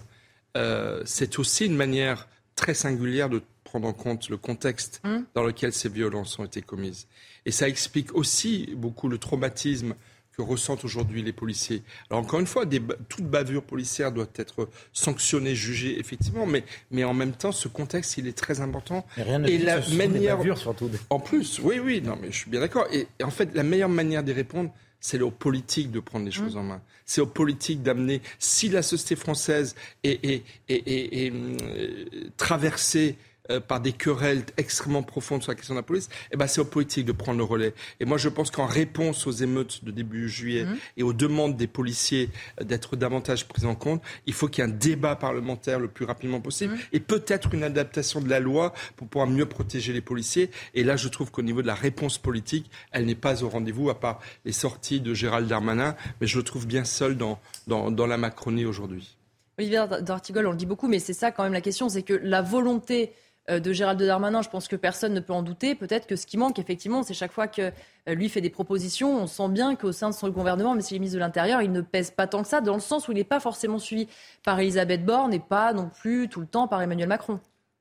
euh, 0.56 1.02
c'est 1.04 1.38
aussi 1.38 1.66
une 1.66 1.76
manière 1.76 2.28
très 2.54 2.74
singulière 2.74 3.28
de 3.28 3.42
prendre 3.64 3.86
en 3.86 3.92
compte 3.92 4.28
le 4.28 4.36
contexte 4.36 5.00
mmh. 5.04 5.18
dans 5.34 5.44
lequel 5.44 5.72
ces 5.72 5.88
violences 5.88 6.38
ont 6.38 6.44
été 6.44 6.62
commises. 6.62 7.06
Et 7.44 7.50
ça 7.50 7.68
explique 7.68 8.14
aussi 8.14 8.74
beaucoup 8.74 9.08
le 9.08 9.18
traumatisme 9.18 9.94
que 10.38 10.42
ressentent 10.42 10.84
aujourd'hui 10.84 11.22
les 11.22 11.32
policiers. 11.32 11.82
Alors 12.10 12.22
encore 12.22 12.38
une 12.38 12.46
fois, 12.46 12.64
toute 13.08 13.24
bavure 13.24 13.64
policière 13.64 14.12
doit 14.12 14.28
être 14.36 14.68
sanctionnée, 14.92 15.56
jugée, 15.56 15.98
effectivement, 15.98 16.46
mais, 16.46 16.62
mais 16.92 17.02
en 17.02 17.12
même 17.12 17.32
temps, 17.32 17.50
ce 17.50 17.66
contexte, 17.66 18.18
il 18.18 18.28
est 18.28 18.38
très 18.38 18.60
important. 18.60 19.04
Et, 19.16 19.22
rien 19.22 19.42
et 19.42 19.58
la 19.58 19.80
manière, 19.88 20.38
surtout. 20.56 20.88
En 21.10 21.18
plus, 21.18 21.58
oui, 21.58 21.80
oui, 21.80 22.00
non, 22.00 22.16
mais 22.22 22.30
je 22.30 22.36
suis 22.36 22.50
bien 22.50 22.60
d'accord. 22.60 22.86
et, 22.92 23.08
en 23.22 23.30
fait, 23.30 23.50
la 23.54 23.64
meilleure 23.64 23.88
manière 23.88 24.22
d'y 24.22 24.32
répondre, 24.32 24.70
c'est 25.00 25.20
aux 25.20 25.30
politiques 25.30 25.90
de 25.90 26.00
prendre 26.00 26.24
les 26.24 26.30
choses 26.30 26.54
mmh. 26.54 26.58
en 26.58 26.62
main. 26.62 26.82
C'est 27.04 27.20
aux 27.20 27.26
politiques 27.26 27.82
d'amener, 27.82 28.20
si 28.38 28.68
la 28.68 28.82
société 28.82 29.16
française 29.16 29.74
est, 30.04 30.42
euh, 30.70 32.04
traversée 32.36 33.16
euh, 33.50 33.60
par 33.60 33.80
des 33.80 33.92
querelles 33.92 34.44
extrêmement 34.56 35.02
profondes 35.02 35.42
sur 35.42 35.52
la 35.52 35.56
question 35.56 35.74
de 35.74 35.78
la 35.78 35.82
police, 35.82 36.08
eh 36.32 36.36
ben 36.36 36.46
c'est 36.46 36.60
aux 36.60 36.66
politiques 36.66 37.06
de 37.06 37.12
prendre 37.12 37.38
le 37.38 37.44
relais. 37.44 37.74
Et 38.00 38.04
moi, 38.04 38.18
je 38.18 38.28
pense 38.28 38.50
qu'en 38.50 38.66
réponse 38.66 39.26
aux 39.26 39.32
émeutes 39.32 39.84
de 39.84 39.90
début 39.90 40.28
juillet 40.28 40.64
mmh. 40.64 40.76
et 40.98 41.02
aux 41.02 41.12
demandes 41.12 41.56
des 41.56 41.66
policiers 41.66 42.30
d'être 42.62 42.96
davantage 42.96 43.46
pris 43.48 43.64
en 43.64 43.74
compte, 43.74 44.02
il 44.26 44.32
faut 44.32 44.48
qu'il 44.48 44.64
y 44.64 44.66
ait 44.66 44.70
un 44.70 44.74
débat 44.74 45.16
parlementaire 45.16 45.80
le 45.80 45.88
plus 45.88 46.04
rapidement 46.04 46.40
possible 46.40 46.74
mmh. 46.74 46.78
et 46.92 47.00
peut-être 47.00 47.54
une 47.54 47.62
adaptation 47.62 48.20
de 48.20 48.28
la 48.28 48.40
loi 48.40 48.72
pour 48.96 49.08
pouvoir 49.08 49.28
mieux 49.28 49.46
protéger 49.46 49.92
les 49.92 50.00
policiers. 50.00 50.50
Et 50.74 50.84
là, 50.84 50.96
je 50.96 51.08
trouve 51.08 51.30
qu'au 51.30 51.42
niveau 51.42 51.62
de 51.62 51.66
la 51.66 51.74
réponse 51.74 52.18
politique, 52.18 52.70
elle 52.92 53.06
n'est 53.06 53.14
pas 53.14 53.42
au 53.42 53.48
rendez-vous, 53.48 53.90
à 53.90 53.98
part 53.98 54.20
les 54.44 54.52
sorties 54.52 55.00
de 55.00 55.14
Gérald 55.14 55.48
Darmanin, 55.48 55.96
mais 56.20 56.26
je 56.26 56.36
le 56.38 56.44
trouve 56.44 56.66
bien 56.66 56.84
seul 56.84 57.16
dans, 57.16 57.38
dans, 57.66 57.90
dans 57.90 58.06
la 58.06 58.16
Macronie 58.16 58.64
aujourd'hui. 58.64 59.16
Olivier 59.58 59.84
D'Artigol, 60.02 60.46
on 60.46 60.52
le 60.52 60.56
dit 60.56 60.66
beaucoup, 60.66 60.86
mais 60.86 61.00
c'est 61.00 61.12
ça 61.12 61.32
quand 61.32 61.42
même 61.42 61.52
la 61.52 61.60
question, 61.60 61.88
c'est 61.88 62.02
que 62.02 62.14
la 62.14 62.42
volonté 62.42 63.10
euh, 63.10 63.27
de 63.48 63.72
Gérald 63.72 64.00
Darmanin, 64.02 64.42
je 64.42 64.50
pense 64.50 64.68
que 64.68 64.76
personne 64.76 65.14
ne 65.14 65.20
peut 65.20 65.32
en 65.32 65.42
douter. 65.42 65.74
Peut-être 65.74 66.06
que 66.06 66.16
ce 66.16 66.26
qui 66.26 66.36
manque, 66.36 66.58
effectivement, 66.58 67.02
c'est 67.02 67.14
chaque 67.14 67.32
fois 67.32 67.48
que 67.48 67.62
euh, 68.08 68.14
lui 68.14 68.28
fait 68.28 68.40
des 68.40 68.50
propositions, 68.50 69.22
on 69.22 69.26
sent 69.26 69.48
bien 69.48 69.74
qu'au 69.74 69.92
sein 69.92 70.10
de 70.10 70.14
son 70.14 70.28
gouvernement, 70.28 70.74
mais 70.74 70.82
s'il 70.82 70.96
est 70.96 71.00
ministre 71.00 71.16
de 71.16 71.20
l'Intérieur, 71.20 71.62
il 71.62 71.72
ne 71.72 71.80
pèse 71.80 72.10
pas 72.10 72.26
tant 72.26 72.42
que 72.42 72.48
ça, 72.48 72.60
dans 72.60 72.74
le 72.74 72.80
sens 72.80 73.08
où 73.08 73.12
il 73.12 73.16
n'est 73.16 73.24
pas 73.24 73.40
forcément 73.40 73.78
suivi 73.78 74.06
par 74.44 74.60
Elisabeth 74.60 75.04
Borne 75.04 75.32
et 75.32 75.40
pas 75.40 75.72
non 75.72 75.88
plus 75.88 76.28
tout 76.28 76.40
le 76.40 76.46
temps 76.46 76.68
par 76.68 76.82
Emmanuel 76.82 77.08
Macron. 77.08 77.40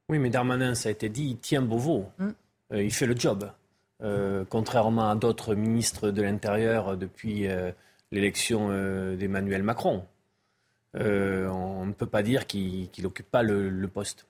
Oui, 0.09 0.19
mais 0.19 0.29
Darmanin, 0.29 0.73
ça 0.73 0.87
a 0.89 0.91
été 0.93 1.09
dit, 1.09 1.31
il 1.31 1.37
tient 1.37 1.61
Beauvau. 1.61 2.05
Mm. 2.17 2.29
Euh, 2.73 2.83
il 2.83 2.93
fait 2.93 3.05
le 3.05 3.15
job. 3.15 3.49
contrairement 4.49 5.09
à 5.09 5.15
d'autres 5.15 5.55
ministres 5.55 6.11
de 6.11 6.21
l'Intérieur 6.21 6.95
depuis 6.97 7.47
l'élection 8.11 8.69
d'Emmanuel 9.15 9.63
Macron. 9.63 10.05
on 10.93 11.85
ne 11.85 11.93
peut 11.93 12.05
pas 12.05 12.21
dire 12.21 12.45
qu'il 12.45 12.89
n'occupe 13.01 13.29
pas 13.29 13.43
le 13.43 13.87
poste. 13.87 14.27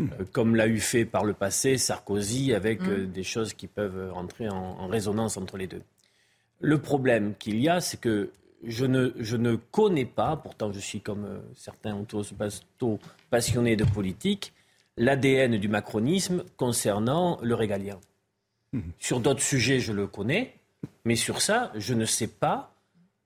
Euh, 0.00 0.04
comme 0.32 0.56
l'a 0.56 0.66
eu 0.66 0.78
fait 0.78 1.06
par 1.06 1.24
le 1.24 1.32
passé 1.32 1.78
Sarkozy, 1.78 2.52
avec 2.52 2.82
mm. 2.82 2.90
euh, 2.90 3.06
des 3.06 3.22
choses 3.22 3.54
qui 3.54 3.66
peuvent 3.66 4.12
rentrer 4.12 4.48
en, 4.48 4.86
résonance 4.88 5.36
entre 5.38 5.56
les 5.56 5.66
deux. 5.66 5.82
Le 6.60 6.78
problème 6.78 7.34
qu'il 7.38 7.60
y 7.60 7.68
a, 7.68 7.80
c'est 7.80 7.98
que 7.98 8.30
je 8.64 8.84
ne, 8.84 9.12
je 9.18 9.36
ne, 9.36 9.56
connais 9.56 10.04
pas, 10.04 10.36
pourtant 10.36 10.70
je 10.70 10.80
suis 10.80 11.00
comme 11.00 11.24
euh, 11.24 11.38
certains 11.54 11.96
autour 11.96 12.24
passionnés 13.30 13.76
de 13.76 13.84
politique, 13.84 14.52
l'ADN 14.98 15.56
du 15.56 15.68
macronisme 15.68 16.44
concernant 16.58 17.38
le 17.42 17.54
régalien. 17.54 17.98
Mm. 18.72 18.80
Sur 18.98 19.20
d'autres 19.20 19.42
sujets, 19.42 19.80
je 19.80 19.92
le 19.92 20.06
connais, 20.06 20.56
mais 21.06 21.16
sur 21.16 21.40
ça, 21.40 21.72
je 21.74 21.94
ne 21.94 22.04
sais 22.04 22.28
pas 22.28 22.72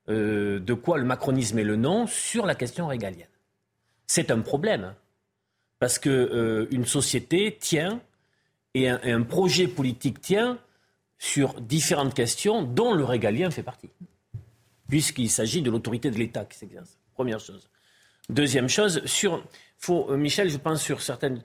de 0.08 0.74
quoi 0.74 0.98
le 0.98 1.04
macronisme 1.04 1.60
est 1.60 1.64
le 1.64 1.76
nom 1.76 2.08
sur 2.08 2.44
la 2.44 2.56
question 2.56 2.88
régalienne. 2.88 3.28
C'est 4.08 4.32
un 4.32 4.40
problème 4.40 4.92
parce 5.80 5.98
qu'une 5.98 6.12
euh, 6.12 6.84
société 6.84 7.56
tient 7.58 8.00
et 8.74 8.88
un, 8.88 9.22
projet 9.22 9.66
politique 9.66 10.20
tient 10.20 10.58
sur 11.18 11.60
différentes 11.60 12.14
questions 12.14 12.62
dont 12.62 12.94
le 12.94 13.02
régalien 13.02 13.50
fait 13.50 13.64
partie, 13.64 13.90
puisqu'il 14.88 15.28
s'agit 15.28 15.60
de 15.60 15.70
l'autorité 15.70 16.12
de 16.12 16.16
l'État 16.16 16.44
qui 16.44 16.56
s'exerce. 16.56 16.96
Première 17.14 17.40
chose. 17.40 17.68
Deuxième 18.28 18.68
chose, 18.68 19.04
sur, 19.06 19.44
faut, 19.76 20.08
euh, 20.10 20.16
Michel, 20.16 20.50
je 20.50 20.58
pense 20.58 20.80
sur 20.80 21.02
certaines, 21.02 21.42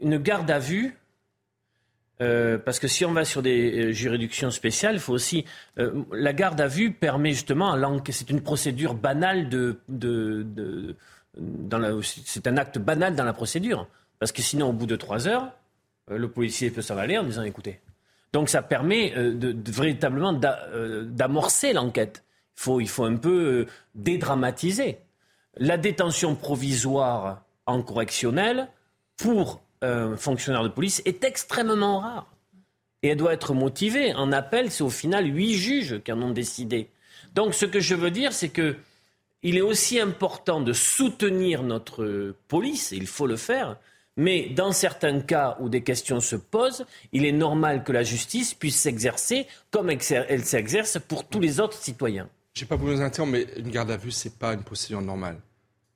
une 0.00 0.18
garde 0.18 0.50
à 0.50 0.58
vue, 0.58 0.98
Euh, 2.22 2.56
parce 2.56 2.78
que 2.78 2.88
si 2.88 3.04
on 3.04 3.12
va 3.12 3.26
sur 3.26 3.42
des 3.42 3.92
juridictions 3.92 4.50
spéciales, 4.50 4.94
il 4.94 5.00
faut 5.00 5.12
aussi. 5.12 5.44
la 5.76 6.32
garde 6.32 6.58
à 6.62 6.66
vue 6.66 6.90
permet 6.90 7.32
justement 7.32 7.76
C'est 8.08 8.30
une 8.30 8.40
procédure 8.40 8.94
banale 8.94 9.50
de. 9.50 10.96
C'est 12.02 12.46
un 12.46 12.56
acte 12.56 12.78
banal 12.78 13.14
dans 13.14 13.24
la 13.24 13.32
procédure. 13.32 13.86
Parce 14.18 14.32
que 14.32 14.42
sinon, 14.42 14.70
au 14.70 14.72
bout 14.72 14.86
de 14.86 14.96
trois 14.96 15.28
heures, 15.28 15.52
le 16.08 16.28
policier 16.28 16.70
peut 16.70 16.82
s'en 16.82 16.96
aller 16.96 17.18
en 17.18 17.24
disant 17.24 17.42
écoutez. 17.42 17.80
Donc 18.32 18.48
ça 18.48 18.62
permet 18.62 19.10
de, 19.10 19.56
véritablement 19.70 20.32
d'amorcer 20.32 21.72
l'enquête. 21.72 22.24
Il 22.56 22.62
faut, 22.62 22.80
il 22.80 22.88
faut 22.88 23.04
un 23.04 23.16
peu 23.16 23.66
dédramatiser. 23.94 24.98
La 25.58 25.76
détention 25.76 26.34
provisoire 26.34 27.42
en 27.66 27.82
correctionnel 27.82 28.68
pour 29.16 29.60
un 29.82 30.16
fonctionnaire 30.16 30.62
de 30.62 30.68
police 30.68 31.02
est 31.04 31.24
extrêmement 31.24 32.00
rare. 32.00 32.26
Et 33.02 33.08
elle 33.08 33.18
doit 33.18 33.34
être 33.34 33.54
motivée. 33.54 34.14
En 34.14 34.32
appel, 34.32 34.70
c'est 34.70 34.84
au 34.84 34.90
final 34.90 35.26
huit 35.26 35.54
juges 35.54 36.00
qui 36.02 36.12
en 36.12 36.22
ont 36.22 36.30
décidé. 36.30 36.90
Donc 37.34 37.54
ce 37.54 37.66
que 37.66 37.80
je 37.80 37.94
veux 37.94 38.10
dire, 38.10 38.32
c'est 38.32 38.48
que 38.48 38.76
il 39.42 39.56
est 39.56 39.62
aussi 39.62 40.00
important 40.00 40.60
de 40.60 40.72
soutenir 40.72 41.62
notre 41.62 42.34
police, 42.48 42.92
il 42.92 43.06
faut 43.06 43.26
le 43.26 43.36
faire, 43.36 43.76
mais 44.16 44.48
dans 44.48 44.72
certains 44.72 45.20
cas 45.20 45.56
où 45.60 45.68
des 45.68 45.82
questions 45.82 46.20
se 46.20 46.36
posent, 46.36 46.86
il 47.12 47.24
est 47.26 47.32
normal 47.32 47.84
que 47.84 47.92
la 47.92 48.02
justice 48.02 48.54
puisse 48.54 48.76
s'exercer 48.76 49.46
comme 49.70 49.90
elle 49.90 50.44
s'exerce 50.44 50.98
pour 50.98 51.28
tous 51.28 51.40
les 51.40 51.60
autres 51.60 51.76
citoyens. 51.76 52.28
Je 52.54 52.62
n'ai 52.62 52.68
pas 52.68 52.76
voulu 52.76 52.94
vous 52.94 53.02
interrompre, 53.02 53.32
mais 53.32 53.46
une 53.58 53.70
garde 53.70 53.90
à 53.90 53.98
vue, 53.98 54.10
ce 54.10 54.28
n'est 54.28 54.34
pas 54.34 54.54
une 54.54 54.62
procédure 54.62 55.02
normale. 55.02 55.38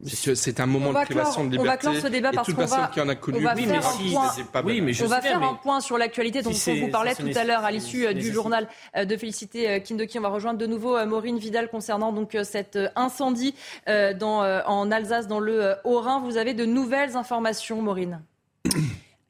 C'est 0.06 0.60
un 0.60 0.66
moment 0.66 0.92
de 0.92 1.04
privation 1.04 1.44
de 1.44 1.50
liberté. 1.50 1.86
On 1.86 1.90
va 1.92 1.98
clore 1.98 2.04
ce 2.04 2.08
débat 2.08 2.30
parce 2.32 2.52
qu'on 2.52 2.64
va, 2.64 2.90
qui 2.92 3.00
en 3.00 3.08
a 3.08 3.14
connu, 3.14 3.38
on 3.38 3.42
va 3.42 3.54
faire, 3.54 3.86
un, 3.86 4.10
point, 4.10 4.62
oui, 4.64 4.80
mais 4.80 5.02
on 5.02 5.06
va 5.06 5.20
faire 5.20 5.42
un 5.42 5.54
point 5.54 5.80
sur 5.80 5.98
l'actualité 5.98 6.42
dont 6.42 6.50
on 6.50 6.74
vous 6.74 6.88
parlait 6.88 7.14
tout 7.14 7.28
à 7.34 7.44
l'heure 7.44 7.64
à 7.64 7.70
l'issue 7.70 8.06
euh, 8.06 8.12
du 8.14 8.32
journal 8.32 8.68
euh, 8.96 9.04
de 9.04 9.16
Félicité 9.16 9.68
euh, 9.68 9.78
Kindoki. 9.80 10.18
On 10.18 10.22
va 10.22 10.28
rejoindre 10.28 10.58
de 10.58 10.66
nouveau 10.66 11.04
Maureen 11.04 11.38
Vidal 11.38 11.68
concernant 11.68 12.12
donc 12.12 12.36
cet 12.44 12.78
incendie 12.96 13.54
dans, 13.86 14.62
en 14.66 14.90
Alsace, 14.90 15.26
dans 15.26 15.40
le 15.40 15.74
Haut-Rhin. 15.84 16.20
Vous 16.20 16.36
avez 16.36 16.54
de 16.54 16.64
nouvelles 16.64 17.16
informations, 17.16 17.82
Maureen? 17.82 18.20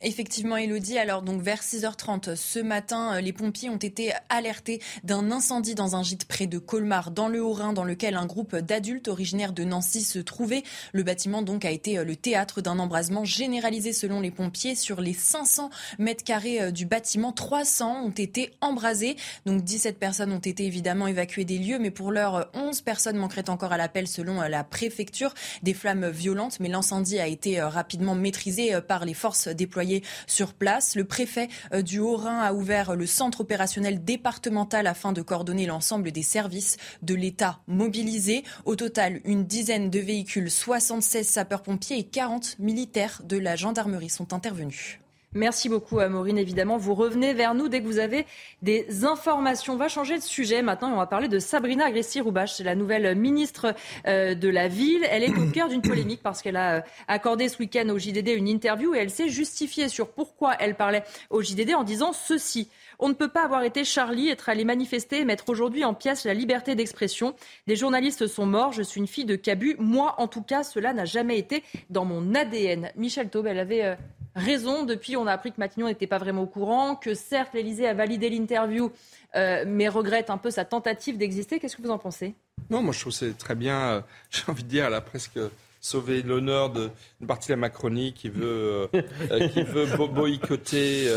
Effectivement, 0.02 0.56
Elodie. 0.56 0.96
Alors, 0.96 1.20
donc, 1.20 1.42
vers 1.42 1.60
6h30 1.60 2.34
ce 2.34 2.58
matin, 2.58 3.16
euh, 3.16 3.20
les 3.20 3.34
pompiers 3.34 3.68
ont 3.68 3.76
été 3.76 4.12
alertés 4.30 4.80
d'un 5.04 5.30
incendie 5.30 5.74
dans 5.74 5.94
un 5.94 6.02
gîte 6.02 6.24
près 6.24 6.46
de 6.46 6.56
Colmar, 6.58 7.10
dans 7.10 7.28
le 7.28 7.42
Haut-Rhin, 7.42 7.74
dans 7.74 7.84
lequel 7.84 8.14
un 8.14 8.24
groupe 8.24 8.56
d'adultes 8.56 9.08
originaires 9.08 9.52
de 9.52 9.62
Nancy 9.62 10.00
se 10.00 10.18
trouvait. 10.18 10.62
Le 10.94 11.02
bâtiment, 11.02 11.42
donc, 11.42 11.66
a 11.66 11.70
été 11.70 11.98
euh, 11.98 12.04
le 12.04 12.16
théâtre 12.16 12.62
d'un 12.62 12.78
embrasement 12.78 13.26
généralisé 13.26 13.92
selon 13.92 14.22
les 14.22 14.30
pompiers. 14.30 14.74
Sur 14.74 15.02
les 15.02 15.12
500 15.12 15.68
mètres 15.98 16.24
carrés 16.24 16.62
euh, 16.62 16.70
du 16.70 16.86
bâtiment, 16.86 17.32
300 17.32 18.02
ont 18.02 18.08
été 18.08 18.52
embrasés. 18.62 19.16
Donc, 19.44 19.64
17 19.64 19.98
personnes 19.98 20.32
ont 20.32 20.38
été 20.38 20.64
évidemment 20.64 21.08
évacuées 21.08 21.44
des 21.44 21.58
lieux, 21.58 21.78
mais 21.78 21.90
pour 21.90 22.10
l'heure, 22.10 22.50
11 22.54 22.80
personnes 22.80 23.18
manqueraient 23.18 23.50
encore 23.50 23.72
à 23.72 23.76
l'appel 23.76 24.08
selon 24.08 24.40
la 24.40 24.64
préfecture. 24.64 25.34
Des 25.62 25.74
flammes 25.74 26.08
violentes, 26.08 26.58
mais 26.58 26.70
l'incendie 26.70 27.18
a 27.18 27.26
été 27.26 27.60
rapidement 27.60 28.14
maîtrisé 28.14 28.80
par 28.80 29.04
les 29.04 29.12
forces 29.12 29.48
déployées 29.48 29.89
sur 30.26 30.54
place. 30.54 30.96
Le 30.96 31.04
préfet 31.04 31.48
euh, 31.72 31.82
du 31.82 31.98
Haut-Rhin 31.98 32.38
a 32.38 32.52
ouvert 32.52 32.94
le 32.94 33.06
centre 33.06 33.40
opérationnel 33.40 34.04
départemental 34.04 34.86
afin 34.86 35.12
de 35.12 35.22
coordonner 35.22 35.66
l'ensemble 35.66 36.12
des 36.12 36.22
services 36.22 36.76
de 37.02 37.14
l'État 37.14 37.60
mobilisés. 37.66 38.44
Au 38.64 38.76
total, 38.76 39.20
une 39.24 39.44
dizaine 39.44 39.90
de 39.90 39.98
véhicules, 39.98 40.50
76 40.50 41.26
sapeurs-pompiers 41.26 41.98
et 41.98 42.04
40 42.04 42.58
militaires 42.58 43.22
de 43.24 43.36
la 43.36 43.56
gendarmerie 43.56 44.10
sont 44.10 44.32
intervenus. 44.32 45.00
Merci 45.32 45.68
beaucoup, 45.68 46.00
Maureen. 46.00 46.38
Évidemment, 46.38 46.76
vous 46.76 46.92
revenez 46.92 47.34
vers 47.34 47.54
nous 47.54 47.68
dès 47.68 47.80
que 47.80 47.86
vous 47.86 48.00
avez 48.00 48.26
des 48.62 49.04
informations. 49.04 49.74
On 49.74 49.76
va 49.76 49.86
changer 49.86 50.16
de 50.18 50.22
sujet 50.22 50.60
maintenant 50.60 50.92
on 50.92 50.96
va 50.96 51.06
parler 51.06 51.28
de 51.28 51.38
Sabrina 51.38 51.84
Agresti-Roubache. 51.84 52.54
C'est 52.54 52.64
la 52.64 52.74
nouvelle 52.74 53.14
ministre 53.14 53.76
euh, 54.08 54.34
de 54.34 54.48
la 54.48 54.66
Ville. 54.66 55.06
Elle 55.08 55.22
est 55.22 55.38
au 55.38 55.48
cœur 55.52 55.68
d'une 55.68 55.82
polémique 55.82 56.20
parce 56.20 56.42
qu'elle 56.42 56.56
a 56.56 56.78
euh, 56.78 56.80
accordé 57.06 57.48
ce 57.48 57.58
week-end 57.58 57.88
au 57.90 57.98
JDD 57.98 58.30
une 58.30 58.48
interview 58.48 58.92
et 58.92 58.98
elle 58.98 59.10
s'est 59.10 59.28
justifiée 59.28 59.88
sur 59.88 60.08
pourquoi 60.08 60.56
elle 60.58 60.74
parlait 60.74 61.04
au 61.30 61.42
JDD 61.42 61.74
en 61.76 61.84
disant 61.84 62.12
ceci. 62.12 62.68
On 62.98 63.08
ne 63.08 63.14
peut 63.14 63.28
pas 63.28 63.44
avoir 63.44 63.62
été 63.62 63.84
Charlie, 63.84 64.30
être 64.30 64.48
allé 64.48 64.64
manifester 64.64 65.20
et 65.20 65.24
mettre 65.24 65.48
aujourd'hui 65.48 65.84
en 65.84 65.94
pièces 65.94 66.24
la 66.24 66.34
liberté 66.34 66.74
d'expression. 66.74 67.36
Des 67.68 67.76
journalistes 67.76 68.26
sont 68.26 68.46
morts. 68.46 68.72
Je 68.72 68.82
suis 68.82 69.00
une 69.00 69.06
fille 69.06 69.26
de 69.26 69.36
Cabu. 69.36 69.76
Moi, 69.78 70.16
en 70.18 70.26
tout 70.26 70.42
cas, 70.42 70.64
cela 70.64 70.92
n'a 70.92 71.04
jamais 71.04 71.38
été 71.38 71.62
dans 71.88 72.04
mon 72.04 72.34
ADN. 72.34 72.90
Michel 72.96 73.30
Taube, 73.30 73.46
elle 73.46 73.60
avait 73.60 73.84
euh, 73.84 73.94
raison. 74.34 74.84
Depuis, 74.84 75.16
on 75.16 75.26
a 75.26 75.32
appris 75.32 75.52
que 75.52 75.58
Matignon 75.58 75.86
n'était 75.86 76.06
pas 76.06 76.18
vraiment 76.18 76.42
au 76.42 76.46
courant, 76.46 76.96
que 76.96 77.14
certes, 77.14 77.54
l'Élysée 77.54 77.86
a 77.86 77.94
validé 77.94 78.30
l'interview, 78.30 78.92
euh, 79.36 79.64
mais 79.66 79.88
regrette 79.88 80.30
un 80.30 80.38
peu 80.38 80.50
sa 80.50 80.64
tentative 80.64 81.18
d'exister. 81.18 81.58
Qu'est-ce 81.58 81.76
que 81.76 81.82
vous 81.82 81.90
en 81.90 81.98
pensez? 81.98 82.34
Non, 82.68 82.82
moi 82.82 82.92
je 82.92 83.00
trouve 83.00 83.12
c'est 83.12 83.36
très 83.36 83.54
bien. 83.54 83.80
Euh, 83.80 84.00
j'ai 84.30 84.42
envie 84.48 84.64
de 84.64 84.68
dire, 84.68 84.86
elle 84.86 84.94
a 84.94 85.00
presque 85.00 85.38
sauvé 85.80 86.22
l'honneur 86.22 86.70
d'une 86.70 87.26
partie 87.26 87.48
de 87.48 87.54
la 87.54 87.56
Macronie 87.56 88.12
qui 88.12 88.28
veut, 88.28 88.88
euh, 88.94 89.48
qui 89.48 89.62
veut 89.62 89.86
boycotter. 90.06 91.08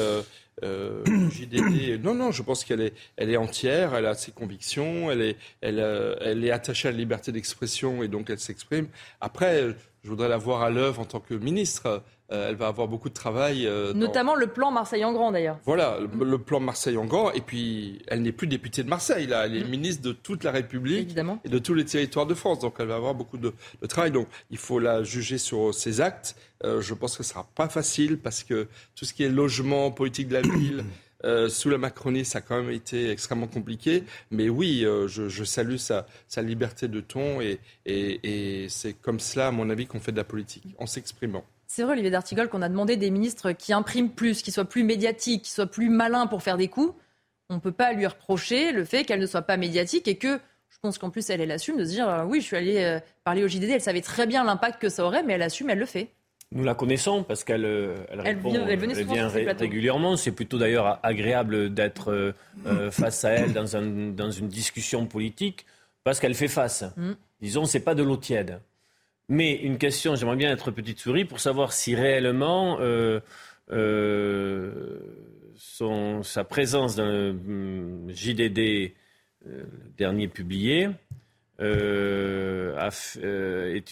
JDD. 0.62 2.02
Non, 2.02 2.14
non, 2.14 2.32
je 2.32 2.42
pense 2.44 2.64
qu'elle 2.64 2.80
est, 2.80 2.94
elle 3.18 3.30
est 3.30 3.38
entière, 3.38 3.96
elle 3.96 4.06
a 4.06 4.14
ses 4.14 4.32
convictions, 4.32 5.12
elle 5.12 5.22
est, 5.22 5.38
elle 5.62 6.46
est 6.46 6.52
attachée 6.52 6.88
à 6.88 6.92
la 6.92 6.98
liberté 6.98 7.34
d'expression 7.34 8.04
et 8.04 8.08
donc 8.08 8.30
elle 8.30 8.40
s'exprime. 8.40 8.88
Après, 9.20 9.76
je 10.04 10.10
voudrais 10.10 10.30
la 10.30 10.38
voir 10.38 10.62
à 10.62 10.70
l'œuvre 10.70 11.02
en 11.02 11.06
tant 11.06 11.20
que 11.20 11.34
ministre. 11.34 12.04
Euh, 12.34 12.50
elle 12.50 12.56
va 12.56 12.68
avoir 12.68 12.88
beaucoup 12.88 13.10
de 13.10 13.14
travail. 13.14 13.68
Euh, 13.68 13.94
Notamment 13.94 14.36
le 14.36 14.48
plan 14.48 14.72
Marseille 14.72 15.06
en 15.06 15.14
grand, 15.14 15.32
d'ailleurs. 15.32 15.60
Voilà, 15.66 16.00
le, 16.20 16.38
plan 16.40 16.60
Marseille 16.60 16.98
en 16.98 17.06
grand. 17.06 17.32
Et 17.32 17.42
puis, 17.42 18.02
elle 18.08 18.24
n'est 18.24 18.32
plus 18.32 18.48
députée 18.48 18.84
de 18.84 18.90
Marseille, 18.90 19.28
là. 19.28 19.46
Elle 19.46 19.56
est 19.56 19.64
mm. 19.64 19.70
ministre 19.70 20.02
de 20.02 20.14
toute 20.14 20.44
la 20.44 20.52
République 20.52 21.16
et 21.44 21.50
de 21.50 21.60
tous 21.60 21.76
les 21.76 21.86
territoires 21.86 22.26
de 22.26 22.34
France. 22.34 22.60
Donc, 22.60 22.76
elle 22.80 22.88
va 22.88 22.96
avoir 22.96 23.14
beaucoup 23.14 23.38
de, 23.38 23.54
travail. 23.88 24.12
Donc, 24.12 24.28
il 24.50 24.58
faut 24.58 24.80
la 24.80 25.04
juger 25.04 25.38
sur 25.38 25.74
ses 25.76 26.02
actes. 26.02 26.36
Euh, 26.64 26.82
je 26.82 26.94
pense 26.94 27.18
que 27.18 27.24
ce 27.24 27.30
ne 27.30 27.34
sera 27.34 27.48
pas 27.56 27.70
facile 27.70 28.18
parce 28.18 28.44
que 28.44 28.68
tout 28.96 29.06
ce 29.06 29.14
qui 29.14 29.24
est 29.24 29.30
logement, 29.30 29.92
politique 29.92 30.30
de 30.30 30.34
la 30.34 30.42
ville, 30.42 30.84
sous 31.50 31.70
la 31.70 31.78
Macronie, 31.78 32.26
ça 32.26 32.40
a 32.40 32.42
quand 32.42 32.62
même 32.62 32.72
été 32.72 33.12
extrêmement 33.12 33.48
compliqué. 33.48 34.04
Mais 34.32 34.50
oui, 34.50 34.86
je, 35.08 35.44
salue 35.44 35.78
sa, 35.78 36.06
liberté 36.38 36.88
de 36.88 37.00
ton 37.00 37.42
et, 37.42 37.60
et 37.86 38.68
c'est 38.70 38.94
comme 38.94 39.20
cela, 39.20 39.48
à 39.48 39.52
mon 39.52 39.70
avis, 39.70 39.86
qu'on 39.86 40.00
fait 40.00 40.12
de 40.12 40.18
la 40.18 40.26
politique, 40.26 40.66
en 40.80 40.88
s'exprimant. 40.88 41.46
C'est 41.68 41.84
vrai, 41.84 41.94
Olivier 41.94 42.12
D'Artigol, 42.12 42.50
qu'on 42.50 42.62
a 42.62 42.70
demandé 42.70 42.98
des 42.98 43.10
ministres 43.10 43.52
qui 43.52 43.74
impriment 43.74 44.10
plus, 44.10 44.42
qui 44.42 44.52
soient 44.52 44.66
plus 44.66 44.84
médiatiques, 44.84 45.44
qui 45.44 45.52
soient 45.52 45.68
plus 45.68 45.90
malins 45.90 46.28
pour 46.28 46.44
faire 46.44 46.58
des 46.58 46.68
coups. 46.68 46.94
On 47.50 47.56
ne 47.56 47.60
peut 47.60 47.72
pas 47.72 47.94
lui 47.94 48.06
reprocher 48.08 48.72
le 48.72 48.84
fait 48.84 49.04
qu'elle 49.04 49.20
ne 49.20 49.26
soit 49.26 49.42
pas 49.42 49.58
médiatique 49.58 50.08
et 50.08 50.16
que, 50.16 50.40
je 50.70 50.78
pense 50.82 50.98
qu'en 50.98 51.10
plus, 51.10 51.30
elle, 51.30 51.42
elle 51.42 51.52
assume 51.52 51.78
de 51.78 51.86
se 51.86 51.90
dire 51.90 52.08
euh, 52.08 52.24
oui, 52.26 52.42
je 52.42 52.46
suis 52.46 52.56
allée 52.56 52.84
euh, 52.84 53.00
parler 53.24 53.44
au 53.44 53.48
JDD, 53.48 53.70
elle 53.72 53.82
savait 53.82 54.02
très 54.02 54.28
bien 54.28 54.44
l'impact 54.44 54.82
que 54.82 54.90
ça 54.90 55.06
aurait, 55.06 55.24
mais 55.24 55.34
elle 55.34 55.42
assume, 55.42 55.70
elle 55.70 55.80
le 55.80 55.86
fait. 55.86 56.10
Nous 56.52 56.64
la 56.64 56.76
connaissons 56.76 57.24
parce 57.24 57.44
qu'elle 57.44 57.66
euh, 57.66 57.96
elle, 58.24 58.38
vient, 58.38 58.64
régulièrement. 59.28 60.16
C'est 60.16 60.32
plutôt 60.32 60.60
d'ailleurs 60.60 61.00
agréable 61.02 61.74
d'être 61.74 62.34
face 62.92 63.26
à 63.26 63.32
elle 63.32 63.54
dans, 63.54 63.76
un, 63.76 63.82
dans, 64.12 64.30
une 64.30 64.48
discussion 64.48 65.08
politique 65.08 65.66
parce 66.04 66.20
qu'elle 66.20 66.36
fait 66.36 66.48
face. 66.48 66.84
Mm. 66.96 67.14
Disons, 67.42 67.66
c'est 67.66 67.80
pas 67.80 67.96
de 67.96 68.04
l'eau 68.04 68.18
tiède. 68.18 68.60
Mais 69.34 69.56
une 69.56 69.80
question, 69.80 70.14
j'aimerais 70.16 70.36
bien 70.36 70.52
être 70.52 70.70
petite 70.70 71.00
souris 71.00 71.26
pour 71.26 71.40
savoir 71.40 71.74
si 71.74 71.96
réellement 71.96 72.78
euh, 72.80 73.20
euh, 73.72 74.72
son, 75.56 76.22
sa 76.22 76.44
présence 76.44 76.96
dans 76.96 77.08
le 77.08 77.32
hum, 77.32 78.06
JDD 78.10 78.94
euh, 79.48 79.64
dernier 79.98 80.28
publié 80.28 80.90
est 81.60 81.66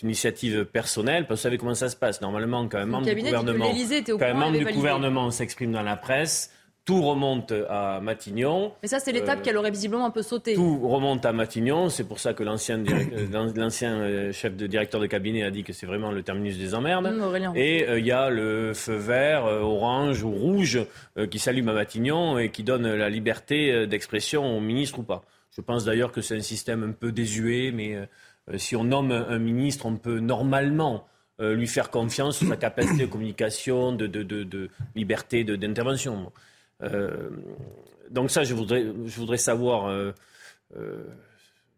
une 0.01 0.09
initiative 0.09 0.65
personnelle. 0.65 1.25
Parce 1.25 1.39
que 1.39 1.41
vous 1.41 1.49
savez 1.49 1.57
comment 1.57 1.73
ça 1.73 1.89
se 1.89 1.95
passe. 1.95 2.21
Normalement, 2.21 2.67
quand 2.67 2.77
un 2.77 2.85
membre 2.85 3.07
du 3.07 3.15
gouvernement, 3.15 3.71
quand 4.07 4.21
un 4.21 4.33
membre 4.33 4.59
du 4.59 4.65
gouvernement 4.65 5.31
s'exprime 5.31 5.71
dans 5.71 5.81
la 5.81 5.95
presse, 5.95 6.53
tout 6.83 7.01
remonte 7.03 7.53
à 7.69 7.99
Matignon. 8.01 8.73
Mais 8.81 8.87
ça, 8.87 8.99
c'est 8.99 9.11
l'étape 9.11 9.39
euh, 9.39 9.41
qu'elle 9.43 9.57
aurait 9.57 9.69
visiblement 9.71 10.05
un 10.05 10.11
peu 10.11 10.23
sauté. 10.23 10.55
Tout 10.55 10.79
remonte 10.87 11.25
à 11.25 11.31
Matignon. 11.31 11.89
C'est 11.89 12.03
pour 12.03 12.19
ça 12.19 12.33
que 12.33 12.43
l'ancien, 12.43 12.83
euh, 12.85 13.51
l'ancien 13.55 13.97
euh, 13.97 14.31
chef 14.31 14.55
de 14.55 14.65
directeur 14.65 14.99
de 14.99 15.05
cabinet 15.05 15.43
a 15.43 15.51
dit 15.51 15.63
que 15.63 15.73
c'est 15.73 15.85
vraiment 15.85 16.11
le 16.11 16.23
terminus 16.23 16.57
des 16.57 16.73
emmerdes. 16.73 17.05
Mmh, 17.05 17.55
et 17.55 17.85
il 17.97 18.05
y 18.05 18.11
a 18.11 18.29
le 18.29 18.73
feu 18.73 18.95
vert, 18.95 19.45
orange 19.45 20.23
ou 20.23 20.31
rouge 20.31 20.79
qui 21.29 21.39
s'allume 21.39 21.69
à 21.69 21.73
Matignon 21.73 22.39
et 22.39 22.49
qui 22.49 22.63
donne 22.63 22.91
la 22.93 23.09
liberté 23.09 23.85
d'expression 23.87 24.57
au 24.57 24.59
ministre 24.59 24.99
ou 24.99 25.03
pas. 25.03 25.23
Je 25.55 25.61
pense 25.61 25.85
d'ailleurs 25.85 26.11
que 26.11 26.21
c'est 26.21 26.35
un 26.35 26.41
système 26.41 26.83
un 26.83 26.91
peu 26.91 27.11
désuet, 27.11 27.71
mais 27.71 27.97
si 28.57 28.75
on 28.75 28.83
nomme 28.83 29.11
un 29.11 29.39
ministre, 29.39 29.85
on 29.85 29.97
peut 29.97 30.19
normalement 30.19 31.05
lui 31.39 31.67
faire 31.67 31.89
confiance 31.89 32.37
sur 32.37 32.47
sa 32.47 32.55
capacité 32.55 33.05
de 33.05 33.09
communication, 33.09 33.91
de, 33.91 34.07
de, 34.07 34.23
de, 34.23 34.43
de 34.43 34.69
liberté 34.95 35.43
d'intervention. 35.43 36.31
Euh, 36.83 37.29
donc 38.09 38.31
ça, 38.31 38.43
je 38.43 38.53
voudrais, 38.53 39.37
savoir 39.37 39.87
euh, 39.87 40.11
euh, 40.75 41.03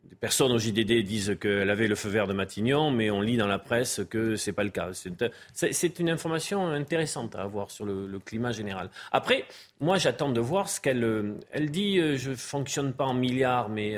des 0.04 0.16
personnes 0.16 0.52
au 0.52 0.58
JDD 0.58 1.04
disent 1.04 1.38
qu'elle 1.40 1.70
avait 1.70 1.88
le 1.88 1.96
feu 1.96 2.10
vert 2.10 2.28
de 2.28 2.34
Matignon, 2.34 2.92
mais 2.92 3.12
on 3.12 3.22
lit 3.22 3.38
dans 3.38 3.48
la 3.48 3.60
presse 3.60 4.02
que 4.10 4.36
ce 4.36 4.50
n'est 4.50 4.54
pas 4.54 4.64
le 4.64 4.72
cas. 4.72 4.90
C'est 5.54 6.00
une 6.00 6.10
information 6.10 6.68
intéressante 6.68 7.36
à 7.36 7.42
avoir 7.42 7.70
sur 7.72 7.86
le, 7.86 8.20
climat 8.20 8.52
général. 8.52 8.90
Après, 9.12 9.46
moi, 9.80 9.98
j'attends 9.98 10.32
de 10.32 10.40
voir 10.40 10.70
ce 10.70 10.82
qu'elle 10.82 11.36
elle 11.52 11.70
dit. 11.70 12.18
je 12.18 12.32
ne 12.32 12.36
fonctionne 12.36 12.94
pas 12.94 13.06
en 13.06 13.14
milliards, 13.14 13.70
mais 13.70 13.96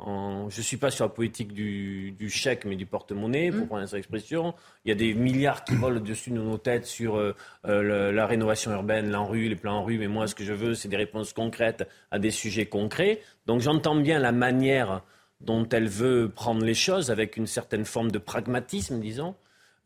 je 0.00 0.58
ne 0.58 0.62
suis 0.62 0.76
pas 0.76 0.90
sur 0.90 1.04
la 1.04 1.08
politique 1.08 1.52
du, 1.52 2.28
chèque, 2.28 2.64
mais 2.64 2.76
du 2.76 2.86
porte-monnaie, 2.86 3.50
pour 3.50 3.60
mmh. 3.60 3.66
prendre 3.66 3.86
cette 3.86 3.98
expression. 3.98 4.54
Il 4.84 4.88
y 4.88 4.92
a 4.92 4.94
des 4.94 5.14
milliards 5.14 5.64
qui 5.64 5.74
volent 5.76 5.96
au-dessus 5.96 6.30
de 6.30 6.36
nos 6.36 6.58
têtes 6.58 6.86
sur 6.86 7.16
euh, 7.16 7.34
euh, 7.66 8.12
la 8.12 8.26
rénovation 8.26 8.72
urbaine, 8.72 9.10
l'ANRU, 9.10 9.48
les 9.48 9.56
plans 9.56 9.78
en 9.78 9.84
rue. 9.84 9.98
Mais 9.98 10.08
moi, 10.08 10.26
ce 10.26 10.34
que 10.34 10.44
je 10.44 10.52
veux, 10.52 10.74
c'est 10.74 10.88
des 10.88 10.96
réponses 10.96 11.32
concrètes 11.32 11.88
à 12.10 12.18
des 12.18 12.30
sujets 12.30 12.66
concrets. 12.66 13.20
Donc 13.46 13.60
j'entends 13.60 13.94
bien 13.94 14.18
la 14.18 14.32
manière 14.32 15.02
dont 15.40 15.68
elle 15.68 15.88
veut 15.88 16.28
prendre 16.28 16.64
les 16.64 16.74
choses, 16.74 17.10
avec 17.10 17.36
une 17.36 17.46
certaine 17.46 17.84
forme 17.84 18.10
de 18.10 18.18
pragmatisme, 18.18 19.00
disons. 19.00 19.34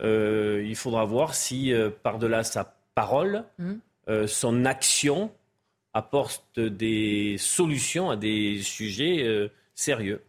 Euh, 0.00 0.64
il 0.64 0.76
faudra 0.76 1.04
voir 1.04 1.34
si, 1.34 1.72
par-delà 2.02 2.44
sa 2.44 2.76
parole, 2.94 3.44
mmh. 3.58 4.26
son 4.26 4.64
action 4.64 5.30
apporte 5.94 6.60
des 6.60 7.36
solutions 7.38 8.10
à 8.10 8.16
des 8.16 8.62
sujets 8.62 9.50
sérieux. 9.78 10.22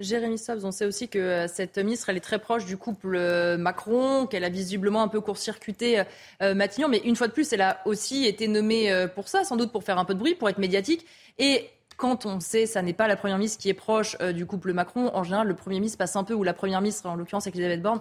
Jérémy 0.00 0.38
Stubbs, 0.38 0.64
on 0.64 0.70
sait 0.70 0.84
aussi 0.84 1.08
que 1.08 1.18
euh, 1.18 1.48
cette 1.48 1.76
ministre, 1.76 2.08
elle 2.08 2.16
est 2.16 2.20
très 2.20 2.38
proche 2.38 2.64
du 2.66 2.76
couple 2.76 3.16
euh, 3.16 3.56
Macron, 3.56 4.26
qu'elle 4.26 4.44
a 4.44 4.48
visiblement 4.48 5.02
un 5.02 5.08
peu 5.08 5.20
court-circuité 5.20 6.04
euh, 6.40 6.54
Matignon, 6.54 6.88
mais 6.88 6.98
une 6.98 7.16
fois 7.16 7.26
de 7.26 7.32
plus, 7.32 7.52
elle 7.52 7.62
a 7.62 7.80
aussi 7.84 8.26
été 8.26 8.46
nommée 8.46 9.06
pour 9.14 9.26
ça, 9.26 9.42
sans 9.42 9.56
doute 9.56 9.72
pour 9.72 9.82
faire 9.82 9.98
un 9.98 10.04
peu 10.04 10.14
de 10.14 10.20
bruit, 10.20 10.36
pour 10.36 10.48
être 10.48 10.58
médiatique. 10.58 11.04
Et 11.38 11.68
quand 11.96 12.26
on 12.26 12.38
sait, 12.38 12.66
ça 12.66 12.80
n'est 12.80 12.92
pas 12.92 13.08
la 13.08 13.16
première 13.16 13.38
ministre 13.38 13.60
qui 13.60 13.68
est 13.68 13.74
proche 13.74 14.16
du 14.18 14.46
couple 14.46 14.72
Macron, 14.72 15.10
en 15.14 15.24
général, 15.24 15.48
le 15.48 15.54
premier 15.54 15.80
ministre 15.80 15.98
passe 15.98 16.14
un 16.14 16.22
peu, 16.22 16.34
ou 16.34 16.44
la 16.44 16.54
première 16.54 16.80
ministre, 16.80 17.08
en 17.08 17.16
l'occurrence 17.16 17.48
Elisabeth 17.48 17.82
Borne, 17.82 18.00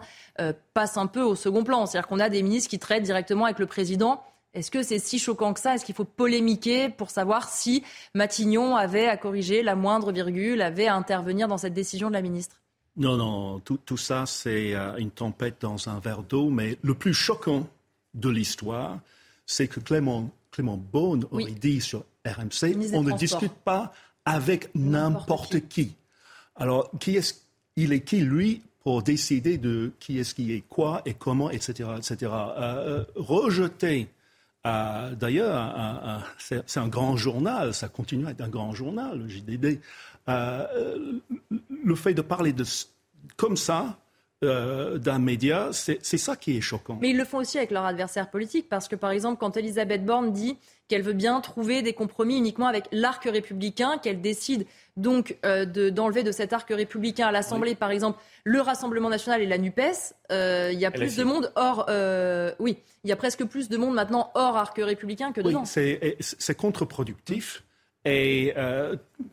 passe 0.76 0.98
un 0.98 1.07
peu 1.07 1.22
au 1.22 1.34
second 1.34 1.64
plan. 1.64 1.88
C'est-à-dire 1.88 2.07
qu'on 2.07 2.19
a 2.19 2.30
des 2.30 2.44
ministres 2.44 2.69
qui 2.69 2.78
traitent 2.78 3.03
directement 3.03 3.45
avec 3.45 3.57
le 3.57 3.65
président 3.65 4.22
est-ce 4.53 4.72
que 4.72 4.82
c'est 4.82 4.99
si 4.99 5.19
choquant 5.19 5.53
que 5.53 5.60
ça? 5.60 5.76
Est-ce 5.76 5.86
qu'il 5.86 5.95
faut 5.95 6.06
polémiquer 6.06 6.90
pour 6.90 7.10
savoir 7.10 7.49
si 7.49 7.84
Matignon 8.15 8.76
avait 8.76 9.07
à 9.07 9.18
corriger 9.18 9.61
la 9.61 9.76
moindre 9.76 10.11
virgule, 10.11 10.61
avait 10.61 10.88
à 10.88 10.95
intervenir 10.95 11.48
dans 11.48 11.57
cette 11.57 11.74
décision 11.74 12.07
de 12.07 12.14
la 12.14 12.22
ministre? 12.22 12.61
Non, 12.95 13.15
non, 13.15 13.60
tout, 13.60 13.98
ça, 13.98 14.26
c'est 14.26 14.74
euh, 14.74 14.95
une 14.98 15.11
tempête 15.11 15.57
dans 15.61 15.88
un 15.88 15.99
verre 15.99 16.24
d'eau. 16.24 16.49
Mais 16.49 16.78
le 16.82 16.95
plus 16.95 17.14
choquant 17.14 17.68
de 18.15 18.30
l'histoire, 18.30 18.99
c'est 19.45 19.68
que 19.68 19.80
Clément, 19.80 20.32
Clément 20.49 20.78
Beaune 20.78 21.26
aurait 21.32 21.52
dit 21.52 21.80
sur 21.80 22.03
RMC 22.26 22.76
on 22.94 23.03
ne 23.03 23.15
discute 23.15 23.53
pas 23.53 23.94
avec 24.26 24.74
n'importe 24.74 25.68
qui. 25.69 25.94
Alors, 26.56 26.90
qui 26.99 27.15
est 27.15 27.44
il 27.76 27.94
est 27.94 28.02
qui, 28.02 28.22
lui, 28.22 28.64
pour 28.80 29.03
décider 29.03 29.60
de 29.60 29.91
qui 29.99 30.18
est-ce 30.18 30.34
qui 30.34 30.52
est 30.52 30.64
quoi 30.68 31.03
et 31.06 31.14
comment, 31.14 31.52
etc. 31.52 31.90
etc. 31.98 32.32
Euh, 32.57 33.06
rejeter 34.68 35.15
D'ailleurs, 35.15 36.23
c'est 36.38 36.80
un 36.80 36.88
grand 36.88 37.18
journal, 37.18 37.73
ça 37.73 37.88
continue 37.88 38.27
à 38.27 38.31
être 38.31 38.41
un 38.41 38.49
grand 38.49 38.73
journal, 38.73 39.19
le 39.19 39.27
JDD. 39.27 39.80
Euh, 40.30 40.68
le 41.84 41.95
fait 41.95 42.14
de 42.14 42.22
parler 42.22 42.53
comme 43.38 43.56
ça, 43.56 43.98
euh, 44.43 44.97
d'un 44.97 45.19
média, 45.19 45.69
c'est 45.72 46.01
ça 46.01 46.35
qui 46.35 46.57
est 46.57 46.61
choquant. 46.61 46.97
Mais 47.01 47.09
ils 47.09 47.18
le 47.18 47.26
font 47.26 47.39
aussi 47.39 47.57
avec 47.57 47.72
leur 47.72 47.85
adversaire 47.85 48.30
politique, 48.30 48.69
parce 48.69 48.88
que 48.88 48.95
par 48.95 49.11
exemple, 49.11 49.39
quand 49.39 49.57
Elisabeth 49.57 50.05
Borne 50.05 50.31
dit 50.31 50.57
qu'elle 50.88 51.01
veut 51.01 51.14
bien 51.14 51.41
trouver 51.41 51.81
des 51.81 51.93
compromis 51.93 52.38
uniquement 52.38 52.68
avec 52.68 52.85
l'arc 52.91 53.23
républicain, 53.26 53.97
qu'elle 53.97 54.22
décide 54.22 54.65
donc 54.95 55.38
euh, 55.45 55.65
d'enlever 55.91 56.23
de, 56.23 56.31
cet 56.31 56.53
arc 56.53 56.69
républicain 56.69 57.27
à 57.27 57.31
l'Assemblée, 57.31 57.76
par 57.76 57.91
exemple, 57.91 58.19
le 58.43 58.61
Rassemblement 58.61 59.09
national 59.09 59.41
et 59.41 59.45
la 59.45 59.57
NUPES, 59.57 60.14
euh, 60.31 60.69
il 60.72 60.80
y 60.80 60.85
a 60.85 60.91
plus 60.91 61.15
de 61.18 61.23
monde 61.23 61.51
hors... 61.55 61.85
Euh, 61.89 62.53
oui, 62.59 62.77
il 63.03 63.09
y 63.09 63.14
a 63.14 63.15
presque 63.15 63.43
plus 63.45 63.69
de 63.69 63.77
monde 63.77 63.93
maintenant 63.93 64.31
hors 64.34 64.55
arc 64.55 64.77
républicain 64.77 65.31
que 65.31 65.41
dedans. 65.41 65.64
Oui, 65.76 66.15
c'est 66.19 66.55
contre-productif. 66.55 67.64
Et 68.09 68.53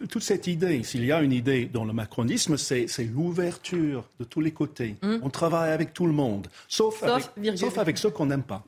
toute 0.09 0.23
cette 0.23 0.47
idée, 0.47 0.83
s'il 0.83 1.05
y 1.05 1.13
a 1.13 1.23
une 1.23 1.33
idée 1.33 1.67
dans 1.67 1.85
le 1.85 1.93
macronisme, 1.93 2.57
c'est 2.57 2.89
l'ouverture 3.05 4.05
de 4.19 4.25
tous 4.25 4.41
les 4.41 4.51
côtés. 4.51 4.97
Hum. 5.03 5.21
On 5.23 5.31
travaille 5.31 5.73
avec 5.73 5.93
tout 5.93 6.07
le 6.07 6.13
monde, 6.13 6.49
sauf, 6.69 7.05
sauf 7.57 7.79
avec 7.79 7.99
ceux 7.99 8.11
qu'on 8.11 8.27
n'aime 8.27 8.43
pas. 8.43 8.65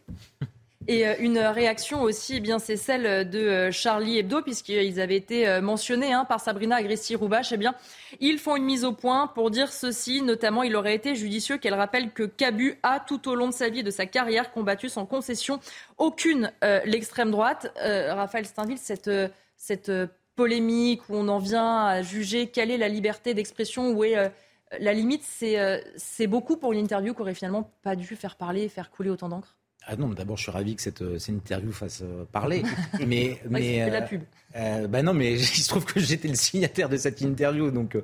Et 0.88 1.06
euh, 1.06 1.14
une 1.18 1.38
réaction 1.38 2.02
aussi, 2.02 2.36
eh 2.36 2.40
bien, 2.40 2.58
c'est 2.58 2.76
celle 2.76 3.28
de 3.28 3.38
euh, 3.38 3.72
Charlie 3.72 4.18
Hebdo, 4.18 4.42
puisqu'ils 4.42 5.00
avaient 5.00 5.16
été 5.16 5.48
euh, 5.48 5.60
mentionnés 5.60 6.12
hein, 6.12 6.24
par 6.24 6.40
Sabrina 6.40 6.76
Agressi-Roubache. 6.76 7.52
Eh 7.52 7.56
bien, 7.56 7.74
ils 8.20 8.38
font 8.38 8.56
une 8.56 8.64
mise 8.64 8.84
au 8.84 8.92
point 8.92 9.26
pour 9.26 9.50
dire 9.50 9.72
ceci. 9.72 10.22
Notamment, 10.22 10.62
il 10.62 10.76
aurait 10.76 10.94
été 10.94 11.14
judicieux 11.14 11.58
qu'elle 11.58 11.74
rappelle 11.74 12.12
que 12.12 12.22
Cabu 12.22 12.78
a, 12.82 13.00
tout 13.00 13.28
au 13.28 13.34
long 13.34 13.48
de 13.48 13.54
sa 13.54 13.68
vie 13.68 13.80
et 13.80 13.82
de 13.82 13.90
sa 13.90 14.06
carrière, 14.06 14.52
combattu 14.52 14.88
sans 14.88 15.06
concession 15.06 15.60
aucune 15.98 16.52
l'extrême 16.84 17.30
droite. 17.30 17.72
Raphaël 17.82 18.44
Steinville, 18.44 18.78
cette, 18.78 19.10
cette 19.56 19.92
polémique 20.34 21.08
où 21.08 21.14
on 21.14 21.28
en 21.28 21.38
vient 21.38 21.86
à 21.86 22.02
juger 22.02 22.48
quelle 22.48 22.70
est 22.70 22.76
la 22.76 22.88
liberté 22.88 23.34
d'expression, 23.34 23.90
où 23.92 24.04
est 24.04 24.32
la 24.78 24.92
limite, 24.92 25.22
c'est 25.24 26.26
beaucoup 26.26 26.56
pour 26.56 26.72
une 26.72 26.78
interview 26.78 27.14
qui 27.14 27.22
aurait 27.22 27.34
finalement 27.34 27.72
pas 27.82 27.96
dû 27.96 28.04
faire 28.16 28.36
parler 28.36 28.62
et 28.62 28.68
faire 28.68 28.90
couler 28.90 29.10
autant 29.10 29.28
d'encre 29.28 29.56
ah 29.88 29.94
non, 29.94 30.08
d'abord, 30.08 30.36
je 30.36 30.42
suis 30.42 30.50
ravi 30.50 30.74
que 30.74 30.82
cette, 30.82 31.02
euh, 31.02 31.16
cette 31.20 31.36
interview 31.36 31.70
fasse 31.70 32.02
euh, 32.02 32.24
parler. 32.32 32.64
mais, 33.06 33.38
mais 33.48 33.84
euh, 33.84 33.88
la 33.88 34.02
pub. 34.02 34.22
Euh, 34.56 34.88
bah 34.88 35.02
non, 35.02 35.14
mais 35.14 35.34
il 35.38 35.44
se 35.44 35.68
trouve 35.68 35.84
que 35.84 36.00
j'étais 36.00 36.26
le 36.26 36.34
signataire 36.34 36.88
de 36.88 36.96
cette 36.96 37.20
interview, 37.20 37.70
donc 37.70 37.94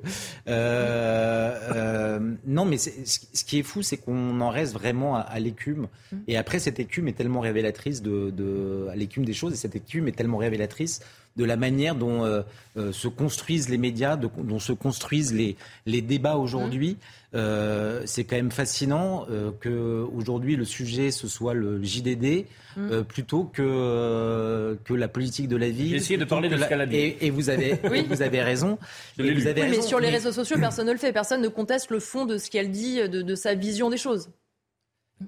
non, 2.47 2.65
mais 2.65 2.77
ce 2.77 3.43
qui 3.43 3.59
est 3.59 3.63
fou, 3.63 3.81
c'est 3.81 3.97
qu'on 3.97 4.39
en 4.39 4.49
reste 4.49 4.71
vraiment 4.73 5.17
à, 5.17 5.39
l'écume. 5.39 5.89
Mm. 6.11 6.17
Et 6.29 6.37
après, 6.37 6.59
cette 6.59 6.79
écume 6.79 7.09
est 7.09 7.17
tellement 7.17 7.41
révélatrice 7.41 8.01
de, 8.01 8.29
de 8.29 8.87
à 8.89 8.95
l'écume 8.95 9.25
des 9.25 9.33
choses, 9.33 9.51
et 9.51 9.57
cette 9.57 9.75
écume 9.75 10.07
est 10.07 10.13
tellement 10.13 10.37
révélatrice 10.37 11.01
de 11.35 11.45
la 11.45 11.57
manière 11.57 11.95
dont 11.95 12.23
euh, 12.23 12.41
euh, 12.77 12.91
se 12.91 13.07
construisent 13.07 13.69
les 13.69 13.77
médias, 13.77 14.15
dont 14.17 14.59
se 14.59 14.71
construisent 14.71 15.33
les, 15.33 15.55
les 15.85 16.01
débats 16.01 16.35
aujourd'hui. 16.35 16.91
Mmh. 16.91 17.35
Euh, 17.35 18.03
c'est 18.05 18.23
quand 18.25 18.35
même 18.35 18.51
fascinant 18.51 19.25
que 19.59 20.05
aujourd'hui 20.15 20.55
le 20.55 20.65
sujet 20.65 21.09
ce 21.09 21.27
soit 21.27 21.55
le 21.55 21.83
JDD 21.83 22.45
mmh. 22.77 23.01
plutôt 23.07 23.45
que 23.45 24.77
que 24.83 24.93
la 24.93 25.07
politique 25.07 25.47
de 25.47 25.57
la 25.57 25.69
ville. 25.69 25.89
J'ai 25.89 25.95
essayé 25.95 26.19
de 26.19 26.25
parler 26.25 26.49
de 26.49 26.55
la... 26.55 26.85
et, 26.91 27.25
et, 27.25 27.31
vous 27.31 27.49
avez 27.49 27.79
oui. 27.89 28.05
vous 28.07 28.21
avez 28.21 28.43
raison. 28.43 28.77
vous 29.17 29.47
avez 29.47 29.63
oui, 29.63 29.67
mais 29.71 29.81
sur 29.81 29.99
les 29.99 30.09
réseaux 30.09 30.31
sociaux 30.31 30.57
personne 30.59 30.85
ne 30.85 30.91
le 30.91 30.99
fait, 30.99 31.11
personne 31.11 31.41
ne 31.41 31.47
conteste 31.47 31.89
le 31.89 31.99
fond 31.99 32.25
de 32.25 32.37
ce 32.37 32.51
qu'elle 32.51 32.69
dit, 32.69 32.97
de, 32.97 33.23
de 33.23 33.35
sa 33.35 33.55
vision 33.55 33.89
des 33.89 33.97
choses. 33.97 34.29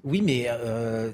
Oui, 0.04 0.22
mais 0.22 0.48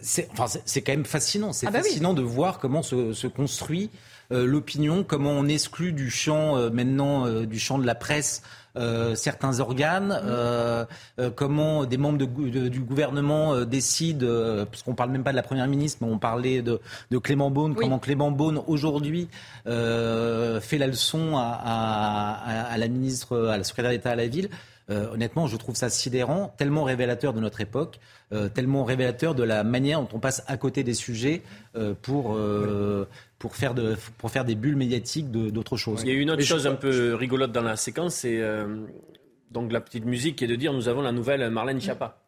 c'est 0.03 0.29
enfin, 0.33 0.47
quand 0.75 0.93
même 0.93 1.07
fascinant. 1.07 1.55
C'est 1.55 1.69
ah 1.69 1.71
bah 1.71 1.83
fascinant 1.83 2.13
de 2.13 2.23
voir 2.23 2.59
comment 2.59 2.83
se, 2.83 3.15
se 3.15 3.27
construit 3.27 3.89
euh, 3.89 4.12
l'opinion, 4.33 5.05
comment 5.05 5.31
on 5.31 5.47
exclut 5.47 5.93
du 5.93 6.11
champ 6.11 6.57
euh, 6.57 6.71
maintenant 6.71 7.27
euh, 7.27 7.47
du 7.47 7.59
champ 7.59 7.79
de 7.79 7.87
la 7.87 7.95
presse 7.95 8.43
certains 9.15 9.61
organes, 9.61 10.19
comment 11.37 11.85
des 11.85 11.99
membres 11.99 12.17
du 12.17 12.81
gouvernement 12.81 13.67
décident, 13.67 14.65
parce 14.65 14.83
qu'on 14.83 14.95
parle 14.95 15.11
même 15.11 15.25
pas 15.25 15.33
de 15.33 15.37
la 15.37 15.43
première 15.43 15.69
ministre, 15.69 15.99
mais 16.01 16.11
on 16.11 16.17
parlait 16.17 16.63
de, 16.63 16.81
Clément 17.19 17.51
Beaune, 17.51 17.75
comment 17.75 17.99
Clément 17.99 18.31
Beaune 18.31 18.63
aujourd'hui 18.67 19.29
fait 19.67 20.79
la 20.79 20.87
leçon 20.87 21.35
à, 21.37 22.75
la 22.79 22.89
ministre, 22.89 23.37
à 23.51 23.59
la 23.59 23.65
secrétaire 23.65 23.91
d'État 23.91 24.13
à 24.13 24.17
la 24.17 24.27
ville. 24.27 24.49
honnêtement, 24.89 25.47
je 25.47 25.59
trouve 25.59 25.75
ça 25.75 25.91
sidérant, 25.91 26.55
tellement 26.57 26.85
révélateur 26.85 27.35
de 27.35 27.41
notre 27.41 27.61
époque, 27.61 28.01
tellement 28.55 28.85
révélateur 28.85 29.35
de 29.35 29.43
la 29.43 29.65
manière 29.65 30.01
dont 30.01 30.09
on 30.15 30.19
passe 30.19 30.45
à 30.47 30.57
côté 30.57 30.83
des 30.83 30.95
sujets 30.95 31.43
pour, 32.01 32.39
pour 33.43 33.57
faire, 33.57 33.75
de, 33.75 33.97
pour 34.19 34.31
faire 34.31 34.45
des 34.45 34.55
bulles 34.55 34.77
médiatiques 34.77 35.29
d'autres 35.33 35.77
choses. 35.77 36.03
Il 36.03 36.09
y 36.09 36.13
a 36.13 36.15
une 36.15 36.31
autre 36.31 36.45
chose 36.45 36.69
un 36.69 36.77
peu 36.77 37.17
rigolote 37.17 37.51
dans 37.51 37.63
la 37.63 37.75
séquence, 37.75 38.15
c'est 38.15 38.41
euh, 38.41 38.87
donc 39.51 39.73
la 39.73 39.81
petite 39.81 40.05
musique 40.05 40.37
qui 40.37 40.45
est 40.45 40.47
de 40.47 40.55
dire 40.55 40.73
nous 40.73 40.87
avons 40.87 41.03
la 41.03 41.11
nouvelle 41.11 41.51
Marlène 41.51 41.81
Schiappa. 41.81 42.23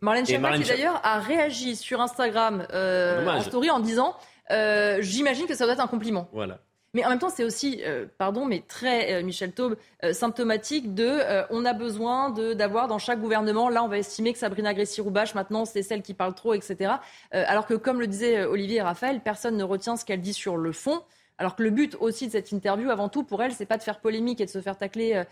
Marlène 0.00 0.24
Schiappa 0.24 0.56
qui 0.56 0.68
d'ailleurs 0.68 1.00
a 1.02 1.18
réagi 1.18 1.74
sur 1.74 2.00
Instagram 2.00 2.64
euh, 2.72 3.26
en 3.26 3.40
story 3.40 3.70
en 3.70 3.80
disant 3.80 4.14
euh, 4.52 4.98
j'imagine 5.00 5.46
que 5.46 5.56
ça 5.56 5.64
doit 5.64 5.74
être 5.74 5.80
un 5.80 5.88
compliment. 5.88 6.28
Voilà. 6.32 6.60
Mais 6.96 7.04
en 7.04 7.10
même 7.10 7.18
temps, 7.18 7.28
c'est 7.28 7.44
aussi, 7.44 7.82
euh, 7.84 8.06
pardon, 8.16 8.46
mais 8.46 8.64
très, 8.66 9.12
euh, 9.12 9.22
Michel 9.22 9.52
Taube, 9.52 9.76
euh, 10.02 10.14
symptomatique 10.14 10.94
de 10.94 11.18
on 11.50 11.66
a 11.66 11.74
besoin 11.74 12.30
d'avoir 12.30 12.88
dans 12.88 12.98
chaque 12.98 13.20
gouvernement, 13.20 13.68
là, 13.68 13.84
on 13.84 13.88
va 13.88 13.98
estimer 13.98 14.32
que 14.32 14.38
Sabrina 14.38 14.72
Grécy-Roubache, 14.72 15.34
maintenant, 15.34 15.66
c'est 15.66 15.82
celle 15.82 16.00
qui 16.00 16.14
parle 16.14 16.34
trop, 16.34 16.54
etc. 16.54 16.94
alors 17.32 17.66
que, 17.66 17.74
comme 17.74 18.00
le 18.00 18.06
disaient 18.06 18.46
Olivier 18.46 18.76
et 18.76 18.82
Raphaël, 18.82 19.20
personne 19.22 19.58
ne 19.58 19.64
retient 19.64 19.96
ce 19.96 20.06
qu'elle 20.06 20.22
dit 20.22 20.32
sur 20.32 20.56
le 20.56 20.72
fond. 20.72 21.02
Alors 21.36 21.54
que 21.54 21.62
le 21.62 21.68
but 21.68 21.98
aussi 22.00 22.28
de 22.28 22.32
cette 22.32 22.50
interview, 22.50 22.88
avant 22.88 23.10
tout, 23.10 23.24
pour 23.24 23.42
elle, 23.42 23.52
c'est 23.52 23.66
pas 23.66 23.76
de 23.76 23.82
faire 23.82 24.00
polémique 24.00 24.40
et 24.40 24.46
de 24.46 24.50
se 24.50 24.62
faire 24.62 24.78
tacler 24.78 25.22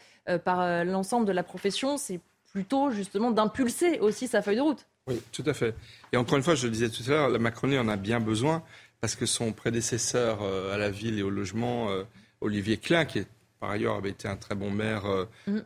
par 0.45 0.85
l'ensemble 0.85 1.27
de 1.27 1.33
la 1.33 1.43
profession, 1.43 1.97
c'est 1.97 2.21
plutôt 2.53 2.91
justement 2.91 3.31
d'impulser 3.31 4.01
aussi 4.01 4.29
sa 4.29 4.43
feuille 4.43 4.57
de 4.57 4.61
route. 4.61 4.87
Oui, 5.07 5.21
tout 5.33 5.45
à 5.47 5.53
fait. 5.53 5.75
Et 6.13 6.17
encore 6.17 6.39
une 6.39 6.45
fois, 6.45 6.55
je 6.55 6.67
le 6.67 6.73
disais 6.73 6.89
tout 6.89 7.03
à 7.09 7.11
l'heure, 7.11 7.29
la 7.29 7.39
Macronie 7.39 7.79
en 7.79 7.89
a 7.89 7.97
bien 7.97 8.21
besoin 8.21 8.63
parce 9.05 9.17
que 9.17 9.27
son 9.27 9.53
prédécesseur 9.53 10.39
euh, 10.43 10.75
à 10.75 10.79
la 10.79 10.91
ville 10.91 11.19
et 11.19 11.23
au 11.23 11.31
logement, 11.31 11.91
euh, 11.91 12.05
Olivier 12.41 12.79
Klein, 12.79 13.05
qui 13.05 13.19
est 13.21 13.27
par 13.61 13.71
ailleurs 13.71 13.97
avait 13.97 14.11
été 14.11 14.29
un 14.29 14.37
très 14.37 14.55
bon 14.55 14.71
maire 14.71 15.05
mm. 15.47 15.61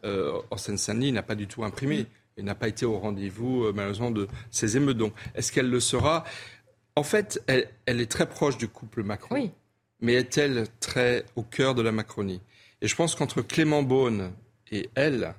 en 0.51 0.57
Seine-Saint-Denis, 0.57 1.13
n'a 1.13 1.23
pas 1.23 1.35
du 1.35 1.47
tout 1.49 1.65
imprimé. 1.65 2.03
Mm. 2.03 2.07
et 2.37 2.43
n'a 2.43 2.55
pas 2.55 2.69
été 2.69 2.87
au 2.87 2.99
rendez-vous, 2.99 3.73
malheureusement, 3.73 4.13
de 4.13 4.29
ces 4.51 4.77
émeutes. 4.77 5.01
est-ce 5.35 5.51
qu'elle 5.51 5.69
le 5.69 5.81
sera? 5.81 6.25
En 6.95 7.03
fait, 7.03 7.43
elle, 7.49 7.69
elle, 7.87 8.01
est 8.01 8.11
très 8.11 8.29
proche 8.29 8.57
du 8.57 8.69
couple 8.69 9.03
Macron. 9.03 9.35
Oui 9.35 9.51
mais 10.01 10.15
est-elle 10.15 10.67
très 10.81 11.25
au 11.37 11.43
cœur 11.43 11.75
de 11.75 11.83
la 11.83 11.93
Macronie? 11.93 12.41
Et 12.81 12.89
je 12.89 12.95
pense 12.95 13.15
qu'entre 13.15 13.43
Clément 13.43 13.83
Beaune 13.83 14.33
et 14.71 14.89
elle. 14.95 15.35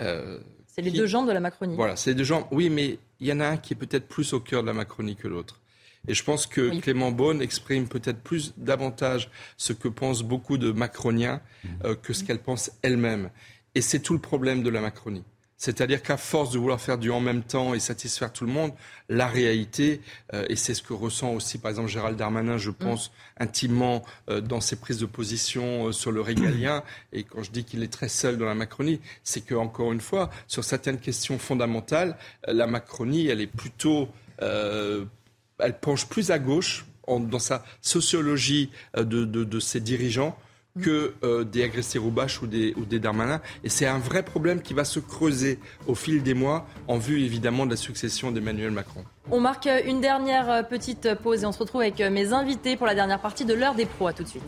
Euh, 0.00 0.38
c'est 0.66 0.82
les 0.82 0.90
deux 0.90 1.06
jambes 1.06 1.26
de 1.26 1.32
la 1.32 1.40
Macronie. 1.40 1.76
Voilà, 1.76 1.96
c'est 1.96 2.10
les 2.10 2.16
deux 2.16 2.24
jambes. 2.24 2.44
Oui, 2.50 2.70
mais 2.70 2.98
il 3.18 3.26
y 3.26 3.32
en 3.32 3.40
a 3.40 3.46
un 3.46 3.56
qui 3.56 3.74
est 3.74 3.76
peut-être 3.76 4.08
plus 4.08 4.32
au 4.32 4.40
cœur 4.40 4.62
de 4.62 4.68
la 4.68 4.72
Macronie 4.72 5.16
que 5.16 5.28
l'autre. 5.28 5.59
Et 6.08 6.14
je 6.14 6.24
pense 6.24 6.46
que 6.46 6.80
Clément 6.80 7.12
Beaune 7.12 7.42
exprime 7.42 7.86
peut-être 7.88 8.22
plus 8.22 8.54
davantage 8.56 9.30
ce 9.56 9.72
que 9.72 9.88
pensent 9.88 10.22
beaucoup 10.22 10.58
de 10.58 10.72
Macroniens 10.72 11.40
euh, 11.84 11.94
que 11.94 12.12
ce 12.12 12.24
qu'elle 12.24 12.40
pense 12.40 12.70
elle-même. 12.82 13.30
Et 13.74 13.82
c'est 13.82 14.00
tout 14.00 14.14
le 14.14 14.20
problème 14.20 14.62
de 14.62 14.70
la 14.70 14.80
Macronie. 14.80 15.24
C'est-à-dire 15.60 16.02
qu'à 16.02 16.16
force 16.16 16.52
de 16.52 16.58
vouloir 16.58 16.80
faire 16.80 16.96
du 16.96 17.10
en 17.10 17.20
même 17.20 17.42
temps 17.42 17.74
et 17.74 17.80
satisfaire 17.80 18.32
tout 18.32 18.46
le 18.46 18.50
monde, 18.50 18.72
la 19.10 19.26
réalité, 19.26 20.00
euh, 20.32 20.46
et 20.48 20.56
c'est 20.56 20.72
ce 20.72 20.82
que 20.82 20.94
ressent 20.94 21.34
aussi 21.34 21.58
par 21.58 21.70
exemple 21.70 21.90
Gérald 21.90 22.16
Darmanin, 22.16 22.56
je 22.56 22.70
mm. 22.70 22.74
pense, 22.74 23.12
intimement 23.38 24.02
euh, 24.30 24.40
dans 24.40 24.62
ses 24.62 24.76
prises 24.76 24.96
de 24.96 25.04
position 25.04 25.88
euh, 25.88 25.92
sur 25.92 26.12
le 26.12 26.22
régalien, 26.22 26.82
et 27.12 27.24
quand 27.24 27.42
je 27.42 27.50
dis 27.50 27.64
qu'il 27.64 27.82
est 27.82 27.92
très 27.92 28.08
seul 28.08 28.38
dans 28.38 28.46
la 28.46 28.54
Macronie, 28.54 29.00
c'est 29.22 29.42
que 29.42 29.54
encore 29.54 29.92
une 29.92 30.00
fois, 30.00 30.30
sur 30.46 30.64
certaines 30.64 30.98
questions 30.98 31.38
fondamentales, 31.38 32.16
la 32.48 32.66
Macronie, 32.66 33.26
elle 33.26 33.42
est 33.42 33.46
plutôt... 33.46 34.08
elle 35.62 35.78
penche 35.78 36.06
plus 36.06 36.30
à 36.30 36.38
gauche 36.38 36.84
dans 37.08 37.38
sa 37.38 37.64
sociologie 37.80 38.70
de, 38.96 39.24
de 39.24 39.60
ses 39.60 39.80
dirigeants 39.80 40.36
que 40.80 41.14
euh, 41.24 41.44
des 41.44 41.64
agressés 41.64 41.98
Roubache 41.98 42.42
ou 42.42 42.46
des, 42.46 42.74
ou 42.76 42.84
des 42.84 43.00
Darmanin. 43.00 43.40
Et 43.64 43.68
c'est 43.68 43.86
un 43.86 43.98
vrai 43.98 44.22
problème 44.22 44.62
qui 44.62 44.74
va 44.74 44.84
se 44.84 45.00
creuser 45.00 45.58
au 45.86 45.94
fil 45.94 46.22
des 46.22 46.34
mois 46.34 46.66
en 46.88 46.98
vue 46.98 47.22
évidemment 47.22 47.66
de 47.66 47.70
la 47.70 47.76
succession 47.76 48.30
d'Emmanuel 48.30 48.70
Macron. 48.70 49.04
On 49.30 49.40
marque 49.40 49.68
une 49.84 50.00
dernière 50.00 50.50
euh, 50.50 50.62
petite 50.62 51.14
pause 51.14 51.42
et 51.42 51.46
on 51.46 51.52
se 51.52 51.58
retrouve 51.58 51.80
avec 51.80 52.00
euh, 52.00 52.10
mes 52.10 52.32
invités 52.32 52.76
pour 52.76 52.86
la 52.86 52.94
dernière 52.94 53.20
partie 53.20 53.44
de 53.44 53.54
l'heure 53.54 53.74
des 53.74 53.86
pros. 53.86 54.06
À 54.06 54.12
tout 54.12 54.22
de 54.22 54.28
suite. 54.28 54.42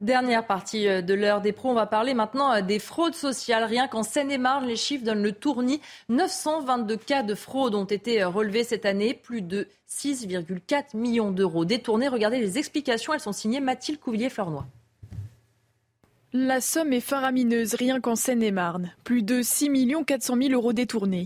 Dernière 0.00 0.46
partie 0.46 0.86
euh, 0.86 1.02
de 1.02 1.12
l'heure 1.12 1.40
des 1.40 1.50
pros, 1.50 1.70
on 1.70 1.74
va 1.74 1.86
parler 1.86 2.14
maintenant 2.14 2.52
euh, 2.52 2.60
des 2.60 2.78
fraudes 2.78 3.16
sociales. 3.16 3.64
Rien 3.64 3.88
qu'en 3.88 4.04
Seine-et-Marne, 4.04 4.64
les 4.64 4.76
chiffres 4.76 5.04
donnent 5.04 5.24
le 5.24 5.32
tournis. 5.32 5.80
922 6.08 6.96
cas 6.96 7.24
de 7.24 7.34
fraude 7.34 7.74
ont 7.74 7.84
été 7.84 8.22
euh, 8.22 8.28
relevés 8.28 8.62
cette 8.62 8.86
année, 8.86 9.12
plus 9.12 9.42
de 9.42 9.66
6,4 9.90 10.96
millions 10.96 11.32
d'euros 11.32 11.64
détournés. 11.64 12.06
Regardez 12.06 12.38
les 12.38 12.58
explications, 12.58 13.12
elles 13.12 13.18
sont 13.18 13.32
signées 13.32 13.58
Mathilde 13.58 13.98
Couvillier-Fleurnois. 13.98 14.66
La 16.34 16.60
somme 16.60 16.92
est 16.92 17.00
faramineuse 17.00 17.72
rien 17.72 18.02
qu'en 18.02 18.14
Seine-et-Marne. 18.14 18.92
Plus 19.02 19.22
de 19.22 19.40
6 19.40 19.70
400 20.06 20.36
000 20.36 20.52
euros 20.52 20.74
détournés. 20.74 21.24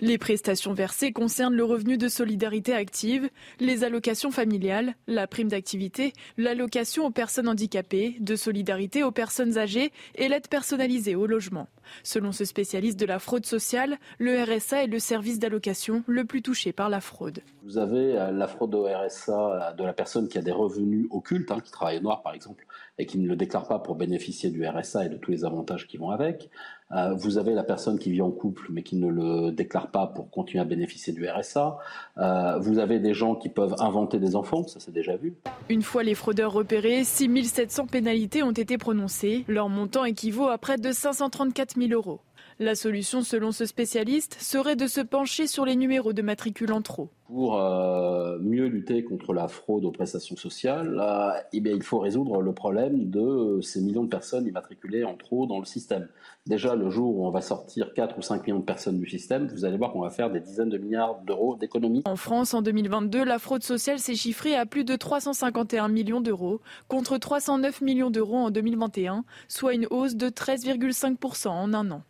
Les 0.00 0.18
prestations 0.18 0.72
versées 0.72 1.10
concernent 1.12 1.56
le 1.56 1.64
revenu 1.64 1.98
de 1.98 2.06
solidarité 2.06 2.72
active, 2.72 3.28
les 3.58 3.82
allocations 3.82 4.30
familiales, 4.30 4.94
la 5.08 5.26
prime 5.26 5.48
d'activité, 5.48 6.12
l'allocation 6.36 7.06
aux 7.06 7.10
personnes 7.10 7.48
handicapées, 7.48 8.18
de 8.20 8.36
solidarité 8.36 9.02
aux 9.02 9.10
personnes 9.10 9.58
âgées 9.58 9.90
et 10.14 10.28
l'aide 10.28 10.46
personnalisée 10.46 11.16
au 11.16 11.26
logement. 11.26 11.66
Selon 12.04 12.30
ce 12.30 12.44
spécialiste 12.44 13.00
de 13.00 13.06
la 13.06 13.18
fraude 13.18 13.46
sociale, 13.46 13.98
le 14.18 14.40
RSA 14.40 14.84
est 14.84 14.86
le 14.86 15.00
service 15.00 15.40
d'allocation 15.40 16.04
le 16.06 16.24
plus 16.24 16.42
touché 16.42 16.72
par 16.72 16.88
la 16.88 17.00
fraude. 17.00 17.40
Vous 17.64 17.78
avez 17.78 18.16
euh, 18.16 18.30
la 18.30 18.46
fraude 18.46 18.76
au 18.76 18.84
RSA 18.84 19.74
de 19.76 19.82
la 19.82 19.92
personne 19.92 20.28
qui 20.28 20.38
a 20.38 20.42
des 20.42 20.52
revenus 20.52 21.08
occultes, 21.10 21.50
hein, 21.50 21.58
qui 21.58 21.72
travaille 21.72 21.98
au 21.98 22.02
noir 22.02 22.22
par 22.22 22.32
exemple, 22.32 22.64
et 22.98 23.06
qui 23.06 23.18
ne 23.18 23.28
le 23.28 23.36
déclare 23.36 23.66
pas 23.68 23.78
pour 23.78 23.94
bénéficier 23.94 24.50
du 24.50 24.66
RSA 24.66 25.06
et 25.06 25.08
de 25.08 25.16
tous 25.16 25.30
les 25.30 25.44
avantages 25.44 25.86
qui 25.86 25.96
vont 25.96 26.10
avec. 26.10 26.50
Euh, 26.92 27.14
vous 27.14 27.36
avez 27.36 27.52
la 27.52 27.64
personne 27.64 27.98
qui 27.98 28.10
vit 28.10 28.22
en 28.22 28.30
couple 28.30 28.68
mais 28.70 28.82
qui 28.82 28.96
ne 28.96 29.08
le 29.08 29.50
déclare 29.50 29.90
pas 29.90 30.06
pour 30.06 30.30
continuer 30.30 30.62
à 30.62 30.64
bénéficier 30.64 31.12
du 31.12 31.28
RSA. 31.28 31.78
Euh, 32.18 32.58
vous 32.58 32.78
avez 32.78 32.98
des 33.00 33.12
gens 33.12 33.34
qui 33.34 33.48
peuvent 33.48 33.74
inventer 33.80 34.18
des 34.18 34.36
enfants, 34.36 34.66
ça 34.66 34.80
c'est 34.80 34.92
déjà 34.92 35.16
vu. 35.16 35.34
Une 35.68 35.82
fois 35.82 36.02
les 36.02 36.14
fraudeurs 36.14 36.52
repérés, 36.52 37.04
6700 37.04 37.86
pénalités 37.86 38.42
ont 38.42 38.52
été 38.52 38.78
prononcées. 38.78 39.44
Leur 39.48 39.68
montant 39.68 40.04
équivaut 40.04 40.48
à 40.48 40.58
près 40.58 40.78
de 40.78 40.92
534 40.92 41.76
000 41.76 41.92
euros. 41.92 42.20
La 42.58 42.74
solution, 42.74 43.20
selon 43.20 43.52
ce 43.52 43.66
spécialiste, 43.66 44.38
serait 44.40 44.76
de 44.76 44.86
se 44.86 45.02
pencher 45.02 45.46
sur 45.46 45.66
les 45.66 45.76
numéros 45.76 46.14
de 46.14 46.22
matricule 46.22 46.72
en 46.72 46.80
trop. 46.80 47.10
Pour 47.26 47.60
euh, 47.60 48.38
mieux 48.38 48.66
lutter 48.66 49.04
contre 49.04 49.34
la 49.34 49.46
fraude 49.46 49.84
aux 49.84 49.90
prestations 49.90 50.36
sociales, 50.36 50.98
euh, 50.98 51.38
eh 51.52 51.60
bien, 51.60 51.74
il 51.74 51.82
faut 51.82 51.98
résoudre 51.98 52.40
le 52.40 52.52
problème 52.54 53.10
de 53.10 53.60
ces 53.60 53.82
millions 53.82 54.04
de 54.04 54.08
personnes 54.08 54.46
immatriculées 54.46 55.04
en 55.04 55.16
trop 55.16 55.46
dans 55.46 55.58
le 55.58 55.66
système. 55.66 56.08
Déjà, 56.46 56.76
le 56.76 56.88
jour 56.88 57.18
où 57.18 57.26
on 57.26 57.30
va 57.30 57.42
sortir 57.42 57.92
4 57.92 58.16
ou 58.16 58.22
5 58.22 58.46
millions 58.46 58.60
de 58.60 58.64
personnes 58.64 58.98
du 58.98 59.06
système, 59.06 59.48
vous 59.48 59.66
allez 59.66 59.76
voir 59.76 59.92
qu'on 59.92 60.00
va 60.00 60.10
faire 60.10 60.30
des 60.30 60.40
dizaines 60.40 60.70
de 60.70 60.78
milliards 60.78 61.20
d'euros 61.26 61.56
d'économies. 61.56 62.04
En 62.06 62.16
France, 62.16 62.54
en 62.54 62.62
2022, 62.62 63.22
la 63.22 63.38
fraude 63.38 63.64
sociale 63.64 63.98
s'est 63.98 64.14
chiffrée 64.14 64.56
à 64.56 64.64
plus 64.64 64.84
de 64.84 64.96
351 64.96 65.88
millions 65.88 66.22
d'euros, 66.22 66.62
contre 66.88 67.18
309 67.18 67.82
millions 67.82 68.10
d'euros 68.10 68.38
en 68.38 68.50
2021, 68.50 69.26
soit 69.46 69.74
une 69.74 69.88
hausse 69.90 70.16
de 70.16 70.30
13,5% 70.30 71.48
en 71.48 71.74
un 71.74 71.90
an. 71.90 72.02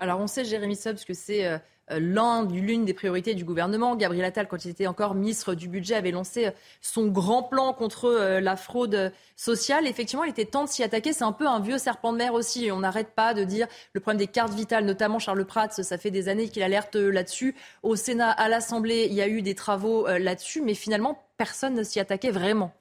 Alors 0.00 0.20
on 0.20 0.26
sait, 0.26 0.44
Jérémy 0.44 0.76
Stubbs, 0.76 1.04
que 1.06 1.14
c'est 1.14 1.46
euh, 1.46 1.58
euh, 1.90 2.44
l'une 2.50 2.84
des 2.84 2.94
priorités 2.94 3.34
du 3.34 3.44
gouvernement. 3.44 3.96
Gabriel 3.96 4.24
Attal, 4.24 4.46
quand 4.46 4.64
il 4.64 4.70
était 4.70 4.86
encore 4.86 5.14
ministre 5.14 5.54
du 5.54 5.68
Budget, 5.68 5.96
avait 5.96 6.10
lancé 6.10 6.46
euh, 6.46 6.50
son 6.80 7.08
grand 7.08 7.42
plan 7.42 7.72
contre 7.72 8.38
la 8.40 8.56
fraude 8.56 9.12
sociale. 9.36 9.86
Effectivement, 9.86 10.24
il 10.24 10.30
était 10.30 10.44
temps 10.44 10.64
de 10.64 10.68
s'y 10.68 10.82
attaquer. 10.82 11.12
C'est 11.12 11.24
un 11.24 11.32
peu 11.32 11.48
un 11.48 11.60
vieux 11.60 11.78
serpent 11.78 12.12
de 12.12 12.18
mer 12.18 12.34
aussi. 12.34 12.70
On 12.70 12.80
n'arrête 12.80 13.10
pas 13.14 13.34
de 13.34 13.44
dire 13.44 13.66
le 13.92 14.00
problème 14.00 14.18
des 14.18 14.26
cartes 14.28 14.54
vitales, 14.54 14.84
notamment 14.84 15.18
Charles 15.18 15.44
Prats, 15.44 15.70
ça 15.70 15.98
fait 15.98 16.10
des 16.10 16.28
années 16.28 16.48
qu'il 16.48 16.62
alerte 16.62 16.94
là-dessus. 16.94 17.56
Au 17.82 17.96
Sénat, 17.96 18.30
à 18.30 18.48
l'Assemblée, 18.48 19.06
il 19.10 19.14
y 19.14 19.22
a 19.22 19.28
eu 19.28 19.42
des 19.42 19.54
travaux 19.54 20.06
là-dessus, 20.06 20.62
mais 20.62 20.74
finalement, 20.74 21.24
personne 21.36 21.74
ne 21.74 21.82
s'y 21.82 22.00
attaquait 22.00 22.30
vraiment. 22.30 22.72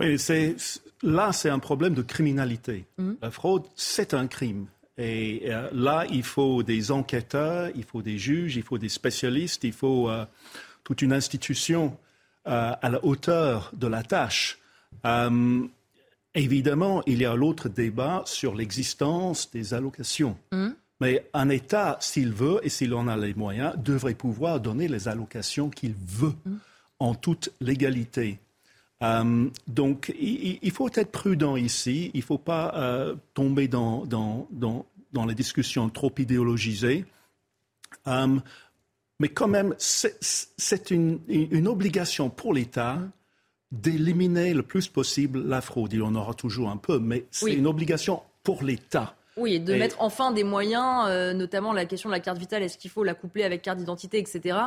Oui, 0.00 0.16
là, 1.02 1.32
c'est 1.32 1.50
un 1.50 1.58
problème 1.58 1.94
de 1.94 2.02
criminalité. 2.02 2.84
Mmh. 2.98 3.12
La 3.22 3.30
fraude, 3.30 3.64
c'est 3.76 4.12
un 4.12 4.26
crime. 4.26 4.66
Et 4.96 5.42
euh, 5.46 5.68
là, 5.72 6.06
il 6.10 6.22
faut 6.22 6.62
des 6.62 6.90
enquêteurs, 6.90 7.70
il 7.74 7.84
faut 7.84 8.02
des 8.02 8.18
juges, 8.18 8.56
il 8.56 8.62
faut 8.62 8.78
des 8.78 8.88
spécialistes, 8.88 9.64
il 9.64 9.72
faut 9.72 10.08
euh, 10.08 10.24
toute 10.84 11.02
une 11.02 11.12
institution 11.12 11.96
euh, 12.46 12.72
à 12.80 12.90
la 12.90 13.04
hauteur 13.04 13.72
de 13.74 13.86
la 13.86 14.02
tâche. 14.02 14.58
évidemment, 16.34 17.02
il 17.06 17.22
y 17.22 17.24
a 17.24 17.34
l'autre 17.34 17.68
débat 17.68 18.22
sur 18.26 18.54
l'existence 18.54 19.50
des 19.50 19.74
allocations. 19.74 20.36
Mmh. 20.52 20.68
Mais 21.00 21.28
un 21.34 21.48
État, 21.48 21.96
s'il 22.00 22.32
veut 22.32 22.60
et 22.62 22.68
s'il 22.68 22.94
en 22.94 23.08
a 23.08 23.16
les 23.16 23.34
moyens, 23.34 23.74
devrait 23.76 24.14
pouvoir 24.14 24.60
donner 24.60 24.86
les 24.86 25.08
allocations 25.08 25.70
qu'il 25.70 25.94
veut 25.94 26.34
mmh. 26.44 26.54
en 27.00 27.14
toute 27.14 27.50
légalité. 27.60 28.38
Euh, 29.04 29.50
donc, 29.66 30.14
il, 30.18 30.70
faut 30.70 30.88
être 30.94 31.10
prudent 31.10 31.56
ici. 31.56 32.10
Il 32.14 32.20
ne 32.20 32.24
faut 32.24 32.38
pas 32.38 32.72
euh, 32.76 33.14
tomber 33.34 33.68
dans, 33.68 34.06
dans, 34.06 34.46
dans, 34.50 34.86
dans, 35.12 35.26
les 35.26 35.34
discussions 35.34 35.88
trop 35.90 36.12
idéologisées. 36.16 37.04
Euh, 38.06 38.38
mais 39.20 39.28
quand 39.28 39.48
même, 39.48 39.74
c'est 39.78 40.90
une, 40.90 41.20
une, 41.28 41.68
obligation 41.68 42.30
pour 42.30 42.52
l'État 42.54 42.98
d'éliminer 43.70 44.54
le 44.54 44.62
plus 44.62 44.88
possible 44.88 45.46
la 45.46 45.60
fraude. 45.60 45.92
Il 45.92 45.98
y 46.00 46.02
en 46.02 46.14
aura 46.14 46.34
toujours 46.34 46.70
un 46.70 46.76
peu, 46.76 46.98
mais 46.98 47.26
c'est 47.30 47.54
une 47.54 47.66
obligation 47.66 48.22
pour 48.42 48.62
l'État. 48.62 49.14
Oui, 49.36 49.54
et 49.54 49.58
de 49.58 49.74
mettre 49.74 49.96
enfin 50.00 50.30
des 50.30 50.44
moyens, 50.44 51.08
notamment 51.34 51.72
la 51.72 51.84
question 51.86 52.08
de 52.08 52.14
la 52.14 52.20
carte 52.20 52.38
vitale, 52.38 52.62
est-ce 52.62 52.78
qu'il 52.78 52.90
faut 52.90 53.04
la 53.04 53.14
coupler 53.14 53.42
avec 53.44 53.62
carte 53.62 53.78
d'identité, 53.78 54.18
etc., 54.18 54.58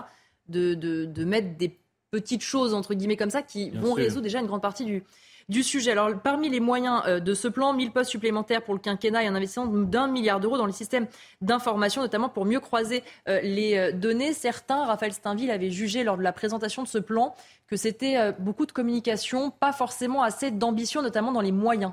de, 0.49 0.73
de, 0.73 1.05
de 1.05 1.25
mettre 1.25 1.57
des 1.57 1.77
petites 2.11 2.41
choses, 2.41 2.73
entre 2.73 2.93
guillemets, 2.93 3.17
comme 3.17 3.29
ça, 3.29 3.41
qui 3.41 3.69
vont 3.71 3.93
résoudre 3.93 4.23
déjà 4.23 4.39
une 4.39 4.47
grande 4.47 4.61
partie 4.61 4.85
du, 4.85 5.03
du 5.49 5.63
sujet. 5.63 5.91
Alors, 5.91 6.09
parmi 6.21 6.49
les 6.49 6.59
moyens 6.59 7.01
euh, 7.07 7.19
de 7.19 7.33
ce 7.33 7.47
plan, 7.47 7.73
1000 7.73 7.91
postes 7.91 8.11
supplémentaires 8.11 8.61
pour 8.63 8.73
le 8.73 8.79
quinquennat 8.79 9.23
et 9.23 9.27
un 9.27 9.35
investissement 9.35 9.67
d'un 9.67 10.07
milliard 10.07 10.39
d'euros 10.39 10.57
dans 10.57 10.65
le 10.65 10.71
système 10.71 11.07
d'information, 11.41 12.01
notamment 12.01 12.29
pour 12.29 12.45
mieux 12.45 12.59
croiser 12.59 13.03
euh, 13.29 13.39
les 13.41 13.77
euh, 13.77 13.91
données. 13.91 14.33
Certains, 14.33 14.85
Raphaël 14.85 15.13
Steinville, 15.13 15.51
avait 15.51 15.69
jugé 15.69 16.03
lors 16.03 16.17
de 16.17 16.23
la 16.23 16.33
présentation 16.33 16.83
de 16.83 16.87
ce 16.87 16.97
plan 16.97 17.33
que 17.67 17.75
c'était 17.75 18.31
beaucoup 18.39 18.65
de 18.65 18.71
communication, 18.71 19.51
pas 19.51 19.73
forcément 19.73 20.23
assez 20.23 20.51
d'ambition, 20.51 21.01
notamment 21.01 21.33
dans 21.33 21.41
les 21.41 21.51
moyens. 21.51 21.91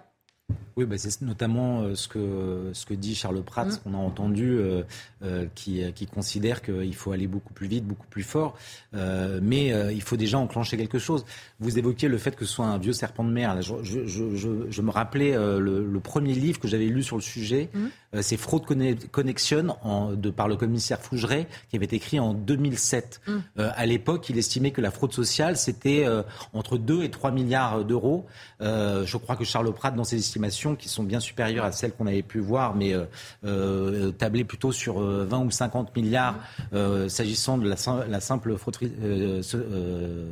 Oui, 0.76 0.86
bah, 0.86 0.96
c'est 0.98 1.22
notamment 1.22 1.82
euh, 1.82 1.94
ce, 1.94 2.08
que, 2.08 2.70
ce 2.72 2.84
que 2.84 2.94
dit 2.94 3.14
Charles 3.14 3.42
Pratt, 3.42 3.70
ce 3.70 3.76
mm. 3.76 3.80
qu'on 3.80 3.94
a 3.94 3.98
entendu, 3.98 4.56
euh, 4.58 4.82
euh, 5.22 5.46
qui, 5.54 5.80
qui, 5.94 6.06
considère 6.06 6.62
qu'il 6.62 6.94
faut 6.94 7.12
aller 7.12 7.28
beaucoup 7.28 7.52
plus 7.52 7.68
vite, 7.68 7.84
beaucoup 7.86 8.06
plus 8.08 8.22
fort, 8.22 8.56
mais 8.92 9.68
il 9.94 10.02
faut 10.02 10.16
déjà 10.16 10.38
enclencher 10.38 10.76
quelque 10.76 10.98
chose. 10.98 11.24
Vous 11.60 11.78
évoquiez 11.78 12.08
le 12.08 12.18
fait 12.18 12.36
que 12.36 12.44
ce 12.44 12.52
soit 12.52 12.66
un 12.66 12.78
vieux 12.78 12.92
serpent 12.92 13.24
de 13.24 13.30
mer. 13.30 13.60
Je, 13.62 13.74
je, 13.82 14.06
je, 14.06 14.70
je 14.70 14.82
me 14.82 14.90
rappelais 14.90 15.32
le, 15.32 15.84
le, 15.84 16.00
premier 16.00 16.34
livre 16.34 16.60
que 16.60 16.68
j'avais 16.68 16.86
lu 16.86 17.02
sur 17.02 17.16
le 17.16 17.22
sujet, 17.22 17.70
mm. 17.72 18.20
c'est 18.22 18.36
Fraude 18.36 18.64
Connection 19.10 19.76
en, 19.82 20.12
de, 20.12 20.30
par 20.30 20.48
le 20.48 20.56
commissaire 20.56 21.00
Fougeret, 21.00 21.48
qui 21.70 21.76
avait 21.76 21.86
été 21.86 21.96
écrit 21.96 22.20
en 22.20 22.34
2007. 22.34 23.20
Mm. 23.26 23.38
à 23.56 23.86
l'époque, 23.86 24.28
il 24.28 24.38
estimait 24.38 24.70
que 24.70 24.80
la 24.80 24.90
fraude 24.90 25.12
sociale, 25.12 25.56
c'était 25.56 26.06
entre 26.52 26.78
2 26.78 27.02
et 27.02 27.10
3 27.10 27.30
milliards 27.30 27.84
d'euros. 27.84 28.26
je 28.60 29.16
crois 29.16 29.36
que 29.36 29.44
Charles 29.44 29.72
Pratt, 29.72 29.94
dans 29.94 30.04
ses 30.04 30.18
estimations, 30.18 30.63
qui 30.74 30.88
sont 30.88 31.02
bien 31.02 31.20
supérieures 31.20 31.66
à 31.66 31.72
celles 31.72 31.92
qu'on 31.92 32.06
avait 32.06 32.22
pu 32.22 32.38
voir, 32.38 32.74
mais 32.74 32.94
euh, 32.94 33.04
euh 33.44 34.12
plutôt 34.48 34.72
sur 34.72 34.98
20 34.98 35.40
euh, 35.40 35.44
ou 35.44 35.50
50 35.50 35.94
milliards 35.96 36.38
euh, 36.72 37.08
s'agissant 37.08 37.58
de 37.58 37.68
la, 37.68 38.20
simple 38.20 38.56
fraude 38.56 38.76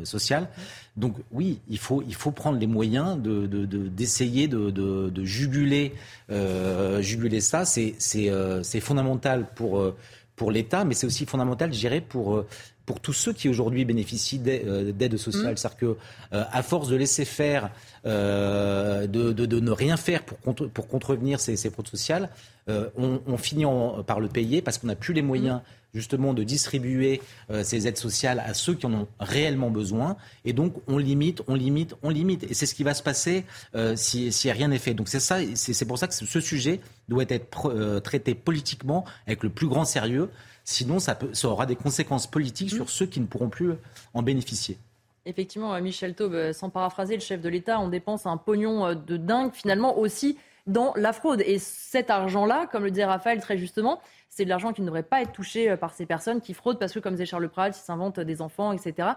sociale. 0.05 0.49
Donc 0.97 1.17
oui, 1.31 1.61
il 1.69 1.79
faut, 1.79 2.03
il 2.07 2.15
faut 2.15 2.31
prendre 2.31 2.59
les 2.59 2.67
moyens 2.67 3.19
d'essayer 3.19 4.49
de, 4.49 4.71
de, 4.71 5.11
de, 5.11 5.25
juguler, 5.25 5.95
juguler 7.01 7.41
ça. 7.41 7.65
C'est 7.65 8.81
fondamental 8.81 9.47
pour, 9.55 9.83
pour 10.37 10.51
l'État, 10.51 10.85
mais 10.85 10.95
c'est 10.95 11.07
aussi 11.07 11.27
fondamental, 11.27 11.73
je 11.73 11.79
dirais, 11.79 12.01
pour 12.01 12.45
pour 12.85 12.99
tous 12.99 13.13
ceux 13.13 13.33
qui 13.33 13.49
aujourd'hui 13.49 13.85
bénéficient 13.85 14.41
d'aide 14.41 15.17
sociale. 15.17 15.53
Mmh. 15.53 15.57
C'est-à-dire 15.57 15.79
que, 15.79 15.97
à 16.33 16.63
force 16.63 16.89
de 16.89 16.97
laisser 16.97 17.25
faire 17.25 17.71
euh, 18.05 19.07
de, 19.07 19.33
de, 19.33 19.47
de, 19.47 19.61
ne 19.61 19.70
rien 19.70 19.97
faire 19.97 20.24
pour, 20.24 20.41
contre, 20.41 20.66
pour 20.66 20.89
contrevenir 20.89 21.39
ces, 21.39 21.57
ces 21.57 21.70
fraudes 21.70 21.87
sociales, 21.87 22.31
euh, 22.69 22.89
on, 22.97 23.20
on, 23.29 23.37
finit 23.37 23.65
par 24.07 24.19
le 24.19 24.27
payer 24.27 24.61
parce 24.61 24.79
qu'on 24.79 24.89
n'a 24.89 24.97
plus 24.97 25.15
les 25.15 25.23
moyens 25.23 25.61
justement 25.95 26.35
de 26.35 26.43
distribuer 26.43 27.23
euh, 27.51 27.62
ces 27.62 27.87
aides 27.87 27.99
sociales 27.99 28.43
à 28.45 28.55
ceux 28.55 28.74
qui 28.74 28.87
en 28.87 28.93
ont 28.93 29.09
réellement 29.20 29.70
besoin. 29.70 30.16
Et 30.45 30.53
donc 30.53 30.74
on 30.89 30.99
limite, 30.99 31.43
on 31.47 31.55
limite, 31.55 31.95
on 32.03 32.11
limite. 32.11 32.43
Et 32.51 32.55
c'est 32.55 32.66
ce 32.66 32.74
qui 32.74 32.83
va 32.83 32.95
se 32.95 33.05
passer 33.05 33.45
si, 33.95 34.33
si 34.33 34.51
rien 34.51 34.69
n'est 34.69 34.79
fait. 34.79 34.95
Donc 34.95 35.09
c'est 35.09 35.20
ça, 35.20 35.39
c'est 35.55 35.85
pour 35.85 35.99
ça 35.99 36.09
que 36.09 36.15
ce 36.15 36.41
sujet 36.41 36.81
doit 37.09 37.24
être 37.29 38.01
traité 38.01 38.35
politiquement 38.35 39.05
avec 39.27 39.45
le 39.45 39.51
plus 39.51 39.69
grand 39.69 39.85
sérieux. 39.85 40.29
Sinon, 40.65 40.99
ça, 40.99 41.15
peut, 41.15 41.31
ça 41.35 41.49
aura 41.49 41.66
des 41.66 41.77
conséquences 41.77 42.29
politiques 42.29 42.70
sur 42.70 42.89
ceux 42.89 43.07
qui 43.07 43.20
ne 43.20 43.27
pourront 43.27 43.49
plus 43.49 43.73
en 44.15 44.23
bénéficier. 44.23 44.77
Effectivement, 45.24 45.81
Michel 45.81 46.15
Taube, 46.15 46.35
euh, 46.35 46.53
sans 46.53 46.69
paraphraser 46.69 47.15
le 47.15 47.20
chef 47.20 47.40
de 47.40 47.49
l'État, 47.49 47.78
on 47.78 47.89
dépense 47.89 48.27
un 48.27 48.36
pognon 48.36 48.86
euh, 48.86 48.94
de 48.94 49.16
dingue 49.16 49.53
finalement 49.53 49.99
aussi 49.99 50.36
dans 50.66 50.93
la 50.97 51.12
fraude. 51.12 51.43
Et 51.47 51.59
cet 51.59 52.11
argent-là, 52.11 52.66
comme 52.70 52.85
le 52.85 52.90
disait 52.90 53.05
Raphaël 53.05 53.40
très 53.40 53.57
justement, 53.57 54.01
c'est 54.28 54.44
de 54.44 54.49
l'argent 54.49 54.73
qui 54.73 54.81
ne 54.81 54.86
devrait 54.86 55.05
pas 55.05 55.23
être 55.23 55.31
touché 55.31 55.70
euh, 55.70 55.77
par 55.77 55.94
ces 55.94 56.07
personnes 56.07 56.40
qui 56.40 56.55
fraudent 56.55 56.78
parce 56.78 56.93
que, 56.93 56.99
comme 56.99 57.15
disait 57.15 57.27
Charles 57.27 57.49
Pratt, 57.49 57.77
ils 57.77 57.81
s'inventent 57.81 58.19
des 58.19 58.43
enfants, 58.43 58.73
etc. 58.73 59.11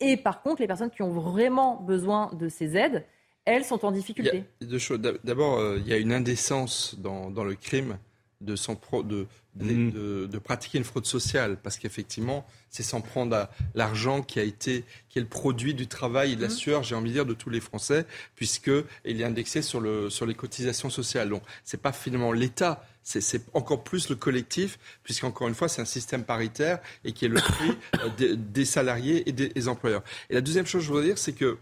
et 0.00 0.16
par 0.16 0.42
contre, 0.42 0.60
les 0.60 0.68
personnes 0.68 0.90
qui 0.90 1.02
ont 1.02 1.10
vraiment 1.10 1.76
besoin 1.76 2.30
de 2.34 2.48
ces 2.48 2.76
aides, 2.76 3.04
elles 3.44 3.64
sont 3.64 3.84
en 3.84 3.90
difficulté. 3.90 4.44
deux 4.60 4.78
choses. 4.78 5.00
D'abord, 5.24 5.76
il 5.78 5.88
y 5.88 5.92
a 5.92 5.96
une 5.96 6.12
indécence 6.12 6.96
dans, 6.98 7.30
dans 7.30 7.44
le 7.44 7.54
crime 7.54 7.98
de, 8.40 8.54
de, 9.02 9.26
mm. 9.64 9.90
de, 9.90 10.26
de, 10.26 10.38
pratiquer 10.38 10.78
une 10.78 10.84
fraude 10.84 11.06
sociale, 11.06 11.58
parce 11.62 11.78
qu'effectivement, 11.78 12.46
c'est 12.70 12.82
s'en 12.82 13.00
prendre 13.00 13.34
à 13.34 13.50
l'argent 13.74 14.22
qui 14.22 14.40
a 14.40 14.42
été, 14.42 14.84
qui 15.08 15.18
est 15.18 15.22
le 15.22 15.28
produit 15.28 15.74
du 15.74 15.86
travail 15.86 16.32
et 16.32 16.36
de 16.36 16.42
la 16.42 16.48
mm. 16.48 16.50
sueur, 16.50 16.82
j'ai 16.82 16.94
envie 16.94 17.10
de 17.10 17.14
dire, 17.14 17.26
de 17.26 17.34
tous 17.34 17.50
les 17.50 17.60
Français, 17.60 18.06
puisqu'il 18.36 19.20
est 19.20 19.24
indexé 19.24 19.62
sur, 19.62 19.80
le, 19.80 20.10
sur 20.10 20.26
les 20.26 20.34
cotisations 20.34 20.90
sociales. 20.90 21.28
Donc, 21.28 21.42
c'est 21.64 21.80
pas 21.80 21.92
finalement 21.92 22.32
l'État, 22.32 22.84
c'est 23.02 23.42
encore 23.54 23.84
plus 23.84 24.10
le 24.10 24.16
collectif, 24.16 24.78
puisqu'encore 25.02 25.48
une 25.48 25.54
fois, 25.54 25.68
c'est 25.68 25.80
un 25.80 25.86
système 25.86 26.24
paritaire 26.24 26.78
et 27.04 27.12
qui 27.12 27.24
est 27.24 27.28
le 27.28 27.40
prix 27.40 27.70
euh, 28.00 28.36
des, 28.36 28.64
salariés 28.64 29.28
et 29.28 29.32
des, 29.32 29.68
employeurs. 29.68 30.02
Et 30.30 30.34
la 30.34 30.40
deuxième 30.40 30.66
chose, 30.66 30.82
je 30.82 30.88
voudrais 30.88 31.04
dire, 31.04 31.18
c'est 31.18 31.32
que 31.32 31.58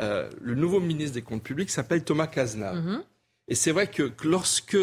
euh, 0.00 0.30
le 0.40 0.54
nouveau 0.54 0.80
ministre 0.80 1.14
des 1.14 1.22
Comptes 1.22 1.42
publics 1.42 1.70
s'appelle 1.70 2.02
Thomas 2.02 2.26
Cazenave. 2.26 2.78
Mm-hmm. 2.78 3.02
Et 3.48 3.54
c'est 3.54 3.72
vrai 3.72 3.86
que 3.86 4.12
lorsque 4.24 4.76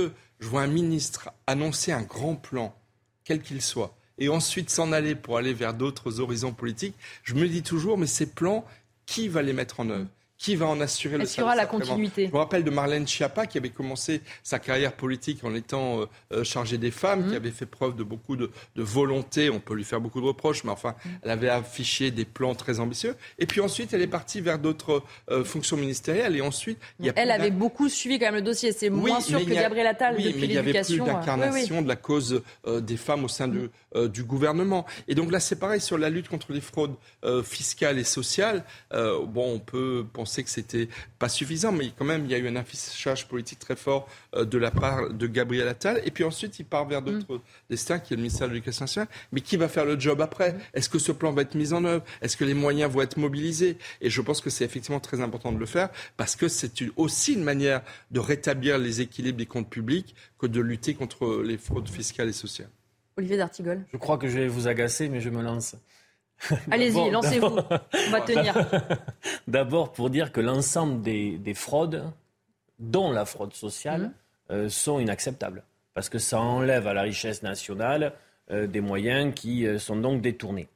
je 0.44 0.50
vois 0.50 0.64
un 0.64 0.68
ministre 0.68 1.30
annoncer 1.48 1.94
un 1.94 2.02
grand 2.02 2.36
plan, 2.36 2.76
quel 3.24 3.42
qu'il 3.42 3.62
soit, 3.62 3.96
et 4.18 4.28
ensuite 4.28 4.70
s'en 4.70 4.92
aller 4.92 5.16
pour 5.16 5.38
aller 5.38 5.54
vers 5.54 5.74
d'autres 5.74 6.20
horizons 6.20 6.52
politiques, 6.52 6.96
je 7.24 7.34
me 7.34 7.48
dis 7.48 7.64
toujours, 7.64 7.98
mais 7.98 8.08
ces 8.08 8.26
plans, 8.26 8.66
qui 9.06 9.30
va 9.30 9.42
les 9.42 9.54
mettre 9.54 9.80
en 9.80 9.90
œuvre? 9.90 10.10
Qui 10.44 10.58
va 10.58 10.66
en 10.66 10.82
assurer 10.82 11.18
le 11.18 11.26
service 11.26 11.42
aura 11.42 11.56
la 11.56 11.66
continuité 11.66 12.28
Je 12.28 12.32
me 12.34 12.38
rappelle 12.38 12.66
de 12.66 12.70
Marlène 12.70 13.08
Schiappa 13.08 13.48
qui 13.48 13.58
avait 13.58 13.70
commencé 13.70 14.20
sa 14.44 14.60
carrière 14.60 14.92
politique 14.92 15.42
en 15.46 15.56
étant 15.56 16.02
euh, 16.02 16.06
euh, 16.34 16.44
chargée 16.44 16.78
des 16.78 16.92
femmes, 16.92 17.28
qui 17.28 17.34
mmh. 17.34 17.38
avait 17.38 17.52
fait 17.52 17.66
preuve 17.66 17.96
de 17.96 18.04
beaucoup 18.04 18.36
de, 18.36 18.52
volonté. 18.76 19.50
On 19.50 19.62
peut 19.62 19.74
lui 19.74 19.86
faire 19.86 20.02
beaucoup 20.02 20.20
de 20.20 20.26
reproches, 20.26 20.66
mais 20.66 20.72
enfin, 20.72 20.96
mmh. 21.06 21.10
elle 21.24 21.32
avait 21.32 21.48
affiché 21.48 22.12
des 22.12 22.26
plans 22.26 22.56
très 22.56 22.82
ambitieux. 22.82 23.16
Et 23.40 23.46
puis 23.46 23.62
ensuite, 23.62 23.94
elle 23.94 24.02
est 24.02 24.08
partie 24.08 24.42
vers 24.42 24.60
d'autres 24.60 25.02
euh, 25.32 25.46
fonctions 25.46 25.78
ministérielles. 25.78 26.36
Et 26.36 26.42
ensuite, 26.42 26.78
il 27.00 27.06
y 27.06 27.10
a 27.10 27.14
elle 27.16 27.32
avait 27.32 27.50
beaucoup 27.50 27.88
suivi 27.88 28.20
quand 28.20 28.26
même 28.26 28.36
le 28.36 28.42
dossier. 28.42 28.74
C'est 28.74 28.90
moins 28.90 29.22
sûr 29.22 29.46
que 29.46 29.50
Gabriel 29.50 29.88
Attal 29.88 30.16
oui, 30.18 30.26
depuis 30.26 30.42
mais 30.42 30.48
il 30.48 30.54
y 30.54 30.58
avait 30.58 30.82
plus 30.82 30.98
d'incarnation 30.98 31.82
de 31.82 31.88
la 31.88 31.96
cause 31.96 32.44
des 32.68 32.98
femmes 32.98 33.24
au 33.24 33.30
sein 33.30 33.48
du, 33.48 33.70
du, 34.10 34.24
gouvernement. 34.26 34.86
Et 35.08 35.16
donc 35.16 35.32
là, 35.32 35.40
c'est 35.40 35.56
pareil 35.56 35.80
sur 35.80 35.98
la 35.98 36.10
lutte 36.10 36.28
contre 36.28 36.52
les 36.52 36.60
fraudes 36.60 36.96
fiscales 37.46 37.98
et 37.98 38.04
sociales. 38.04 38.66
bon, 38.92 39.54
on 39.54 39.60
peut 39.60 40.06
penser 40.12 40.33
sait 40.34 40.44
que 40.44 40.50
c'était 40.50 40.90
pas 41.20 41.30
suffisant, 41.30 41.72
mais 41.72 41.92
quand 41.98 42.06
même, 42.06 42.26
il 42.26 42.32
y 42.32 42.36
a 42.36 42.38
eu 42.38 42.48
un 42.48 42.56
affichage 42.56 43.28
politique 43.28 43.60
très 43.60 43.76
fort 43.76 44.08
euh, 44.36 44.46
de 44.46 44.58
la 44.58 44.72
part 44.72 45.10
de 45.10 45.28
Gabriel 45.28 45.68
Attal. 45.68 46.02
Et 46.06 46.12
puis 46.12 46.24
ensuite, 46.24 46.60
il 46.60 46.66
part 46.66 46.88
vers 46.88 47.02
mm. 47.02 47.06
d'autres 47.06 47.42
destins, 47.70 48.00
qui 48.00 48.14
est 48.14 48.18
le 48.18 48.22
ministère 48.22 48.48
de 48.48 48.54
l'Éducation 48.54 48.84
nationale. 48.84 49.10
Mais 49.32 49.42
qui 49.42 49.58
va 49.58 49.68
faire 49.68 49.86
le 49.86 50.00
job 50.00 50.22
après 50.22 50.54
mm. 50.54 50.60
Est-ce 50.74 50.90
que 50.90 51.00
ce 51.00 51.12
plan 51.12 51.32
va 51.32 51.44
être 51.44 51.56
mis 51.56 51.74
en 51.74 51.86
œuvre? 51.86 52.04
Est-ce 52.22 52.38
que 52.38 52.46
les 52.46 52.54
moyens 52.54 52.92
vont 52.92 53.02
être 53.02 53.18
mobilisés? 53.18 53.78
Et 54.02 54.10
je 54.10 54.22
pense 54.22 54.42
que 54.42 54.50
c'est 54.50 54.66
effectivement 54.66 55.00
très 55.00 55.22
important 55.22 55.52
de 55.52 55.60
le 55.60 55.66
faire 55.66 55.90
parce 56.18 56.36
que 56.36 56.48
c'est 56.48 56.84
aussi 56.96 57.34
une 57.34 57.44
manière 57.44 57.82
de 58.12 58.20
rétablir 58.20 58.78
les 58.78 59.02
équilibres 59.02 59.38
des 59.38 59.46
comptes 59.46 59.70
publics 59.70 60.16
que 60.40 60.48
de 60.48 60.60
lutter 60.60 60.94
contre 60.94 61.42
les 61.44 61.58
fraudes 61.58 61.90
fiscales 61.90 62.30
et 62.30 62.34
sociales. 62.34 62.70
Olivier 63.18 63.38
D'Artigol. 63.38 63.86
Je 63.92 63.98
crois 63.98 64.18
que 64.18 64.28
je 64.28 64.40
vais 64.40 64.48
vous 64.48 64.68
agacer, 64.68 65.08
mais 65.08 65.22
je 65.22 65.30
me 65.30 65.42
lance. 65.44 65.76
Allez-y, 66.72 67.10
lancez-vous. 67.10 67.58
On 67.58 68.12
va 68.12 68.22
tenir. 68.22 68.54
D'abord, 69.48 69.94
pour 69.94 70.10
dire 70.10 70.32
que 70.32 70.42
l'ensemble 70.42 71.02
des, 71.02 71.54
fraudes, 71.54 72.04
dont 72.80 73.12
la 73.12 73.26
fraude 73.26 73.54
sociale, 73.54 74.02
mhm. 74.02 74.14
euh, 74.52 74.70
sont 74.70 75.00
inacceptables. 75.00 75.64
Parce 75.94 76.10
que 76.10 76.20
ça 76.20 76.40
enlève 76.40 76.88
à 76.88 76.94
la 76.94 77.04
richesse 77.04 77.44
nationale 77.44 78.14
euh, 78.52 78.68
des 78.68 78.82
moyens 78.82 79.34
qui 79.36 79.66
euh, 79.66 79.80
sont 79.80 79.96
donc 79.96 80.22
détournés. 80.22 80.68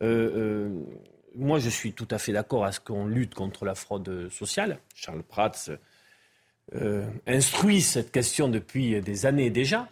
moi, 0.00 1.58
je 1.58 1.68
suis 1.68 1.92
tout 1.92 2.08
à 2.10 2.18
fait 2.18 2.32
d'accord 2.32 2.64
à 2.64 2.72
ce 2.72 2.80
qu'on 2.80 3.06
lutte 3.06 3.34
contre 3.34 3.64
la 3.64 3.74
fraude 3.74 4.28
sociale. 4.30 4.78
Charles 4.94 5.22
Prats 5.22 5.70
instruit 7.26 7.82
cette 7.82 8.12
question 8.12 8.48
depuis 8.48 9.00
des 9.00 9.26
années 9.26 9.50
déjà. 9.50 9.88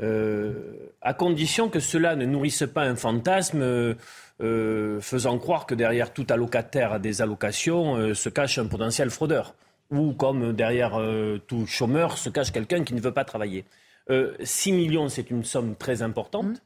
À 0.00 1.14
condition 1.14 1.68
que 1.68 1.80
cela 1.80 2.16
ne 2.16 2.26
nourrisse 2.26 2.64
pas 2.72 2.82
un 2.82 2.96
fantasme 2.96 3.96
euh, 4.42 5.00
faisant 5.00 5.38
croire 5.38 5.64
que 5.64 5.76
derrière 5.76 6.12
tout 6.12 6.26
allocataire 6.28 6.92
à 6.92 6.98
des 6.98 7.22
allocations 7.22 7.94
euh, 7.94 8.14
se 8.14 8.28
cache 8.28 8.58
un 8.58 8.66
potentiel 8.66 9.10
fraudeur. 9.10 9.54
Ou 9.90 10.12
comme 10.12 10.52
derrière 10.52 10.98
euh, 11.00 11.38
tout 11.46 11.66
chômeur 11.66 12.18
se 12.18 12.30
cache 12.30 12.50
quelqu'un 12.50 12.82
qui 12.82 12.94
ne 12.94 13.00
veut 13.00 13.12
pas 13.12 13.24
travailler. 13.24 13.64
6 14.42 14.72
millions, 14.72 15.08
c'est 15.08 15.30
une 15.30 15.44
somme 15.44 15.76
très 15.76 16.02
importante. 16.02 16.44
Mmh. 16.46 16.60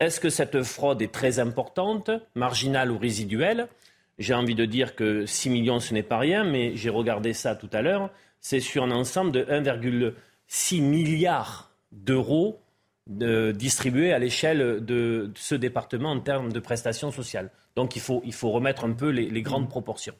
Est-ce 0.00 0.18
que 0.18 0.28
cette 0.28 0.62
fraude 0.62 1.00
est 1.02 1.12
très 1.12 1.38
importante, 1.38 2.10
marginale 2.34 2.90
ou 2.90 2.98
résiduelle? 2.98 3.68
J'ai 4.18 4.34
envie 4.34 4.56
de 4.56 4.64
dire 4.64 4.96
que 4.96 5.24
6 5.24 5.50
millions, 5.50 5.78
ce 5.78 5.94
n'est 5.94 6.02
pas 6.02 6.18
rien, 6.18 6.42
mais 6.42 6.74
j'ai 6.74 6.90
regardé 6.90 7.32
ça 7.32 7.54
tout 7.54 7.70
à 7.72 7.80
l'heure. 7.82 8.10
C'est 8.40 8.58
sur 8.58 8.82
un 8.82 8.90
ensemble 8.90 9.30
de 9.30 9.44
1,6 9.44 10.82
milliard 10.82 11.70
d'euros 11.92 12.60
distribué 13.06 14.12
à 14.12 14.18
l'échelle 14.18 14.84
de 14.84 15.30
ce 15.34 15.54
département 15.54 16.12
en 16.12 16.20
termes 16.20 16.52
de 16.52 16.60
prestations 16.60 17.10
sociales. 17.10 17.50
Donc 17.76 17.96
il 17.96 18.02
faut, 18.02 18.22
il 18.24 18.32
faut 18.32 18.50
remettre 18.50 18.84
un 18.84 18.92
peu 18.92 19.08
les, 19.08 19.42
grandes 19.42 19.64
mmh. 19.64 19.68
proportions. 19.68 20.14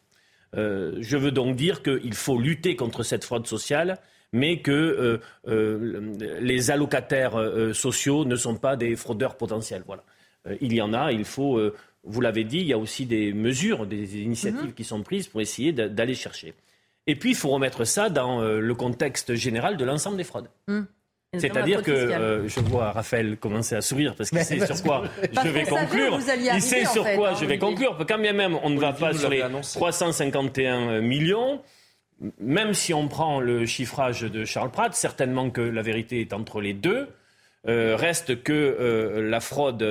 Euh, 0.56 0.96
je 1.00 1.16
veux 1.16 1.30
donc 1.30 1.56
dire 1.56 1.82
qu'il 1.82 2.14
faut 2.14 2.38
lutter 2.40 2.76
contre 2.76 3.02
cette 3.02 3.24
fraude 3.24 3.46
sociale, 3.46 3.98
mais 4.32 4.60
que 4.60 4.70
euh, 4.70 5.18
euh, 5.48 6.14
les 6.40 6.70
allocataires 6.70 7.36
sociaux 7.74 8.24
ne 8.24 8.36
sont 8.36 8.56
pas 8.56 8.76
des 8.76 8.96
fraudeurs 8.96 9.36
potentiels. 9.36 9.82
Voilà. 9.86 10.04
il 10.60 10.72
y 10.72 10.80
en 10.80 10.92
a, 10.92 11.12
il 11.12 11.24
faut, 11.24 11.60
vous 12.04 12.20
l'avez 12.20 12.44
dit, 12.44 12.58
il 12.58 12.66
y 12.66 12.72
a 12.72 12.78
aussi 12.78 13.06
des 13.06 13.32
mesures, 13.32 13.86
des 13.86 14.18
initiatives 14.18 14.70
mmh. 14.70 14.74
qui 14.74 14.84
sont 14.84 15.02
prises 15.02 15.28
pour 15.28 15.40
essayer 15.40 15.72
d'aller 15.72 16.14
chercher. 16.14 16.54
Et 17.06 17.16
puis 17.16 17.30
il 17.30 17.36
faut 17.36 17.50
remettre 17.50 17.84
ça 17.84 18.08
dans 18.08 18.42
le 18.42 18.74
contexte 18.74 19.34
général 19.34 19.76
de 19.76 19.84
l'ensemble 19.84 20.16
des 20.16 20.24
fraudes. 20.24 20.48
Mmh. 20.68 20.82
C'est-à-dire 21.38 21.84
que 21.84 21.92
euh, 21.92 22.48
je 22.48 22.58
vois 22.58 22.90
Raphaël 22.90 23.36
commencer 23.36 23.76
à 23.76 23.82
sourire 23.82 24.16
parce 24.16 24.30
qu'il 24.30 24.42
sait 24.42 24.66
sur 24.66 24.82
quoi 24.82 25.04
je 25.44 25.48
vais 25.48 25.62
conclure. 25.62 26.18
il 26.52 26.60
sait 26.60 26.84
sur 26.86 27.04
quoi 27.14 27.30
hein, 27.30 27.36
je 27.40 27.44
vais 27.44 27.58
conclure. 27.58 27.96
Quand 28.08 28.18
bien 28.18 28.32
même 28.32 28.58
on 28.64 28.70
ne 28.70 28.80
va 28.80 28.92
pas 28.92 29.14
sur 29.14 29.30
les 29.30 29.44
351 29.62 31.00
millions, 31.00 31.62
même 32.40 32.74
si 32.74 32.92
on 32.92 33.06
prend 33.06 33.38
le 33.38 33.64
chiffrage 33.64 34.22
de 34.22 34.44
Charles 34.44 34.72
Pratt, 34.72 34.92
certainement 34.94 35.50
que 35.50 35.60
la 35.60 35.82
vérité 35.82 36.20
est 36.20 36.32
entre 36.32 36.60
les 36.60 36.72
deux. 36.72 37.08
Euh, 37.68 37.94
reste 37.94 38.42
que 38.42 38.52
euh, 38.52 39.28
la 39.28 39.38
fraude 39.38 39.84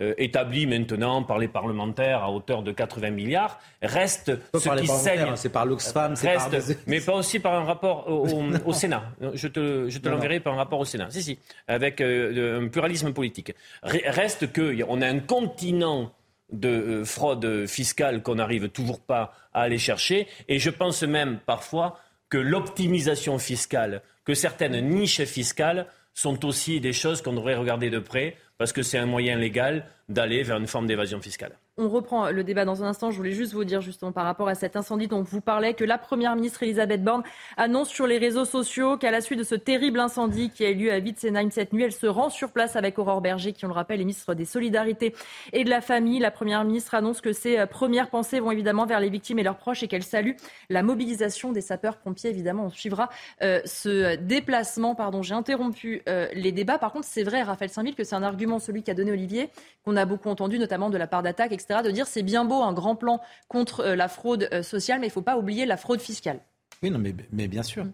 euh, 0.00 0.14
établie 0.18 0.66
maintenant 0.66 1.22
par 1.22 1.38
les 1.38 1.48
parlementaires 1.48 2.22
à 2.22 2.30
hauteur 2.30 2.62
de 2.62 2.72
80 2.72 3.10
milliards 3.10 3.58
reste 3.82 4.32
ce 4.54 4.68
qui 4.80 4.86
saigne. 4.86 5.20
Hein, 5.20 5.36
c'est 5.36 5.50
par 5.50 5.66
l'Oxfam, 5.66 6.16
c'est 6.16 6.34
par... 6.34 6.50
mais 6.86 7.00
pas 7.00 7.14
aussi 7.14 7.38
par 7.38 7.54
un 7.54 7.64
rapport 7.64 8.08
au, 8.08 8.72
Sénat. 8.72 9.02
Je 9.34 9.48
te, 9.48 9.88
je 9.88 9.98
te 9.98 10.08
l'enverrai 10.08 10.40
par 10.40 10.54
un 10.54 10.56
rapport 10.56 10.80
au 10.80 10.84
Sénat. 10.84 11.08
Si, 11.10 11.22
si, 11.22 11.38
avec 11.68 12.00
un 12.00 12.68
pluralisme 12.68 13.12
politique. 13.12 13.54
Reste 13.82 14.52
qu'on 14.52 15.02
a 15.02 15.06
un 15.06 15.18
continent 15.18 16.12
de 16.52 17.02
fraude 17.04 17.66
fiscale 17.66 18.22
qu'on 18.22 18.36
n'arrive 18.36 18.68
toujours 18.68 19.00
pas 19.00 19.34
à 19.52 19.62
aller 19.62 19.78
chercher. 19.78 20.26
Et 20.48 20.58
je 20.58 20.70
pense 20.70 21.02
même 21.02 21.38
parfois 21.44 21.98
que 22.28 22.38
l'optimisation 22.38 23.38
fiscale, 23.38 24.02
que 24.24 24.34
certaines 24.34 24.80
niches 24.88 25.24
fiscales 25.24 25.86
sont 26.14 26.44
aussi 26.44 26.80
des 26.80 26.92
choses 26.92 27.22
qu'on 27.22 27.32
devrait 27.32 27.54
regarder 27.54 27.90
de 27.90 27.98
près 27.98 28.36
parce 28.60 28.74
que 28.74 28.82
c'est 28.82 28.98
un 28.98 29.06
moyen 29.06 29.36
légal 29.36 29.86
d'aller 30.10 30.42
vers 30.42 30.58
une 30.58 30.66
forme 30.66 30.86
d'évasion 30.86 31.18
fiscale. 31.22 31.52
On 31.82 31.88
reprend 31.88 32.30
le 32.30 32.44
débat 32.44 32.66
dans 32.66 32.84
un 32.84 32.88
instant. 32.88 33.10
Je 33.10 33.16
voulais 33.16 33.32
juste 33.32 33.54
vous 33.54 33.64
dire, 33.64 33.80
justement, 33.80 34.12
par 34.12 34.26
rapport 34.26 34.48
à 34.48 34.54
cet 34.54 34.76
incendie 34.76 35.08
dont 35.08 35.22
vous 35.22 35.40
parlez, 35.40 35.72
que 35.72 35.82
la 35.82 35.96
Première 35.96 36.36
ministre 36.36 36.62
Elisabeth 36.62 37.02
Borne 37.02 37.22
annonce 37.56 37.88
sur 37.88 38.06
les 38.06 38.18
réseaux 38.18 38.44
sociaux 38.44 38.98
qu'à 38.98 39.10
la 39.10 39.22
suite 39.22 39.38
de 39.38 39.44
ce 39.44 39.54
terrible 39.54 39.98
incendie 39.98 40.50
qui 40.50 40.62
a 40.66 40.68
eu 40.68 40.74
lieu 40.74 40.92
à 40.92 40.98
Witzenheim 40.98 41.50
cette 41.50 41.72
nuit, 41.72 41.84
elle 41.84 41.92
se 41.92 42.06
rend 42.06 42.28
sur 42.28 42.52
place 42.52 42.76
avec 42.76 42.98
Aurore 42.98 43.22
Berger, 43.22 43.54
qui, 43.54 43.64
on 43.64 43.68
le 43.68 43.74
rappelle, 43.74 43.98
est 43.98 44.04
ministre 44.04 44.34
des 44.34 44.44
Solidarités 44.44 45.14
et 45.54 45.64
de 45.64 45.70
la 45.70 45.80
Famille. 45.80 46.18
La 46.18 46.30
Première 46.30 46.62
ministre 46.64 46.94
annonce 46.94 47.22
que 47.22 47.32
ses 47.32 47.58
euh, 47.58 47.64
premières 47.64 48.10
pensées 48.10 48.40
vont 48.40 48.50
évidemment 48.50 48.84
vers 48.84 49.00
les 49.00 49.08
victimes 49.08 49.38
et 49.38 49.42
leurs 49.42 49.56
proches 49.56 49.82
et 49.82 49.88
qu'elle 49.88 50.02
salue 50.02 50.32
la 50.68 50.82
mobilisation 50.82 51.50
des 51.50 51.62
sapeurs-pompiers. 51.62 52.28
Évidemment, 52.28 52.66
on 52.66 52.70
suivra 52.70 53.08
euh, 53.40 53.62
ce 53.64 54.16
déplacement. 54.16 54.94
Pardon, 54.94 55.22
j'ai 55.22 55.34
interrompu 55.34 56.02
euh, 56.10 56.28
les 56.34 56.52
débats. 56.52 56.76
Par 56.76 56.92
contre, 56.92 57.06
c'est 57.06 57.22
vrai, 57.22 57.40
Raphaël 57.42 57.70
Saint-Ville, 57.70 57.94
que 57.94 58.04
c'est 58.04 58.16
un 58.16 58.22
argument, 58.22 58.58
celui 58.58 58.82
qu'a 58.82 58.92
donné 58.92 59.12
Olivier, 59.12 59.48
qu'on 59.86 59.96
a 59.96 60.04
beaucoup 60.04 60.28
entendu, 60.28 60.58
notamment 60.58 60.90
de 60.90 60.98
la 60.98 61.06
part 61.06 61.22
d'attaque, 61.22 61.52
etc 61.52 61.69
de 61.82 61.90
dire 61.90 62.06
c'est 62.06 62.22
bien 62.22 62.44
beau 62.44 62.62
un 62.62 62.72
grand 62.72 62.96
plan 62.96 63.20
contre 63.48 63.80
euh, 63.80 63.96
la 63.96 64.08
fraude 64.08 64.48
euh, 64.52 64.62
sociale, 64.62 65.00
mais 65.00 65.06
il 65.06 65.10
ne 65.10 65.14
faut 65.14 65.22
pas 65.22 65.38
oublier 65.38 65.66
la 65.66 65.76
fraude 65.76 66.00
fiscale. 66.00 66.40
Oui, 66.82 66.90
non, 66.90 66.98
mais, 66.98 67.14
mais 67.32 67.48
bien 67.48 67.62
sûr. 67.62 67.86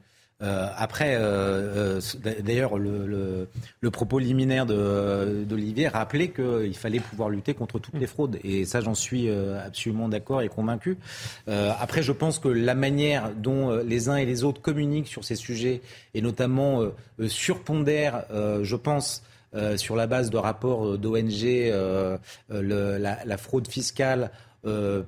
Euh, 0.42 0.68
après, 0.76 1.18
d'ailleurs, 2.44 2.76
le, 2.78 3.48
propos 3.90 4.18
liminaire 4.18 4.66
d'Olivier 4.66 5.88
rappelait 5.88 6.28
qu'il 6.28 6.76
fallait 6.76 7.00
pouvoir 7.00 7.30
lutter 7.30 7.54
contre 7.54 7.78
toutes 7.78 7.98
les 7.98 8.06
fraudes. 8.06 8.38
Et 8.44 8.66
ça, 8.66 8.80
j'en 8.82 8.94
suis 8.94 9.30
absolument 9.30 10.08
d'accord 10.10 10.42
et 10.42 10.48
convaincu. 10.48 10.98
après, 11.46 12.02
je 12.02 12.12
pense 12.12 12.38
que 12.38 12.48
la 12.48 12.74
manière 12.74 13.30
dont 13.34 13.76
les 13.78 14.10
uns 14.10 14.16
et 14.16 14.26
les 14.26 14.44
autres 14.44 14.60
communiquent 14.60 15.08
sur 15.08 15.24
ces 15.24 15.36
sujets, 15.36 15.80
et 16.12 16.20
notamment 16.20 16.82
surpondèrent, 17.26 18.26
je 18.62 18.76
pense, 18.76 19.22
euh, 19.56 19.76
sur 19.78 19.96
la 19.96 20.06
base 20.06 20.28
de 20.28 20.36
rapports 20.36 20.86
euh, 20.86 20.98
d'ONG, 20.98 21.44
euh, 21.44 22.18
la, 22.50 23.38
fraude 23.38 23.68
fiscale, 23.68 24.30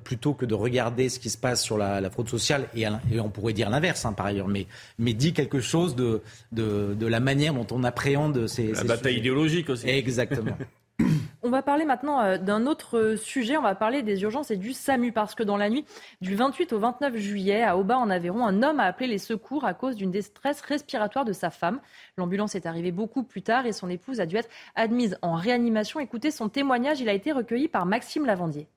plutôt 0.05 0.35
que 0.35 0.47
de 0.47 0.55
regarder 0.55 1.09
ce 1.09 1.19
qui 1.19 1.31
se 1.31 1.37
passe 1.37 1.63
sur 1.63 1.77
la, 1.77 2.09
fraude 2.11 2.29
sociale, 2.29 2.69
et, 2.77 2.87
on 3.19 3.29
pourrait 3.29 3.53
dire 3.53 3.69
l'inverse 3.71 4.05
hein, 4.05 4.13
par 4.13 4.27
ailleurs, 4.27 4.47
mais, 4.47 4.67
mais 4.99 5.15
dit 5.15 5.33
quelque 5.33 5.61
chose 5.61 5.97
de, 5.97 6.23
de, 6.53 7.07
la 7.07 7.21
manière 7.21 7.53
dont 7.53 7.67
on 7.73 7.83
appréhende 7.83 8.47
ces... 8.47 8.73
La 8.73 8.85
bataille 8.85 9.19
idéologique 9.19 9.69
aussi. 9.69 9.89
Exactement. 9.89 10.57
On 11.49 11.51
va 11.51 11.63
parler 11.63 11.87
maintenant 11.87 12.21
euh, 12.21 12.37
d'un 12.37 12.67
autre 12.67 12.99
euh, 12.99 13.17
sujet. 13.17 13.57
On 13.57 13.63
va 13.63 13.75
parler 13.75 14.03
des 14.03 14.21
urgences 14.21 14.51
et 14.51 14.59
du 14.59 14.75
SAMU 14.75 15.13
parce 15.13 15.35
que 15.35 15.43
dans 15.43 15.57
la 15.57 15.71
nuit 15.71 15.87
du 16.21 16.35
28 16.35 16.75
au 16.75 16.79
29 16.79 17.17
juillet, 17.17 17.63
à 17.63 17.79
Aubin 17.79 17.97
en 17.97 18.11
Aveyron, 18.11 18.45
un 18.45 18.63
homme 18.63 18.81
a 18.81 18.85
appelé 18.85 19.07
les 19.07 19.17
secours 19.17 19.65
à 19.65 19.73
cause 19.73 19.97
d'une 19.97 20.11
détresse 20.11 20.61
respiratoire 20.61 21.25
de 21.25 21.33
sa 21.33 21.49
femme. 21.49 21.81
L'ambulance 22.19 22.55
est 22.55 22.67
arrivée 22.67 22.93
beaucoup 22.93 23.23
plus 23.23 23.41
tard 23.41 23.65
et 23.65 23.73
son 23.73 23.89
épouse 23.89 24.21
a 24.21 24.27
dû 24.27 24.37
être 24.37 24.51
admise 24.75 25.17
en 25.23 25.37
réanimation. 25.37 26.01
Écoutez 26.01 26.31
son 26.31 26.51
témoignage. 26.51 27.01
Il 27.01 27.09
a 27.09 27.15
été 27.15 27.33
recueilli 27.33 27.69
par 27.69 27.87
Maxime 27.87 28.27
Lavandier. 28.27 28.69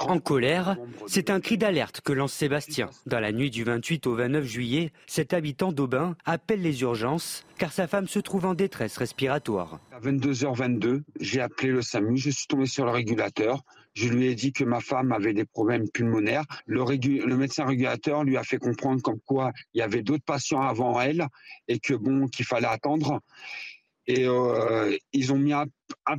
En 0.00 0.18
colère, 0.18 0.76
c'est 1.06 1.30
un 1.30 1.40
cri 1.40 1.56
d'alerte 1.56 2.00
que 2.00 2.12
lance 2.12 2.32
Sébastien. 2.32 2.90
Dans 3.06 3.20
la 3.20 3.30
nuit 3.30 3.50
du 3.50 3.62
28 3.62 4.06
au 4.08 4.14
29 4.16 4.44
juillet, 4.44 4.92
cet 5.06 5.32
habitant 5.32 5.70
d'Aubin 5.70 6.16
appelle 6.24 6.60
les 6.60 6.82
urgences 6.82 7.46
car 7.56 7.72
sa 7.72 7.86
femme 7.86 8.08
se 8.08 8.18
trouve 8.18 8.46
en 8.46 8.54
détresse 8.54 8.96
respiratoire. 8.96 9.78
À 9.92 10.00
22h22, 10.00 11.02
j'ai 11.20 11.40
appelé 11.40 11.70
le 11.70 11.82
SAMU, 11.82 12.16
je 12.16 12.30
suis 12.30 12.46
tombé 12.46 12.66
sur 12.66 12.84
le 12.84 12.90
régulateur. 12.90 13.62
Je 13.94 14.08
lui 14.08 14.26
ai 14.26 14.34
dit 14.34 14.52
que 14.52 14.64
ma 14.64 14.80
femme 14.80 15.12
avait 15.12 15.34
des 15.34 15.44
problèmes 15.44 15.88
pulmonaires. 15.88 16.44
Le, 16.66 16.82
le 16.82 17.36
médecin 17.36 17.64
régulateur 17.64 18.24
lui 18.24 18.36
a 18.36 18.42
fait 18.42 18.58
comprendre 18.58 19.02
comme 19.02 19.20
quoi 19.24 19.52
il 19.74 19.78
y 19.78 19.82
avait 19.82 20.02
d'autres 20.02 20.24
patients 20.24 20.62
avant 20.62 21.00
elle 21.00 21.26
et 21.68 21.78
que 21.78 21.94
bon 21.94 22.26
qu'il 22.26 22.44
fallait 22.44 22.66
attendre. 22.66 23.20
Et 24.10 24.26
euh, 24.26 24.96
ils 25.12 25.32
ont 25.32 25.38
mis 25.38 25.52
un, 25.52 25.66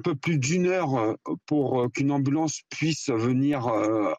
peu 0.01 0.15
plus 0.15 0.38
d'une 0.38 0.68
heure 0.68 0.95
euh, 0.95 1.15
pour 1.45 1.81
euh, 1.81 1.89
qu'une 1.89 2.13
ambulance 2.13 2.61
puisse 2.69 3.09
venir 3.09 3.68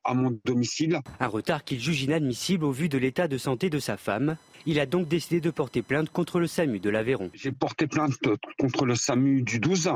à 0.04 0.14
mon 0.14 0.38
domicile. 0.44 1.00
Un 1.20 1.26
retard 1.26 1.64
qu'il 1.64 1.80
juge 1.80 2.02
inadmissible 2.02 2.66
au 2.66 2.70
vu 2.70 2.90
de 2.90 2.98
l'état 2.98 3.28
de 3.28 3.38
santé 3.38 3.70
de 3.70 3.78
sa 3.78 3.96
femme. 3.96 4.36
Il 4.66 4.78
a 4.78 4.84
donc 4.84 5.08
décidé 5.08 5.40
de 5.40 5.50
porter 5.50 5.80
plainte 5.80 6.10
contre 6.10 6.38
le 6.38 6.46
SAMU 6.46 6.80
de 6.80 6.90
l'Aveyron. 6.90 7.30
J'ai 7.32 7.50
porté 7.50 7.86
plainte 7.86 8.12
contre 8.58 8.84
le 8.84 8.94
SAMU 8.94 9.42
du 9.42 9.58
12 9.58 9.90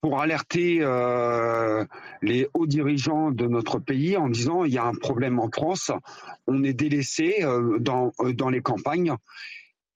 pour 0.00 0.20
alerter 0.20 0.78
les 2.22 2.48
hauts 2.54 2.66
dirigeants 2.66 3.32
de 3.32 3.46
notre 3.46 3.80
pays 3.80 4.16
en 4.16 4.28
disant 4.28 4.64
il 4.64 4.72
y 4.72 4.78
a 4.78 4.84
un 4.84 4.94
problème 4.94 5.40
en 5.40 5.50
France, 5.50 5.90
on 6.46 6.62
est 6.62 6.72
délaissé 6.72 7.44
dans, 7.80 8.12
dans 8.34 8.48
les 8.48 8.62
campagnes 8.62 9.14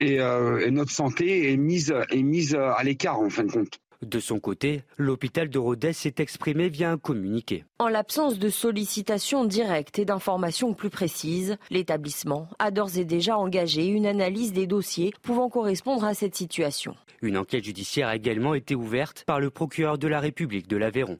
euh, 0.03 0.67
et, 0.67 0.71
notre 0.71 0.91
santé 0.91 1.53
est 1.53 1.57
mise, 1.57 1.95
est 2.11 2.23
mise 2.23 2.55
à 2.55 2.83
l'écart 2.83 3.21
en 3.21 3.31
fin 3.31 3.45
de 3.45 3.53
compte. 3.53 3.79
De 4.03 4.19
son 4.19 4.41
côté, 4.41 4.83
l'hôpital 4.99 5.49
de 5.49 5.61
Rodez 5.61 5.93
s'est 5.93 6.17
exprimé 6.19 6.69
via 6.69 6.91
un 6.91 6.99
communiqué. 6.99 7.65
En 7.79 7.87
l'absence 7.87 8.37
de 8.37 8.49
sollicitation 8.49 9.45
directe 9.45 10.01
et 10.01 10.05
d'informations 10.05 10.75
plus 10.75 10.91
précises, 10.91 11.57
l'établissement 11.71 12.49
a 12.59 12.73
d'ores 12.73 12.99
et 12.99 13.05
déjà 13.05 13.39
engagé 13.39 13.87
une 13.87 14.07
analyse 14.07 14.53
des 14.53 14.67
dossiers 14.67 15.13
pouvant 15.23 15.49
correspondre 15.49 16.05
à 16.05 16.15
cette 16.15 16.35
situation. 16.35 16.97
Une 17.23 17.39
enquête 17.39 17.63
judiciaire 17.63 18.09
a 18.09 18.17
également 18.17 18.55
été 18.55 18.75
ouverte 18.75 19.23
par 19.25 19.39
le 19.39 19.51
procureur 19.51 19.99
de 19.99 20.09
la 20.09 20.19
République 20.19 20.67
de 20.67 20.77
l'Aveyron. 20.77 21.19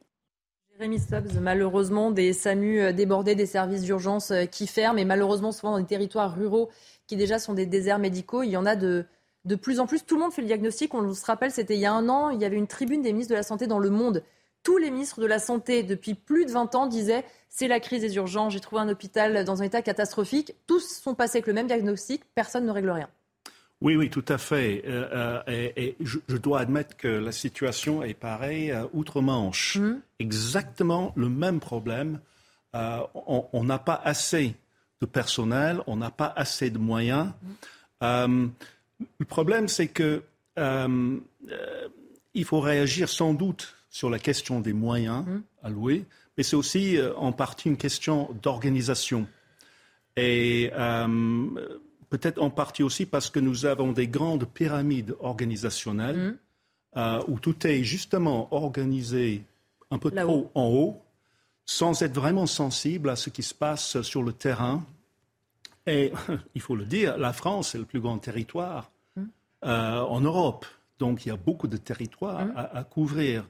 Jérémy 0.83 0.99
Stubbs, 0.99 1.39
malheureusement, 1.41 2.11
des 2.11 2.33
SAMU 2.33 2.81
euh, 2.81 2.93
débordés, 2.93 3.37
des 3.37 3.47
services 3.47 3.83
d'urgence 3.83 4.33
euh, 4.33 4.47
qui 4.47 4.67
ferment, 4.67 4.99
et 4.99 5.05
malheureusement, 5.05 5.53
souvent 5.53 5.75
dans 5.75 5.79
des 5.79 5.87
territoires 5.87 6.35
ruraux 6.35 6.71
qui 7.07 7.15
déjà 7.15 7.39
sont 7.39 7.55
des 7.55 7.67
déserts 7.67 8.01
médicaux. 8.01 8.43
Il 8.43 8.51
y 8.51 8.57
en 8.57 8.67
a 8.67 8.75
de, 8.75 9.05
de 9.45 9.55
plus 9.55 9.79
en 9.79 9.87
plus. 9.87 10.03
Tout 10.05 10.17
le 10.17 10.23
monde 10.23 10.33
fait 10.33 10.43
le 10.43 10.49
diagnostic. 10.49 10.93
On 10.93 11.15
se 11.15 11.25
rappelle, 11.25 11.53
c'était 11.53 11.77
il 11.77 11.81
y 11.81 11.87
a 11.87 11.93
un 11.93 12.09
an, 12.09 12.31
il 12.31 12.43
y 12.43 12.45
avait 12.45 12.57
une 12.57 12.67
tribune 12.67 13.01
des 13.01 13.13
ministres 13.13 13.31
de 13.31 13.37
la 13.37 13.45
Santé 13.45 13.69
dans 13.69 13.79
le 13.79 13.91
monde. 13.91 14.25
Tous 14.65 14.77
les 14.77 14.91
ministres 14.91 15.21
de 15.21 15.27
la 15.27 15.39
Santé, 15.39 15.85
depuis 15.85 16.15
plus 16.15 16.47
de 16.47 16.51
20 16.51 16.75
ans, 16.75 16.89
disaient 16.89 17.25
c'est 17.49 17.69
la 17.69 17.79
crise 17.79 18.01
des 18.01 18.17
urgences, 18.17 18.53
j'ai 18.53 18.59
trouvé 18.59 18.83
un 18.83 18.89
hôpital 18.89 19.45
dans 19.45 19.63
un 19.63 19.67
état 19.67 19.83
catastrophique. 19.83 20.57
Tous 20.67 20.81
sont 20.81 21.15
passés 21.15 21.37
avec 21.37 21.47
le 21.47 21.53
même 21.53 21.69
diagnostic, 21.69 22.25
personne 22.35 22.67
ne 22.67 22.73
règle 22.73 22.91
rien. 22.91 23.09
Oui, 23.83 23.97
oui, 23.97 24.11
tout 24.11 24.25
à 24.29 24.39
fait. 24.39 24.85
Euh, 24.87 25.43
euh, 25.49 25.71
et, 25.77 25.97
je, 26.01 26.37
dois 26.37 26.61
admettre 26.61 26.97
que 26.97 27.09
la 27.09 27.33
situation 27.33 28.05
est 28.05 28.15
pareille 28.15 28.71
euh, 28.71 28.85
outre-Manche. 28.93 29.77
Mmh. 29.77 30.01
Exactement 30.21 31.13
le 31.17 31.29
même 31.29 31.59
problème. 31.59 32.21
on 32.73 33.65
n'a 33.65 33.79
pas 33.81 34.01
assez 34.05 34.55
de 35.01 35.07
personnel, 35.07 35.81
on 35.89 35.97
n'a 35.97 36.13
pas 36.13 36.33
assez 36.37 36.71
de 36.71 36.79
moyens. 36.79 37.33
Euh, 38.05 38.47
le 39.19 39.27
problème, 39.27 39.67
c'est 39.67 39.89
que 39.89 40.23
il 42.35 42.45
faut 42.45 42.61
réagir 42.61 43.09
sans 43.09 43.35
doute 43.35 43.75
sur 43.91 44.11
la 44.11 44.21
question 44.21 44.61
des 44.61 44.73
moyens 44.73 45.25
mm. 45.27 45.43
alloués, 45.65 46.05
mais 46.37 46.45
c'est 46.45 46.57
aussi 46.57 46.99
en 47.17 47.33
partie 47.33 47.69
une 47.69 47.77
question 47.77 48.31
d'organisation. 48.43 49.27
Et 50.17 50.71
peut-être 52.13 52.43
en 52.43 52.51
partie 52.51 52.83
aussi 52.83 53.07
parce 53.07 53.31
que 53.31 53.41
nous 53.41 53.65
avons 53.65 53.93
des 53.93 54.07
grandes 54.07 54.45
pyramides 54.45 55.15
organisationnelles 55.21 56.37
mm. 56.95 57.21
où 57.27 57.39
tout 57.41 57.67
est 57.67 57.83
justement 57.83 58.53
organisé 58.55 59.45
un 59.91 59.99
peu 59.99 60.11
trop 60.11 60.51
en 60.55 60.67
haut 60.67 61.03
sans 61.65 62.03
être 62.03 62.15
vraiment 62.15 62.47
sensible 62.47 63.09
à 63.09 63.17
ce 63.17 63.31
qui 63.31 63.43
se 63.43 63.55
passe 63.55 64.03
sur 64.03 64.23
le 64.23 64.33
terrain. 64.33 64.85
Et 65.87 66.13
il 66.55 66.61
faut 66.61 66.77
le 66.77 66.85
dire, 66.85 67.17
la 67.17 67.33
France 67.33 67.75
est 67.75 67.79
le 67.79 67.85
plus 67.85 68.01
grand 68.01 68.19
territoire 68.19 68.91
hum. 69.17 69.29
euh, 69.65 70.01
en 70.01 70.21
Europe. 70.21 70.67
Donc 70.99 71.25
il 71.25 71.31
y 71.31 71.33
a 71.33 71.37
beaucoup 71.37 71.69
de 71.69 71.79
territoires 71.79 72.43
hum. 72.43 72.53
à, 72.55 72.85
couvrir. 72.85 73.45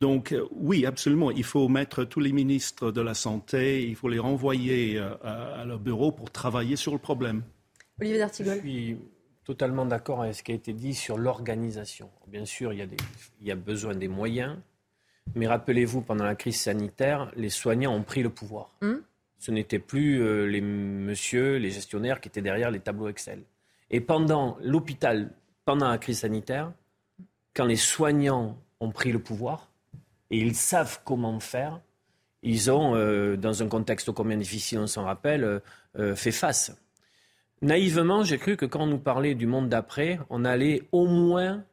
Donc 0.00 0.32
euh, 0.32 0.46
oui, 0.52 0.84
absolument, 0.84 1.30
il 1.30 1.44
faut 1.44 1.68
mettre 1.68 2.04
tous 2.04 2.20
les 2.20 2.32
ministres 2.32 2.90
de 2.90 3.00
la 3.00 3.14
Santé, 3.14 3.86
il 3.88 3.96
faut 3.96 4.08
les 4.08 4.18
renvoyer 4.18 4.98
euh, 4.98 5.14
à, 5.22 5.64
leur 5.64 5.78
bureau 5.78 6.12
pour 6.12 6.30
travailler 6.30 6.76
sur 6.76 6.92
le 6.92 6.98
problème. 6.98 7.42
Olivier 8.00 8.18
D'Artigol. 8.18 8.56
Je 8.56 8.60
suis 8.60 8.98
totalement 9.44 9.86
d'accord 9.86 10.22
avec 10.22 10.34
ce 10.34 10.42
qui 10.42 10.52
a 10.52 10.54
été 10.54 10.72
dit 10.72 10.94
sur 10.94 11.18
l'organisation. 11.18 12.10
Bien 12.26 12.44
sûr, 12.44 12.72
il 12.72 12.78
y, 12.78 12.82
a 12.82 12.86
il 13.40 13.46
y 13.46 13.52
a 13.52 13.56
besoin 13.56 13.94
des 13.94 14.08
moyens, 14.08 14.56
mais 15.34 15.46
rappelez-vous, 15.46 16.02
pendant 16.02 16.24
la 16.24 16.34
crise 16.34 16.60
sanitaire, 16.60 17.30
les 17.36 17.50
soignants 17.50 17.94
ont 17.94 18.02
pris 18.02 18.22
le 18.22 18.30
pouvoir. 18.30 18.70
Hum. 18.82 19.02
Ce 19.38 19.50
n'étaient 19.50 19.78
plus 19.78 20.22
euh, 20.22 20.46
les 20.46 20.60
messieurs, 20.60 21.56
les 21.56 21.70
gestionnaires 21.70 22.20
qui 22.20 22.28
étaient 22.28 22.42
derrière 22.42 22.70
les 22.70 22.80
tableaux 22.80 23.08
Excel. 23.08 23.42
Et 23.90 24.00
pendant 24.00 24.56
l'hôpital, 24.62 25.30
pendant 25.64 25.88
la 25.88 25.98
crise 25.98 26.20
sanitaire, 26.20 26.72
quand 27.54 27.66
les 27.66 27.76
soignants 27.76 28.56
ont 28.80 28.90
pris 28.90 29.12
le 29.12 29.18
pouvoir, 29.18 29.70
et 30.30 30.38
ils 30.38 30.54
savent 30.54 31.00
comment 31.04 31.38
faire, 31.40 31.80
ils 32.42 32.70
ont, 32.70 32.94
euh, 32.94 33.36
dans 33.36 33.62
un 33.62 33.68
contexte 33.68 34.10
combien 34.12 34.36
difficile, 34.36 34.78
on 34.78 34.86
s'en 34.86 35.04
rappelle, 35.04 35.60
euh, 35.98 36.14
fait 36.14 36.32
face. 36.32 36.72
Naïvement, 37.62 38.24
j'ai 38.24 38.38
cru 38.38 38.56
que 38.56 38.66
quand 38.66 38.82
on 38.82 38.86
nous 38.86 38.98
parlait 38.98 39.34
du 39.34 39.46
monde 39.46 39.68
d'après, 39.68 40.18
on 40.30 40.44
allait 40.44 40.82
au 40.92 41.06
moins 41.06 41.64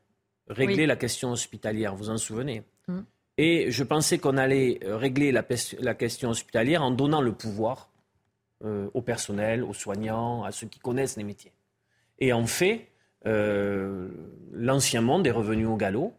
régler 0.48 0.86
la 0.86 0.96
question 0.96 1.32
hospitalière. 1.32 1.96
Vous 1.96 2.10
en 2.10 2.18
souvenez? 2.18 2.64
Mm. 2.88 3.00
Et 3.38 3.72
je 3.72 3.84
pensais 3.84 4.20
qu'on 4.20 4.38
allait 4.38 4.80
régler 4.84 5.32
la, 5.32 5.44
question 5.96 6.30
hospitalière 6.30 6.84
en 6.84 6.92
donnant 6.92 7.22
le 7.22 7.32
pouvoir 7.32 7.90
euh, 8.64 8.90
au 8.94 9.02
personnel, 9.02 9.64
aux 9.64 9.74
soignants, 9.74 10.44
à 10.44 10.52
ceux 10.52 10.68
qui 10.68 10.80
connaissent 10.80 11.18
les 11.18 11.24
métiers. 11.24 11.54
Et 12.20 12.34
en 12.34 12.46
fait, 12.46 12.90
euh, 13.26 14.10
l'ancien 14.52 15.02
monde 15.02 15.26
est 15.26 15.32
revenu 15.32 15.66
au 15.66 15.76
galop. 15.76 16.14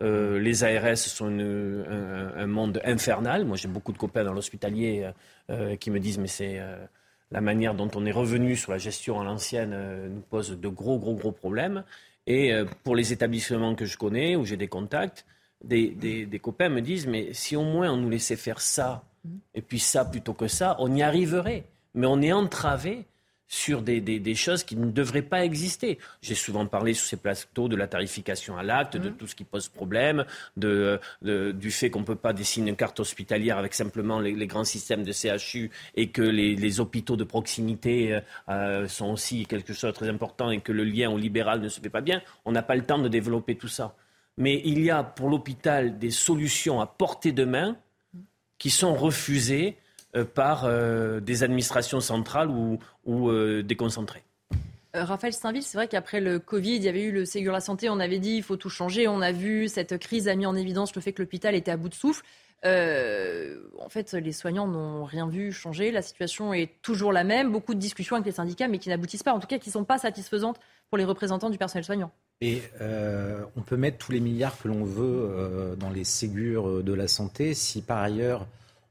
Euh, 0.00 0.38
les 0.38 0.62
ARS 0.62 0.98
sont 0.98 1.26
un, 1.26 2.46
monde 2.46 2.80
infernal. 2.84 3.44
Moi, 3.44 3.56
j'ai 3.56 3.68
beaucoup 3.68 3.92
de 3.92 3.98
copains 3.98 4.24
dans 4.24 4.32
l'hospitalier 4.32 5.10
qui 5.80 5.90
me 5.90 5.98
disent 5.98 6.18
mais 6.18 6.28
c'est 6.28 6.60
la 7.30 7.40
manière 7.40 7.74
dont 7.74 7.90
on 7.94 8.06
est 8.06 8.12
revenu 8.12 8.56
sur 8.56 8.72
la 8.72 8.78
gestion 8.78 9.20
à 9.20 9.24
l'ancienne 9.24 9.76
nous 10.08 10.20
pose 10.20 10.58
de 10.58 10.68
gros, 10.68 10.98
gros, 10.98 11.14
gros 11.14 11.32
problèmes. 11.32 11.84
Et 12.26 12.52
pour 12.84 12.96
les 12.96 13.12
établissements 13.12 13.74
que 13.74 13.84
je 13.84 13.96
connais, 13.98 14.36
où 14.36 14.44
j'ai 14.44 14.56
des 14.56 14.68
contacts, 14.68 15.26
des, 15.64 15.88
des, 15.90 16.38
copains 16.38 16.68
me 16.68 16.80
disent 16.80 17.06
mais 17.06 17.32
si 17.32 17.56
au 17.56 17.64
moins 17.64 17.90
on 17.90 17.96
nous 17.96 18.10
laissait 18.10 18.36
faire 18.36 18.60
ça 18.60 19.02
et 19.54 19.62
puis 19.62 19.78
ça 19.78 20.04
plutôt 20.04 20.34
que 20.34 20.48
ça, 20.48 20.76
on 20.78 20.94
y 20.94 21.02
arriverait. 21.02 21.64
Mais 21.94 22.06
on 22.06 22.22
est 22.22 22.32
entravé 22.32 23.06
sur 23.48 23.80
des, 23.80 24.00
des, 24.00 24.34
choses 24.34 24.62
qui 24.62 24.76
ne 24.76 24.90
devraient 24.90 25.22
pas 25.22 25.44
exister. 25.44 25.98
J'ai 26.20 26.34
souvent 26.34 26.66
parlé 26.66 26.92
sur 26.92 27.06
ces 27.06 27.16
plateaux 27.16 27.68
de 27.68 27.76
la 27.76 27.86
tarification 27.86 28.58
à 28.58 28.62
l'acte, 28.62 28.98
de 28.98 29.08
mmh. 29.08 29.14
tout 29.14 29.26
ce 29.26 29.34
qui 29.34 29.44
pose 29.44 29.68
problème, 29.68 30.26
de, 30.58 31.00
du 31.22 31.70
fait 31.70 31.88
qu'on 31.88 32.00
ne 32.00 32.04
peut 32.04 32.14
pas 32.14 32.34
dessiner 32.34 32.70
une 32.70 32.76
carte 32.76 33.00
hospitalière 33.00 33.56
avec 33.56 33.72
simplement 33.72 34.20
les, 34.20 34.46
grands 34.46 34.64
systèmes 34.64 35.02
de 35.02 35.12
CHU 35.12 35.70
et 35.94 36.10
que 36.10 36.22
les, 36.22 36.56
les 36.56 36.80
hôpitaux 36.80 37.16
de 37.16 37.24
proximité 37.24 38.14
euh, 38.14 38.20
euh, 38.50 38.88
sont 38.88 39.10
aussi 39.12 39.46
quelque 39.46 39.72
chose 39.72 39.90
de 39.90 39.96
très 39.96 40.08
important 40.08 40.50
et 40.50 40.60
que 40.60 40.72
le 40.72 40.84
lien 40.84 41.10
au 41.10 41.18
libéral 41.18 41.60
ne 41.60 41.68
se 41.68 41.80
fait 41.80 41.90
pas 41.90 42.00
bien. 42.02 42.20
On 42.44 42.52
n'a 42.52 42.62
pas 42.62 42.76
le 42.76 42.84
temps 42.84 42.98
de 42.98 43.08
développer 43.08 43.56
tout 43.56 43.68
ça. 43.68 43.96
Mais 44.36 44.60
il 44.64 44.80
y 44.82 44.90
a 44.90 45.02
pour 45.02 45.30
l'hôpital 45.30 45.98
des 45.98 46.10
solutions 46.10 46.80
à 46.80 46.86
portée 46.86 47.32
de 47.32 47.44
main 47.44 47.76
qui 48.58 48.70
sont 48.70 48.94
refusées 48.94 49.76
par 50.24 50.64
euh, 50.64 51.20
des 51.20 51.42
administrations 51.42 52.00
centrales 52.00 52.50
ou, 52.50 52.78
ou 53.04 53.28
euh, 53.28 53.62
déconcentrées. 53.62 54.22
Raphaël 54.94 55.32
Steinville, 55.32 55.62
c'est 55.62 55.76
vrai 55.76 55.86
qu'après 55.86 56.20
le 56.20 56.38
Covid, 56.38 56.76
il 56.76 56.82
y 56.82 56.88
avait 56.88 57.02
eu 57.02 57.12
le 57.12 57.24
Ségur 57.24 57.52
de 57.52 57.56
la 57.56 57.60
Santé, 57.60 57.90
on 57.90 58.00
avait 58.00 58.18
dit 58.18 58.36
il 58.36 58.42
faut 58.42 58.56
tout 58.56 58.70
changer. 58.70 59.06
On 59.06 59.20
a 59.20 59.32
vu 59.32 59.68
cette 59.68 59.98
crise 59.98 60.28
a 60.28 60.34
mis 60.34 60.46
en 60.46 60.56
évidence 60.56 60.94
le 60.94 61.02
fait 61.02 61.12
que 61.12 61.22
l'hôpital 61.22 61.54
était 61.54 61.70
à 61.70 61.76
bout 61.76 61.90
de 61.90 61.94
souffle. 61.94 62.24
en 62.64 63.88
fait, 63.90 64.12
les 64.14 64.32
soignants 64.32 64.66
n'ont 64.66 65.04
rien 65.04 65.28
vu 65.28 65.52
changer. 65.52 65.92
La 65.92 66.02
situation 66.02 66.54
est 66.54 66.70
toujours 66.82 67.12
la 67.12 67.22
même. 67.22 67.52
Beaucoup 67.52 67.74
de 67.74 67.78
discussions 67.78 68.16
avec 68.16 68.26
les 68.26 68.32
syndicats, 68.32 68.66
mais 68.66 68.78
qui 68.78 68.88
n'aboutissent 68.88 69.22
pas, 69.22 69.34
en 69.34 69.40
tout 69.40 69.46
cas 69.46 69.58
qui 69.58 69.68
ne 69.68 69.74
sont 69.74 69.84
pas 69.84 69.98
satisfaisantes 69.98 70.58
pour 70.88 70.98
les 70.98 71.04
représentants 71.04 71.50
du 71.50 71.58
personnel 71.58 71.84
soignant. 71.84 72.10
Et 72.40 72.62
on 73.56 73.60
peut 73.60 73.76
mettre 73.76 73.98
tous 73.98 74.12
les 74.12 74.20
milliards 74.20 74.58
que 74.58 74.68
l'on 74.68 74.84
veut 74.84 75.76
dans 75.78 75.90
les 75.90 76.04
Ségur 76.04 76.82
de 76.82 76.94
la 76.94 77.08
santé. 77.08 77.52
Si 77.52 77.82
par 77.82 77.98
ailleurs 77.98 78.46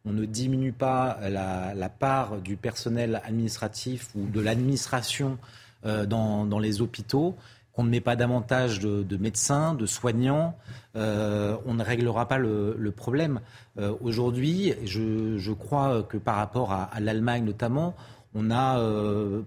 on 0.07 0.13
ne 0.13 0.25
diminue 0.25 0.71
pas 0.71 1.17
la, 1.29 1.89
part 1.89 2.37
du 2.37 2.55
personnel 2.55 3.21
administratif 3.25 4.09
ou 4.15 4.25
de 4.25 4.39
l'administration 4.39 5.37
euh, 5.85 6.05
dans, 6.05 6.59
les 6.59 6.81
hôpitaux, 6.81 7.35
qu'on 7.73 7.83
ne 7.83 7.89
met 7.89 8.01
pas 8.01 8.15
davantage 8.15 8.79
de, 8.79 9.17
médecins, 9.17 9.73
de 9.73 9.85
soignants, 9.85 10.55
euh, 10.95 11.55
on 11.65 11.73
ne 11.73 11.83
réglera 11.83 12.27
pas 12.27 12.37
le, 12.37 12.91
problème. 12.95 13.41
Euh, 13.77 13.93
aujourd'hui, 14.01 14.73
je, 14.85 15.51
crois 15.51 16.03
que 16.03 16.17
par 16.17 16.37
rapport 16.37 16.71
à, 16.71 16.99
l'Allemagne 16.99 17.43
notamment, 17.43 17.95
on 18.33 18.51
a 18.51 18.79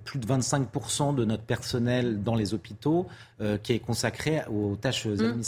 plus 0.05 0.19
de 0.19 0.27
25% 0.27 1.15
de 1.15 1.24
notre 1.24 1.45
personnel 1.45 2.23
dans 2.23 2.35
les 2.35 2.55
hôpitaux 2.55 3.07
qui 3.62 3.73
est 3.73 3.78
consacré 3.78 4.43
aux 4.51 4.77
tâches 4.77 5.07
mmh. 5.07 5.43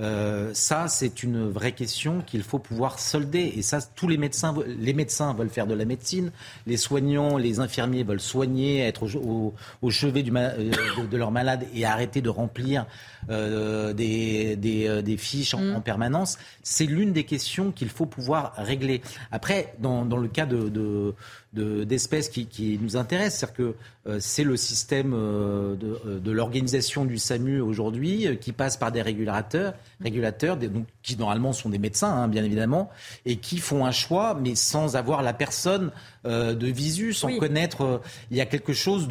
Euh, 0.00 0.50
ça, 0.54 0.88
c'est 0.88 1.22
une 1.22 1.48
vraie 1.48 1.72
question 1.72 2.20
qu'il 2.20 2.42
faut 2.42 2.58
pouvoir 2.58 2.98
solder. 2.98 3.52
Et 3.56 3.62
ça, 3.62 3.78
tous 3.94 4.08
les 4.08 4.16
médecins, 4.16 4.54
les 4.66 4.92
médecins 4.92 5.34
veulent 5.34 5.50
faire 5.50 5.66
de 5.66 5.74
la 5.74 5.84
médecine, 5.84 6.32
les 6.66 6.76
soignants, 6.76 7.36
les 7.36 7.60
infirmiers 7.60 8.02
veulent 8.02 8.20
soigner, 8.20 8.80
être 8.80 9.06
au, 9.16 9.54
chevet 9.90 10.24
euh, 10.28 11.06
de, 11.10 11.16
leurs 11.16 11.30
malades 11.30 11.64
et 11.74 11.84
arrêter 11.84 12.20
de 12.20 12.28
remplir 12.28 12.86
euh, 13.30 13.92
des, 13.92 15.16
fiches 15.16 15.54
en, 15.54 15.78
mm. 15.78 15.82
permanence. 15.82 16.38
C'est 16.62 16.86
l'une 16.86 17.12
des 17.12 17.24
questions 17.24 17.70
qu'il 17.70 17.88
faut 17.88 18.06
pouvoir 18.06 18.54
régler. 18.56 19.00
Après, 19.30 19.74
dans, 19.78 20.04
le 20.04 20.28
cas 20.28 20.46
de, 20.46 21.14
d'espèces 21.54 22.28
qui, 22.28 22.78
nous 22.82 22.96
intéressent, 22.96 23.50
c'est-à-dire 23.54 23.74
que 24.06 24.20
c'est 24.20 24.44
le 24.44 24.56
système 24.56 25.12
de, 25.12 26.18
de 26.18 26.30
l'organisation 26.30 27.04
du 27.04 27.18
SAMU 27.18 27.60
aujourd'hui 27.60 28.38
qui 28.40 28.52
passe 28.52 28.76
par 28.76 28.92
des 28.92 29.02
régulateurs 29.02 29.74
régulateurs, 30.04 30.58
qui 31.02 31.16
normalement 31.16 31.52
sont 31.52 31.68
des 31.68 31.78
médecins, 31.78 32.10
hein, 32.10 32.28
bien 32.28 32.44
évidemment, 32.44 32.90
et 33.26 33.36
qui 33.36 33.58
font 33.58 33.84
un 33.84 33.90
choix, 33.90 34.38
mais 34.40 34.54
sans 34.54 34.96
avoir 34.96 35.22
la 35.22 35.32
personne 35.32 35.90
euh, 36.26 36.54
de 36.54 36.66
visu, 36.66 37.12
sans 37.12 37.36
connaître. 37.38 37.82
Euh, 37.82 37.98
il 38.30 38.36
y 38.36 38.40
a 38.40 38.46
quelque 38.46 38.72
chose 38.72 39.08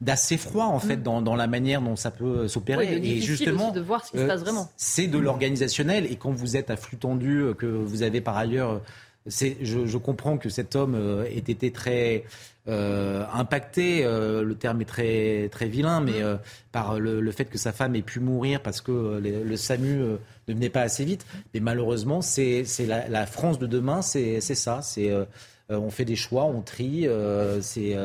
d'assez 0.00 0.36
froid 0.36 0.66
en 0.66 0.78
fait 0.78 0.96
mm. 0.96 1.22
dans, 1.22 1.36
la 1.36 1.46
manière 1.46 1.80
dont 1.80 1.96
ça 1.96 2.10
peut 2.10 2.48
s'opérer. 2.48 3.00
et 3.02 3.20
justement, 3.20 3.70
de 3.70 3.80
voir 3.80 4.04
ce 4.04 4.12
qui 4.12 4.18
se 4.18 4.24
passe 4.24 4.40
vraiment. 4.40 4.62
Euh, 4.62 4.74
c'est 4.76 5.06
de 5.06 5.18
l'organisationnel, 5.18 6.06
et 6.10 6.16
quand 6.16 6.32
vous 6.32 6.56
êtes 6.56 6.70
à 6.70 6.76
flux 6.76 6.96
tendu, 6.96 7.44
que 7.58 7.66
vous 7.66 8.02
avez 8.02 8.20
par 8.20 8.36
ailleurs 8.36 8.80
je, 9.26 9.86
je, 9.86 9.98
comprends 9.98 10.38
que 10.38 10.48
cet 10.48 10.76
homme 10.76 11.24
ait 11.26 11.36
été 11.36 11.70
très 11.70 12.24
euh, 12.68 13.24
impacté, 13.32 14.04
euh, 14.04 14.44
le 14.44 14.54
terme 14.54 14.80
est 14.82 14.86
très, 14.86 15.48
très 15.50 15.66
vilain, 15.66 16.00
mais 16.00 16.20
mm. 16.20 16.24
euh, 16.24 16.36
par 16.70 17.00
le, 17.00 17.30
fait 17.32 17.46
que 17.46 17.58
sa 17.58 17.72
femme 17.72 17.96
ait 17.96 18.02
pu 18.02 18.20
mourir 18.20 18.62
parce 18.62 18.80
que 18.80 19.20
le 19.20 19.56
SAMU 19.56 19.96
ne 20.48 20.54
venait 20.54 20.68
pas 20.68 20.82
assez 20.82 21.04
vite. 21.04 21.26
Mais 21.54 21.60
malheureusement, 21.60 22.22
c'est 22.22 22.64
la, 22.86 23.08
la, 23.08 23.26
France 23.26 23.58
de 23.58 23.66
demain, 23.66 24.02
c'est 24.02 24.40
ça. 24.40 24.80
C'est 24.82 25.10
on 25.68 25.90
fait 25.90 26.04
des 26.04 26.16
choix, 26.16 26.44
on 26.44 26.62
trie, 26.62 27.08
c'est 27.62 27.96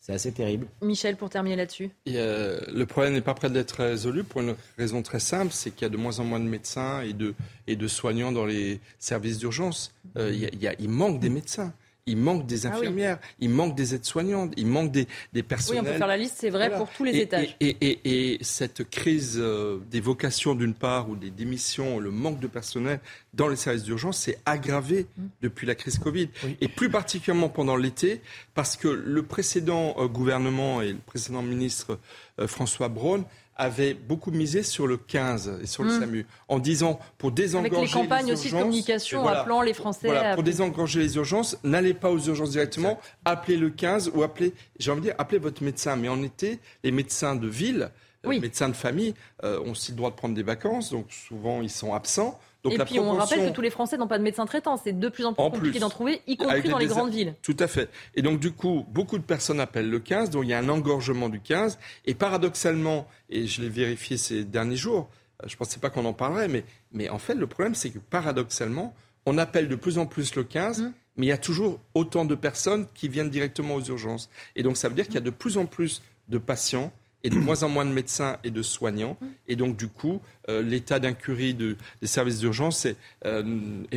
c'est 0.00 0.12
assez 0.12 0.32
terrible. 0.32 0.66
Michel, 0.82 1.16
pour 1.16 1.30
terminer 1.30 1.56
là-dessus. 1.56 1.90
le 2.06 2.84
problème 2.84 3.12
n'est 3.12 3.20
pas 3.20 3.34
prêt 3.34 3.50
d'être 3.50 3.84
résolu 3.84 4.24
pour 4.24 4.40
une 4.40 4.56
raison 4.78 5.02
très 5.02 5.20
simple, 5.20 5.52
c'est 5.52 5.70
qu'il 5.70 5.82
y 5.82 5.86
a 5.86 5.90
de 5.90 5.96
moins 5.96 6.18
en 6.18 6.24
moins 6.24 6.40
de 6.40 6.44
médecins 6.48 7.02
et 7.02 7.12
de, 7.12 7.34
et 7.66 7.76
de 7.76 7.86
soignants 7.88 8.32
dans 8.32 8.46
les 8.46 8.80
services 8.98 9.38
d'urgence. 9.38 9.94
il, 10.16 10.50
il 10.78 10.88
manque 10.88 11.20
des 11.20 11.30
médecins 11.30 11.72
il 12.06 12.16
manque 12.16 12.46
des 12.46 12.66
ah 12.66 12.70
infirmières, 12.70 13.18
il 13.38 13.50
manque 13.50 13.74
des 13.74 13.94
aides-soignantes, 13.94 14.52
il 14.56 14.66
manque 14.66 14.90
des, 14.90 15.06
des 15.32 15.42
personnels. 15.42 15.82
Oui, 15.82 15.88
on 15.88 15.92
peut 15.92 15.98
faire 15.98 16.06
la 16.06 16.16
liste, 16.16 16.36
c'est 16.38 16.50
vrai 16.50 16.70
pour 16.70 16.88
tous 16.88 17.04
les 17.04 17.16
étages. 17.18 17.56
Et, 17.60 18.38
cette 18.42 18.88
crise 18.88 19.36
euh, 19.38 19.78
des 19.90 20.00
vocations 20.00 20.54
d'une 20.54 20.74
part 20.74 21.08
ou 21.10 21.16
des 21.16 21.30
démissions, 21.30 21.98
le 21.98 22.10
manque 22.10 22.40
de 22.40 22.46
personnel 22.46 23.00
dans 23.34 23.48
les 23.48 23.56
services 23.56 23.82
d'urgence 23.82 24.18
s'est 24.18 24.38
aggravé 24.46 25.06
mm. 25.16 25.26
depuis 25.42 25.66
la 25.66 25.74
crise 25.74 25.98
Covid. 25.98 26.28
Et 26.60 26.68
plus 26.68 26.90
particulièrement 26.90 27.48
pendant 27.48 27.76
l'été, 27.76 28.22
parce 28.54 28.76
que 28.76 28.88
le 28.88 29.22
précédent 29.22 29.94
euh, 29.98 30.06
gouvernement 30.06 30.82
et 30.82 30.92
le 30.92 30.98
précédent 30.98 31.42
ministre 31.42 31.98
euh, 32.38 32.46
François 32.46 32.88
Braun 32.88 33.24
avait 33.56 33.94
beaucoup 33.94 34.30
misé 34.30 34.62
sur 34.62 34.86
le 34.86 34.96
15 34.96 35.58
et 35.62 35.66
sur 35.66 35.82
le 35.82 35.90
hmm. 35.90 36.00
SAMU, 36.00 36.26
en 36.48 36.58
disant 36.58 36.98
pour 37.18 37.30
désengorger 37.30 37.76
Avec 37.76 37.88
les 37.88 38.00
campagnes 38.00 38.32
aussi 38.32 38.50
de 38.50 38.58
communication, 38.58 39.26
appelant 39.28 39.62
les 39.62 39.74
Français. 39.74 40.08
Voilà, 40.08 40.34
pour 40.34 40.42
désengorger 40.42 41.00
les 41.00 41.16
urgences, 41.16 41.58
n'allez 41.62 41.94
pas 41.94 42.10
aux 42.10 42.18
urgences 42.18 42.50
directement, 42.50 42.98
appelez 43.24 43.56
le 43.56 43.70
15 43.70 44.12
ou 44.14 44.22
appelez, 44.22 44.54
j'ai 44.78 44.90
envie 44.90 45.00
de 45.00 45.06
dire, 45.06 45.14
appelez 45.18 45.38
votre 45.38 45.62
médecin. 45.62 45.96
Mais 45.96 46.08
en 46.08 46.22
été, 46.22 46.58
les 46.82 46.90
médecins 46.90 47.36
de 47.36 47.48
ville, 47.48 47.90
les 48.24 48.38
euh, 48.38 48.40
médecins 48.40 48.68
de 48.68 48.76
famille, 48.76 49.14
euh, 49.44 49.60
ont 49.60 49.72
aussi 49.72 49.92
le 49.92 49.96
droit 49.96 50.10
de 50.10 50.16
prendre 50.16 50.34
des 50.34 50.42
vacances, 50.42 50.90
donc 50.90 51.06
souvent 51.10 51.62
ils 51.62 51.70
sont 51.70 51.94
absents 51.94 52.38
et 52.68 52.78
puis 52.78 52.98
on 52.98 53.12
rappelle 53.12 53.48
que 53.48 53.54
tous 53.54 53.60
les 53.60 53.70
Français 53.70 53.96
n'ont 53.96 54.08
pas 54.08 54.18
de 54.18 54.22
médecin 54.22 54.46
traitant. 54.46 54.76
C'est 54.76 54.98
de 54.98 55.08
plus 55.08 55.24
en 55.24 55.32
plus 55.32 55.42
compliqué 55.42 55.78
d'en 55.78 55.88
trouver, 55.88 56.20
y 56.26 56.36
compris 56.36 56.68
dans 56.68 56.78
les, 56.78 56.86
grandes 56.86 57.10
villes. 57.10 57.34
Tout 57.42 57.56
à 57.58 57.66
fait. 57.66 57.88
Et 58.14 58.22
donc 58.22 58.40
du 58.40 58.52
coup, 58.52 58.84
beaucoup 58.88 59.18
de 59.18 59.24
personnes 59.24 59.60
appellent 59.60 59.88
le 59.88 60.00
15, 60.00 60.30
donc 60.30 60.44
il 60.44 60.50
y 60.50 60.54
a 60.54 60.58
un 60.58 60.68
engorgement 60.68 61.28
du 61.28 61.40
15. 61.40 61.78
Et 62.04 62.14
paradoxalement, 62.14 63.06
et 63.30 63.46
je 63.46 63.62
l'ai 63.62 63.68
vérifié 63.68 64.16
ces 64.16 64.44
derniers 64.44 64.76
jours, 64.76 65.08
euh, 65.42 65.46
je 65.48 65.54
ne 65.54 65.58
pensais 65.58 65.80
pas 65.80 65.90
qu'on 65.90 66.04
en 66.04 66.12
parlerait, 66.12 66.48
mais, 66.48 66.64
mais 66.92 67.08
en 67.08 67.18
fait 67.18 67.34
le 67.34 67.46
problème 67.46 67.74
c'est 67.74 67.90
que 67.90 67.98
paradoxalement, 67.98 68.94
on 69.26 69.38
appelle 69.38 69.68
de 69.68 69.76
plus 69.76 69.98
en 69.98 70.06
plus 70.06 70.34
le 70.34 70.44
15, 70.44 70.80
mmh. 70.80 70.92
mais 71.16 71.26
il 71.26 71.28
y 71.28 71.32
a 71.32 71.38
toujours 71.38 71.80
autant 71.94 72.24
de 72.24 72.34
personnes 72.34 72.86
qui 72.94 73.08
viennent 73.08 73.30
directement 73.30 73.74
aux 73.74 73.82
urgences. 73.84 74.28
Et 74.56 74.62
donc 74.62 74.76
ça 74.76 74.88
veut 74.88 74.94
dire 74.94 75.06
qu'il 75.06 75.14
y 75.14 75.18
a 75.18 75.22
de 75.22 75.30
plus 75.30 75.56
en 75.56 75.66
plus 75.66 76.02
de 76.28 76.38
patients 76.38 76.92
et 77.22 77.30
de 77.30 77.36
moins 77.36 77.62
en 77.62 77.68
moins 77.68 77.84
de 77.84 77.92
médecins 77.92 78.38
et 78.44 78.50
de 78.50 78.62
soignants. 78.62 79.16
Et 79.48 79.56
donc, 79.56 79.76
du 79.76 79.88
coup, 79.88 80.20
euh, 80.48 80.62
l'état 80.62 80.98
d'incurie 80.98 81.54
de, 81.54 81.76
des 82.00 82.06
services 82.06 82.38
d'urgence 82.38 82.86
est, 82.86 82.96
euh, 83.24 83.42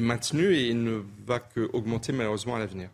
maintenu 0.02 0.56
et 0.56 0.74
ne 0.74 1.02
va 1.26 1.40
qu'augmenter 1.40 2.12
malheureusement 2.12 2.56
à 2.56 2.60
l'avenir. 2.60 2.90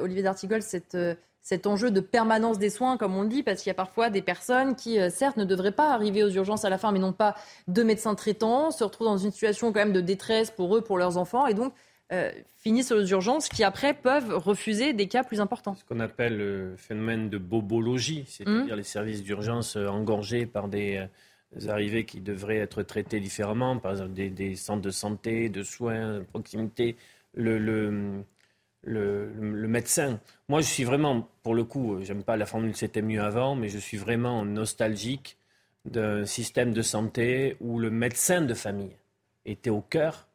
Olivier 0.00 0.22
D'Artigol, 0.22 0.62
cette 0.62 0.96
cet 1.44 1.66
enjeu 1.66 1.90
de 1.90 2.00
permanence 2.00 2.58
des 2.58 2.70
soins, 2.70 2.96
comme 2.96 3.14
on 3.14 3.22
le 3.22 3.28
dit, 3.28 3.42
parce 3.42 3.60
qu'il 3.60 3.68
y 3.68 3.70
a 3.70 3.74
parfois 3.74 4.08
des 4.08 4.22
personnes 4.22 4.74
qui, 4.74 4.98
euh, 4.98 5.10
certes, 5.10 5.36
ne 5.36 5.44
devraient 5.44 5.72
pas 5.72 5.92
arriver 5.92 6.24
aux 6.24 6.30
urgences 6.30 6.64
à 6.64 6.70
la 6.70 6.78
fin, 6.78 6.90
mais 6.90 6.98
n'ont 6.98 7.12
pas 7.12 7.34
de 7.68 7.82
médecin 7.82 8.14
traitant, 8.14 8.70
se 8.70 8.82
retrouvent 8.82 9.08
dans 9.08 9.18
une 9.18 9.30
situation 9.30 9.70
quand 9.70 9.80
même 9.80 9.92
de 9.92 10.00
détresse 10.00 10.50
pour 10.50 10.74
eux, 10.74 10.80
pour 10.80 10.96
leurs 10.96 11.18
enfants, 11.18 11.46
et 11.46 11.52
donc 11.52 11.74
euh, 12.14 12.30
finissent 12.58 12.92
aux 12.92 13.04
urgences 13.04 13.48
qui 13.48 13.64
après 13.64 13.94
peuvent 13.94 14.34
refuser 14.36 14.92
des 14.92 15.06
cas 15.06 15.24
plus 15.24 15.40
importants. 15.40 15.74
Ce 15.74 15.84
qu'on 15.84 16.00
appelle 16.00 16.36
le 16.36 16.74
phénomène 16.76 17.28
de 17.28 17.38
bobologie, 17.38 18.24
c'est-à-dire 18.26 18.74
mmh. 18.74 18.78
les 18.78 18.82
services 18.84 19.22
d'urgence 19.22 19.76
euh, 19.76 19.88
engorgés 19.88 20.46
par 20.46 20.68
des 20.68 21.06
arrivées 21.68 22.04
qui 22.04 22.20
devraient 22.20 22.58
être 22.58 22.82
traitées 22.82 23.20
différemment, 23.20 23.78
par 23.78 23.92
exemple 23.92 24.12
des, 24.12 24.56
centres 24.56 24.82
de 24.82 24.90
santé, 24.90 25.48
de 25.48 25.62
soins, 25.62 26.18
de 26.18 26.24
proximité. 26.24 26.96
le, 27.34 27.58
le, 28.86 29.68
médecin. 29.68 30.20
Moi, 30.48 30.60
je 30.60 30.66
suis 30.66 30.84
vraiment, 30.84 31.28
pour 31.42 31.54
le 31.54 31.64
coup, 31.64 31.98
j'aime 32.02 32.22
pas 32.22 32.36
la 32.36 32.46
formule 32.46 32.74
c'était 32.76 33.02
mieux 33.02 33.22
avant, 33.22 33.54
mais 33.54 33.68
je 33.68 33.78
suis 33.78 33.96
vraiment 33.96 34.44
nostalgique 34.44 35.36
d'un 35.84 36.24
système 36.24 36.72
de 36.72 36.82
santé 36.82 37.56
où 37.60 37.78
le 37.78 37.90
médecin 37.90 38.40
de 38.42 38.54
famille 38.54 38.96
était 39.44 39.70
au 39.70 39.80
cœur 39.80 40.26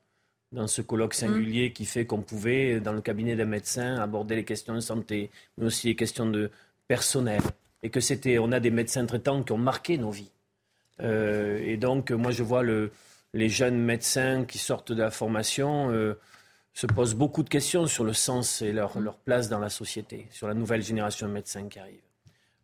dans 0.51 0.67
ce 0.67 0.81
colloque 0.81 1.13
mmh. 1.13 1.17
singulier 1.17 1.73
qui 1.73 1.85
fait 1.85 2.05
qu'on 2.05 2.21
pouvait, 2.21 2.79
dans 2.79 2.93
le 2.93 3.01
cabinet 3.01 3.35
d'un 3.35 3.45
médecin, 3.45 3.95
aborder 3.97 4.35
les 4.35 4.45
questions 4.45 4.73
de 4.73 4.79
santé, 4.79 5.29
mais 5.57 5.65
aussi 5.65 5.87
les 5.87 5.95
questions 5.95 6.25
de 6.25 6.49
personnel. 6.87 7.41
Et 7.83 7.89
que 7.89 7.99
c'était, 7.99 8.39
on 8.39 8.51
a 8.51 8.59
des 8.59 8.71
médecins 8.71 9.05
traitants 9.05 9.43
qui 9.43 9.51
ont 9.51 9.57
marqué 9.57 9.97
nos 9.97 10.11
vies. 10.11 10.31
Euh, 11.01 11.59
et 11.63 11.77
donc, 11.77 12.11
moi, 12.11 12.31
je 12.31 12.43
vois 12.43 12.63
le, 12.63 12.91
les 13.33 13.47
jeunes 13.47 13.77
médecins 13.77 14.43
qui 14.45 14.57
sortent 14.57 14.91
de 14.91 15.01
la 15.01 15.11
formation. 15.11 15.91
Euh, 15.91 16.15
se 16.73 16.87
posent 16.87 17.15
beaucoup 17.15 17.43
de 17.43 17.49
questions 17.49 17.87
sur 17.87 18.05
le 18.05 18.13
sens 18.13 18.61
et 18.61 18.71
leur, 18.71 18.99
leur 18.99 19.17
place 19.17 19.49
dans 19.49 19.59
la 19.59 19.69
société, 19.69 20.27
sur 20.29 20.47
la 20.47 20.53
nouvelle 20.53 20.81
génération 20.81 21.27
de 21.27 21.33
médecins 21.33 21.67
qui 21.67 21.79
arrive. 21.79 21.99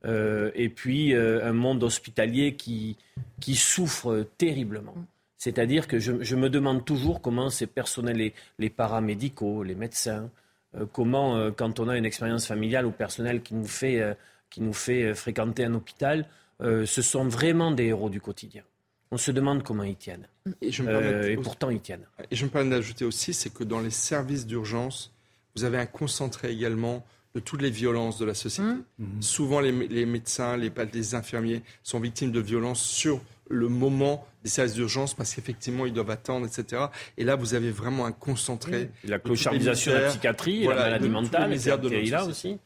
Euh, 0.05 0.51
et 0.53 0.69
puis 0.69 1.13
un 1.13 1.51
monde 1.51 1.83
hospitalier 1.83 2.55
qui, 2.55 2.97
qui 3.41 3.55
souffre 3.55 4.25
terriblement. 4.37 4.95
C'est-à-dire 5.37 5.87
que 5.87 5.99
je, 5.99 6.23
je, 6.23 6.35
me 6.35 6.49
demande 6.49 6.85
toujours 6.85 7.21
comment 7.21 7.49
ces 7.49 7.67
personnels, 7.67 8.17
les, 8.17 8.33
les 8.57 8.69
paramédicaux, 8.69 9.63
les 9.63 9.75
médecins, 9.75 10.29
euh, 10.75 10.85
comment, 10.91 11.51
quand 11.51 11.79
on 11.79 11.89
a 11.89 11.97
une 11.97 12.05
expérience 12.05 12.47
familiale 12.47 12.85
ou 12.85 12.91
personnelle 12.91 13.41
qui 13.41 13.53
nous 13.53 13.67
fait, 13.67 14.01
qui 14.49 14.61
nous 14.61 14.73
fait 14.73 15.13
fréquenter 15.13 15.65
un 15.65 15.73
hôpital, 15.73 16.27
ce 16.61 17.01
sont 17.01 17.27
vraiment 17.27 17.71
des 17.71 17.85
héros 17.85 18.09
du 18.09 18.21
quotidien. 18.21 18.63
On 19.11 19.17
se 19.17 19.31
demande 19.31 19.63
comment 19.63 19.83
ils 19.83 19.95
tiennent. 19.95 20.27
Et, 20.61 20.71
euh, 20.81 21.37
pourtant, 21.41 21.69
ils 21.69 21.79
tiennent. 21.79 22.05
Et 22.31 22.35
je 22.35 22.45
me 22.45 22.49
permets 22.49 22.71
d'ajouter 22.71 23.05
aussi, 23.05 23.33
c'est 23.33 23.53
que 23.53 23.63
dans 23.63 23.79
les 23.79 23.89
services 23.89 24.45
d'urgence, 24.45 25.13
vous 25.55 25.63
avez 25.63 25.77
un 25.77 25.85
concentré 25.85 26.51
également 26.51 27.05
de 27.35 27.39
toutes 27.41 27.61
les 27.61 27.69
violences 27.69 28.17
de 28.17 28.25
la 28.25 28.33
société. 28.33 28.67
Mmh. 28.67 28.83
Mmh. 28.99 29.21
Souvent, 29.21 29.59
les, 29.59 30.05
médecins, 30.05 30.57
les, 30.57 30.71
les, 30.93 31.15
infirmiers 31.15 31.61
sont 31.83 31.99
victimes 31.99 32.31
de 32.31 32.39
violences 32.39 32.81
sur 32.81 33.21
le 33.49 33.67
moment 33.67 34.25
des 34.43 34.49
services 34.49 34.73
d'urgence 34.73 35.13
parce 35.13 35.35
qu'effectivement, 35.35 35.85
ils 35.85 35.93
doivent 35.93 36.09
attendre, 36.09 36.47
etc. 36.47 36.85
Et 37.17 37.23
là, 37.23 37.35
vous 37.35 37.53
avez 37.53 37.71
vraiment 37.71 38.05
un 38.05 38.11
concentré. 38.11 38.89
La 39.03 39.19
clochardisation 39.19 39.91
de 39.91 39.97
la 39.97 40.09
psychiatrie, 40.09 40.63
la 40.63 40.75
maladie 40.75 41.09
mentale, 41.09 41.53
est 41.53 42.09
là 42.09 42.25
aussi. 42.25 42.57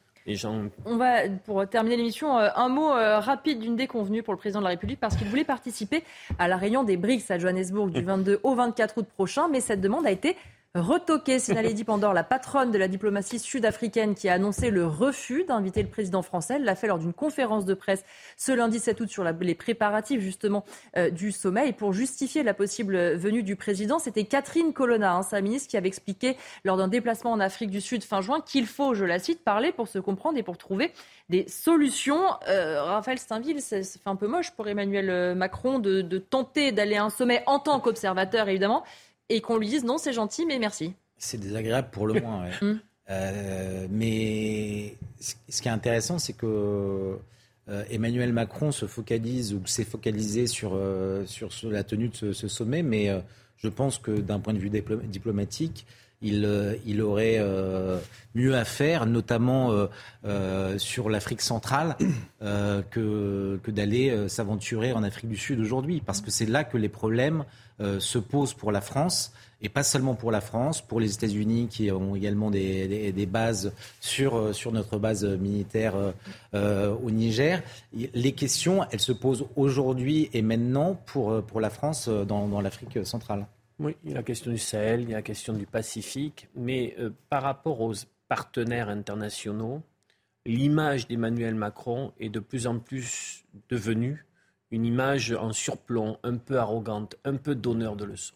On 0.85 0.97
va, 0.97 1.27
pour 1.45 1.67
terminer 1.67 1.97
l'émission, 1.97 2.37
euh, 2.37 2.49
un 2.55 2.69
mot 2.69 2.91
euh, 2.91 3.19
rapide 3.19 3.59
d'une 3.59 3.75
déconvenue 3.75 4.21
pour 4.21 4.33
le 4.33 4.37
président 4.37 4.59
de 4.59 4.65
la 4.65 4.71
République 4.71 4.99
parce 4.99 5.15
qu'il 5.15 5.27
voulait 5.27 5.43
participer 5.43 6.03
à 6.37 6.47
la 6.47 6.57
réunion 6.57 6.83
des 6.83 6.97
BRICS 6.97 7.31
à 7.31 7.39
Johannesburg 7.39 7.89
du 7.89 8.03
22 8.03 8.39
au 8.43 8.53
24 8.53 8.99
août 8.99 9.07
prochain, 9.15 9.47
mais 9.47 9.59
cette 9.59 9.81
demande 9.81 10.05
a 10.05 10.11
été 10.11 10.35
retoqué. 10.75 11.39
C'est 11.39 11.55
Naledi 11.55 11.83
Pandor, 11.83 12.13
la 12.13 12.23
patronne 12.23 12.71
de 12.71 12.77
la 12.77 12.87
diplomatie 12.87 13.39
sud-africaine, 13.39 14.13
qui 14.13 14.29
a 14.29 14.33
annoncé 14.33 14.69
le 14.69 14.85
refus 14.85 15.43
d'inviter 15.45 15.81
le 15.81 15.89
président 15.89 16.21
français. 16.21 16.55
Elle 16.55 16.63
l'a 16.63 16.75
fait 16.75 16.87
lors 16.87 16.99
d'une 16.99 17.13
conférence 17.13 17.65
de 17.65 17.73
presse 17.73 18.03
ce 18.37 18.51
lundi 18.51 18.79
7 18.79 18.99
août 19.01 19.09
sur 19.09 19.23
les 19.23 19.55
préparatifs 19.55 20.21
justement 20.21 20.63
euh, 20.95 21.09
du 21.09 21.31
sommet. 21.31 21.69
Et 21.69 21.73
pour 21.73 21.93
justifier 21.93 22.43
la 22.43 22.53
possible 22.53 23.15
venue 23.15 23.41
du 23.41 23.55
président, 23.55 23.97
c'était 23.97 24.25
Catherine 24.25 24.73
Colonna, 24.73 25.15
hein, 25.15 25.23
sa 25.23 25.41
ministre, 25.41 25.69
qui 25.69 25.77
avait 25.77 25.87
expliqué 25.87 26.37
lors 26.63 26.77
d'un 26.77 26.87
déplacement 26.87 27.31
en 27.31 27.39
Afrique 27.39 27.71
du 27.71 27.81
Sud 27.81 28.03
fin 28.03 28.21
juin 28.21 28.39
qu'il 28.41 28.67
faut, 28.67 28.93
je 28.93 29.05
la 29.05 29.17
cite, 29.17 29.43
parler 29.43 29.71
pour 29.71 29.87
se 29.87 29.97
comprendre 29.97 30.37
et 30.37 30.43
pour 30.43 30.57
trouver 30.57 30.91
des 31.29 31.47
solutions. 31.47 32.21
Euh, 32.47 32.83
Raphaël 32.83 33.17
Steinville, 33.17 33.61
c'est 33.61 33.83
un 34.05 34.15
peu 34.15 34.27
moche 34.27 34.51
pour 34.51 34.67
Emmanuel 34.67 35.35
Macron 35.35 35.79
de, 35.79 36.01
de 36.01 36.17
tenter 36.19 36.71
d'aller 36.71 36.95
à 36.95 37.03
un 37.03 37.09
sommet 37.09 37.43
en 37.47 37.59
tant 37.59 37.79
qu'observateur, 37.79 38.49
évidemment 38.49 38.83
et 39.30 39.41
qu'on 39.41 39.57
lui 39.57 39.68
dise 39.68 39.84
non, 39.84 39.97
c'est 39.97 40.14
gentil, 40.14 40.45
mais 40.45 40.60
merci. 40.60 40.93
C'est 41.18 41.39
désagréable 41.39 41.89
pour 41.91 42.07
le 42.07 42.19
moins. 42.22 42.49
Hum. 42.61 42.80
Euh, 43.10 43.88
mais 43.89 44.95
ce 45.19 45.61
qui 45.61 45.68
est 45.68 45.72
intéressant, 45.72 46.19
c'est 46.19 46.34
que 46.34 47.18
euh, 47.69 47.84
Emmanuel 47.89 48.34
Macron 48.34 48.72
se 48.72 48.85
focalise 48.85 49.53
ou 49.53 49.65
s'est 49.65 49.84
focalisé 49.84 50.47
sur, 50.47 50.73
euh, 50.76 51.26
sur, 51.26 51.49
la 51.69 51.84
tenue 51.84 52.10
de 52.10 52.34
ce, 52.34 52.47
sommet, 52.47 52.84
mais 52.84 53.10
je 53.57 53.68
pense 53.68 53.97
que 53.97 54.11
d'un 54.11 54.39
point 54.39 54.53
de 54.53 54.60
vue 54.60 54.69
diplomatique, 54.69 55.85
il, 56.21 56.79
il 56.85 57.01
aurait 57.01 57.39
mieux 58.35 58.55
à 58.55 58.65
faire, 58.65 59.05
notamment 59.05 59.87
sur 60.77 61.09
l'Afrique 61.09 61.41
centrale, 61.41 61.95
que, 62.39 63.59
d'aller 63.67 64.27
s'aventurer 64.29 64.93
en 64.93 65.03
Afrique 65.03 65.29
du 65.29 65.37
Sud 65.37 65.59
aujourd'hui, 65.59 66.01
parce 66.05 66.21
que 66.21 66.31
c'est 66.31 66.45
là 66.45 66.63
que 66.63 66.77
les 66.77 66.89
problèmes 66.89 67.45
euh, 67.81 67.99
se 68.01 68.17
pose 68.19 68.53
pour 68.53 68.73
la 68.73 68.81
France, 68.81 69.31
et 69.61 69.69
pas 69.69 69.83
seulement 69.83 70.13
pour 70.13 70.31
la 70.31 70.41
France, 70.41 70.81
pour 70.81 70.99
les 70.99 71.13
États-Unis 71.13 71.67
qui 71.69 71.89
ont 71.91 72.13
également 72.13 72.51
des, 72.51 73.25
bases 73.25 73.71
sur, 74.01 74.35
euh, 74.35 74.51
notre 74.73 74.97
base 74.97 75.23
militaire 75.23 75.93
euh, 76.53 76.95
au 77.01 77.09
Niger. 77.09 77.63
Les 77.93 78.33
questions, 78.33 78.85
elles 78.91 78.99
se 78.99 79.13
posent 79.13 79.45
aujourd'hui 79.55 80.29
et 80.33 80.41
maintenant 80.41 80.99
pour 81.05 81.61
la 81.61 81.69
France 81.69 82.09
dans, 82.09 82.59
l'Afrique 82.59 83.05
centrale. 83.05 83.45
Oui, 83.80 83.95
il 84.03 84.11
y 84.11 84.14
a 84.14 84.18
la 84.18 84.23
question 84.23 84.51
du 84.51 84.57
Sahel, 84.57 85.01
il 85.01 85.10
y 85.10 85.14
a 85.14 85.18
la 85.18 85.22
question 85.22 85.53
du 85.53 85.65
Pacifique, 85.65 86.49
mais 86.56 86.95
par 87.30 87.43
rapport 87.43 87.80
aux 87.80 87.93
partenaires 88.27 88.89
internationaux, 88.89 89.81
l'image 90.45 91.07
d'Emmanuel 91.07 91.56
Macron 91.56 92.11
est 92.19 92.30
de 92.30 92.39
plus 92.39 92.68
en 92.68 92.80
plus 92.80 93.45
devenue 93.69 94.26
une 94.72 94.85
image 94.85 95.31
en 95.31 95.51
surplomb, 95.51 96.18
un 96.23 96.38
peu 96.38 96.57
arrogante, 96.57 97.15
un 97.26 97.35
peu 97.35 97.56
donneur 97.56 97.95
de 97.95 98.06
leçons. 98.06 98.35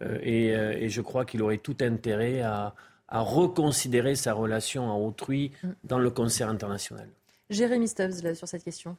Euh, 0.00 0.18
euh, 0.24 0.72
et, 0.72 0.88
je 0.88 1.00
crois 1.00 1.24
qu'il 1.24 1.42
aurait 1.42 1.58
tout 1.58 1.76
intérêt 1.80 2.40
à, 2.40 2.74
reconsidérer 3.10 4.14
sa 4.14 4.34
relation 4.34 4.90
à 4.92 4.94
autrui 4.94 5.50
dans 5.82 5.98
le 5.98 6.10
concert 6.10 6.50
international. 6.50 7.08
Jérémy 7.48 7.88
Stubbs, 7.88 8.22
là, 8.22 8.34
sur 8.34 8.46
cette 8.46 8.62
question. 8.62 8.98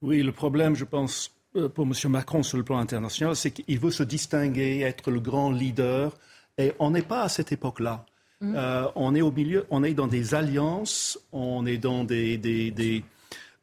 Oui, 0.00 0.22
le 0.22 0.30
problème, 0.30 0.76
je 0.76 0.84
pense, 0.84 1.28
euh, 1.28 1.37
pour 1.74 1.86
M. 1.86 1.92
Macron 2.10 2.42
sur 2.42 2.58
le 2.58 2.64
plan 2.64 2.78
international, 2.78 3.34
c'est 3.36 3.50
qu'il 3.50 3.78
veut 3.78 3.90
se 3.90 4.02
distinguer, 4.02 4.80
être 4.80 5.10
le 5.10 5.20
grand 5.20 5.50
leader. 5.50 6.16
Et 6.58 6.72
on 6.78 6.90
n'est 6.90 7.02
pas 7.02 7.22
à 7.22 7.28
cette 7.28 7.52
époque-là. 7.52 8.04
Mm. 8.40 8.56
on 8.94 9.14
est 9.16 9.20
au 9.20 9.32
milieu, 9.32 9.66
on 9.70 9.82
est 9.82 9.94
dans 9.94 10.06
des 10.06 10.34
alliances, 10.34 11.18
on 11.32 11.66
est 11.66 11.78
dans 11.78 12.04
des, 12.04 12.36
des 12.38 13.02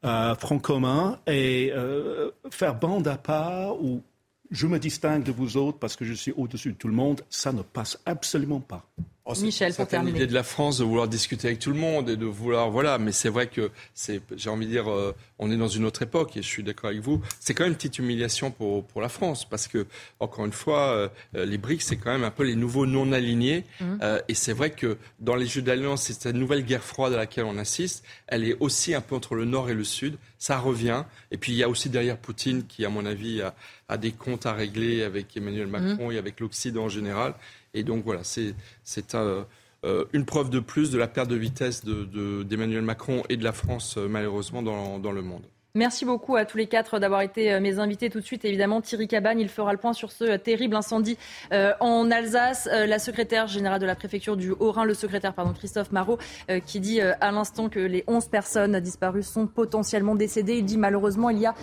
euh, 0.06 0.36
front 0.36 0.60
commun 0.60 1.18
et 1.26 1.72
euh, 1.74 2.30
faire 2.52 2.76
bande 2.76 3.08
à 3.08 3.18
part 3.18 3.82
ou 3.82 4.04
je 4.52 4.68
me 4.68 4.78
distingue 4.78 5.24
de 5.24 5.32
vous 5.32 5.58
autres 5.58 5.80
parce 5.80 5.96
que 5.96 6.06
je 6.06 6.14
suis 6.14 6.32
au-dessus 6.34 6.74
de 6.74 6.78
tout 6.78 6.88
le 6.88 6.94
monde, 6.94 7.22
ça 7.32 7.52
ne 7.52 7.64
passe 7.64 8.00
absolument 8.06 8.60
pas. 8.60 8.86
Oh, 9.28 9.34
Michel, 9.42 9.74
pour 9.74 9.88
terminer. 9.88 10.20
l'idée 10.20 10.28
de 10.28 10.36
la 10.36 10.44
France 10.44 10.78
de 10.78 10.84
vouloir 10.84 11.08
discuter 11.08 11.48
avec 11.48 11.60
tout 11.60 11.72
le 11.72 11.80
monde 11.80 12.12
et 12.12 12.16
de 12.16 12.28
vouloir, 12.28 12.70
voilà, 12.70 13.00
mais 13.00 13.12
c'est 13.12 13.30
vrai 13.30 13.48
que 13.48 13.72
c'est, 13.96 14.22
j'ai 14.36 14.52
envie 14.52 14.68
de 14.68 14.72
dire, 14.72 14.88
euh, 14.88 15.16
on 15.40 15.50
est 15.52 15.58
dans 15.58 15.68
une 15.68 15.84
autre 15.84 16.04
époque 16.04 16.38
et 16.38 16.44
je 16.44 16.48
suis 16.48 16.62
d'accord 16.62 16.92
avec 16.92 17.02
vous. 17.02 17.24
C'est 17.40 17.56
quand 17.56 17.64
même 17.64 17.72
une 17.72 17.76
petite 17.76 17.98
humiliation 17.98 18.52
pour, 18.52 18.86
pour 18.86 19.02
la 19.02 19.10
France 19.10 19.44
parce 19.44 19.68
que, 19.68 19.88
encore 20.20 20.46
une 20.46 20.52
fois, 20.52 20.90
euh, 20.90 21.10
euh, 21.36 21.46
les 21.46 21.58
BRICS, 21.58 21.82
c'est 21.82 21.96
quand 21.96 22.12
même 22.12 22.24
un 22.24 22.30
peu 22.30 22.44
les 22.44 22.56
nouveaux 22.56 22.86
non-alignés. 22.86 23.64
Mmh. 23.82 23.98
et 24.28 24.36
c'est 24.36 24.54
vrai 24.54 24.70
que 24.70 24.98
dans 25.20 25.36
les 25.36 25.48
jeux 25.48 25.64
d'alliance, 25.64 26.04
c'est 26.04 26.14
cette 26.14 26.36
nouvelle 26.36 26.64
guerre 26.64 26.84
froide 26.84 27.14
à 27.14 27.18
laquelle 27.18 27.46
on 27.46 27.58
assiste. 27.58 28.04
Elle 28.28 28.44
est 28.48 28.56
aussi 28.60 28.94
un 28.94 29.02
peu 29.02 29.16
entre 29.16 29.34
le 29.34 29.46
Nord 29.46 29.72
et 29.72 29.74
le 29.74 29.84
Sud. 29.84 30.18
Ça 30.38 30.60
revient. 30.60 31.04
Et 31.32 31.38
puis, 31.38 31.52
il 31.52 31.56
y 31.56 31.64
a 31.64 31.70
aussi 31.70 31.90
derrière 31.90 32.18
Poutine 32.18 32.64
qui, 32.68 32.86
à 32.86 32.90
mon 32.90 33.06
avis, 33.06 33.42
a, 33.42 33.56
a 33.90 33.98
des 33.98 34.12
comptes 34.12 34.46
à 34.46 34.54
régler 34.54 35.02
avec 35.02 35.36
Emmanuel 35.36 35.68
Macron 35.68 36.10
mmh. 36.10 36.12
et 36.12 36.18
avec 36.20 36.40
l'Occident 36.40 36.84
en 36.84 36.90
général. 36.90 37.34
Et 37.76 37.84
donc 37.84 38.04
voilà, 38.04 38.24
c'est 38.24 38.56
euh, 39.86 40.06
une 40.14 40.26
preuve 40.26 40.50
de 40.50 40.60
plus 40.60 40.90
de 40.90 40.98
la 40.98 41.08
perte 41.08 41.30
de 41.30 41.36
vitesse 41.36 41.86
d'Emmanuel 41.86 42.82
de, 42.82 42.86
Macron 42.86 43.22
et 43.30 43.38
de 43.38 43.44
la 43.44 43.52
France, 43.52 43.98
euh, 43.98 44.08
malheureusement, 44.08 44.64
dans 44.64 45.12
le 45.12 45.22
monde. 45.22 45.44
Merci 45.76 46.06
beaucoup 46.06 46.36
à 46.36 46.46
tous 46.46 46.58
les 46.58 46.68
quatre 46.68 47.00
d'avoir 47.00 47.22
été 47.22 47.60
mes 47.60 47.80
invités 47.80 48.10
tout 48.10 48.20
de 48.20 48.26
suite. 48.26 48.46
Évidemment, 48.46 48.82
Thierry 48.82 49.08
Cabagne, 49.08 49.42
il 49.42 49.50
fera 49.50 49.74
le 49.74 49.78
point 49.78 49.94
sur 49.94 50.12
ce 50.12 50.38
terrible 50.38 50.76
incendie 50.76 51.18
en 51.52 52.10
Alsace. 52.12 52.70
la 52.72 52.98
secrétaire 52.98 53.48
générale 53.48 53.82
de 53.82 53.86
la 53.86 53.96
préfecture 53.96 54.38
du 54.38 54.52
Haut-Rhin, 54.52 54.86
le 54.86 54.94
secrétaire 54.94 55.34
pardon, 55.34 55.54
Christophe 55.54 55.92
Marot, 55.92 56.18
qui 56.66 56.80
dit 56.80 57.02
à 57.02 57.32
l'instant 57.32 57.70
que 57.70 57.80
les 57.80 58.04
11 58.08 58.28
personnes 58.30 58.80
disparues 58.80 59.24
sont 59.24 59.48
potentiellement 59.48 60.16
décédées. 60.16 60.58
Il 60.58 60.66
dit 60.66 60.78
malheureusement, 60.78 61.30
il 61.30 61.40
y 61.40 61.46
a 61.46 61.54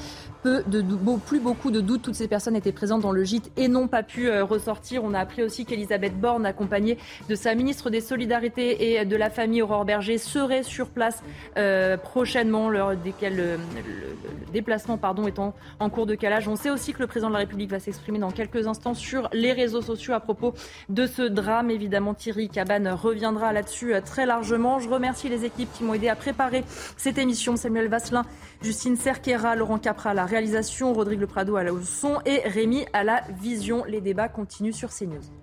peu 0.43 0.63
de, 0.67 0.83
plus 1.25 1.41
beaucoup 1.41 1.71
de 1.71 1.81
doutes. 1.81 2.03
Toutes 2.03 2.15
ces 2.15 2.29
personnes 2.29 2.57
étaient 2.57 2.73
présentes 2.73 3.03
dans 3.03 3.13
le 3.13 3.25
gîte 3.25 3.51
et 3.57 3.69
n'ont 3.69 3.89
pas 3.89 4.03
pu 4.03 4.29
euh, 4.29 4.45
ressortir. 4.45 5.05
On 5.05 5.15
a 5.15 5.21
appris 5.21 5.43
aussi 5.43 5.65
qu'Elisabeth 5.65 6.19
Borne, 6.19 6.47
accompagnée 6.47 6.99
de 7.29 7.35
sa 7.35 7.55
ministre 7.55 7.91
des 7.91 8.01
Solidarités 8.01 8.93
et 8.93 9.05
de 9.05 9.17
la 9.17 9.31
famille 9.31 9.63
Aurore 9.63 9.85
Berger, 9.85 10.19
serait 10.19 10.63
sur 10.63 10.91
place 10.91 11.23
euh, 11.57 11.97
prochainement, 11.97 12.69
lors 12.69 12.97
desquels 12.97 13.59
le, 14.03 14.53
déplacement 14.53 14.99
pardon, 14.99 15.27
est 15.27 15.39
en, 15.39 15.55
cours 15.91 16.07
de 16.07 16.15
calage. 16.15 16.49
On 16.49 16.57
sait 16.57 16.71
aussi 16.71 16.93
que 16.93 17.01
le 17.01 17.07
président 17.07 17.29
de 17.29 17.35
la 17.35 17.41
République 17.41 17.71
va 17.71 17.79
s'exprimer 17.79 18.19
dans 18.19 18.31
quelques 18.31 18.67
instants 18.67 18.95
sur 18.95 19.29
les 19.33 19.53
réseaux 19.53 19.83
sociaux 19.83 20.15
à 20.15 20.21
propos 20.21 20.55
de 20.89 21.07
ce 21.07 21.23
drame. 21.23 21.71
Évidemment, 21.71 22.15
Thierry 22.15 22.49
Cabane 22.49 22.89
reviendra 22.89 23.53
là-dessus 23.53 23.95
euh, 23.95 24.01
très 24.01 24.27
largement. 24.27 24.79
Je 24.79 24.89
remercie 24.89 25.29
les 25.29 25.45
équipes 25.45 25.73
qui 25.73 25.85
m'ont 25.85 25.95
aidé 25.95 26.09
à 26.09 26.17
préparer 26.17 26.65
cette 26.97 27.19
émission. 27.19 27.57
Samuel 27.57 27.89
Vasselin, 27.89 28.23
Justine 28.63 28.97
Cerquera, 28.97 29.57
Laurent 29.57 29.79
Capra 29.79 30.11
à 30.11 30.15
la 30.15 30.27
réalisation, 30.27 30.93
Rodrigue 30.93 31.21
Le 31.21 31.27
Prado 31.27 31.57
à 31.57 31.63
la 31.63 31.73
son 31.85 32.21
et 32.27 32.41
Rémi 32.49 32.87
à 32.93 33.05
la 33.05 33.23
vision. 33.41 33.85
Les 33.85 34.01
débats 34.01 34.29
continuent 34.29 34.73
sur 34.73 34.91
CNews. 34.91 35.42